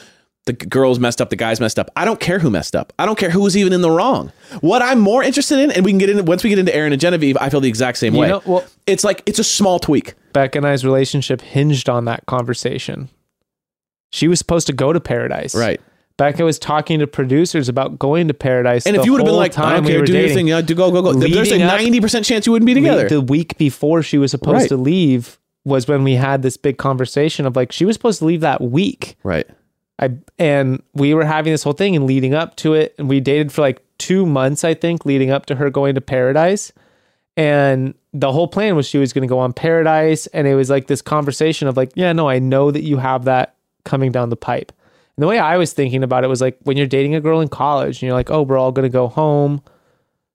the 0.46 0.52
girls 0.54 0.98
messed 0.98 1.20
up, 1.20 1.30
the 1.30 1.36
guys 1.36 1.60
messed 1.60 1.78
up. 1.78 1.90
I 1.96 2.04
don't 2.04 2.18
care 2.18 2.38
who 2.38 2.50
messed 2.50 2.74
up. 2.74 2.92
I 2.98 3.06
don't 3.06 3.18
care 3.18 3.30
who 3.30 3.40
was 3.40 3.56
even 3.56 3.72
in 3.72 3.80
the 3.82 3.90
wrong. 3.90 4.32
What 4.60 4.82
I'm 4.82 4.98
more 4.98 5.22
interested 5.22 5.58
in, 5.58 5.70
and 5.70 5.84
we 5.84 5.90
can 5.92 5.98
get 5.98 6.10
into 6.10 6.22
once 6.24 6.42
we 6.42 6.50
get 6.50 6.58
into 6.58 6.74
Aaron 6.74 6.92
and 6.92 7.00
Genevieve, 7.00 7.36
I 7.38 7.48
feel 7.50 7.60
the 7.60 7.68
exact 7.68 7.98
same 7.98 8.14
You 8.14 8.20
way. 8.20 8.28
know, 8.28 8.42
well- 8.44 8.64
it's 8.86 9.04
like 9.04 9.22
it's 9.26 9.38
a 9.38 9.44
small 9.44 9.78
tweak. 9.78 10.14
Becca 10.32 10.58
and 10.58 10.66
I's 10.66 10.84
relationship 10.84 11.40
hinged 11.40 11.88
on 11.88 12.04
that 12.06 12.26
conversation. 12.26 13.08
She 14.12 14.28
was 14.28 14.38
supposed 14.38 14.66
to 14.66 14.72
go 14.72 14.92
to 14.92 15.00
paradise. 15.00 15.54
Right. 15.54 15.80
Becca 16.16 16.44
was 16.44 16.58
talking 16.58 16.98
to 16.98 17.06
producers 17.06 17.68
about 17.68 17.98
going 17.98 18.28
to 18.28 18.34
paradise. 18.34 18.86
And 18.86 18.94
if 18.94 19.06
you 19.06 19.12
would 19.12 19.20
have 19.22 19.26
been 19.26 19.36
like, 19.36 19.52
I 19.52 19.54
time 19.54 19.74
don't 19.76 19.84
we 19.84 19.92
care, 19.92 20.04
do 20.04 20.12
your 20.12 20.22
dating. 20.22 20.36
thing, 20.36 20.48
yeah, 20.48 20.60
do 20.60 20.74
go, 20.74 20.90
go, 20.90 21.00
go. 21.00 21.12
There's 21.14 21.50
a 21.50 21.58
90% 21.58 22.24
chance 22.26 22.44
you 22.44 22.52
wouldn't 22.52 22.66
be 22.66 22.74
together. 22.74 23.08
The 23.08 23.22
week 23.22 23.56
before 23.56 24.02
she 24.02 24.18
was 24.18 24.30
supposed 24.30 24.54
Right. 24.54 24.68
to 24.68 24.76
leave 24.76 25.38
was 25.64 25.86
when 25.86 26.04
we 26.04 26.14
had 26.14 26.42
this 26.42 26.56
big 26.56 26.78
conversation 26.78 27.46
of 27.46 27.56
like 27.56 27.72
she 27.72 27.84
was 27.84 27.94
supposed 27.94 28.20
to 28.20 28.24
leave 28.24 28.40
that 28.40 28.60
week. 28.60 29.16
right. 29.22 29.46
I 30.00 30.16
and 30.38 30.82
we 30.94 31.12
were 31.12 31.24
having 31.24 31.52
this 31.52 31.62
whole 31.62 31.74
thing 31.74 31.94
and 31.94 32.06
leading 32.06 32.34
up 32.34 32.56
to 32.56 32.74
it, 32.74 32.94
and 32.98 33.08
we 33.08 33.20
dated 33.20 33.52
for 33.52 33.60
like 33.60 33.82
two 33.98 34.24
months, 34.24 34.64
I 34.64 34.74
think, 34.74 35.04
leading 35.04 35.30
up 35.30 35.46
to 35.46 35.56
her 35.56 35.70
going 35.70 35.94
to 35.94 36.00
paradise. 36.00 36.72
And 37.36 37.94
the 38.12 38.32
whole 38.32 38.48
plan 38.48 38.74
was 38.76 38.86
she 38.88 38.98
was 38.98 39.12
going 39.12 39.22
to 39.22 39.28
go 39.28 39.38
on 39.38 39.52
paradise, 39.52 40.26
and 40.28 40.46
it 40.48 40.54
was 40.54 40.70
like 40.70 40.86
this 40.86 41.02
conversation 41.02 41.68
of 41.68 41.76
like, 41.76 41.92
yeah, 41.94 42.12
no, 42.12 42.28
I 42.28 42.38
know 42.38 42.70
that 42.70 42.82
you 42.82 42.96
have 42.96 43.24
that 43.26 43.54
coming 43.84 44.10
down 44.10 44.30
the 44.30 44.36
pipe. 44.36 44.72
And 45.16 45.22
the 45.22 45.26
way 45.26 45.38
I 45.38 45.58
was 45.58 45.74
thinking 45.74 46.02
about 46.02 46.24
it 46.24 46.28
was 46.28 46.40
like 46.40 46.58
when 46.62 46.78
you're 46.78 46.86
dating 46.86 47.14
a 47.14 47.20
girl 47.20 47.40
in 47.40 47.48
college, 47.48 47.96
and 47.96 48.02
you're 48.02 48.14
like, 48.14 48.30
oh, 48.30 48.42
we're 48.42 48.58
all 48.58 48.72
going 48.72 48.88
to 48.88 48.92
go 48.92 49.06
home. 49.06 49.62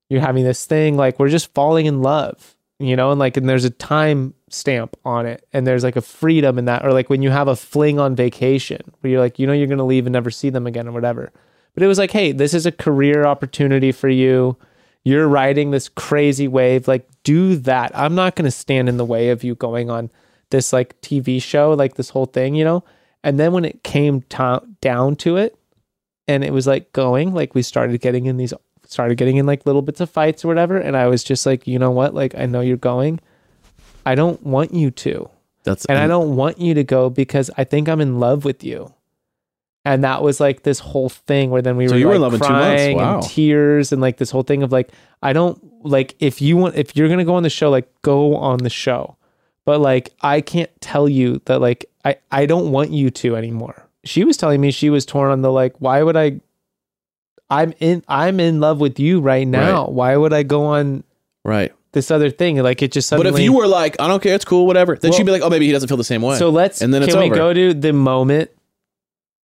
You're 0.09 0.21
having 0.21 0.43
this 0.43 0.67
thing 0.67 0.95
like 0.95 1.17
we're 1.17 1.29
just 1.29 1.51
falling 1.55 1.87
in 1.87 2.03
love, 2.03 2.55
you 2.77 2.95
know, 2.95 3.09
and 3.09 3.19
like 3.19 3.35
and 3.35 3.49
there's 3.49 3.65
a 3.65 3.71
time 3.71 4.34
stamp 4.49 4.95
on 5.03 5.25
it, 5.25 5.47
and 5.53 5.65
there's 5.65 5.83
like 5.83 5.95
a 5.95 6.01
freedom 6.01 6.57
in 6.57 6.65
that, 6.65 6.85
or 6.85 6.93
like 6.93 7.09
when 7.09 7.21
you 7.21 7.29
have 7.31 7.47
a 7.47 7.55
fling 7.55 7.99
on 7.99 8.15
vacation 8.15 8.81
where 8.99 9.11
you're 9.11 9.19
like, 9.19 9.39
you 9.39 9.47
know, 9.47 9.53
you're 9.53 9.67
going 9.67 9.77
to 9.77 9.83
leave 9.83 10.05
and 10.05 10.13
never 10.13 10.31
see 10.31 10.49
them 10.49 10.67
again 10.67 10.87
or 10.87 10.91
whatever. 10.91 11.31
But 11.73 11.83
it 11.83 11.87
was 11.87 11.97
like, 11.97 12.11
hey, 12.11 12.31
this 12.31 12.53
is 12.53 12.65
a 12.65 12.71
career 12.71 13.25
opportunity 13.25 13.91
for 13.91 14.09
you. 14.09 14.57
You're 15.03 15.27
riding 15.27 15.71
this 15.71 15.89
crazy 15.89 16.47
wave. 16.47 16.87
Like, 16.87 17.07
do 17.23 17.55
that. 17.57 17.91
I'm 17.93 18.15
not 18.15 18.35
going 18.35 18.45
to 18.45 18.51
stand 18.51 18.89
in 18.89 18.97
the 18.97 19.05
way 19.05 19.29
of 19.29 19.43
you 19.43 19.55
going 19.55 19.89
on 19.89 20.09
this 20.49 20.71
like 20.71 20.99
TV 21.01 21.41
show, 21.41 21.73
like 21.73 21.95
this 21.95 22.09
whole 22.09 22.25
thing, 22.25 22.55
you 22.55 22.63
know? 22.63 22.83
And 23.23 23.39
then 23.39 23.51
when 23.51 23.65
it 23.65 23.83
came 23.83 24.21
to- 24.21 24.63
down 24.81 25.15
to 25.17 25.37
it, 25.37 25.57
and 26.27 26.43
it 26.43 26.53
was 26.53 26.65
like 26.65 26.91
going, 26.93 27.33
like 27.33 27.53
we 27.53 27.61
started 27.61 27.99
getting 28.01 28.25
in 28.25 28.37
these, 28.37 28.53
started 28.85 29.17
getting 29.17 29.37
in 29.37 29.45
like 29.45 29.65
little 29.65 29.81
bits 29.81 29.99
of 29.99 30.09
fights 30.09 30.43
or 30.43 30.47
whatever. 30.47 30.77
And 30.77 30.95
I 30.95 31.07
was 31.07 31.23
just 31.23 31.45
like, 31.45 31.67
you 31.67 31.77
know 31.77 31.91
what? 31.91 32.13
Like, 32.13 32.35
I 32.35 32.45
know 32.45 32.61
you're 32.61 32.77
going. 32.77 33.19
I 34.05 34.15
don't 34.15 34.43
want 34.43 34.73
you 34.73 34.91
to. 34.91 35.29
That's 35.63 35.85
And 35.85 35.97
I 35.97 36.07
don't 36.07 36.35
want 36.35 36.59
you 36.59 36.73
to 36.75 36.83
go 36.83 37.09
because 37.09 37.49
I 37.57 37.63
think 37.63 37.89
I'm 37.89 37.99
in 38.01 38.19
love 38.19 38.45
with 38.45 38.63
you. 38.63 38.93
And 39.83 40.03
that 40.03 40.21
was 40.23 40.39
like 40.39 40.63
this 40.63 40.79
whole 40.79 41.09
thing 41.09 41.49
where 41.51 41.61
then 41.61 41.77
we 41.77 41.87
So 41.87 41.93
were 41.93 41.99
you 41.99 42.07
were 42.07 42.13
like 42.13 42.17
in 42.17 42.21
love 42.21 42.33
in 42.33 42.39
crying 42.39 42.97
Wow. 42.97 43.15
and 43.15 43.23
tears 43.23 43.91
and 43.91 44.01
like 44.01 44.17
this 44.17 44.31
whole 44.31 44.43
thing 44.43 44.63
of 44.63 44.71
like 44.71 44.91
I 45.21 45.33
don't 45.33 45.59
like 45.85 46.15
if 46.19 46.41
you 46.41 46.57
want 46.57 46.75
if 46.75 46.95
you're 46.95 47.07
gonna 47.09 47.25
go 47.25 47.35
on 47.35 47.43
the 47.43 47.49
show 47.49 47.69
like 47.69 47.87
go 48.01 48.35
on 48.35 48.59
the 48.59 48.69
show, 48.69 49.15
but 49.63 49.79
like 49.79 50.11
I 50.21 50.41
can't 50.41 50.69
tell 50.81 51.07
you 51.07 51.41
that 51.45 51.59
like 51.61 51.85
I 52.03 52.17
I 52.31 52.45
don't 52.47 52.71
want 52.71 52.91
you 52.91 53.09
to 53.11 53.35
anymore. 53.35 53.87
She 54.03 54.23
was 54.23 54.37
telling 54.37 54.59
me 54.61 54.71
she 54.71 54.89
was 54.89 55.05
torn 55.05 55.31
on 55.31 55.41
the 55.41 55.51
like 55.51 55.75
why 55.79 56.01
would 56.01 56.15
I 56.17 56.41
I'm 57.49 57.73
in 57.79 58.03
I'm 58.07 58.39
in 58.39 58.59
love 58.59 58.79
with 58.79 58.99
you 58.99 59.19
right 59.19 59.47
now. 59.47 59.83
Right. 59.85 59.91
Why 59.91 60.17
would 60.17 60.33
I 60.33 60.41
go 60.43 60.65
on 60.65 61.03
right. 61.43 61.71
This 61.95 62.11
other 62.11 62.29
thing 62.29 62.57
like 62.57 62.83
it 62.83 62.91
just 62.91 63.09
suddenly. 63.09 63.31
But 63.31 63.39
if 63.39 63.43
you 63.43 63.53
were 63.53 63.65
like, 63.65 63.95
I 63.99 64.07
don't 64.07 64.21
care, 64.21 64.35
it's 64.35 64.45
cool, 64.45 64.67
whatever, 64.67 64.95
then 64.95 65.09
Well- 65.09 65.17
she'd 65.17 65.25
be 65.25 65.31
like, 65.31 65.41
oh, 65.41 65.49
maybe 65.49 65.65
he 65.65 65.71
doesn't 65.71 65.87
feel 65.89 65.97
the 65.97 66.03
same 66.03 66.21
way. 66.21 66.37
So 66.37 66.49
let's 66.49 66.81
and 66.81 66.93
then 66.93 67.01
it's 67.01 67.11
can 67.11 67.19
we 67.19 67.27
over. 67.27 67.35
go 67.35 67.53
to 67.53 67.73
the 67.73 67.93
moment? 67.93 68.51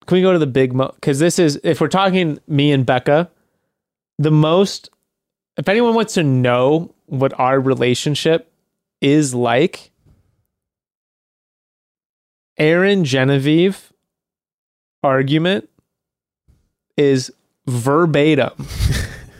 Can 0.05 0.15
we 0.17 0.21
go 0.21 0.33
to 0.33 0.39
the 0.39 0.45
big 0.47 0.73
mo? 0.73 0.91
Because 0.95 1.17
this 1.19 1.39
is 1.39 1.59
if 1.63 1.81
we're 1.81 1.87
talking 1.87 2.37
me 2.47 2.71
and 2.71 2.85
Becca, 2.85 3.31
the 4.19 4.31
most. 4.31 4.89
If 5.57 5.69
anyone 5.69 5.93
wants 5.93 6.15
to 6.15 6.23
know 6.23 6.93
what 7.05 7.39
our 7.39 7.59
relationship 7.59 8.51
is 9.01 9.33
like, 9.35 9.91
Aaron 12.57 13.05
Genevieve 13.05 13.93
argument 15.03 15.69
is 16.97 17.31
verbatim, 17.67 18.67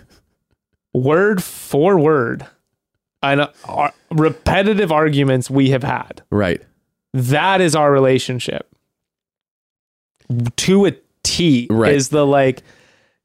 word 0.94 1.44
for 1.44 1.98
word, 2.00 2.46
and 3.24 3.48
uh, 3.66 3.90
repetitive 4.12 4.92
arguments 4.92 5.50
we 5.50 5.70
have 5.72 5.84
had. 5.84 6.22
right. 6.30 6.62
That 7.16 7.62
is 7.62 7.76
our 7.76 7.92
relationship. 7.92 8.68
To 10.56 10.86
a 10.88 10.94
T 11.24 11.68
Right. 11.70 11.94
is 11.94 12.10
the 12.10 12.26
like 12.26 12.64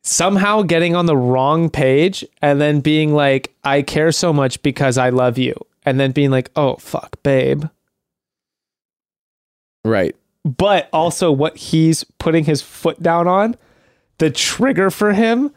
somehow 0.03 0.63
getting 0.63 0.95
on 0.95 1.07
the 1.07 1.17
wrong 1.17 1.71
page 1.71 2.23
and 2.43 2.61
then 2.61 2.81
being 2.81 3.15
like, 3.15 3.53
I 3.65 3.81
care 3.83 4.13
so 4.13 4.33
much 4.33 4.63
because 4.63 4.99
I 4.99 5.09
love 5.09 5.39
you. 5.39 5.55
And 5.87 5.99
then 5.99 6.13
being 6.13 6.31
like, 6.31 6.51
oh, 6.55 6.77
fuck, 6.77 7.23
babe. 7.23 7.65
Right. 9.85 10.15
But 10.45 10.89
also 10.93 11.33
what 11.33 11.57
he's 11.57 12.05
putting 12.19 12.45
his 12.45 12.61
foot 12.61 13.03
down 13.03 13.27
on, 13.27 13.57
the 14.19 14.31
trigger 14.31 14.91
for 14.91 15.13
him, 15.15 15.51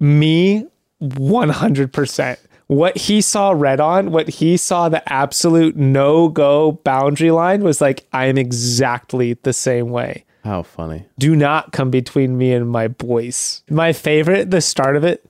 me 0.00 0.66
100%. 1.02 2.38
What 2.68 2.96
he 2.96 3.20
saw 3.22 3.50
red 3.50 3.80
on, 3.80 4.10
what 4.12 4.28
he 4.28 4.56
saw 4.56 4.88
the 4.88 5.02
absolute 5.12 5.74
no 5.76 6.28
go 6.28 6.72
boundary 6.72 7.30
line 7.30 7.62
was 7.62 7.80
like, 7.80 8.06
I 8.12 8.26
am 8.26 8.36
exactly 8.38 9.34
the 9.42 9.52
same 9.54 9.88
way. 9.88 10.24
How 10.44 10.62
funny. 10.62 11.06
Do 11.18 11.34
not 11.34 11.72
come 11.72 11.90
between 11.90 12.36
me 12.38 12.52
and 12.52 12.68
my 12.70 12.88
boys. 12.88 13.62
My 13.70 13.92
favorite, 13.92 14.50
the 14.50 14.60
start 14.60 14.96
of 14.96 15.04
it, 15.04 15.24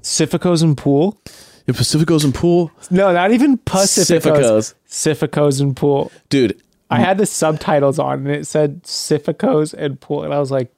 Pacificos 0.00 0.62
and 0.62 0.76
Pool. 0.76 1.18
If 1.66 1.76
Pacificos 1.76 2.24
and 2.24 2.34
Pool, 2.34 2.72
No, 2.90 3.12
not 3.12 3.32
even 3.32 3.58
Pacificos. 3.58 4.20
Pacificos. 4.22 4.74
Pacificos 4.88 5.60
and 5.60 5.76
Pool. 5.76 6.10
dude. 6.30 6.60
I 6.90 7.00
had 7.00 7.18
the 7.18 7.26
subtitles 7.26 7.98
on 7.98 8.20
and 8.20 8.30
it 8.30 8.46
said 8.46 8.82
Pacificos 8.82 9.74
and 9.74 10.00
Pool. 10.00 10.24
And 10.24 10.32
I 10.32 10.38
was 10.38 10.50
like, 10.50 10.72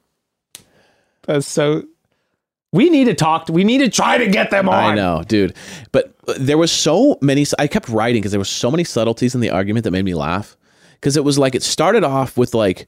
that's 1.23 1.47
so. 1.47 1.83
We 2.73 2.89
need 2.89 3.05
to 3.05 3.13
talk. 3.13 3.49
We 3.49 3.63
need 3.63 3.79
to 3.79 3.89
try 3.89 4.17
to 4.17 4.27
get 4.27 4.49
them 4.49 4.69
on. 4.69 4.75
I 4.75 4.95
know, 4.95 5.23
dude. 5.27 5.55
But 5.91 6.13
uh, 6.27 6.35
there 6.37 6.57
was 6.57 6.71
so 6.71 7.17
many. 7.21 7.45
I 7.59 7.67
kept 7.67 7.89
writing 7.89 8.21
because 8.21 8.31
there 8.31 8.39
were 8.39 8.45
so 8.45 8.71
many 8.71 8.83
subtleties 8.83 9.35
in 9.35 9.41
the 9.41 9.49
argument 9.49 9.83
that 9.83 9.91
made 9.91 10.05
me 10.05 10.15
laugh. 10.15 10.55
Because 10.93 11.17
it 11.17 11.23
was 11.23 11.37
like 11.37 11.55
it 11.55 11.63
started 11.63 12.03
off 12.03 12.37
with 12.37 12.53
like 12.53 12.87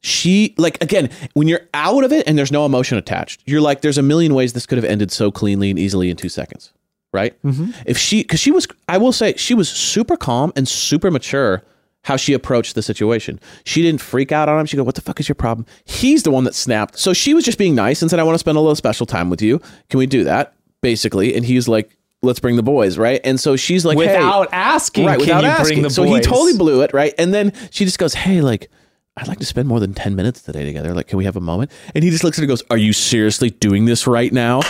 she 0.00 0.54
like 0.58 0.82
again 0.82 1.10
when 1.34 1.48
you're 1.48 1.68
out 1.74 2.04
of 2.04 2.12
it 2.12 2.26
and 2.26 2.38
there's 2.38 2.52
no 2.52 2.64
emotion 2.64 2.98
attached, 2.98 3.42
you're 3.46 3.60
like 3.60 3.80
there's 3.80 3.98
a 3.98 4.02
million 4.02 4.34
ways 4.34 4.52
this 4.52 4.66
could 4.66 4.78
have 4.78 4.84
ended 4.84 5.10
so 5.10 5.30
cleanly 5.30 5.70
and 5.70 5.78
easily 5.78 6.08
in 6.08 6.16
two 6.16 6.28
seconds, 6.28 6.72
right? 7.12 7.40
Mm-hmm. 7.42 7.70
If 7.84 7.98
she 7.98 8.22
because 8.22 8.40
she 8.40 8.50
was 8.50 8.66
I 8.88 8.98
will 8.98 9.12
say 9.12 9.34
she 9.36 9.54
was 9.54 9.68
super 9.68 10.16
calm 10.16 10.52
and 10.56 10.66
super 10.66 11.10
mature. 11.10 11.62
How 12.04 12.16
she 12.16 12.32
approached 12.32 12.74
the 12.74 12.82
situation. 12.82 13.38
She 13.64 13.80
didn't 13.80 14.00
freak 14.00 14.32
out 14.32 14.48
on 14.48 14.58
him. 14.58 14.66
She 14.66 14.76
go, 14.76 14.82
"What 14.82 14.96
the 14.96 15.00
fuck 15.00 15.20
is 15.20 15.28
your 15.28 15.36
problem?" 15.36 15.66
He's 15.84 16.24
the 16.24 16.30
one 16.32 16.44
that 16.44 16.54
snapped. 16.54 16.98
So 16.98 17.12
she 17.12 17.32
was 17.32 17.44
just 17.44 17.58
being 17.58 17.74
nice 17.74 18.02
and 18.02 18.10
said, 18.10 18.18
"I 18.18 18.24
want 18.24 18.34
to 18.34 18.40
spend 18.40 18.56
a 18.56 18.60
little 18.60 18.74
special 18.74 19.06
time 19.06 19.30
with 19.30 19.40
you. 19.40 19.60
Can 19.88 19.98
we 19.98 20.06
do 20.06 20.24
that?" 20.24 20.54
Basically, 20.80 21.34
and 21.36 21.44
he's 21.44 21.68
like, 21.68 21.96
"Let's 22.22 22.40
bring 22.40 22.56
the 22.56 22.62
boys, 22.62 22.98
right?" 22.98 23.20
And 23.22 23.38
so 23.38 23.54
she's 23.54 23.84
like, 23.84 23.96
"Hey." 23.98 24.16
Without 24.16 24.48
asking, 24.52 25.06
right 25.06 25.18
can 25.18 25.20
without 25.20 25.44
you 25.44 25.50
asking. 25.50 25.74
bring 25.76 25.82
the 25.82 25.90
so 25.90 26.02
he 26.02 26.20
totally 26.20 26.56
blew 26.56 26.80
it, 26.80 26.92
right? 26.92 27.14
And 27.18 27.32
then 27.32 27.52
she 27.70 27.84
just 27.84 28.00
goes, 28.00 28.14
"Hey, 28.14 28.40
like, 28.40 28.68
I'd 29.16 29.28
like 29.28 29.40
to 29.40 29.44
spend 29.44 29.68
more 29.68 29.78
than 29.78 29.92
ten 29.92 30.16
minutes 30.16 30.40
today 30.40 30.64
together. 30.64 30.94
Like, 30.94 31.06
can 31.08 31.18
we 31.18 31.24
have 31.24 31.36
a 31.36 31.40
moment?" 31.40 31.70
And 31.94 32.02
he 32.02 32.10
just 32.10 32.24
looks 32.24 32.38
at 32.38 32.40
her 32.40 32.44
and 32.44 32.48
goes, 32.48 32.62
"Are 32.70 32.78
you 32.78 32.92
seriously 32.94 33.50
doing 33.50 33.84
this 33.84 34.06
right 34.06 34.32
now?" 34.32 34.62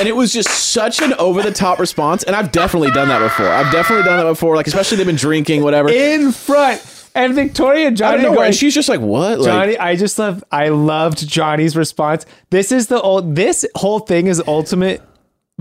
And 0.00 0.08
it 0.08 0.16
was 0.16 0.32
just 0.32 0.48
such 0.48 1.00
an 1.00 1.12
over 1.14 1.42
the 1.42 1.52
top 1.52 1.78
response. 1.78 2.24
And 2.24 2.34
I've 2.34 2.50
definitely 2.50 2.90
done 2.90 3.06
that 3.08 3.20
before. 3.20 3.46
I've 3.48 3.70
definitely 3.70 4.04
done 4.04 4.18
that 4.18 4.28
before. 4.28 4.56
Like, 4.56 4.66
especially 4.66 4.96
they've 4.96 5.06
been 5.06 5.14
drinking, 5.14 5.62
whatever. 5.62 5.88
in 5.90 6.32
front. 6.32 6.82
And 7.14 7.32
Victoria 7.36 7.86
and 7.86 7.94
I 7.94 7.98
Johnny 7.98 8.22
don't 8.22 8.32
know 8.32 8.36
going, 8.38 8.46
And 8.48 8.54
she's 8.56 8.74
just 8.74 8.88
like, 8.88 8.98
"What?" 9.00 9.38
Like, 9.38 9.46
Johnny, 9.46 9.78
I 9.78 9.94
just 9.94 10.18
love. 10.18 10.42
I 10.50 10.70
loved 10.70 11.28
Johnny's 11.28 11.76
response. 11.76 12.26
This 12.50 12.72
is 12.72 12.88
the 12.88 13.00
old. 13.00 13.36
This 13.36 13.64
whole 13.76 14.00
thing 14.00 14.26
is 14.26 14.42
ultimate. 14.48 15.00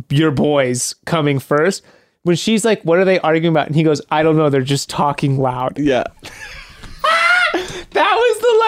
Your 0.09 0.31
boys 0.31 0.95
coming 1.05 1.37
first. 1.37 1.83
When 2.23 2.35
she's 2.35 2.65
like, 2.65 2.81
"What 2.81 2.97
are 2.97 3.05
they 3.05 3.19
arguing 3.19 3.53
about?" 3.53 3.67
and 3.67 3.75
he 3.75 3.83
goes, 3.83 4.01
"I 4.09 4.23
don't 4.23 4.37
know. 4.37 4.49
They're 4.49 4.61
just 4.61 4.89
talking 4.89 5.37
loud." 5.37 5.77
yeah. 5.77 6.05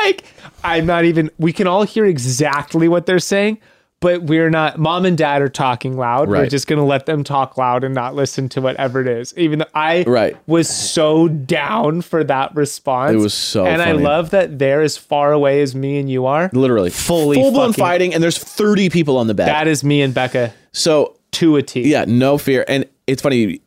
That 0.04 0.06
was 0.06 0.16
the 0.16 0.44
like. 0.44 0.56
I'm 0.64 0.86
not 0.86 1.06
even. 1.06 1.30
We 1.38 1.54
can 1.54 1.68
all 1.68 1.84
hear 1.84 2.06
exactly 2.06 2.88
what 2.88 3.06
they're 3.06 3.20
saying, 3.20 3.60
but 4.00 4.24
we're 4.24 4.50
not. 4.50 4.78
Mom 4.80 5.06
and 5.06 5.18
dad 5.18 5.42
are 5.42 5.50
talking 5.50 5.98
loud. 5.98 6.28
We're 6.30 6.48
just 6.48 6.68
gonna 6.68 6.86
let 6.86 7.06
them 7.06 7.24
talk 7.24 7.58
loud 7.58 7.84
and 7.84 7.94
not 7.96 8.16
listen 8.16 8.50
to 8.50 8.62
whatever 8.62 9.02
it 9.02 9.08
is. 9.08 9.34
Even 9.38 9.60
though 9.60 9.66
I 9.74 10.04
Right. 10.08 10.36
was 10.48 10.68
so 10.70 11.28
down 11.28 12.02
for 12.02 12.24
that 12.24 12.56
response. 12.56 13.14
It 13.14 13.18
was 13.18 13.34
so 13.34 13.66
And 13.66 13.82
I 13.82 13.92
love 13.94 14.32
that 14.32 14.60
they're 14.60 14.82
as 14.82 14.98
far 14.98 15.32
away 15.32 15.62
as 15.62 15.76
me 15.76 15.98
and 16.00 16.10
you 16.10 16.26
are. 16.26 16.50
Literally, 16.54 16.90
Fully 16.90 17.36
full 17.38 17.52
blown 17.52 17.74
fighting, 17.74 18.14
and 18.14 18.22
there's 18.24 18.38
30 18.38 18.90
people 18.90 19.18
on 19.18 19.28
the 19.28 19.34
bed. 19.34 19.48
That 19.48 19.68
is 19.68 19.84
me 19.84 20.02
and 20.02 20.14
Becca 20.14 20.54
so 20.72 21.16
to 21.34 21.58
a 21.58 21.62
T. 21.62 21.82
Yeah, 21.90 22.06
no 22.08 22.38
fear. 22.38 22.66
And 22.68 22.86
it's 23.08 23.22
funny. 23.22 23.62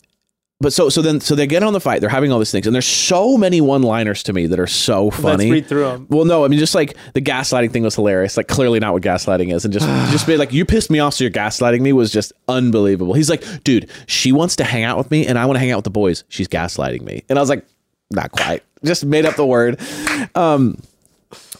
But 0.60 0.72
so 0.72 0.88
so 0.88 1.02
then 1.02 1.20
so 1.20 1.36
they 1.36 1.46
get 1.46 1.62
on 1.62 1.72
the 1.72 1.80
fight. 1.80 2.00
They're 2.00 2.10
having 2.10 2.32
all 2.32 2.40
these 2.40 2.50
things, 2.50 2.66
and 2.66 2.74
there's 2.74 2.86
so 2.86 3.36
many 3.36 3.60
one-liners 3.60 4.24
to 4.24 4.32
me 4.32 4.48
that 4.48 4.58
are 4.58 4.66
so 4.66 5.08
funny. 5.10 5.44
Let's 5.44 5.52
read 5.52 5.66
through 5.66 5.88
'em. 5.88 6.06
Well, 6.10 6.24
no, 6.24 6.44
I 6.44 6.48
mean 6.48 6.58
just 6.58 6.74
like 6.74 6.96
the 7.14 7.22
gaslighting 7.22 7.70
thing 7.70 7.84
was 7.84 7.94
hilarious. 7.94 8.36
Like 8.36 8.48
clearly 8.48 8.80
not 8.80 8.92
what 8.92 9.02
gaslighting 9.02 9.54
is, 9.54 9.64
and 9.64 9.72
just 9.72 9.86
just 10.10 10.26
be 10.26 10.36
like 10.36 10.52
you 10.52 10.64
pissed 10.64 10.90
me 10.90 10.98
off, 10.98 11.14
so 11.14 11.22
you're 11.22 11.30
gaslighting 11.30 11.80
me 11.80 11.92
was 11.92 12.10
just 12.10 12.32
unbelievable. 12.48 13.14
He's 13.14 13.30
like, 13.30 13.44
dude, 13.62 13.88
she 14.06 14.32
wants 14.32 14.56
to 14.56 14.64
hang 14.64 14.82
out 14.82 14.98
with 14.98 15.12
me, 15.12 15.28
and 15.28 15.38
I 15.38 15.46
want 15.46 15.56
to 15.56 15.60
hang 15.60 15.70
out 15.70 15.76
with 15.76 15.84
the 15.84 15.90
boys. 15.90 16.24
She's 16.28 16.48
gaslighting 16.48 17.02
me, 17.02 17.22
and 17.28 17.38
I 17.38 17.42
was 17.42 17.48
like, 17.48 17.64
not 18.10 18.32
quite. 18.32 18.64
Just 18.84 19.04
made 19.04 19.26
up 19.26 19.36
the 19.36 19.46
word. 19.46 19.80
Um, 20.34 20.80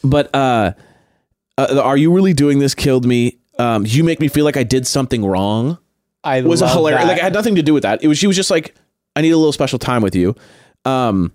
but 0.03 0.33
uh, 0.35 0.73
uh, 1.57 1.81
are 1.83 1.97
you 1.97 2.13
really 2.13 2.33
doing 2.33 2.59
this? 2.59 2.75
Killed 2.75 3.05
me. 3.05 3.39
Um, 3.59 3.85
you 3.87 4.03
make 4.05 4.19
me 4.21 4.29
feel 4.29 4.45
like 4.45 4.57
I 4.57 4.63
did 4.63 4.87
something 4.87 5.25
wrong 5.25 5.79
I 6.25 6.43
was 6.43 6.63
a 6.63 6.69
hilarious. 6.69 7.03
that. 7.03 7.09
Like 7.09 7.19
it 7.19 7.23
had 7.23 7.33
nothing 7.33 7.55
to 7.57 7.63
do 7.63 7.75
with 7.75 7.83
that. 7.85 8.03
It 8.03 8.09
was 8.09 8.19
she 8.19 8.27
was 8.27 8.37
just 8.37 8.51
like, 8.51 8.75
I 9.19 9.21
need 9.21 9.33
a 9.33 9.37
little 9.37 9.53
special 9.53 9.81
time 9.81 10.01
with 10.01 10.15
you. 10.15 10.37
Um. 10.85 11.33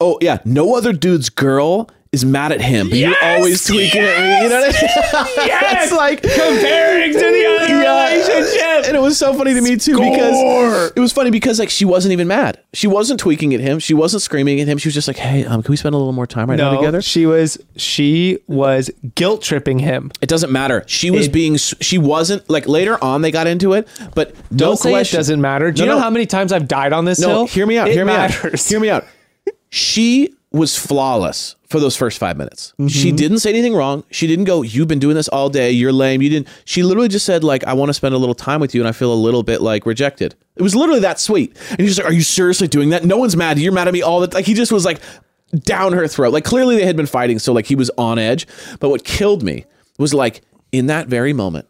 Oh 0.00 0.18
yeah, 0.20 0.38
no 0.44 0.76
other 0.76 0.92
dude's 0.92 1.30
girl 1.30 1.88
is 2.12 2.24
mad 2.24 2.52
at 2.52 2.60
him, 2.60 2.88
but 2.88 2.98
you're 2.98 3.14
always 3.22 3.64
tweaking 3.66 4.00
at 4.02 4.20
me. 4.20 4.42
You 4.44 4.48
know 4.48 4.60
what 4.60 4.74
I 4.74 4.82
mean? 4.82 5.46
Yes! 5.46 5.84
it's 5.84 5.92
like 5.92 6.22
comparing 6.22 7.12
to 7.12 7.18
the 7.18 7.24
other 7.60 7.82
Yeah. 7.82 8.10
relationship. 8.14 8.86
And 8.88 8.96
it 8.96 9.00
was 9.00 9.18
so 9.18 9.34
funny 9.34 9.54
to 9.54 9.60
me 9.60 9.76
too 9.76 9.98
because 9.98 10.92
it 10.96 11.00
was 11.00 11.12
funny 11.12 11.30
because 11.30 11.58
like 11.58 11.68
she 11.70 11.84
wasn't 11.84 12.12
even 12.12 12.26
mad. 12.28 12.60
She 12.72 12.86
wasn't 12.86 13.20
tweaking 13.20 13.52
at 13.54 13.60
him. 13.60 13.78
She 13.78 13.92
wasn't 13.94 14.22
screaming 14.22 14.60
at 14.60 14.68
him. 14.68 14.78
She 14.78 14.88
was 14.88 14.94
just 14.94 15.08
like, 15.08 15.16
"Hey, 15.16 15.44
um, 15.44 15.62
can 15.62 15.72
we 15.72 15.76
spend 15.76 15.94
a 15.94 15.98
little 15.98 16.12
more 16.12 16.26
time 16.26 16.48
right 16.48 16.56
now 16.56 16.76
together?" 16.76 17.02
she 17.02 17.26
was 17.26 17.58
she 17.76 18.38
was 18.46 18.90
guilt 19.14 19.42
tripping 19.42 19.78
him. 19.78 20.10
It 20.20 20.28
doesn't 20.28 20.50
matter. 20.52 20.84
She 20.86 21.10
was 21.10 21.26
It- 21.26 21.32
being. 21.32 21.56
She 21.56 21.98
wasn't 21.98 22.48
like 22.48 22.66
later 22.68 23.02
on 23.02 23.22
they 23.22 23.30
got 23.30 23.46
into 23.46 23.72
it, 23.74 23.88
but 24.14 24.34
no 24.50 24.56
Don't 24.68 24.76
say 24.78 24.90
question. 24.90 25.16
it 25.16 25.18
doesn't 25.20 25.40
matter. 25.40 25.70
Do 25.72 25.80
No, 25.80 25.84
you 25.84 25.90
know 25.90 25.96
no. 25.96 26.02
how 26.02 26.10
many 26.10 26.26
times 26.26 26.52
I've 26.52 26.68
died 26.68 26.92
on 26.92 27.04
this 27.04 27.18
No, 27.18 27.28
hill? 27.28 27.46
hear 27.46 27.66
me 27.66 27.78
out. 27.78 27.88
It 27.88 27.94
hear 27.94 28.04
me 28.04 28.12
matters. 28.12 28.54
out. 28.66 28.68
Hear 28.68 28.80
me 28.80 28.90
out. 28.90 29.04
She 29.70 30.34
was 30.56 30.76
flawless 30.76 31.56
for 31.68 31.80
those 31.80 31.96
first 31.96 32.18
five 32.18 32.36
minutes. 32.36 32.72
She 32.88 33.08
Mm-hmm. 33.08 33.16
didn't 33.16 33.38
say 33.40 33.50
anything 33.50 33.74
wrong. 33.74 34.04
She 34.10 34.26
didn't 34.26 34.44
go, 34.44 34.62
"You've 34.62 34.88
been 34.88 34.98
doing 34.98 35.14
this 35.16 35.28
all 35.28 35.48
day. 35.48 35.70
You're 35.70 35.92
lame." 35.92 36.22
You 36.22 36.30
didn't. 36.30 36.48
She 36.64 36.82
literally 36.82 37.08
just 37.08 37.26
said, 37.26 37.42
"Like, 37.44 37.64
I 37.64 37.72
want 37.74 37.88
to 37.90 37.94
spend 37.94 38.14
a 38.14 38.18
little 38.18 38.34
time 38.34 38.60
with 38.60 38.74
you, 38.74 38.80
and 38.80 38.88
I 38.88 38.92
feel 38.92 39.12
a 39.12 39.14
little 39.14 39.42
bit 39.42 39.60
like 39.62 39.86
rejected." 39.86 40.34
It 40.56 40.62
was 40.62 40.74
literally 40.74 41.00
that 41.00 41.20
sweet. 41.20 41.56
And 41.70 41.80
he's 41.80 41.98
like, 41.98 42.06
"Are 42.08 42.12
you 42.12 42.22
seriously 42.22 42.68
doing 42.68 42.90
that? 42.90 43.04
No 43.04 43.16
one's 43.16 43.36
mad. 43.36 43.58
You're 43.58 43.72
mad 43.72 43.88
at 43.88 43.94
me 43.94 44.02
all 44.02 44.20
the 44.20 44.32
like." 44.34 44.46
He 44.46 44.54
just 44.54 44.72
was 44.72 44.84
like 44.84 45.00
down 45.64 45.92
her 45.92 46.06
throat. 46.08 46.32
Like 46.32 46.44
clearly 46.44 46.76
they 46.76 46.86
had 46.86 46.96
been 46.96 47.06
fighting, 47.06 47.38
so 47.38 47.52
like 47.52 47.66
he 47.66 47.74
was 47.76 47.90
on 47.98 48.18
edge. 48.18 48.46
But 48.80 48.88
what 48.90 49.04
killed 49.04 49.42
me 49.42 49.64
was 49.98 50.12
like 50.14 50.42
in 50.72 50.86
that 50.86 51.08
very 51.08 51.32
moment, 51.32 51.66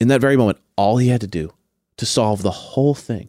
in 0.00 0.08
that 0.08 0.20
very 0.20 0.36
moment, 0.36 0.58
all 0.76 0.98
he 0.98 1.08
had 1.08 1.20
to 1.22 1.26
do 1.26 1.52
to 1.96 2.06
solve 2.06 2.42
the 2.42 2.50
whole 2.50 2.94
thing 2.94 3.28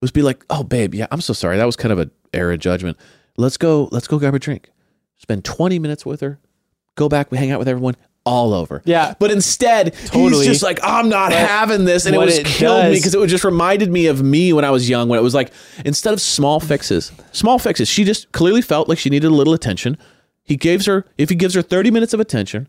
was 0.00 0.10
be 0.10 0.22
like, 0.22 0.44
"Oh, 0.50 0.62
babe, 0.62 0.94
yeah, 0.94 1.06
I'm 1.10 1.20
so 1.20 1.32
sorry. 1.32 1.56
That 1.56 1.64
was 1.66 1.76
kind 1.76 1.92
of 1.92 1.98
a 1.98 2.10
error 2.32 2.52
of 2.52 2.60
judgment. 2.60 2.96
Let's 3.38 3.56
go. 3.56 3.88
Let's 3.92 4.06
go 4.08 4.18
grab 4.18 4.34
a 4.34 4.38
drink. 4.38 4.70
Spend 5.16 5.44
20 5.44 5.78
minutes 5.78 6.04
with 6.04 6.20
her. 6.20 6.38
Go 6.96 7.08
back. 7.08 7.30
We 7.30 7.38
hang 7.38 7.50
out 7.50 7.58
with 7.58 7.68
everyone. 7.68 7.96
All 8.24 8.52
over. 8.52 8.82
Yeah. 8.84 9.14
But 9.18 9.30
instead, 9.30 9.94
Totally. 10.06 10.44
he's 10.44 10.46
just 10.46 10.62
like, 10.62 10.80
"I'm 10.82 11.08
not 11.08 11.32
having 11.32 11.86
this," 11.86 12.04
and 12.04 12.14
it 12.14 12.18
was 12.18 12.36
it 12.36 12.44
killed 12.44 12.86
me 12.86 12.94
because 12.94 13.14
it 13.14 13.20
was 13.20 13.30
just 13.30 13.44
reminded 13.44 13.90
me 13.90 14.06
of 14.06 14.22
me 14.22 14.52
when 14.52 14.64
I 14.66 14.70
was 14.70 14.86
young. 14.88 15.08
When 15.08 15.18
it 15.18 15.22
was 15.22 15.34
like, 15.34 15.50
instead 15.86 16.12
of 16.12 16.20
small 16.20 16.60
fixes, 16.60 17.10
small 17.32 17.58
fixes, 17.58 17.88
she 17.88 18.04
just 18.04 18.30
clearly 18.32 18.60
felt 18.60 18.86
like 18.88 18.98
she 18.98 19.08
needed 19.08 19.28
a 19.28 19.34
little 19.34 19.54
attention. 19.54 19.96
He 20.42 20.56
gives 20.56 20.84
her, 20.86 21.06
if 21.16 21.30
he 21.30 21.36
gives 21.36 21.54
her 21.54 21.62
30 21.62 21.90
minutes 21.90 22.12
of 22.12 22.20
attention, 22.20 22.68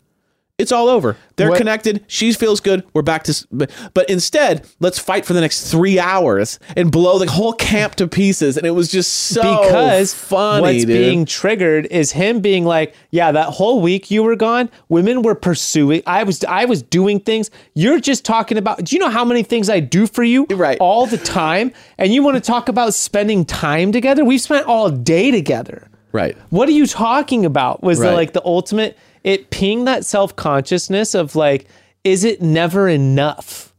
it's 0.60 0.72
all 0.72 0.88
over. 0.88 1.16
They're 1.36 1.48
What- 1.48 1.58
connected. 1.58 2.04
She 2.06 2.32
feels 2.32 2.60
good. 2.60 2.82
We're 2.92 3.02
back 3.02 3.24
to. 3.24 3.46
But, 3.94 4.10
instead, 4.10 4.66
let's 4.78 4.98
fight 4.98 5.24
for 5.24 5.32
the 5.32 5.40
next 5.40 5.70
three 5.70 5.98
hours 5.98 6.58
and 6.76 6.90
blow 6.92 7.18
the 7.18 7.30
whole 7.30 7.54
camp 7.54 7.94
to 7.96 8.06
pieces. 8.06 8.56
And 8.58 8.66
it 8.66 8.72
was 8.72 8.88
just 8.90 9.10
so 9.10 9.40
because 9.40 10.12
funny. 10.12 10.60
what's 10.62 10.78
dude. 10.84 10.88
being 10.88 11.24
triggered 11.24 11.86
is 11.90 12.12
him 12.12 12.40
being 12.40 12.64
like, 12.66 12.94
"Yeah, 13.10 13.32
that 13.32 13.46
whole 13.50 13.80
week 13.80 14.10
you 14.10 14.22
were 14.22 14.36
gone, 14.36 14.68
women 14.90 15.22
were 15.22 15.34
pursuing. 15.34 16.02
I 16.06 16.24
was, 16.24 16.44
I 16.44 16.66
was 16.66 16.82
doing 16.82 17.20
things. 17.20 17.50
You're 17.74 18.00
just 18.00 18.24
talking 18.24 18.58
about. 18.58 18.84
Do 18.84 18.94
you 18.94 19.00
know 19.00 19.08
how 19.10 19.24
many 19.24 19.42
things 19.42 19.70
I 19.70 19.80
do 19.80 20.06
for 20.06 20.22
you, 20.22 20.46
Right. 20.50 20.76
all 20.80 21.06
the 21.06 21.18
time? 21.18 21.72
And 21.98 22.12
you 22.12 22.22
want 22.22 22.36
to 22.36 22.40
talk 22.42 22.68
about 22.68 22.92
spending 22.94 23.44
time 23.46 23.92
together? 23.92 24.24
We've 24.24 24.40
spent 24.40 24.66
all 24.66 24.90
day 24.90 25.30
together. 25.30 25.86
right. 26.12 26.36
What 26.50 26.68
are 26.68 26.72
you 26.72 26.86
talking 26.86 27.46
about? 27.46 27.82
Was 27.82 28.00
the 28.00 28.12
like 28.12 28.32
the 28.32 28.42
ultimate? 28.44 28.98
It 29.24 29.50
pinged 29.50 29.86
that 29.86 30.04
self 30.04 30.34
consciousness 30.36 31.14
of 31.14 31.36
like, 31.36 31.66
is 32.04 32.24
it 32.24 32.40
never 32.40 32.88
enough? 32.88 33.74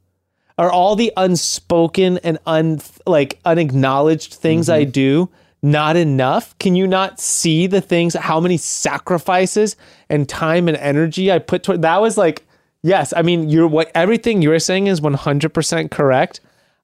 Are 0.57 0.71
all 0.71 0.95
the 0.95 1.11
unspoken 1.17 2.19
and 2.19 2.37
un 2.45 2.81
like 3.07 3.39
unacknowledged 3.45 4.33
things 4.35 4.69
I 4.69 4.83
Mm-hmm. 4.83 4.91
do 4.91 5.29
not 5.63 5.95
enough? 5.95 6.57
Can 6.59 6.75
you 6.75 6.85
not 6.87 7.19
see 7.19 7.67
the 7.67 7.81
things? 7.81 8.13
How 8.15 8.39
many 8.39 8.57
sacrifices 8.57 9.75
and 10.09 10.27
time 10.29 10.67
and 10.67 10.77
energy 10.77 11.31
I 11.31 11.39
put 11.39 11.63
toward? 11.63 11.81
That 11.81 12.01
was 12.01 12.17
like, 12.17 12.45
yes. 12.83 13.13
I 13.15 13.21
mean, 13.23 13.49
you're 13.49 13.67
what 13.67 13.91
everything 13.95 14.41
you're 14.41 14.59
saying 14.59 14.87
is 14.87 15.01
one 15.01 15.13
hundred 15.15 15.53
percent 15.53 15.89
correct. 15.91 16.41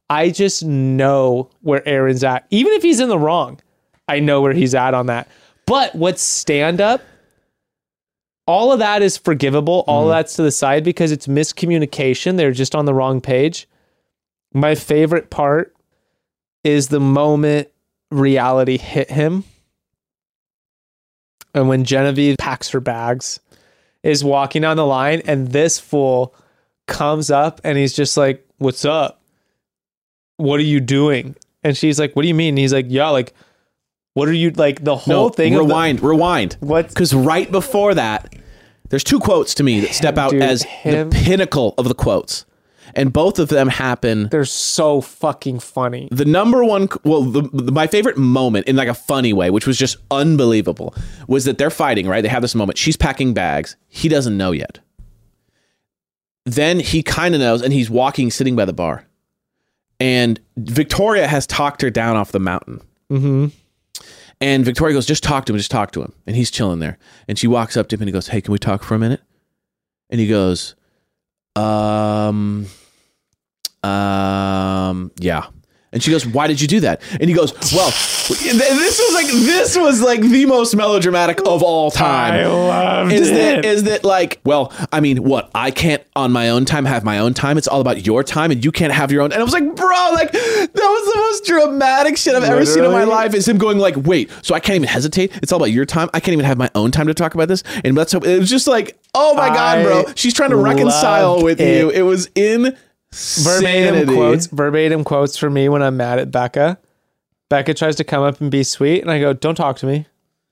I 0.10 0.30
just 0.30 0.64
know 0.64 1.50
where 1.62 1.88
Aaron's 1.88 2.24
at, 2.24 2.48
even 2.50 2.74
if 2.74 2.82
he's 2.82 3.00
in 3.00 3.10
the 3.10 3.20
wrong. 3.20 3.60
I 4.08 4.20
know 4.22 4.42
where 4.42 4.54
he's 4.54 4.74
at 4.74 4.94
on 4.94 5.08
that. 5.08 5.28
But 5.66 5.94
what's 5.94 6.22
stand 6.22 6.80
up? 6.80 7.02
All 8.48 8.72
of 8.72 8.80
that 8.80 9.02
is 9.02 9.18
forgivable. 9.18 9.84
All 9.88 10.04
of 10.04 10.10
that's 10.10 10.36
to 10.38 10.42
the 10.42 10.52
side 10.52 10.84
because 10.84 11.12
it's 11.12 11.28
miscommunication. 11.28 12.38
They're 12.38 12.52
just 12.52 12.76
on 12.76 12.86
the 12.86 12.94
wrong 12.94 13.20
page. 13.20 13.68
My 14.54 14.74
favorite 14.74 15.30
part 15.30 15.76
is 16.64 16.88
the 16.88 17.00
moment 17.00 17.68
reality 18.10 18.78
hit 18.78 19.12
him. 19.12 19.44
And 21.54 21.68
when 21.68 21.84
Genevieve 21.84 22.38
packs 22.38 22.70
her 22.70 22.80
bags, 22.80 23.40
is 24.04 24.24
walking 24.24 24.62
down 24.62 24.78
the 24.78 24.86
line, 24.86 25.22
and 25.26 25.50
this 25.50 25.80
fool 25.80 26.34
comes 26.88 27.30
up 27.30 27.60
and 27.64 27.78
he's 27.78 27.94
just 27.94 28.16
like, 28.16 28.48
"What's 28.58 28.86
up? 28.86 29.22
What 30.38 30.60
are 30.60 30.64
you 30.64 30.80
doing?" 30.80 31.36
And 31.64 31.76
she's 31.76 32.00
like, 32.00 32.16
"What 32.16 32.22
do 32.22 32.28
you 32.30 32.34
mean?" 32.34 32.50
And 32.50 32.60
he's 32.60 32.74
like, 32.74 32.86
"Yeah, 32.88 33.10
like, 33.10 33.34
what 34.18 34.28
are 34.28 34.34
you 34.34 34.52
like?" 34.52 34.84
The 34.84 34.96
whole 34.96 35.26
No, 35.26 35.30
thing. 35.30 35.54
of 35.54 35.60
the- 35.60 35.66
rewind, 35.66 36.02
rewind. 36.02 36.58
What? 36.60 36.90
Because 36.90 37.14
right 37.14 37.52
before 37.52 37.94
that, 37.94 38.34
there's 38.90 39.04
two 39.04 39.20
quotes 39.20 39.54
to 39.56 39.64
me 39.64 39.80
that 39.82 39.94
step 39.94 40.18
out 40.18 40.32
dude, 40.32 40.42
as 40.42 40.64
him. 40.64 41.10
the 41.10 41.16
pinnacle 41.16 41.74
of 41.78 41.88
the 41.88 41.94
quotes, 41.94 42.46
and 42.96 43.12
both 43.12 43.38
of 43.38 43.50
them 43.50 43.68
happen. 43.68 44.30
They're 44.32 44.46
so 44.46 45.02
fucking 45.02 45.60
funny. 45.60 46.08
The 46.12 46.24
number 46.26 46.64
one, 46.64 46.88
well, 47.04 47.24
the, 47.24 47.42
the, 47.52 47.72
my 47.72 47.86
favorite 47.88 48.18
moment 48.18 48.68
in 48.68 48.76
like 48.76 48.88
a 48.88 48.94
funny 48.94 49.34
way, 49.34 49.50
which 49.50 49.68
was 49.68 49.78
just 49.78 49.98
unbelievable, 50.10 50.96
was 51.28 51.44
that 51.46 51.58
they're 51.58 51.70
fighting. 51.70 52.08
Right, 52.08 52.22
they 52.22 52.30
have 52.30 52.42
this 52.42 52.56
moment. 52.56 52.78
She's 52.78 52.96
packing 52.98 53.34
bags. 53.34 53.76
He 53.90 54.08
doesn't 54.10 54.38
know 54.38 54.52
yet. 54.52 54.80
Then 56.46 56.80
he 56.80 57.04
kind 57.04 57.36
of 57.36 57.42
knows, 57.42 57.62
and 57.62 57.74
he's 57.74 57.90
walking, 57.90 58.32
sitting 58.32 58.56
by 58.56 58.64
the 58.64 58.72
bar, 58.74 59.06
and 60.00 60.40
Victoria 60.56 61.28
has 61.28 61.46
talked 61.46 61.82
her 61.82 61.90
down 61.90 62.16
off 62.16 62.32
the 62.32 62.40
mountain. 62.40 62.80
Mm-hmm. 63.12 63.48
And 64.40 64.64
Victoria 64.64 64.94
goes, 64.94 65.06
just 65.06 65.24
talk 65.24 65.46
to 65.46 65.54
him, 65.54 65.58
just 65.58 65.72
talk 65.72 65.92
to 65.92 66.02
him. 66.02 66.14
And 66.28 66.36
he's 66.36 66.52
chilling 66.52 66.80
there. 66.80 66.98
And 67.28 67.40
she 67.40 67.48
walks 67.48 67.76
up 67.76 67.88
to 67.90 67.96
him 67.96 68.02
and 68.02 68.10
he 68.10 68.14
goes, 68.14 68.28
Hey, 68.28 68.42
can 68.42 68.52
we 68.52 68.60
talk 68.60 68.84
for 68.84 68.96
a 68.96 69.00
minute? 69.00 69.22
And 70.10 70.20
he 70.20 70.28
goes, 70.28 70.76
Um, 71.56 72.68
um, 73.84 75.12
yeah. 75.20 75.48
And 75.94 76.04
she 76.04 76.12
goes, 76.12 76.26
Why 76.26 76.48
did 76.48 76.60
you 76.60 76.68
do 76.68 76.82
that? 76.82 77.02
And 77.14 77.30
he 77.30 77.34
goes, 77.34 77.54
Well, 77.74 77.92
this 78.28 79.00
was 79.00 79.14
like 79.14 79.28
this 79.28 79.78
was 79.78 80.02
like 80.02 80.20
the 80.22 80.46
most 80.46 80.76
melodramatic 80.76 81.40
of 81.48 81.64
all 81.64 81.92
time. 81.92 82.34
I 82.34 82.46
loved 82.46 83.12
is 83.14 83.30
it. 83.30 83.34
that 83.34 83.66
is 83.66 83.84
that 83.84 84.04
like 84.04 84.42
well 84.44 84.74
i 84.92 85.00
mean 85.00 85.24
what 85.24 85.50
i 85.56 85.72
can't 85.72 86.04
on 86.16 86.32
my 86.32 86.50
own 86.50 86.66
time 86.66 86.86
have 86.86 87.04
my 87.04 87.20
own 87.20 87.34
time. 87.34 87.58
It's 87.58 87.68
all 87.68 87.80
about 87.80 88.06
your 88.06 88.24
time 88.24 88.52
and 88.52 88.64
you 88.64 88.72
can't 88.72 88.92
have 88.92 89.12
your 89.12 89.22
own. 89.22 89.32
And 89.32 89.40
i 89.40 89.44
was 89.44 89.54
like 89.54 89.64
bro 89.76 90.10
like 90.14 90.32
that 90.34 90.70
was 90.76 91.14
the 91.14 91.20
most 91.20 91.46
dramatic 91.46 92.18
shit 92.18 92.36
i've 92.36 92.44
ever 92.44 92.66
seen 92.66 92.84
in 92.84 92.92
my 92.92 93.06
life. 93.06 93.34
Is 93.34 93.48
him 93.48 93.58
going 93.58 93.78
like 93.78 93.96
wait 93.96 94.30
so 94.42 94.56
i 94.56 94.60
can't 94.60 94.76
even 94.76 94.90
hesitate? 94.90 95.32
It's 95.42 95.52
all 95.52 95.58
about 95.58 95.72
your 95.72 95.86
time? 95.86 96.10
I 96.14 96.20
can't 96.20 96.34
even 96.34 96.46
have 96.46 96.58
my 96.58 96.70
own 96.76 96.92
time 96.92 97.08
to 97.08 97.14
talk 97.14 97.34
about 97.34 97.48
this? 97.48 97.64
And 97.84 97.96
that's 97.96 98.14
it 98.14 98.24
was 98.24 98.50
just 98.50 98.68
like 98.68 98.98
oh 99.14 99.34
my 99.36 99.48
god 99.48 99.84
bro. 99.84 100.14
She's 100.16 100.34
trying 100.34 100.50
to 100.50 100.58
reconcile 100.58 101.42
with 101.42 101.62
it. 101.62 101.80
you 101.80 101.90
it 101.90 102.02
was 102.02 102.30
in 102.36 102.76
verbatim 103.14 104.14
quotes 104.14 104.48
verbatim 104.48 105.04
quotes 105.04 105.38
for 105.38 105.50
me 105.50 105.70
when 105.70 105.82
i'm 105.82 105.98
mad 105.98 106.20
at 106.20 106.32
becca. 106.32 106.78
Becca 107.50 107.74
tries 107.74 107.96
to 107.96 108.04
come 108.04 108.24
up 108.24 108.42
and 108.42 108.52
be 108.52 108.64
sweet 108.64 109.02
and 109.02 109.10
i 109.10 109.20
go 109.20 109.34
don't 109.34 109.56
talk 109.56 109.78
to 109.78 109.86
me. 109.86 110.06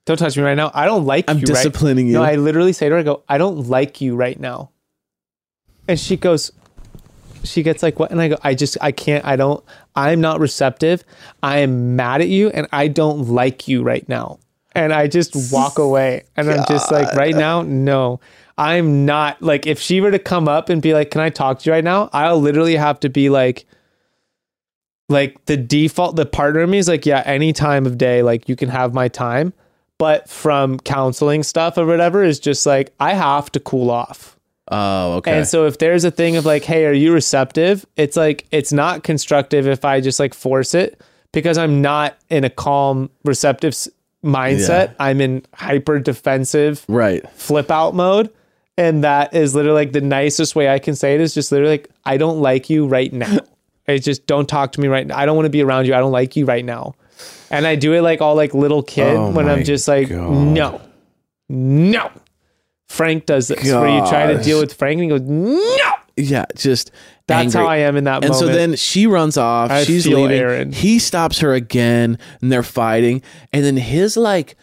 Don't 0.06 0.18
touch 0.18 0.38
me 0.38 0.44
right 0.44 0.56
now. 0.56 0.69
I 0.73 0.86
don't 0.86 1.03
like 1.06 1.27
you." 1.27 1.32
I'm 1.34 1.38
you 1.40 1.45
right- 1.48 1.56
disciplining 1.64 2.07
you. 2.07 2.14
no 2.14 2.23
i 2.23 2.36
literally 2.36 2.73
say 2.73 2.88
to 2.90 2.95
her 2.95 2.99
i 2.99 3.03
go 3.03 3.23
i 3.27 3.38
don't 3.38 3.68
like 3.68 4.02
you 4.02 4.15
right 4.15 4.40
now. 4.40 4.69
And 5.88 5.99
she 5.99 6.15
goes 6.18 6.52
she 7.44 7.61
gets 7.61 7.84
like 7.84 7.99
what? 7.99 8.11
And 8.11 8.22
i 8.22 8.30
go 8.30 8.38
i 8.44 8.56
just 8.56 8.77
i 8.82 8.91
can't 8.91 9.26
i 9.26 9.36
don't 9.36 9.64
i'm 9.95 10.22
not 10.22 10.40
receptive. 10.40 11.03
I 11.44 11.60
am 11.60 11.95
mad 11.95 12.22
at 12.22 12.27
you 12.30 12.49
and 12.49 12.68
i 12.72 12.88
don't 12.88 13.27
like 13.27 13.68
you 13.68 13.84
right 13.84 14.07
now. 14.07 14.40
And 14.73 14.94
i 14.94 15.07
just 15.07 15.36
walk 15.52 15.77
away 15.88 16.23
and 16.38 16.49
i'm 16.49 16.65
just 16.68 16.91
like 16.91 17.14
right 17.15 17.36
now 17.36 17.61
no 17.61 18.19
i'm 18.57 19.06
not 19.06 19.41
like 19.41 19.65
if 19.68 19.80
she 19.80 20.02
were 20.02 20.11
to 20.11 20.19
come 20.19 20.48
up 20.48 20.69
and 20.69 20.82
be 20.82 20.94
like 20.94 21.11
can 21.11 21.22
i 21.22 21.30
talk 21.30 21.60
to 21.60 21.69
you 21.69 21.73
right 21.73 21.84
now 21.84 22.10
i'll 22.14 22.40
literally 22.40 22.76
have 22.76 22.99
to 22.99 23.10
be 23.10 23.30
like 23.30 23.65
like 25.10 25.44
the 25.45 25.57
default 25.57 26.15
the 26.15 26.26
partner 26.26 26.61
in 26.61 26.69
me 26.69 26.77
is 26.77 26.88
like 26.88 27.06
yeah 27.06 27.22
any 27.26 27.53
time 27.53 27.86
of 27.86 27.98
day 27.98 28.23
like 28.23 28.49
you 28.49 28.56
can 28.56 28.69
have 28.69 28.94
my 28.94 29.07
time 29.07 29.53
but 29.98 30.30
from 30.30 30.80
counseling 30.80 31.44
stuff 31.44 31.77
or 31.77 31.86
whatever 31.86 32.23
is 32.23 32.40
just 32.40 32.65
like 32.65 32.94
i 32.99 33.14
have 33.14 33.52
to 33.52 33.60
cool 33.60 33.91
off 33.91 34.36
oh 34.69 35.14
okay 35.14 35.38
and 35.38 35.48
so 35.48 35.65
if 35.65 35.77
there's 35.77 36.03
a 36.03 36.11
thing 36.11 36.36
of 36.38 36.45
like, 36.45 36.64
hey, 36.64 36.86
are 36.86 36.94
you 36.94 37.14
receptive? 37.14 37.86
It's 37.98 38.18
like 38.18 38.45
it's 38.52 38.73
not 38.73 39.03
constructive 39.03 39.68
if 39.68 39.86
I 39.86 40.02
just 40.02 40.19
like 40.19 40.34
force 40.34 40.73
it 40.73 40.99
because 41.32 41.57
I'm 41.57 41.82
not 41.82 42.18
in 42.30 42.44
a 42.44 42.49
calm, 42.49 43.10
receptive 43.23 43.76
mindset. 44.23 44.88
Yeah. 44.88 44.94
I'm 44.99 45.22
in 45.22 45.45
hyper 45.53 45.99
defensive 45.99 46.84
right 46.88 47.30
flip 47.32 47.69
out 47.69 47.94
mode. 47.94 48.32
And 48.77 49.03
that 49.03 49.34
is 49.34 49.56
literally 49.56 49.76
like 49.85 49.93
the 49.93 50.02
nicest 50.02 50.56
way 50.56 50.69
I 50.69 50.80
can 50.80 50.95
say 50.95 51.15
it 51.15 51.22
is 51.22 51.34
just 51.34 51.52
literally 51.52 51.73
like, 51.76 51.89
I 52.03 52.18
don't 52.18 52.41
like 52.41 52.69
you 52.69 52.88
right 52.88 53.11
now. 53.11 53.38
it's 53.88 54.03
just 54.03 54.27
don't 54.27 54.47
talk 54.47 54.73
to 54.73 54.81
me 54.81 54.88
right 54.88 55.07
now. 55.07 55.18
I 55.18 55.26
don't 55.26 55.35
want 55.35 55.45
to 55.45 55.49
be 55.52 55.61
around 55.64 55.88
you. 55.88 55.93
I 55.95 55.99
don't 55.99 56.11
like 56.11 56.35
you 56.35 56.45
right 56.45 56.65
now. 56.65 56.95
And 57.49 57.65
I 57.65 57.76
do 57.76 57.93
it 57.93 58.02
like 58.02 58.19
all 58.22 58.35
like 58.35 58.53
little 58.53 58.84
kid 58.84 59.15
Oh 59.15 59.31
when 59.31 59.47
I'm 59.47 59.64
just 59.64 59.88
like, 59.88 60.10
God. 60.10 60.30
no, 60.31 60.81
no. 61.47 62.11
Frank 62.88 63.26
does 63.26 63.47
this 63.47 63.64
where 63.64 63.88
you 63.89 64.06
try 64.07 64.31
to 64.34 64.41
deal 64.43 64.60
with 64.60 64.73
Frank 64.73 65.02
and 65.02 65.03
he 65.03 65.10
goes, 65.10 65.22
no. 65.22 65.91
yeah 66.18 66.45
just 66.56 66.91
That's 67.27 67.56
angry. 67.56 67.61
how 67.61 67.68
I 67.68 67.77
am 67.77 67.95
in 67.95 68.03
that 68.06 68.23
and 68.23 68.31
moment. 68.34 68.39
so 68.39 68.47
then 68.47 68.76
she 68.76 69.07
runs 69.07 69.38
off. 69.38 69.72
I 69.72 69.84
she's 69.85 70.06
feel 70.06 70.19
leaving. 70.22 70.38
Aaron. 70.38 70.72
He 70.72 70.99
stops 70.99 71.39
her 71.39 71.53
again, 71.53 72.18
and 72.41 72.52
they're 72.52 72.64
fighting. 72.64 73.22
And 73.53 73.64
then 73.65 73.77
his 73.77 74.15
like, 74.18 74.56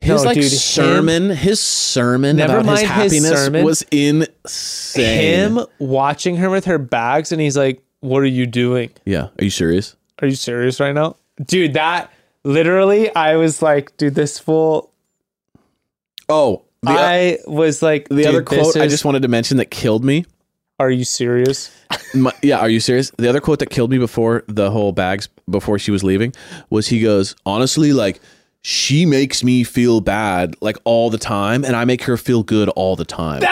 his 0.00 0.22
No, 0.22 0.28
like 0.28 0.34
dude, 0.34 0.44
him- 0.44 0.50
sermon, 0.50 1.30
his 1.30 1.60
sermon 1.60 2.36
Never 2.36 2.58
about 2.58 2.78
his 2.78 2.88
mind 2.88 3.02
his 3.02 3.12
happiness 3.12 3.44
sermon. 3.44 3.64
was 3.64 3.82
insane. 3.90 5.20
him 5.56 5.60
watching 5.78 6.36
her 6.36 6.48
with 6.50 6.64
her 6.64 6.78
bags 6.78 7.32
and 7.32 7.40
he's 7.40 7.56
like, 7.56 7.82
what 8.00 8.22
are 8.22 8.26
you 8.26 8.46
doing? 8.46 8.90
Yeah, 9.04 9.24
are 9.38 9.44
you 9.44 9.50
serious? 9.50 9.96
Are 10.22 10.26
you 10.28 10.34
serious 10.34 10.80
right 10.80 10.94
now? 10.94 11.16
Dude, 11.44 11.74
that 11.74 12.10
literally, 12.44 13.14
I 13.14 13.36
was 13.36 13.60
like, 13.62 13.96
dude, 13.98 14.14
this 14.14 14.38
fool. 14.38 14.90
Oh, 16.28 16.64
the, 16.82 16.90
I 16.92 17.38
was 17.46 17.82
like, 17.82 18.08
the 18.08 18.26
other 18.26 18.42
quote 18.42 18.76
I 18.76 18.86
just 18.88 19.04
wanted 19.04 19.22
to 19.22 19.28
mention 19.28 19.58
that 19.58 19.70
killed 19.70 20.04
me. 20.04 20.24
Are 20.78 20.90
you 20.90 21.04
serious? 21.04 21.70
My, 22.14 22.32
yeah, 22.42 22.58
are 22.58 22.70
you 22.70 22.80
serious? 22.80 23.10
The 23.18 23.28
other 23.28 23.40
quote 23.40 23.58
that 23.58 23.68
killed 23.68 23.90
me 23.90 23.98
before 23.98 24.44
the 24.48 24.70
whole 24.70 24.92
bags 24.92 25.28
before 25.48 25.78
she 25.78 25.90
was 25.90 26.02
leaving 26.02 26.32
was 26.70 26.88
he 26.88 27.02
goes, 27.02 27.36
honestly, 27.44 27.92
like 27.92 28.20
she 28.62 29.06
makes 29.06 29.42
me 29.42 29.64
feel 29.64 30.00
bad 30.00 30.54
like 30.60 30.76
all 30.84 31.10
the 31.10 31.18
time, 31.18 31.64
and 31.64 31.74
I 31.74 31.84
make 31.84 32.02
her 32.04 32.16
feel 32.16 32.42
good 32.42 32.68
all 32.70 32.96
the 32.96 33.04
time. 33.04 33.42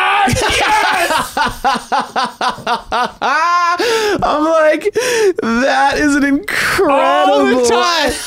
I'm 4.20 4.44
like, 4.44 4.92
that 4.92 5.94
is 5.96 6.14
an 6.14 6.24
incredible. 6.24 6.94
all 6.94 7.46
the 7.46 7.64
time. 7.64 8.12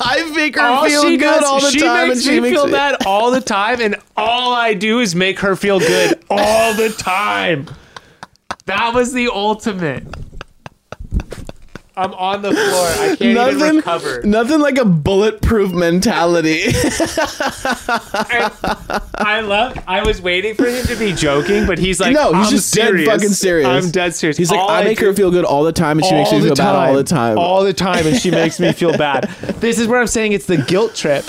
I 0.00 0.28
make 0.34 0.56
her 0.56 0.62
all 0.62 0.84
feel 0.86 1.02
she 1.02 1.16
good 1.16 1.24
does, 1.24 1.44
all 1.44 1.60
the 1.60 1.70
she 1.70 1.80
time, 1.80 2.08
makes 2.08 2.18
and 2.18 2.24
she 2.24 2.40
makes 2.40 2.42
me 2.42 2.50
makes 2.50 2.62
feel 2.62 2.70
bad 2.70 3.06
all 3.06 3.30
the 3.30 3.40
time, 3.40 3.80
and 3.80 3.96
all 4.16 4.52
I 4.52 4.74
do 4.74 5.00
is 5.00 5.14
make 5.14 5.38
her 5.40 5.54
feel 5.54 5.78
good 5.78 6.20
all 6.30 6.74
the 6.74 6.88
time. 6.90 7.68
That 8.66 8.94
was 8.94 9.12
the 9.12 9.28
ultimate. 9.28 10.04
I'm 11.96 12.12
on 12.14 12.42
the 12.42 12.50
floor. 12.50 12.60
I 12.62 13.14
can't 13.16 13.22
even 13.22 13.34
Nothing, 13.34 13.76
recover. 13.76 14.22
nothing 14.24 14.58
like 14.60 14.78
a 14.78 14.84
bulletproof 14.84 15.72
mentality. 15.72 16.62
I 19.16 19.40
love. 19.44 19.78
I 19.86 20.02
was 20.04 20.20
waiting 20.20 20.54
for 20.56 20.66
him 20.66 20.84
to 20.86 20.96
be 20.96 21.12
joking, 21.12 21.66
but 21.66 21.78
he's 21.78 22.00
like, 22.00 22.12
no, 22.12 22.32
he's 22.34 22.50
just 22.50 22.70
serious. 22.70 23.06
dead 23.06 23.14
fucking 23.14 23.28
serious. 23.32 23.68
I'm 23.68 23.90
dead 23.90 24.14
serious. 24.14 24.36
He's 24.36 24.50
like, 24.50 24.60
All 24.60 24.70
I 24.70 24.82
make 24.84 24.98
do- 24.98 25.06
her 25.06 25.14
feel 25.14 25.30
good 25.30 25.44
all 25.44 25.62
the 25.64 25.72
time, 25.72 25.98
and 25.98 26.06
she 26.06 26.14
makes 26.14 26.32
me 26.32 26.40
feel 26.40 26.54
bad 26.56 26.74
all 26.74 26.94
the 26.94 27.04
time. 27.04 27.38
all 27.38 27.62
the 27.64 27.72
time, 27.72 28.06
and 28.06 28.16
she 28.16 28.30
makes 28.32 28.58
me 28.58 28.72
feel 28.72 28.96
bad. 28.96 29.24
This 29.60 29.78
is 29.78 29.86
where 29.86 30.00
I'm 30.00 30.06
saying 30.06 30.32
it's 30.32 30.46
the 30.46 30.56
guilt 30.58 30.94
trip. 30.94 31.24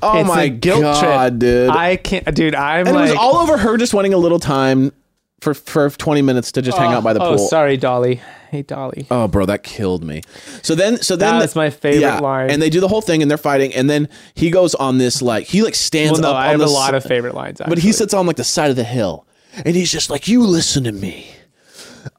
oh 0.00 0.20
it's 0.20 0.28
my 0.28 0.46
guilt 0.48 0.82
god, 0.82 1.30
trip, 1.32 1.40
dude! 1.40 1.70
I 1.70 1.96
can't, 1.96 2.34
dude. 2.34 2.54
I'm 2.54 2.86
and 2.86 2.94
like, 2.94 3.08
it 3.08 3.12
was 3.14 3.18
all 3.18 3.36
over 3.38 3.58
her 3.58 3.76
just 3.76 3.94
wanting 3.94 4.14
a 4.14 4.18
little 4.18 4.38
time 4.38 4.92
for 5.40 5.54
for 5.54 5.90
20 5.90 6.22
minutes 6.22 6.52
to 6.52 6.62
just 6.62 6.78
hang 6.78 6.92
out 6.92 7.04
by 7.04 7.12
the 7.12 7.20
oh, 7.22 7.34
oh, 7.34 7.36
pool. 7.36 7.48
sorry, 7.48 7.76
Dolly. 7.76 8.20
Hey, 8.50 8.62
Dolly. 8.62 9.06
Oh, 9.10 9.28
bro, 9.28 9.44
that 9.46 9.62
killed 9.62 10.02
me. 10.04 10.22
So 10.62 10.74
then, 10.74 10.96
so 11.02 11.16
then 11.16 11.34
That's 11.38 11.50
was 11.50 11.56
my 11.56 11.70
favorite 11.70 12.20
line. 12.22 12.50
And 12.50 12.62
they 12.62 12.70
do 12.70 12.80
the 12.80 12.88
whole 12.88 13.02
thing, 13.02 13.20
and 13.20 13.30
they're 13.30 13.36
fighting, 13.38 13.74
and 13.74 13.90
then 13.90 14.08
he 14.34 14.50
goes 14.50 14.74
on 14.74 14.98
this 14.98 15.20
like 15.20 15.46
he 15.46 15.62
like 15.62 15.74
stands 15.74 16.20
well, 16.20 16.22
no, 16.22 16.30
up. 16.30 16.36
I 16.36 16.44
on 16.46 16.50
have 16.52 16.58
the 16.60 16.64
a 16.64 16.68
s- 16.68 16.72
lot 16.74 16.94
of 16.94 17.04
favorite 17.04 17.34
lines. 17.34 17.60
but 17.66 17.78
he 17.78 17.92
sits 17.92 18.14
on 18.14 18.26
like 18.26 18.36
the 18.36 18.44
side 18.44 18.70
of 18.70 18.76
the 18.76 18.84
hill, 18.84 19.26
and 19.64 19.76
he's 19.76 19.92
just 19.92 20.10
like, 20.10 20.28
"You 20.28 20.42
listen 20.42 20.84
to 20.84 20.92
me." 20.92 21.30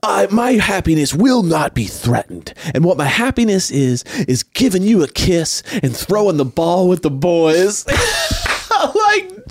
I, 0.04 0.28
my 0.28 0.52
happiness 0.52 1.14
will 1.16 1.42
not 1.42 1.74
be 1.74 1.86
threatened. 1.86 2.54
And 2.76 2.86
what 2.86 2.98
my 2.98 3.06
happiness 3.06 3.72
is, 3.72 4.04
is 4.28 4.44
giving 4.44 4.84
you 4.84 5.02
a 5.04 5.08
kiss 5.08 5.64
and 5.82 5.96
throwing 5.96 6.38
the 6.38 6.46
ball 6.46 6.88
with 6.88 7.02
the 7.02 7.10
boys. 7.10 7.86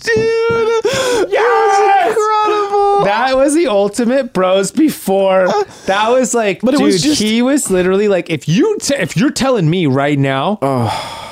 Dude, 0.03 0.85
Yes! 1.31 2.09
incredible. 2.09 3.05
That 3.05 3.33
was 3.37 3.55
the 3.55 3.67
ultimate 3.69 4.33
bros 4.33 4.71
before. 4.71 5.47
Uh, 5.47 5.65
that 5.87 6.09
was 6.11 6.35
like, 6.35 6.61
But 6.61 6.75
it 6.75 6.79
dude, 6.79 6.87
was 6.87 7.03
just- 7.03 7.21
he 7.23 7.43
was 7.43 7.71
literally 7.71 8.09
like, 8.09 8.31
if 8.31 8.49
you 8.49 8.77
t- 8.81 8.95
if 8.95 9.17
you're 9.17 9.31
telling 9.31 9.69
me 9.69 9.87
right 9.87 10.19
now 10.19 10.57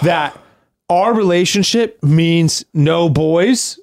that 0.03 0.39
our 0.89 1.15
relationship 1.15 2.03
means 2.03 2.65
no 2.75 3.09
boys, 3.09 3.79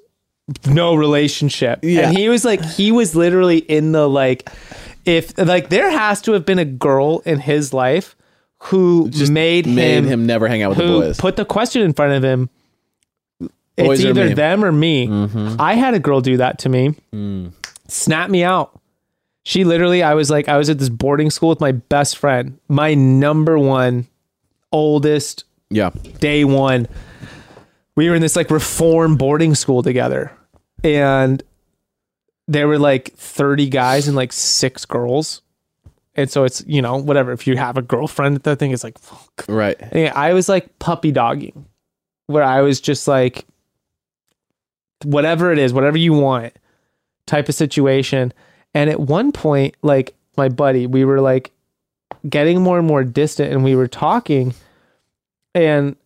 no 0.66 0.94
relationship, 0.94 1.80
Yeah. 1.82 2.08
and 2.08 2.16
he 2.16 2.28
was 2.28 2.44
like, 2.44 2.64
he 2.64 2.92
was 2.92 3.14
literally 3.14 3.58
in 3.58 3.92
the 3.92 4.08
like, 4.08 4.50
if 5.04 5.36
like 5.38 5.68
there 5.70 5.90
has 5.90 6.20
to 6.22 6.32
have 6.32 6.44
been 6.46 6.58
a 6.58 6.64
girl 6.64 7.20
in 7.26 7.38
his 7.40 7.72
life 7.74 8.16
who 8.64 9.10
made, 9.30 9.66
made 9.66 9.96
him, 9.98 10.06
him 10.06 10.26
never 10.26 10.48
hang 10.48 10.62
out 10.62 10.70
with 10.70 10.78
the 10.78 10.86
who 10.86 11.00
boys. 11.00 11.18
put 11.20 11.36
the 11.36 11.44
question 11.44 11.82
in 11.82 11.92
front 11.92 12.12
of 12.12 12.22
him. 12.24 12.48
Boys 13.76 14.00
it's 14.00 14.08
either 14.08 14.24
me? 14.24 14.26
Mm-hmm. 14.30 14.34
them 14.36 14.64
or 14.64 14.72
me. 14.72 15.56
I 15.58 15.74
had 15.74 15.94
a 15.94 15.98
girl 15.98 16.20
do 16.20 16.36
that 16.38 16.58
to 16.60 16.68
me. 16.68 16.94
Mm. 17.12 17.52
Snap 17.88 18.30
me 18.30 18.44
out. 18.44 18.78
She 19.42 19.64
literally, 19.64 20.02
I 20.02 20.14
was 20.14 20.30
like, 20.30 20.48
I 20.48 20.56
was 20.56 20.70
at 20.70 20.78
this 20.78 20.88
boarding 20.88 21.30
school 21.30 21.50
with 21.50 21.60
my 21.60 21.72
best 21.72 22.16
friend, 22.16 22.58
my 22.68 22.94
number 22.94 23.58
one, 23.58 24.06
oldest, 24.72 25.44
Yeah. 25.70 25.90
day 26.20 26.44
one. 26.44 26.88
We 27.96 28.08
were 28.08 28.14
in 28.14 28.22
this 28.22 28.36
like 28.36 28.50
reform 28.50 29.16
boarding 29.16 29.54
school 29.54 29.82
together. 29.82 30.32
And 30.82 31.42
there 32.48 32.68
were 32.68 32.78
like 32.78 33.12
30 33.14 33.68
guys 33.68 34.06
and 34.08 34.16
like 34.16 34.32
six 34.32 34.84
girls. 34.84 35.42
And 36.14 36.30
so 36.30 36.44
it's, 36.44 36.62
you 36.66 36.80
know, 36.80 36.96
whatever. 36.96 37.32
If 37.32 37.46
you 37.46 37.56
have 37.56 37.76
a 37.76 37.82
girlfriend, 37.82 38.38
that 38.38 38.58
thing 38.58 38.70
is 38.70 38.84
like, 38.84 38.98
fuck. 38.98 39.44
Right. 39.48 39.76
And 39.92 40.08
I 40.14 40.32
was 40.32 40.48
like 40.48 40.78
puppy 40.78 41.10
dogging, 41.12 41.66
where 42.28 42.42
I 42.44 42.60
was 42.62 42.80
just 42.80 43.06
like, 43.08 43.44
whatever 45.04 45.52
it 45.52 45.58
is, 45.58 45.72
whatever 45.72 45.98
you 45.98 46.12
want 46.12 46.52
type 47.26 47.48
of 47.48 47.54
situation. 47.54 48.32
And 48.74 48.90
at 48.90 49.00
one 49.00 49.32
point, 49.32 49.76
like 49.82 50.14
my 50.36 50.48
buddy, 50.48 50.86
we 50.86 51.04
were 51.04 51.20
like 51.20 51.52
getting 52.28 52.62
more 52.62 52.78
and 52.78 52.86
more 52.86 53.04
distant 53.04 53.52
and 53.52 53.62
we 53.64 53.76
were 53.76 53.88
talking. 53.88 54.54
And 55.54 55.96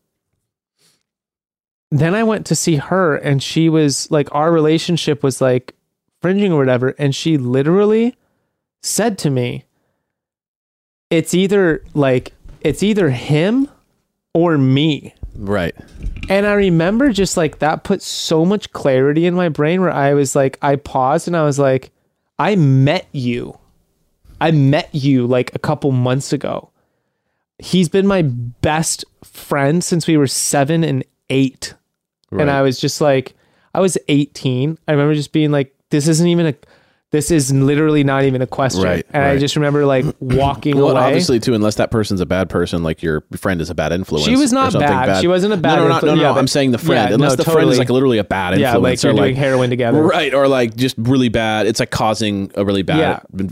then 1.90 2.14
I 2.14 2.22
went 2.22 2.46
to 2.46 2.54
see 2.54 2.76
her 2.76 3.16
and 3.16 3.42
she 3.42 3.68
was 3.68 4.10
like, 4.10 4.28
our 4.34 4.52
relationship 4.52 5.22
was 5.22 5.40
like 5.40 5.74
fringing 6.20 6.52
or 6.52 6.58
whatever. 6.58 6.94
And 6.98 7.14
she 7.14 7.38
literally 7.38 8.16
said 8.82 9.18
to 9.18 9.30
me, 9.30 9.64
it's 11.10 11.32
either 11.32 11.82
like, 11.94 12.34
it's 12.60 12.82
either 12.82 13.10
him 13.10 13.68
or 14.34 14.58
me. 14.58 15.14
Right. 15.34 15.74
And 16.28 16.46
I 16.46 16.52
remember 16.54 17.10
just 17.10 17.36
like 17.36 17.58
that 17.60 17.84
put 17.84 18.02
so 18.02 18.44
much 18.44 18.72
clarity 18.72 19.26
in 19.26 19.34
my 19.34 19.48
brain 19.48 19.80
where 19.80 19.92
I 19.92 20.14
was 20.14 20.36
like, 20.36 20.58
I 20.62 20.76
paused 20.76 21.26
and 21.26 21.36
I 21.36 21.44
was 21.44 21.58
like, 21.58 21.90
I 22.38 22.54
met 22.56 23.06
you. 23.12 23.58
I 24.40 24.50
met 24.50 24.94
you 24.94 25.26
like 25.26 25.54
a 25.54 25.58
couple 25.58 25.90
months 25.90 26.32
ago. 26.32 26.70
He's 27.58 27.88
been 27.88 28.06
my 28.06 28.22
best 28.22 29.04
friend 29.24 29.82
since 29.82 30.06
we 30.06 30.16
were 30.16 30.28
seven 30.28 30.84
and 30.84 31.04
eight. 31.30 31.74
And 32.42 32.50
I 32.50 32.62
was 32.62 32.78
just 32.78 33.00
like, 33.00 33.34
I 33.74 33.80
was 33.80 33.98
18. 34.08 34.78
I 34.86 34.92
remember 34.92 35.14
just 35.14 35.32
being 35.32 35.50
like, 35.50 35.74
this 35.90 36.06
isn't 36.08 36.26
even 36.26 36.46
a, 36.46 36.54
this 37.10 37.30
is 37.30 37.52
literally 37.52 38.04
not 38.04 38.24
even 38.24 38.42
a 38.42 38.46
question. 38.46 38.82
Right, 38.82 39.06
and 39.12 39.24
I 39.24 39.38
just 39.38 39.56
remember 39.56 39.86
like 39.86 40.04
walking 40.20 40.76
Well, 40.76 40.90
away. 40.90 41.00
obviously 41.00 41.40
too, 41.40 41.54
unless 41.54 41.76
that 41.76 41.90
person's 41.90 42.20
a 42.20 42.26
bad 42.26 42.50
person, 42.50 42.82
like 42.82 43.02
your 43.02 43.22
friend 43.36 43.60
is 43.60 43.70
a 43.70 43.74
bad 43.74 43.92
influence. 43.92 44.26
She 44.26 44.36
was 44.36 44.52
not 44.52 44.72
something 44.72 44.88
bad. 44.88 45.20
She 45.20 45.28
wasn't 45.28 45.54
a 45.54 45.56
bad 45.56 45.76
No, 45.76 45.82
no, 45.84 45.88
not- 45.88 46.02
no, 46.02 46.12
influ- 46.12 46.16
no. 46.16 46.22
yeah, 46.22 46.32
but- 46.32 46.38
I'm 46.38 46.46
saying 46.48 46.72
the 46.72 46.78
friend. 46.78 47.08
yeah, 47.08 47.14
unless 47.14 47.32
no, 47.32 47.36
the 47.36 47.50
friend 47.50 47.70
is 47.70 47.78
like 47.78 47.90
literally 47.90 48.18
a 48.18 48.24
bad 48.24 48.54
influence. 48.54 48.62
yeah, 48.74 48.78
like 48.78 48.98
or 48.98 49.16
they're 49.16 49.24
doing 49.26 49.36
heroin 49.36 49.70
together. 49.70 50.02
Right, 50.02 50.34
or 50.34 50.48
like 50.48 50.76
just 50.76 50.96
really 50.98 51.28
bad. 51.30 51.66
It's 51.66 51.80
like 51.80 51.90
causing 51.90 52.50
a 52.54 52.64
really 52.64 52.82
bad, 52.82 52.98
Yeah 53.38 53.48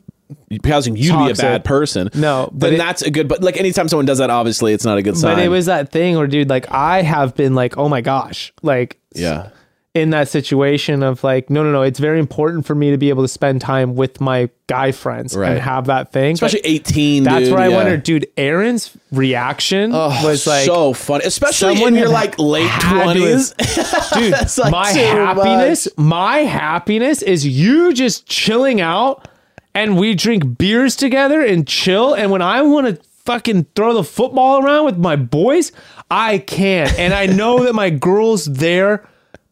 causing 0.64 0.96
you 0.96 1.12
to 1.12 1.24
be 1.26 1.30
a 1.30 1.34
bad 1.34 1.64
person. 1.64 2.08
No, 2.14 2.48
but 2.52 2.66
then 2.66 2.74
it- 2.74 2.78
that's 2.78 3.02
a 3.02 3.10
good. 3.10 3.28
But 3.28 3.42
like 3.42 3.56
anytime 3.56 3.88
someone 3.88 4.06
does 4.06 4.18
that, 4.18 4.28
obviously 4.30 4.72
it's 4.72 4.84
not 4.84 4.98
a 4.98 5.02
good 5.02 5.16
sign. 5.16 5.36
But 5.36 5.44
it 5.44 5.48
was 5.48 5.66
that 5.66 5.90
thing 5.92 6.16
where, 6.16 6.26
dude, 6.26 6.50
like 6.50 6.70
I 6.70 7.02
have 7.02 7.34
been 7.36 7.54
like, 7.54 7.76
oh 7.78 7.88
my 7.88 8.00
gosh, 8.00 8.52
like 8.62 8.98
yeah, 9.14 9.50
in 9.96 10.10
that 10.10 10.28
situation 10.28 11.02
of 11.02 11.24
like, 11.24 11.48
no, 11.48 11.62
no, 11.64 11.72
no, 11.72 11.82
it's 11.82 11.98
very 11.98 12.18
important 12.18 12.66
for 12.66 12.74
me 12.74 12.90
to 12.90 12.98
be 12.98 13.08
able 13.08 13.22
to 13.24 13.28
spend 13.28 13.60
time 13.62 13.94
with 13.96 14.20
my 14.20 14.50
guy 14.66 14.92
friends 14.92 15.34
Right. 15.34 15.52
and 15.52 15.60
have 15.60 15.86
that 15.86 16.12
thing. 16.12 16.34
especially 16.34 16.60
But 16.60 16.70
18. 16.70 17.22
that's 17.22 17.44
dude, 17.46 17.52
where 17.54 17.62
I 17.62 17.68
yeah. 17.68 17.76
wondered, 17.76 18.02
dude. 18.02 18.26
Aaron's 18.36 18.96
reaction 19.10 19.92
Oh, 19.94 20.08
was 20.24 20.46
like, 20.46 20.66
so 20.66 20.92
funny, 20.92 21.24
especially 21.24 21.80
when 21.82 21.94
you're 21.94 22.08
like 22.10 22.38
late 22.38 22.70
twenties. 22.80 23.52
dude, 24.14 24.34
like, 24.58 24.70
my 24.70 24.90
happiness, 24.90 25.88
my 25.96 26.38
happiness 26.38 27.22
is 27.22 27.46
you 27.46 27.92
just 27.94 28.26
chilling 28.26 28.80
out 28.80 29.26
and 29.74 29.96
we 29.98 30.14
drink 30.14 30.58
beers 30.58 30.94
together 30.94 31.40
and 31.42 31.66
chill. 31.66 32.12
And 32.14 32.30
when 32.30 32.42
I 32.42 32.62
want 32.62 32.86
to 32.86 33.02
fucking 33.24 33.66
throw 33.74 33.94
the 33.94 34.04
football 34.04 34.62
around 34.62 34.84
with 34.84 34.98
my 34.98 35.16
boys, 35.16 35.72
I 36.10 36.38
can. 36.38 36.88
And 36.98 37.12
I 37.14 37.26
know 37.26 37.64
that 37.64 37.74
my 37.74 37.90
girl's 37.90 38.44
there 38.44 39.08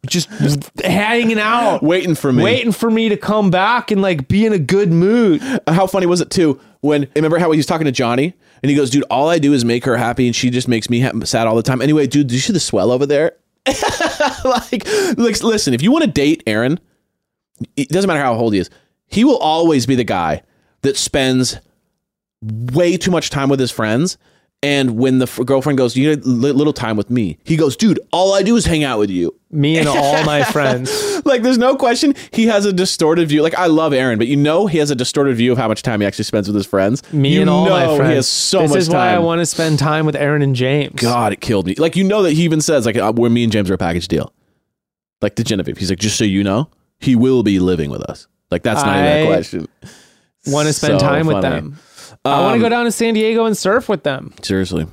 just 0.07 0.29
hanging 0.83 1.39
out, 1.39 1.81
Waiting 1.83 2.15
for 2.15 2.31
me. 2.33 2.43
waiting 2.43 2.71
for 2.71 2.89
me 2.89 3.09
to 3.09 3.17
come 3.17 3.49
back 3.51 3.91
and 3.91 4.01
like 4.01 4.27
be 4.27 4.45
in 4.45 4.53
a 4.53 4.59
good 4.59 4.91
mood. 4.91 5.41
Uh, 5.43 5.73
how 5.73 5.87
funny 5.87 6.05
was 6.05 6.21
it 6.21 6.29
too 6.29 6.59
when 6.81 7.07
remember 7.15 7.37
how 7.39 7.51
he 7.51 7.57
was 7.57 7.65
talking 7.65 7.85
to 7.85 7.91
Johnny 7.91 8.33
and 8.63 8.69
he 8.69 8.75
goes, 8.75 8.89
"Dude, 8.89 9.03
all 9.09 9.29
I 9.29 9.37
do 9.39 9.53
is 9.53 9.63
make 9.65 9.85
her 9.85 9.97
happy, 9.97 10.25
and 10.27 10.35
she 10.35 10.49
just 10.49 10.67
makes 10.67 10.89
me 10.89 10.99
ha- 11.01 11.11
sad 11.25 11.47
all 11.47 11.55
the 11.55 11.63
time." 11.63 11.81
Anyway, 11.81 12.07
dude, 12.07 12.27
do 12.27 12.35
you 12.35 12.41
see 12.41 12.53
the 12.53 12.59
swell 12.59 12.91
over 12.91 13.05
there? 13.05 13.33
like, 14.45 14.87
like, 15.17 15.43
listen, 15.43 15.73
if 15.73 15.81
you 15.81 15.91
want 15.91 16.05
to 16.05 16.11
date 16.11 16.43
Aaron, 16.47 16.79
it 17.75 17.89
doesn't 17.89 18.07
matter 18.07 18.19
how 18.21 18.33
old 18.35 18.53
he 18.53 18.59
is. 18.59 18.69
He 19.07 19.23
will 19.23 19.37
always 19.37 19.85
be 19.85 19.95
the 19.95 20.03
guy 20.03 20.43
that 20.81 20.97
spends 20.97 21.57
way 22.41 22.97
too 22.97 23.11
much 23.11 23.29
time 23.29 23.49
with 23.49 23.59
his 23.59 23.71
friends. 23.71 24.17
And 24.63 24.97
when 24.97 25.19
the 25.19 25.25
f- 25.27 25.39
girlfriend 25.45 25.77
goes, 25.77 25.95
"You 25.95 26.09
need 26.11 26.25
li- 26.25 26.51
little 26.51 26.73
time 26.73 26.97
with 26.97 27.09
me," 27.11 27.37
he 27.43 27.55
goes, 27.55 27.75
"Dude, 27.77 27.99
all 28.11 28.33
I 28.33 28.41
do 28.41 28.55
is 28.55 28.65
hang 28.65 28.83
out 28.83 28.97
with 28.99 29.09
you." 29.11 29.35
Me 29.55 29.77
and 29.77 29.87
all 29.87 30.23
my 30.25 30.43
friends. 30.55 31.21
like 31.25 31.41
there's 31.41 31.57
no 31.57 31.75
question 31.75 32.13
he 32.31 32.45
has 32.47 32.65
a 32.65 32.73
distorted 32.73 33.27
view 33.29 33.41
like 33.41 33.55
i 33.55 33.65
love 33.67 33.93
aaron 33.93 34.17
but 34.19 34.27
you 34.27 34.35
know 34.35 34.67
he 34.67 34.77
has 34.77 34.91
a 34.91 34.95
distorted 34.95 35.35
view 35.37 35.51
of 35.51 35.57
how 35.57 35.67
much 35.67 35.81
time 35.81 36.01
he 36.01 36.05
actually 36.07 36.23
spends 36.25 36.47
with 36.47 36.55
his 36.55 36.65
friends 36.65 37.01
Me 37.13 37.33
you 37.35 37.41
and 37.41 37.49
all 37.49 37.69
my 37.69 37.85
friends. 37.97 38.09
he 38.09 38.15
has 38.15 38.27
so 38.27 38.59
this 38.61 38.69
much 38.69 38.77
is 38.79 38.87
time 38.89 38.95
why 38.97 39.13
I 39.15 39.19
want 39.19 39.39
to 39.39 39.45
spend 39.45 39.79
time 39.79 40.05
with 40.05 40.15
Aaron 40.15 40.41
and 40.41 40.55
James. 40.55 40.99
god 41.01 41.33
it 41.33 41.41
killed 41.41 41.65
me 41.65 41.75
like 41.77 41.95
you 41.95 42.03
know 42.03 42.21
that 42.23 42.33
he 42.33 42.43
even 42.43 42.61
says 42.61 42.85
like 42.85 42.97
uh, 42.97 43.11
where 43.13 43.29
me 43.29 43.43
and 43.43 43.51
james 43.51 43.69
are 43.71 43.73
a 43.73 43.77
package 43.77 44.07
deal 44.07 44.33
like 45.21 45.35
to 45.35 45.43
genevieve 45.43 45.77
he's 45.77 45.89
like 45.89 45.99
just 45.99 46.17
so 46.17 46.23
you 46.25 46.43
know 46.43 46.69
he 46.99 47.15
will 47.15 47.41
be 47.43 47.59
living 47.59 47.89
with 47.89 48.01
us 48.03 48.27
like 48.51 48.61
that's 48.63 48.83
not 48.83 48.97
even 48.97 49.23
a 49.23 49.25
question 49.25 49.67
want 50.47 50.67
to 50.67 50.73
spend 50.73 50.99
So 50.99 51.07
time 51.07 51.25
with 51.25 51.41
funny. 51.41 51.55
them. 51.55 51.79
I 52.23 52.39
want 52.41 52.51
to 52.51 52.53
Um, 52.55 52.59
go 52.61 52.69
down 52.69 52.85
to 52.85 52.91
San 52.91 53.13
Diego 53.15 53.45
and 53.45 53.57
surf 53.57 53.89
with 53.89 54.03
them. 54.03 54.33
seriously 54.43 54.85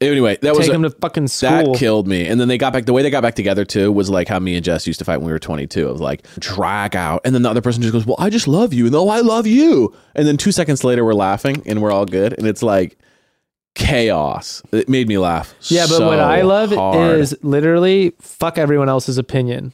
anyway 0.00 0.38
that 0.42 0.54
was 0.54 0.66
Take 0.66 0.68
a- 0.68 0.72
them 0.72 0.82
to 0.84 0.90
fucking 0.90 1.26
that 1.40 1.76
killed 1.76 2.06
me. 2.06 2.26
And 2.26 2.40
then 2.40 2.48
they 2.48 2.58
got 2.58 2.72
back. 2.72 2.86
The 2.86 2.92
way 2.92 3.02
they 3.02 3.10
got 3.10 3.22
back 3.22 3.34
together 3.34 3.64
too 3.64 3.90
was 3.92 4.08
like 4.10 4.28
how 4.28 4.38
me 4.38 4.54
and 4.54 4.64
Jess 4.64 4.86
used 4.86 4.98
to 5.00 5.04
fight 5.04 5.18
when 5.18 5.26
we 5.26 5.32
were 5.32 5.38
22. 5.38 5.88
Of 5.88 6.00
like 6.00 6.22
drag 6.38 6.94
out, 6.96 7.20
and 7.24 7.34
then 7.34 7.42
the 7.42 7.50
other 7.50 7.60
person 7.62 7.82
just 7.82 7.92
goes, 7.92 8.06
"Well, 8.06 8.16
I 8.18 8.30
just 8.30 8.46
love 8.48 8.72
you," 8.72 8.86
and 8.86 8.94
oh, 8.94 9.08
I 9.08 9.20
love 9.20 9.46
you. 9.46 9.94
And 10.14 10.26
then 10.26 10.36
two 10.36 10.52
seconds 10.52 10.84
later, 10.84 11.04
we're 11.04 11.14
laughing 11.14 11.62
and 11.66 11.82
we're 11.82 11.92
all 11.92 12.06
good, 12.06 12.32
and 12.38 12.46
it's 12.46 12.62
like 12.62 12.98
chaos. 13.74 14.62
It 14.72 14.88
made 14.88 15.08
me 15.08 15.18
laugh. 15.18 15.54
yeah, 15.62 15.86
but 15.88 16.00
what 16.00 16.18
I 16.20 16.42
love 16.42 16.72
hard. 16.72 17.18
is 17.20 17.36
literally 17.42 18.12
fuck 18.20 18.58
everyone 18.58 18.88
else's 18.88 19.18
opinion. 19.18 19.72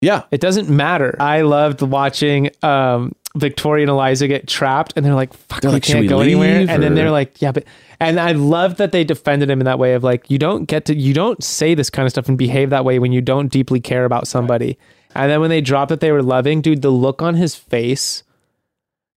yeah, 0.00 0.24
It 0.30 0.40
doesn't 0.40 0.68
matter. 0.68 1.16
I 1.18 1.40
loved 1.42 1.80
watching 1.82 2.50
um, 2.62 3.12
Victoria 3.36 3.82
and 3.82 3.90
Eliza 3.90 4.26
get 4.26 4.48
trapped, 4.48 4.94
and 4.96 5.04
they're 5.04 5.14
like, 5.14 5.32
"Fuck, 5.32 5.60
They're 5.60 5.70
we 5.70 5.74
like, 5.74 5.82
can't 5.82 6.00
we 6.00 6.06
go 6.06 6.20
anywhere." 6.20 6.60
leave, 6.60 6.70
And 6.70 6.82
then 6.82 6.94
they're 6.94 7.10
like, 7.10 7.40
"Yeah, 7.40 7.52
but." 7.52 7.64
And 8.00 8.20
I 8.20 8.32
love 8.32 8.76
that 8.76 8.92
they 8.92 9.02
defended 9.02 9.50
him 9.50 9.60
in 9.60 9.64
that 9.64 9.78
way 9.78 9.94
of 9.94 10.04
like, 10.04 10.30
you 10.30 10.38
don't 10.38 10.66
get 10.66 10.84
to, 10.84 10.94
you 10.94 11.12
don't 11.12 11.42
say 11.42 11.74
this 11.74 11.90
kind 11.90 12.06
of 12.06 12.10
stuff 12.10 12.28
and 12.28 12.38
behave 12.38 12.70
that 12.70 12.84
way 12.84 13.00
when 13.00 13.10
you 13.10 13.20
don't 13.20 13.48
deeply 13.48 13.80
care 13.80 14.04
about 14.04 14.28
somebody. 14.28 14.78
And 15.16 15.30
then 15.30 15.40
when 15.40 15.50
they 15.50 15.60
dropped 15.60 15.88
that 15.88 15.98
they 15.98 16.12
were 16.12 16.22
loving, 16.22 16.60
dude, 16.60 16.82
the 16.82 16.90
look 16.90 17.22
on 17.22 17.34
his 17.34 17.56
face, 17.56 18.22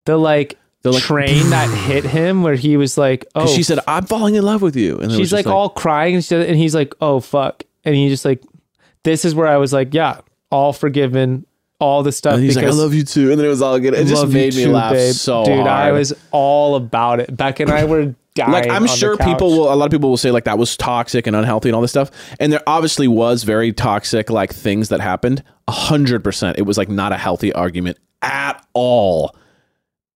the 0.04 0.16
like, 0.16 0.58
They're 0.82 0.90
like, 0.90 1.02
train 1.02 1.50
that 1.50 1.72
hit 1.86 2.02
him 2.02 2.42
where 2.42 2.56
he 2.56 2.76
was 2.76 2.98
like, 2.98 3.24
oh, 3.36 3.46
she 3.46 3.62
said, 3.62 3.78
"I'm 3.86 4.06
falling 4.06 4.34
in 4.34 4.42
love 4.42 4.62
with 4.62 4.74
you," 4.74 4.98
and 4.98 5.12
she's 5.12 5.30
just 5.30 5.46
like, 5.46 5.46
all 5.46 5.68
crying 5.68 6.16
and, 6.16 6.32
and 6.32 6.56
he's 6.56 6.74
like 6.74 6.92
oh 7.00 7.20
fuck 7.20 7.62
and 7.84 7.94
he 7.94 8.08
just 8.08 8.24
like 8.24 8.42
this 9.04 9.24
is 9.24 9.34
where 9.34 9.46
i 9.46 9.56
was 9.56 9.72
like 9.72 9.94
yeah 9.94 10.20
all 10.50 10.72
forgiven 10.72 11.46
all 11.82 12.02
the 12.02 12.12
stuff 12.12 12.34
And 12.34 12.44
he's 12.44 12.56
like, 12.56 12.64
"I 12.64 12.70
love 12.70 12.94
you 12.94 13.02
too," 13.02 13.30
and 13.30 13.38
then 13.38 13.44
it 13.46 13.50
was 13.50 13.60
all 13.60 13.78
good. 13.78 13.94
It 13.94 14.06
just 14.06 14.28
made 14.28 14.54
me 14.54 14.64
too, 14.64 14.72
laugh 14.72 14.92
babe. 14.92 15.14
so 15.14 15.44
dude 15.44 15.56
hard. 15.56 15.68
i 15.68 15.92
was 15.92 16.14
all 16.30 16.76
about 16.76 17.20
it. 17.20 17.36
Beck 17.36 17.60
and 17.60 17.70
i 17.70 17.84
were 17.84 18.14
dying 18.34 18.52
like 18.52 18.70
I'm 18.70 18.86
sure 18.86 19.16
people 19.16 19.50
will 19.50 19.72
a 19.72 19.74
lot 19.74 19.84
of 19.86 19.90
people 19.90 20.08
will 20.08 20.16
say 20.16 20.30
like 20.30 20.44
that 20.44 20.58
was 20.58 20.76
toxic 20.76 21.26
and 21.26 21.36
unhealthy 21.36 21.68
and 21.68 21.76
all 21.76 21.82
this 21.82 21.90
stuff. 21.90 22.10
And 22.40 22.52
there 22.52 22.62
obviously 22.66 23.08
was 23.08 23.42
very 23.42 23.72
toxic 23.72 24.30
like 24.30 24.54
things 24.54 24.88
that 24.88 25.00
happened. 25.00 25.42
A 25.68 25.72
hundred 25.72 26.24
percent. 26.24 26.58
It 26.58 26.62
was 26.62 26.78
like 26.78 26.88
not 26.88 27.12
a 27.12 27.18
healthy 27.18 27.52
argument 27.52 27.98
at 28.22 28.64
all 28.72 29.36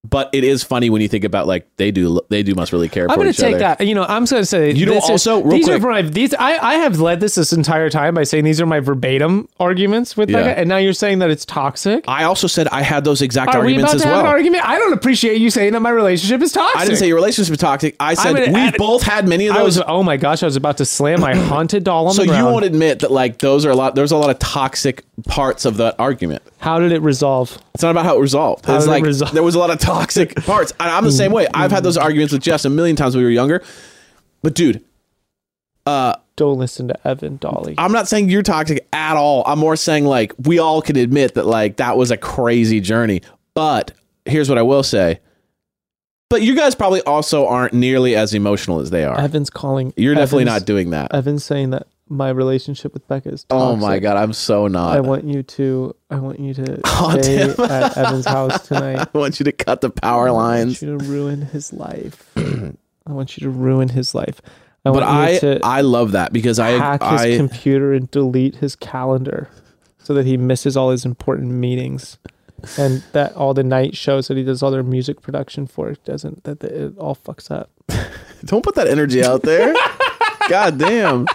but 0.07 0.29
it 0.33 0.43
is 0.43 0.63
funny 0.63 0.89
when 0.89 1.01
you 1.01 1.07
think 1.07 1.23
about 1.23 1.47
like 1.47 1.67
they 1.77 1.91
do 1.91 2.19
they 2.29 2.43
do 2.43 2.53
must 2.55 2.71
really 2.71 2.89
care 2.89 3.09
I'm 3.09 3.17
going 3.17 3.31
to 3.31 3.39
take 3.41 3.55
other 3.55 3.59
that. 3.77 3.87
You 3.87 3.95
know, 3.95 4.03
I'm 4.03 4.23
just 4.23 4.31
going 4.31 4.41
to 4.41 4.45
say 4.45 4.71
You 4.71 4.85
know, 4.85 4.93
is- 4.97 5.09
also, 5.09 5.41
real 5.41 5.51
these 5.51 5.65
quick- 5.65 5.83
are 5.83 5.89
my 5.89 6.01
these. 6.01 6.33
I 6.33 6.57
I 6.57 6.73
have 6.75 6.99
led 6.99 7.19
this 7.19 7.35
this 7.35 7.51
entire 7.53 7.89
time 7.89 8.13
by 8.15 8.23
saying 8.23 8.43
these 8.43 8.61
are 8.61 8.65
my 8.65 8.79
verbatim 8.79 9.47
arguments 9.59 10.15
with 10.15 10.29
Yeah. 10.29 10.43
Becca, 10.43 10.59
and 10.59 10.69
now 10.69 10.77
you're 10.77 10.93
saying 10.93 11.19
that 11.19 11.29
it's 11.29 11.45
toxic. 11.45 12.05
I 12.07 12.23
also 12.23 12.47
said 12.47 12.67
I 12.69 12.81
had 12.83 13.03
those 13.03 13.21
exact 13.21 13.53
Are 13.55 13.61
we 13.61 13.73
arguments 13.73 13.91
about 13.91 13.95
as 13.95 14.01
to 14.03 14.07
have 14.07 14.15
well 14.17 14.25
an 14.25 14.31
argument? 14.31 14.67
I 14.69 14.77
don't 14.77 14.93
appreciate 14.93 15.41
you 15.41 15.49
saying 15.49 15.73
that 15.73 15.79
my 15.81 15.89
relationship 15.89 16.41
is 16.41 16.51
toxic. 16.51 16.79
I 16.79 16.85
didn't 16.85 16.97
say 16.99 17.07
your 17.07 17.15
relationship 17.15 17.51
was 17.51 17.59
toxic 17.59 17.95
I 17.99 18.13
said 18.13 18.33
we've 18.35 18.55
add- 18.55 18.77
both 18.77 19.03
had 19.03 19.27
many 19.27 19.47
of 19.47 19.55
I 19.55 19.59
those 19.59 19.77
was. 19.77 19.85
Oh 19.87 20.03
my 20.03 20.17
gosh! 20.17 20.43
I 20.43 20.45
was 20.45 20.55
about 20.55 20.77
to 20.77 20.85
slam 20.85 21.21
my 21.21 21.35
haunted 21.51 21.83
doll 21.83 22.07
on 22.07 22.15
the 22.15 22.23
so 22.23 22.31
the 22.31 22.37
you 22.37 22.43
won't 22.45 22.65
admit 22.65 22.99
that 22.99 23.11
like 23.11 23.39
those 23.39 23.65
are 23.65 23.71
a 23.71 23.75
lot 23.75 23.95
there's 23.95 24.11
a 24.11 24.17
lot 24.17 24.29
of 24.29 24.39
toxic 24.39 25.03
parts 25.27 25.65
of 25.65 25.77
that 25.77 25.95
argument 25.99 26.43
How 26.59 26.79
did 26.79 26.91
it 26.91 27.01
resolve? 27.01 27.57
It's 27.73 27.83
not 27.83 27.91
about 27.91 28.05
how 28.05 28.17
it 28.17 28.21
resolved. 28.21 28.65
How 28.65 28.75
it's 28.75 28.85
did 28.85 28.89
it 28.89 28.93
like 28.93 29.03
resolve? 29.03 29.33
there 29.33 29.43
was 29.43 29.55
a 29.55 29.59
lot 29.59 29.69
of 29.69 29.79
toxic 29.99 30.35
parts. 30.45 30.73
And 30.79 30.89
I'm 30.89 31.03
the 31.03 31.11
same 31.11 31.31
way. 31.31 31.47
I've 31.53 31.71
had 31.71 31.83
those 31.83 31.97
arguments 31.97 32.33
with 32.33 32.41
Jess 32.41 32.65
a 32.65 32.69
million 32.69 32.95
times 32.95 33.15
when 33.15 33.21
we 33.21 33.25
were 33.25 33.31
younger. 33.31 33.63
But 34.41 34.53
dude, 34.55 34.83
uh, 35.85 36.15
Don't 36.35 36.59
listen 36.59 36.87
to 36.89 37.07
Evan 37.07 37.37
Dolly. 37.37 37.75
I'm 37.77 37.91
not 37.91 38.07
saying 38.07 38.29
you're 38.29 38.43
toxic 38.43 38.87
at 38.93 39.15
all. 39.17 39.43
I'm 39.45 39.59
more 39.59 39.75
saying 39.75 40.05
like 40.05 40.33
we 40.43 40.59
all 40.59 40.81
can 40.81 40.95
admit 40.97 41.33
that 41.35 41.45
like 41.45 41.77
that 41.77 41.97
was 41.97 42.11
a 42.11 42.17
crazy 42.17 42.79
journey. 42.79 43.21
But 43.53 43.93
here's 44.25 44.49
what 44.49 44.57
I 44.57 44.61
will 44.63 44.83
say. 44.83 45.19
But 46.29 46.41
you 46.41 46.55
guys 46.55 46.75
probably 46.75 47.01
also 47.03 47.47
aren't 47.47 47.73
nearly 47.73 48.15
as 48.15 48.33
emotional 48.33 48.81
as 48.81 48.89
they 48.89 49.05
are. 49.05 49.17
Evan's 49.17 49.49
calling. 49.49 49.93
You're 49.95 50.13
definitely 50.13 50.43
not 50.43 50.65
doing 50.65 50.89
that. 50.89 51.13
Evan's 51.15 51.45
saying 51.45 51.69
that 51.69 51.87
my 52.09 52.29
relationship 52.29 52.93
with 52.93 53.07
Becca 53.07 53.29
is. 53.29 53.45
oh 53.49 53.75
my 53.75 53.99
god, 53.99 54.17
I'm 54.17 54.33
so 54.33 54.67
not. 54.67 54.95
I 54.95 55.01
want 55.01 55.25
you 55.25 55.43
to. 55.43 55.95
I 56.09 56.17
want 56.19 56.39
you 56.39 56.53
to 56.55 56.81
Oh, 56.85 57.19
stay 57.21 57.37
damn. 57.47 57.71
at 57.71 57.97
Evan's 57.97 58.25
house 58.25 58.67
tonight. 58.67 59.07
I 59.13 59.17
want 59.17 59.39
you 59.39 59.43
to 59.45 59.51
cut 59.51 59.81
the 59.81 59.89
power 59.89 60.31
lines. 60.31 60.81
I 60.83 60.87
want 60.87 61.01
you 61.01 61.05
to 61.07 61.11
ruin 61.11 61.41
his 61.41 61.73
life. 61.73 62.31
I 62.37 63.11
want 63.11 63.37
you 63.37 63.43
to 63.43 63.49
ruin 63.49 63.89
his 63.89 64.13
life. 64.15 64.41
I 64.85 64.91
But 64.91 65.03
I 65.03 65.59
I 65.63 65.81
love 65.81 66.11
that 66.13 66.31
because 66.31 66.59
I 66.59 66.71
hack 66.71 67.01
his 67.03 67.21
I 67.21 67.37
computer 67.37 67.93
and 67.93 68.09
delete 68.11 68.55
his 68.57 68.75
calendar 68.75 69.49
so 69.97 70.13
that 70.13 70.25
he 70.25 70.37
misses 70.37 70.77
all 70.77 70.91
his 70.91 71.03
important 71.05 71.51
meetings. 71.51 72.17
And 72.77 73.03
that 73.11 73.35
all 73.35 73.53
the 73.53 73.63
night 73.63 73.95
shows 73.95 74.27
that 74.29 74.35
he 74.37 74.43
does 74.43 74.63
all 74.63 74.71
their 74.71 74.81
music 74.81 75.21
production 75.21 75.67
for 75.67 75.93
doesn't 76.05 76.43
that 76.45 76.59
that 76.61 76.71
it 76.71 76.97
all 76.97 77.15
fucks 77.15 77.51
up. 77.51 77.69
don't 78.45 78.63
put 78.63 78.75
that 78.75 78.87
energy 78.87 79.23
out 79.23 79.43
there. 79.43 79.73
god 80.49 80.77
damn. 80.79 81.27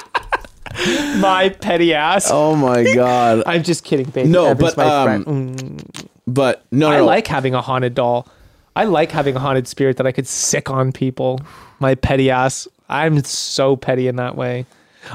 My 1.21 1.55
petty 1.61 1.95
ass. 1.95 2.29
Oh 2.31 2.57
my 2.57 2.85
god. 2.95 3.43
I'm 3.47 3.63
just 3.63 3.85
kidding, 3.85 4.11
baby. 4.11 4.29
No, 4.29 4.55
but, 4.55 4.79
um. 4.79 5.25
Mm. 5.25 6.09
But 6.27 6.65
no, 6.71 6.91
I 6.91 6.99
no. 6.99 7.05
like 7.05 7.27
having 7.27 7.55
a 7.55 7.61
haunted 7.61 7.95
doll. 7.95 8.29
I 8.75 8.85
like 8.85 9.11
having 9.11 9.37
a 9.37 9.39
haunted 9.41 9.69
spirit 9.69 9.97
that 9.99 10.07
I 10.07 10.13
could 10.13 10.27
sick 10.27 10.71
on 10.71 10.93
people. 10.93 11.41
My 11.81 11.95
petty 11.95 12.31
ass. 12.31 12.67
I'm 12.89 13.23
so 13.25 13.77
petty 13.77 14.09
in 14.09 14.17
that 14.17 14.37
way. 14.37 14.67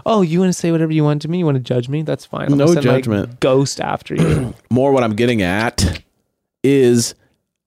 Oh, 0.06 0.22
you 0.22 0.40
want 0.40 0.50
to 0.50 0.54
say 0.54 0.72
whatever 0.72 0.92
you 0.92 1.04
want 1.04 1.22
to 1.22 1.28
me? 1.28 1.40
You 1.40 1.46
want 1.46 1.56
to 1.56 1.64
judge 1.64 1.90
me? 1.90 2.02
That's 2.02 2.26
fine. 2.26 2.52
I'm 2.52 2.58
No 2.58 2.68
send 2.68 2.82
judgment. 2.82 3.40
ghost 3.40 3.80
after 3.80 4.16
you. 4.16 4.54
more 4.70 4.92
what 4.92 5.04
I'm 5.04 5.16
getting 5.16 5.42
at 5.42 6.02
is 6.64 7.16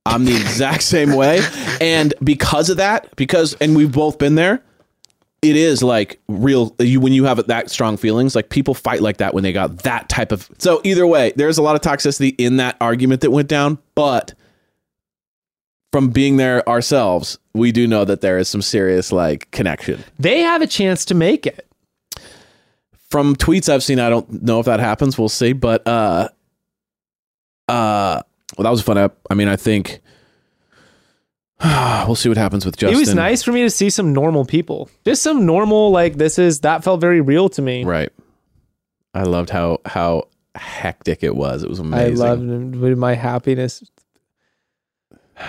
I'm 0.07 0.25
the 0.25 0.37
exact 0.37 0.83
same 0.83 1.15
way. 1.15 1.41
And 1.81 2.13
because 2.23 2.71
of 2.71 2.77
that, 2.77 3.15
because 3.17 3.55
and 3.55 3.75
we've 3.75 3.93
both 3.93 4.19
been 4.19 4.35
there, 4.35 4.63
it 5.43 5.57
is 5.57 5.83
like 5.83 6.21
real 6.29 6.75
you 6.79 7.01
when 7.01 7.13
you 7.13 7.25
have 7.25 7.47
that 7.47 7.71
strong 7.71 7.97
feelings, 7.97 8.35
like 8.35 8.51
people 8.51 8.75
fight 8.75 9.01
like 9.01 9.17
that 9.19 9.33
when 9.33 9.43
they 9.43 9.53
got 9.53 9.79
that 9.85 10.09
type 10.09 10.33
of 10.33 10.49
so 10.59 10.81
either 10.85 11.07
way, 11.07 11.33
there's 11.37 11.59
a 11.59 11.63
lot 11.63 11.75
of 11.75 11.81
toxicity 11.81 12.35
in 12.39 12.59
that 12.59 12.77
argument 12.81 13.23
that 13.23 13.31
went 13.31 13.49
down, 13.49 13.79
but 13.95 14.35
from 15.93 16.11
being 16.11 16.37
there 16.37 16.67
ourselves, 16.69 17.39
we 17.55 17.73
do 17.73 17.87
know 17.87 18.05
that 18.05 18.21
there 18.21 18.39
is 18.39 18.49
some 18.49 18.63
serious 18.63 19.13
like 19.13 19.51
connection. 19.51 20.05
they 20.19 20.41
have 20.41 20.63
a 20.63 20.67
chance 20.67 21.05
to 21.07 21.15
make 21.15 21.47
it. 21.47 21.67
From 23.09 23.35
tweets 23.35 23.69
I've 23.69 23.83
seen, 23.83 23.99
I 23.99 24.09
don't 24.09 24.43
know 24.43 24.61
if 24.61 24.67
that 24.67 24.79
happens. 24.79 25.19
We'll 25.19 25.29
see. 25.29 25.53
But 25.53 25.87
uh 25.87 26.29
uh 27.67 28.23
well 28.57 28.65
that 28.65 28.71
was 28.71 28.81
a 28.81 28.85
fun 28.85 28.99
up. 28.99 29.19
I 29.31 29.35
mean, 29.35 29.49
I 29.49 29.57
think 29.57 30.01
we'll 32.07 32.17
see 32.17 32.29
what 32.29 32.39
happens 32.39 32.65
with 32.65 32.77
Justin. 32.77 32.97
It 32.97 32.99
was 32.99 33.15
nice 33.15 33.43
for 33.43 33.53
me 33.53 33.63
to 33.63 33.71
see 33.71 33.91
some 33.91 34.13
normal 34.13 34.45
people. 34.45 34.89
Just 35.05 35.23
some 35.23 35.45
normal 35.45 35.91
like 35.91 36.17
this 36.17 36.39
is 36.39 36.61
that 36.61 36.83
felt 36.83 37.01
very 37.01 37.21
real 37.21 37.49
to 37.51 37.63
me. 37.63 37.85
Right. 37.85 38.11
I 39.13 39.25
loved 39.25 39.51
how 39.51 39.81
how 39.85 40.29
hectic 40.55 41.23
it 41.23 41.37
was. 41.37 41.63
It 41.63 41.69
was 41.69 41.79
amazing. 41.79 42.27
I 42.27 42.33
loved 42.35 42.99
my 42.99 43.15
happiness. 43.15 43.83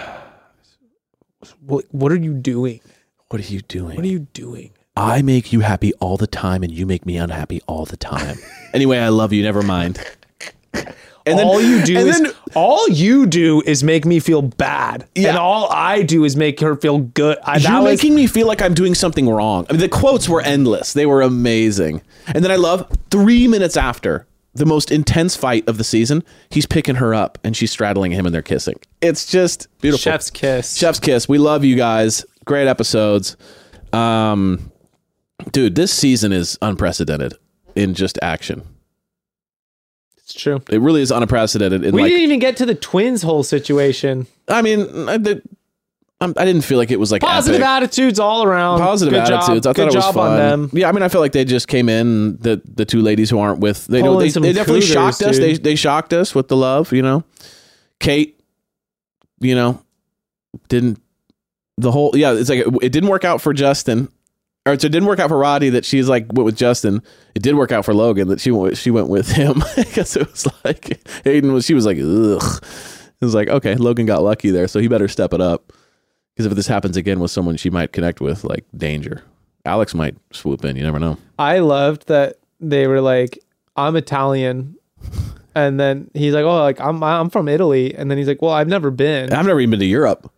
What, 1.66 1.86
what 1.92 2.12
are 2.12 2.18
you 2.18 2.34
doing? 2.36 2.82
What 3.30 3.42
are 3.42 3.52
you 3.52 3.62
doing? 3.62 3.96
What 3.96 4.06
are 4.06 4.08
you 4.10 4.28
doing? 4.34 4.72
I 4.96 5.22
make 5.22 5.54
you 5.54 5.62
happy 5.62 5.94
all 5.96 6.18
the 6.18 6.28
time 6.28 6.64
and 6.64 6.72
you 6.72 6.86
make 6.86 7.06
me 7.06 7.18
unhappy 7.18 7.62
all 7.68 7.86
the 7.86 7.98
time. 7.98 8.38
anyway, 8.74 9.00
I 9.00 9.10
love 9.10 9.32
you, 9.34 9.42
never 9.42 9.62
mind. 9.62 10.00
And 11.26 11.38
then 11.38 11.46
all 11.48 11.62
you 11.62 11.84
do 11.84 11.98
and 12.00 12.08
is 12.10 12.20
then- 12.22 12.32
all 12.56 12.88
you 12.90 13.26
do 13.28 13.62
is 13.66 13.84
make 13.84 14.06
me 14.06 14.20
feel 14.20 14.42
bad, 14.42 15.06
Yeah. 15.16 15.30
and 15.30 15.38
all 15.38 15.70
I 15.72 16.02
do 16.02 16.24
is 16.26 16.36
make 16.36 16.60
her 16.62 16.76
feel 16.76 16.98
good. 17.00 17.38
I, 17.44 17.58
You're 17.58 17.74
was- 17.82 17.84
making 17.84 18.16
me 18.16 18.28
feel 18.28 18.48
like 18.48 18.62
I'm 18.62 18.74
doing 18.74 18.96
something 18.96 19.30
wrong. 19.30 19.66
I 19.70 19.74
mean, 19.74 19.82
the 19.82 19.90
quotes 19.90 20.28
were 20.28 20.42
endless. 20.42 20.94
They 20.94 21.06
were 21.06 21.22
amazing. 21.22 22.02
And 22.34 22.44
then 22.44 22.52
I 22.52 22.56
love 22.56 22.88
three 23.12 23.48
minutes 23.48 23.78
after 23.78 24.26
the 24.54 24.66
most 24.66 24.92
intense 24.92 25.36
fight 25.38 25.66
of 25.70 25.78
the 25.78 25.84
season, 25.84 26.24
he's 26.50 26.66
picking 26.66 26.96
her 26.96 27.14
up 27.14 27.38
and 27.44 27.56
she's 27.56 27.72
straddling 27.72 28.12
him 28.12 28.26
and 28.26 28.36
they're 28.36 28.42
kissing. 28.42 28.76
It's 29.02 29.26
just 29.26 29.68
beautiful. 29.80 30.00
chef's 30.12 30.30
kiss. 30.30 30.76
Chef's 30.76 31.00
kiss. 31.00 31.30
We 31.30 31.38
love 31.38 31.64
you 31.64 31.76
guys. 31.78 32.26
Great 32.46 32.68
episodes. 32.68 33.38
Um, 33.94 34.72
dude, 35.52 35.76
this 35.76 35.94
season 35.94 36.34
is 36.34 36.58
unprecedented 36.62 37.34
in 37.76 37.94
just 37.94 38.20
action. 38.22 38.64
It's 40.32 40.42
true. 40.42 40.62
It 40.70 40.80
really 40.80 41.02
is 41.02 41.12
unprecedented. 41.12 41.84
In 41.84 41.94
We 41.94 42.04
like, 42.04 42.10
didn't 42.10 42.24
even 42.24 42.40
get 42.40 42.58
to 42.58 42.66
the 42.66 42.76
twins' 42.76 43.22
whole 43.22 43.44
situation. 43.44 44.28
I 44.48 44.62
mean, 44.62 45.10
I, 45.10 45.18
did, 45.18 45.42
I 46.22 46.46
didn't 46.46 46.62
feel 46.62 46.78
like 46.78 46.90
it 46.92 47.00
was 47.00 47.12
like 47.12 47.22
Positive 47.22 47.60
epic. 47.62 47.68
attitudes 47.84 48.18
all 48.20 48.44
around. 48.44 48.80
positive 48.80 49.14
Good 49.14 49.26
job. 49.26 49.44
attitudes. 49.44 49.68
I 49.68 49.74
Good 49.74 49.76
thought 49.76 49.94
it 49.94 49.96
was 49.98 50.06
job 50.06 50.14
fun. 50.14 50.32
on 50.32 50.38
them. 50.38 50.70
Yeah, 50.74 50.88
I 50.88 50.92
mean, 50.94 51.04
I 51.04 51.10
feel 51.10 51.20
like 51.22 51.34
they 51.34 51.44
just 51.44 51.68
came 51.68 51.90
in. 51.90 52.38
The 52.38 52.62
the 52.64 52.86
two 52.86 53.02
ladies 53.02 53.30
who 53.30 53.40
aren't 53.40 53.60
with 53.60 53.88
they 53.88 54.02
know 54.02 54.18
they, 54.20 54.30
they 54.30 54.54
definitely 54.54 54.82
cougars, 54.82 54.88
shocked 55.18 55.22
us. 55.24 55.38
They 55.38 55.54
they 55.56 55.76
shocked 55.76 56.14
us 56.14 56.34
with 56.34 56.48
the 56.48 56.56
love. 56.56 56.94
You 56.94 57.02
know, 57.02 57.24
Kate. 58.00 58.40
You 59.40 59.56
know, 59.56 59.82
didn't 60.70 61.02
the 61.78 61.92
whole 61.92 62.12
yeah. 62.16 62.34
It's 62.34 62.50
like 62.50 62.60
it, 62.60 62.74
it 62.84 62.90
didn't 62.92 63.10
work 63.10 63.26
out 63.26 63.42
for 63.42 63.54
Justin. 63.54 64.08
Or 64.66 64.78
so 64.78 64.86
it 64.86 64.92
didn't 64.92 65.06
work 65.06 65.20
out 65.20 65.30
for 65.30 65.40
Roddy 65.40 65.70
that 65.70 65.86
she's 65.86 66.08
like 66.08 66.28
went 66.34 66.46
with 66.46 66.56
Justin. 66.56 67.02
It 67.34 67.42
did 67.42 67.56
work 67.56 67.72
out 67.72 67.84
for 67.84 67.96
Logan 67.96 68.28
that 68.28 68.40
she 68.40 68.52
went 68.52 68.64
with, 68.64 68.78
she 68.78 68.92
went 68.92 69.08
with 69.08 69.32
him 69.32 69.64
because 69.76 70.16
it 70.16 70.30
was 70.30 70.48
like 70.64 71.02
Hayden 71.24 71.52
was 71.52 71.66
she 71.66 71.74
was 71.74 71.86
like 71.86 71.98
ugh. 71.98 72.64
It 73.22 73.26
was 73.26 73.34
like 73.34 73.48
okay 73.48 73.76
Logan 73.76 74.06
got 74.06 74.22
lucky 74.22 74.52
there 74.52 74.68
so 74.68 74.80
he 74.80 74.88
better 74.88 75.08
step 75.08 75.34
it 75.34 75.42
up 75.42 75.74
because 76.36 76.46
if 76.46 76.54
this 76.54 76.68
happens 76.68 76.96
again 76.96 77.20
with 77.20 77.32
someone 77.32 77.58
she 77.58 77.72
might 77.72 77.92
connect 77.92 78.22
with 78.22 78.44
like 78.44 78.66
danger. 78.76 79.24
Alex 79.66 79.94
might 79.94 80.16
swoop 80.32 80.66
in. 80.66 80.76
You 80.76 80.84
never 80.84 81.00
know. 81.00 81.18
I 81.38 81.60
loved 81.60 82.08
that 82.08 82.38
they 82.60 82.88
were 82.88 83.02
like, 83.02 83.40
"I'm 83.76 83.96
Italian," 83.96 84.76
and 85.56 85.80
then 85.80 86.10
he's 86.14 86.34
like, 86.34 86.46
"Oh, 86.46 86.62
like 86.62 86.80
I'm 86.80 87.04
I'm 87.04 87.30
from 87.30 87.48
Italy," 87.48 87.94
and 87.94 88.10
then 88.10 88.18
he's 88.18 88.28
like, 88.28 88.42
"Well, 88.42 88.52
I've 88.52 88.68
never 88.68 88.92
been." 88.92 89.32
I've 89.32 89.46
never 89.46 89.60
even 89.60 89.72
been 89.72 89.80
to 89.82 89.86
Europe. 89.86 90.32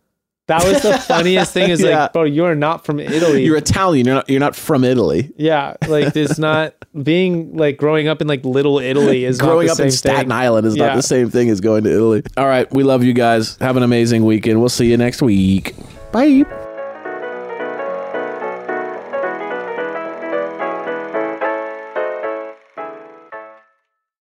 That 0.46 0.62
was 0.64 0.82
the 0.82 0.98
funniest 0.98 1.52
thing. 1.54 1.70
Is 1.70 1.80
Yeah. 1.82 2.02
like, 2.02 2.12
bro, 2.12 2.24
you 2.24 2.44
are 2.44 2.54
not 2.54 2.84
from 2.84 3.00
Italy. 3.00 3.44
You're 3.44 3.56
Italian. 3.56 4.06
You're 4.06 4.16
not. 4.16 4.28
You're 4.28 4.40
not 4.40 4.54
from 4.54 4.84
Italy. 4.84 5.32
yeah, 5.36 5.74
like 5.88 6.14
it's 6.16 6.38
not 6.38 6.74
being 7.02 7.56
like 7.56 7.76
growing 7.78 8.08
up 8.08 8.20
in 8.20 8.26
like 8.28 8.44
Little 8.44 8.78
Italy 8.78 9.24
is 9.24 9.38
Growing 9.38 9.70
up 9.70 9.80
in 9.80 9.90
Staten 9.90 10.20
thing. 10.24 10.32
Island 10.32 10.66
is 10.66 10.76
Yeah. 10.76 10.88
not 10.88 10.96
the 10.96 11.02
same 11.02 11.30
thing 11.30 11.48
as 11.50 11.60
going 11.60 11.84
to 11.84 11.90
Italy. 11.90 12.22
All 12.36 12.46
right, 12.46 12.70
we 12.74 12.82
love 12.82 13.02
you 13.04 13.12
guys. 13.14 13.56
Have 13.60 13.76
an 13.76 13.82
amazing 13.82 14.24
weekend. 14.24 14.60
We'll 14.60 14.68
see 14.68 14.90
you 14.90 14.96
next 14.96 15.22
week. 15.22 15.74
Bye. 16.12 16.44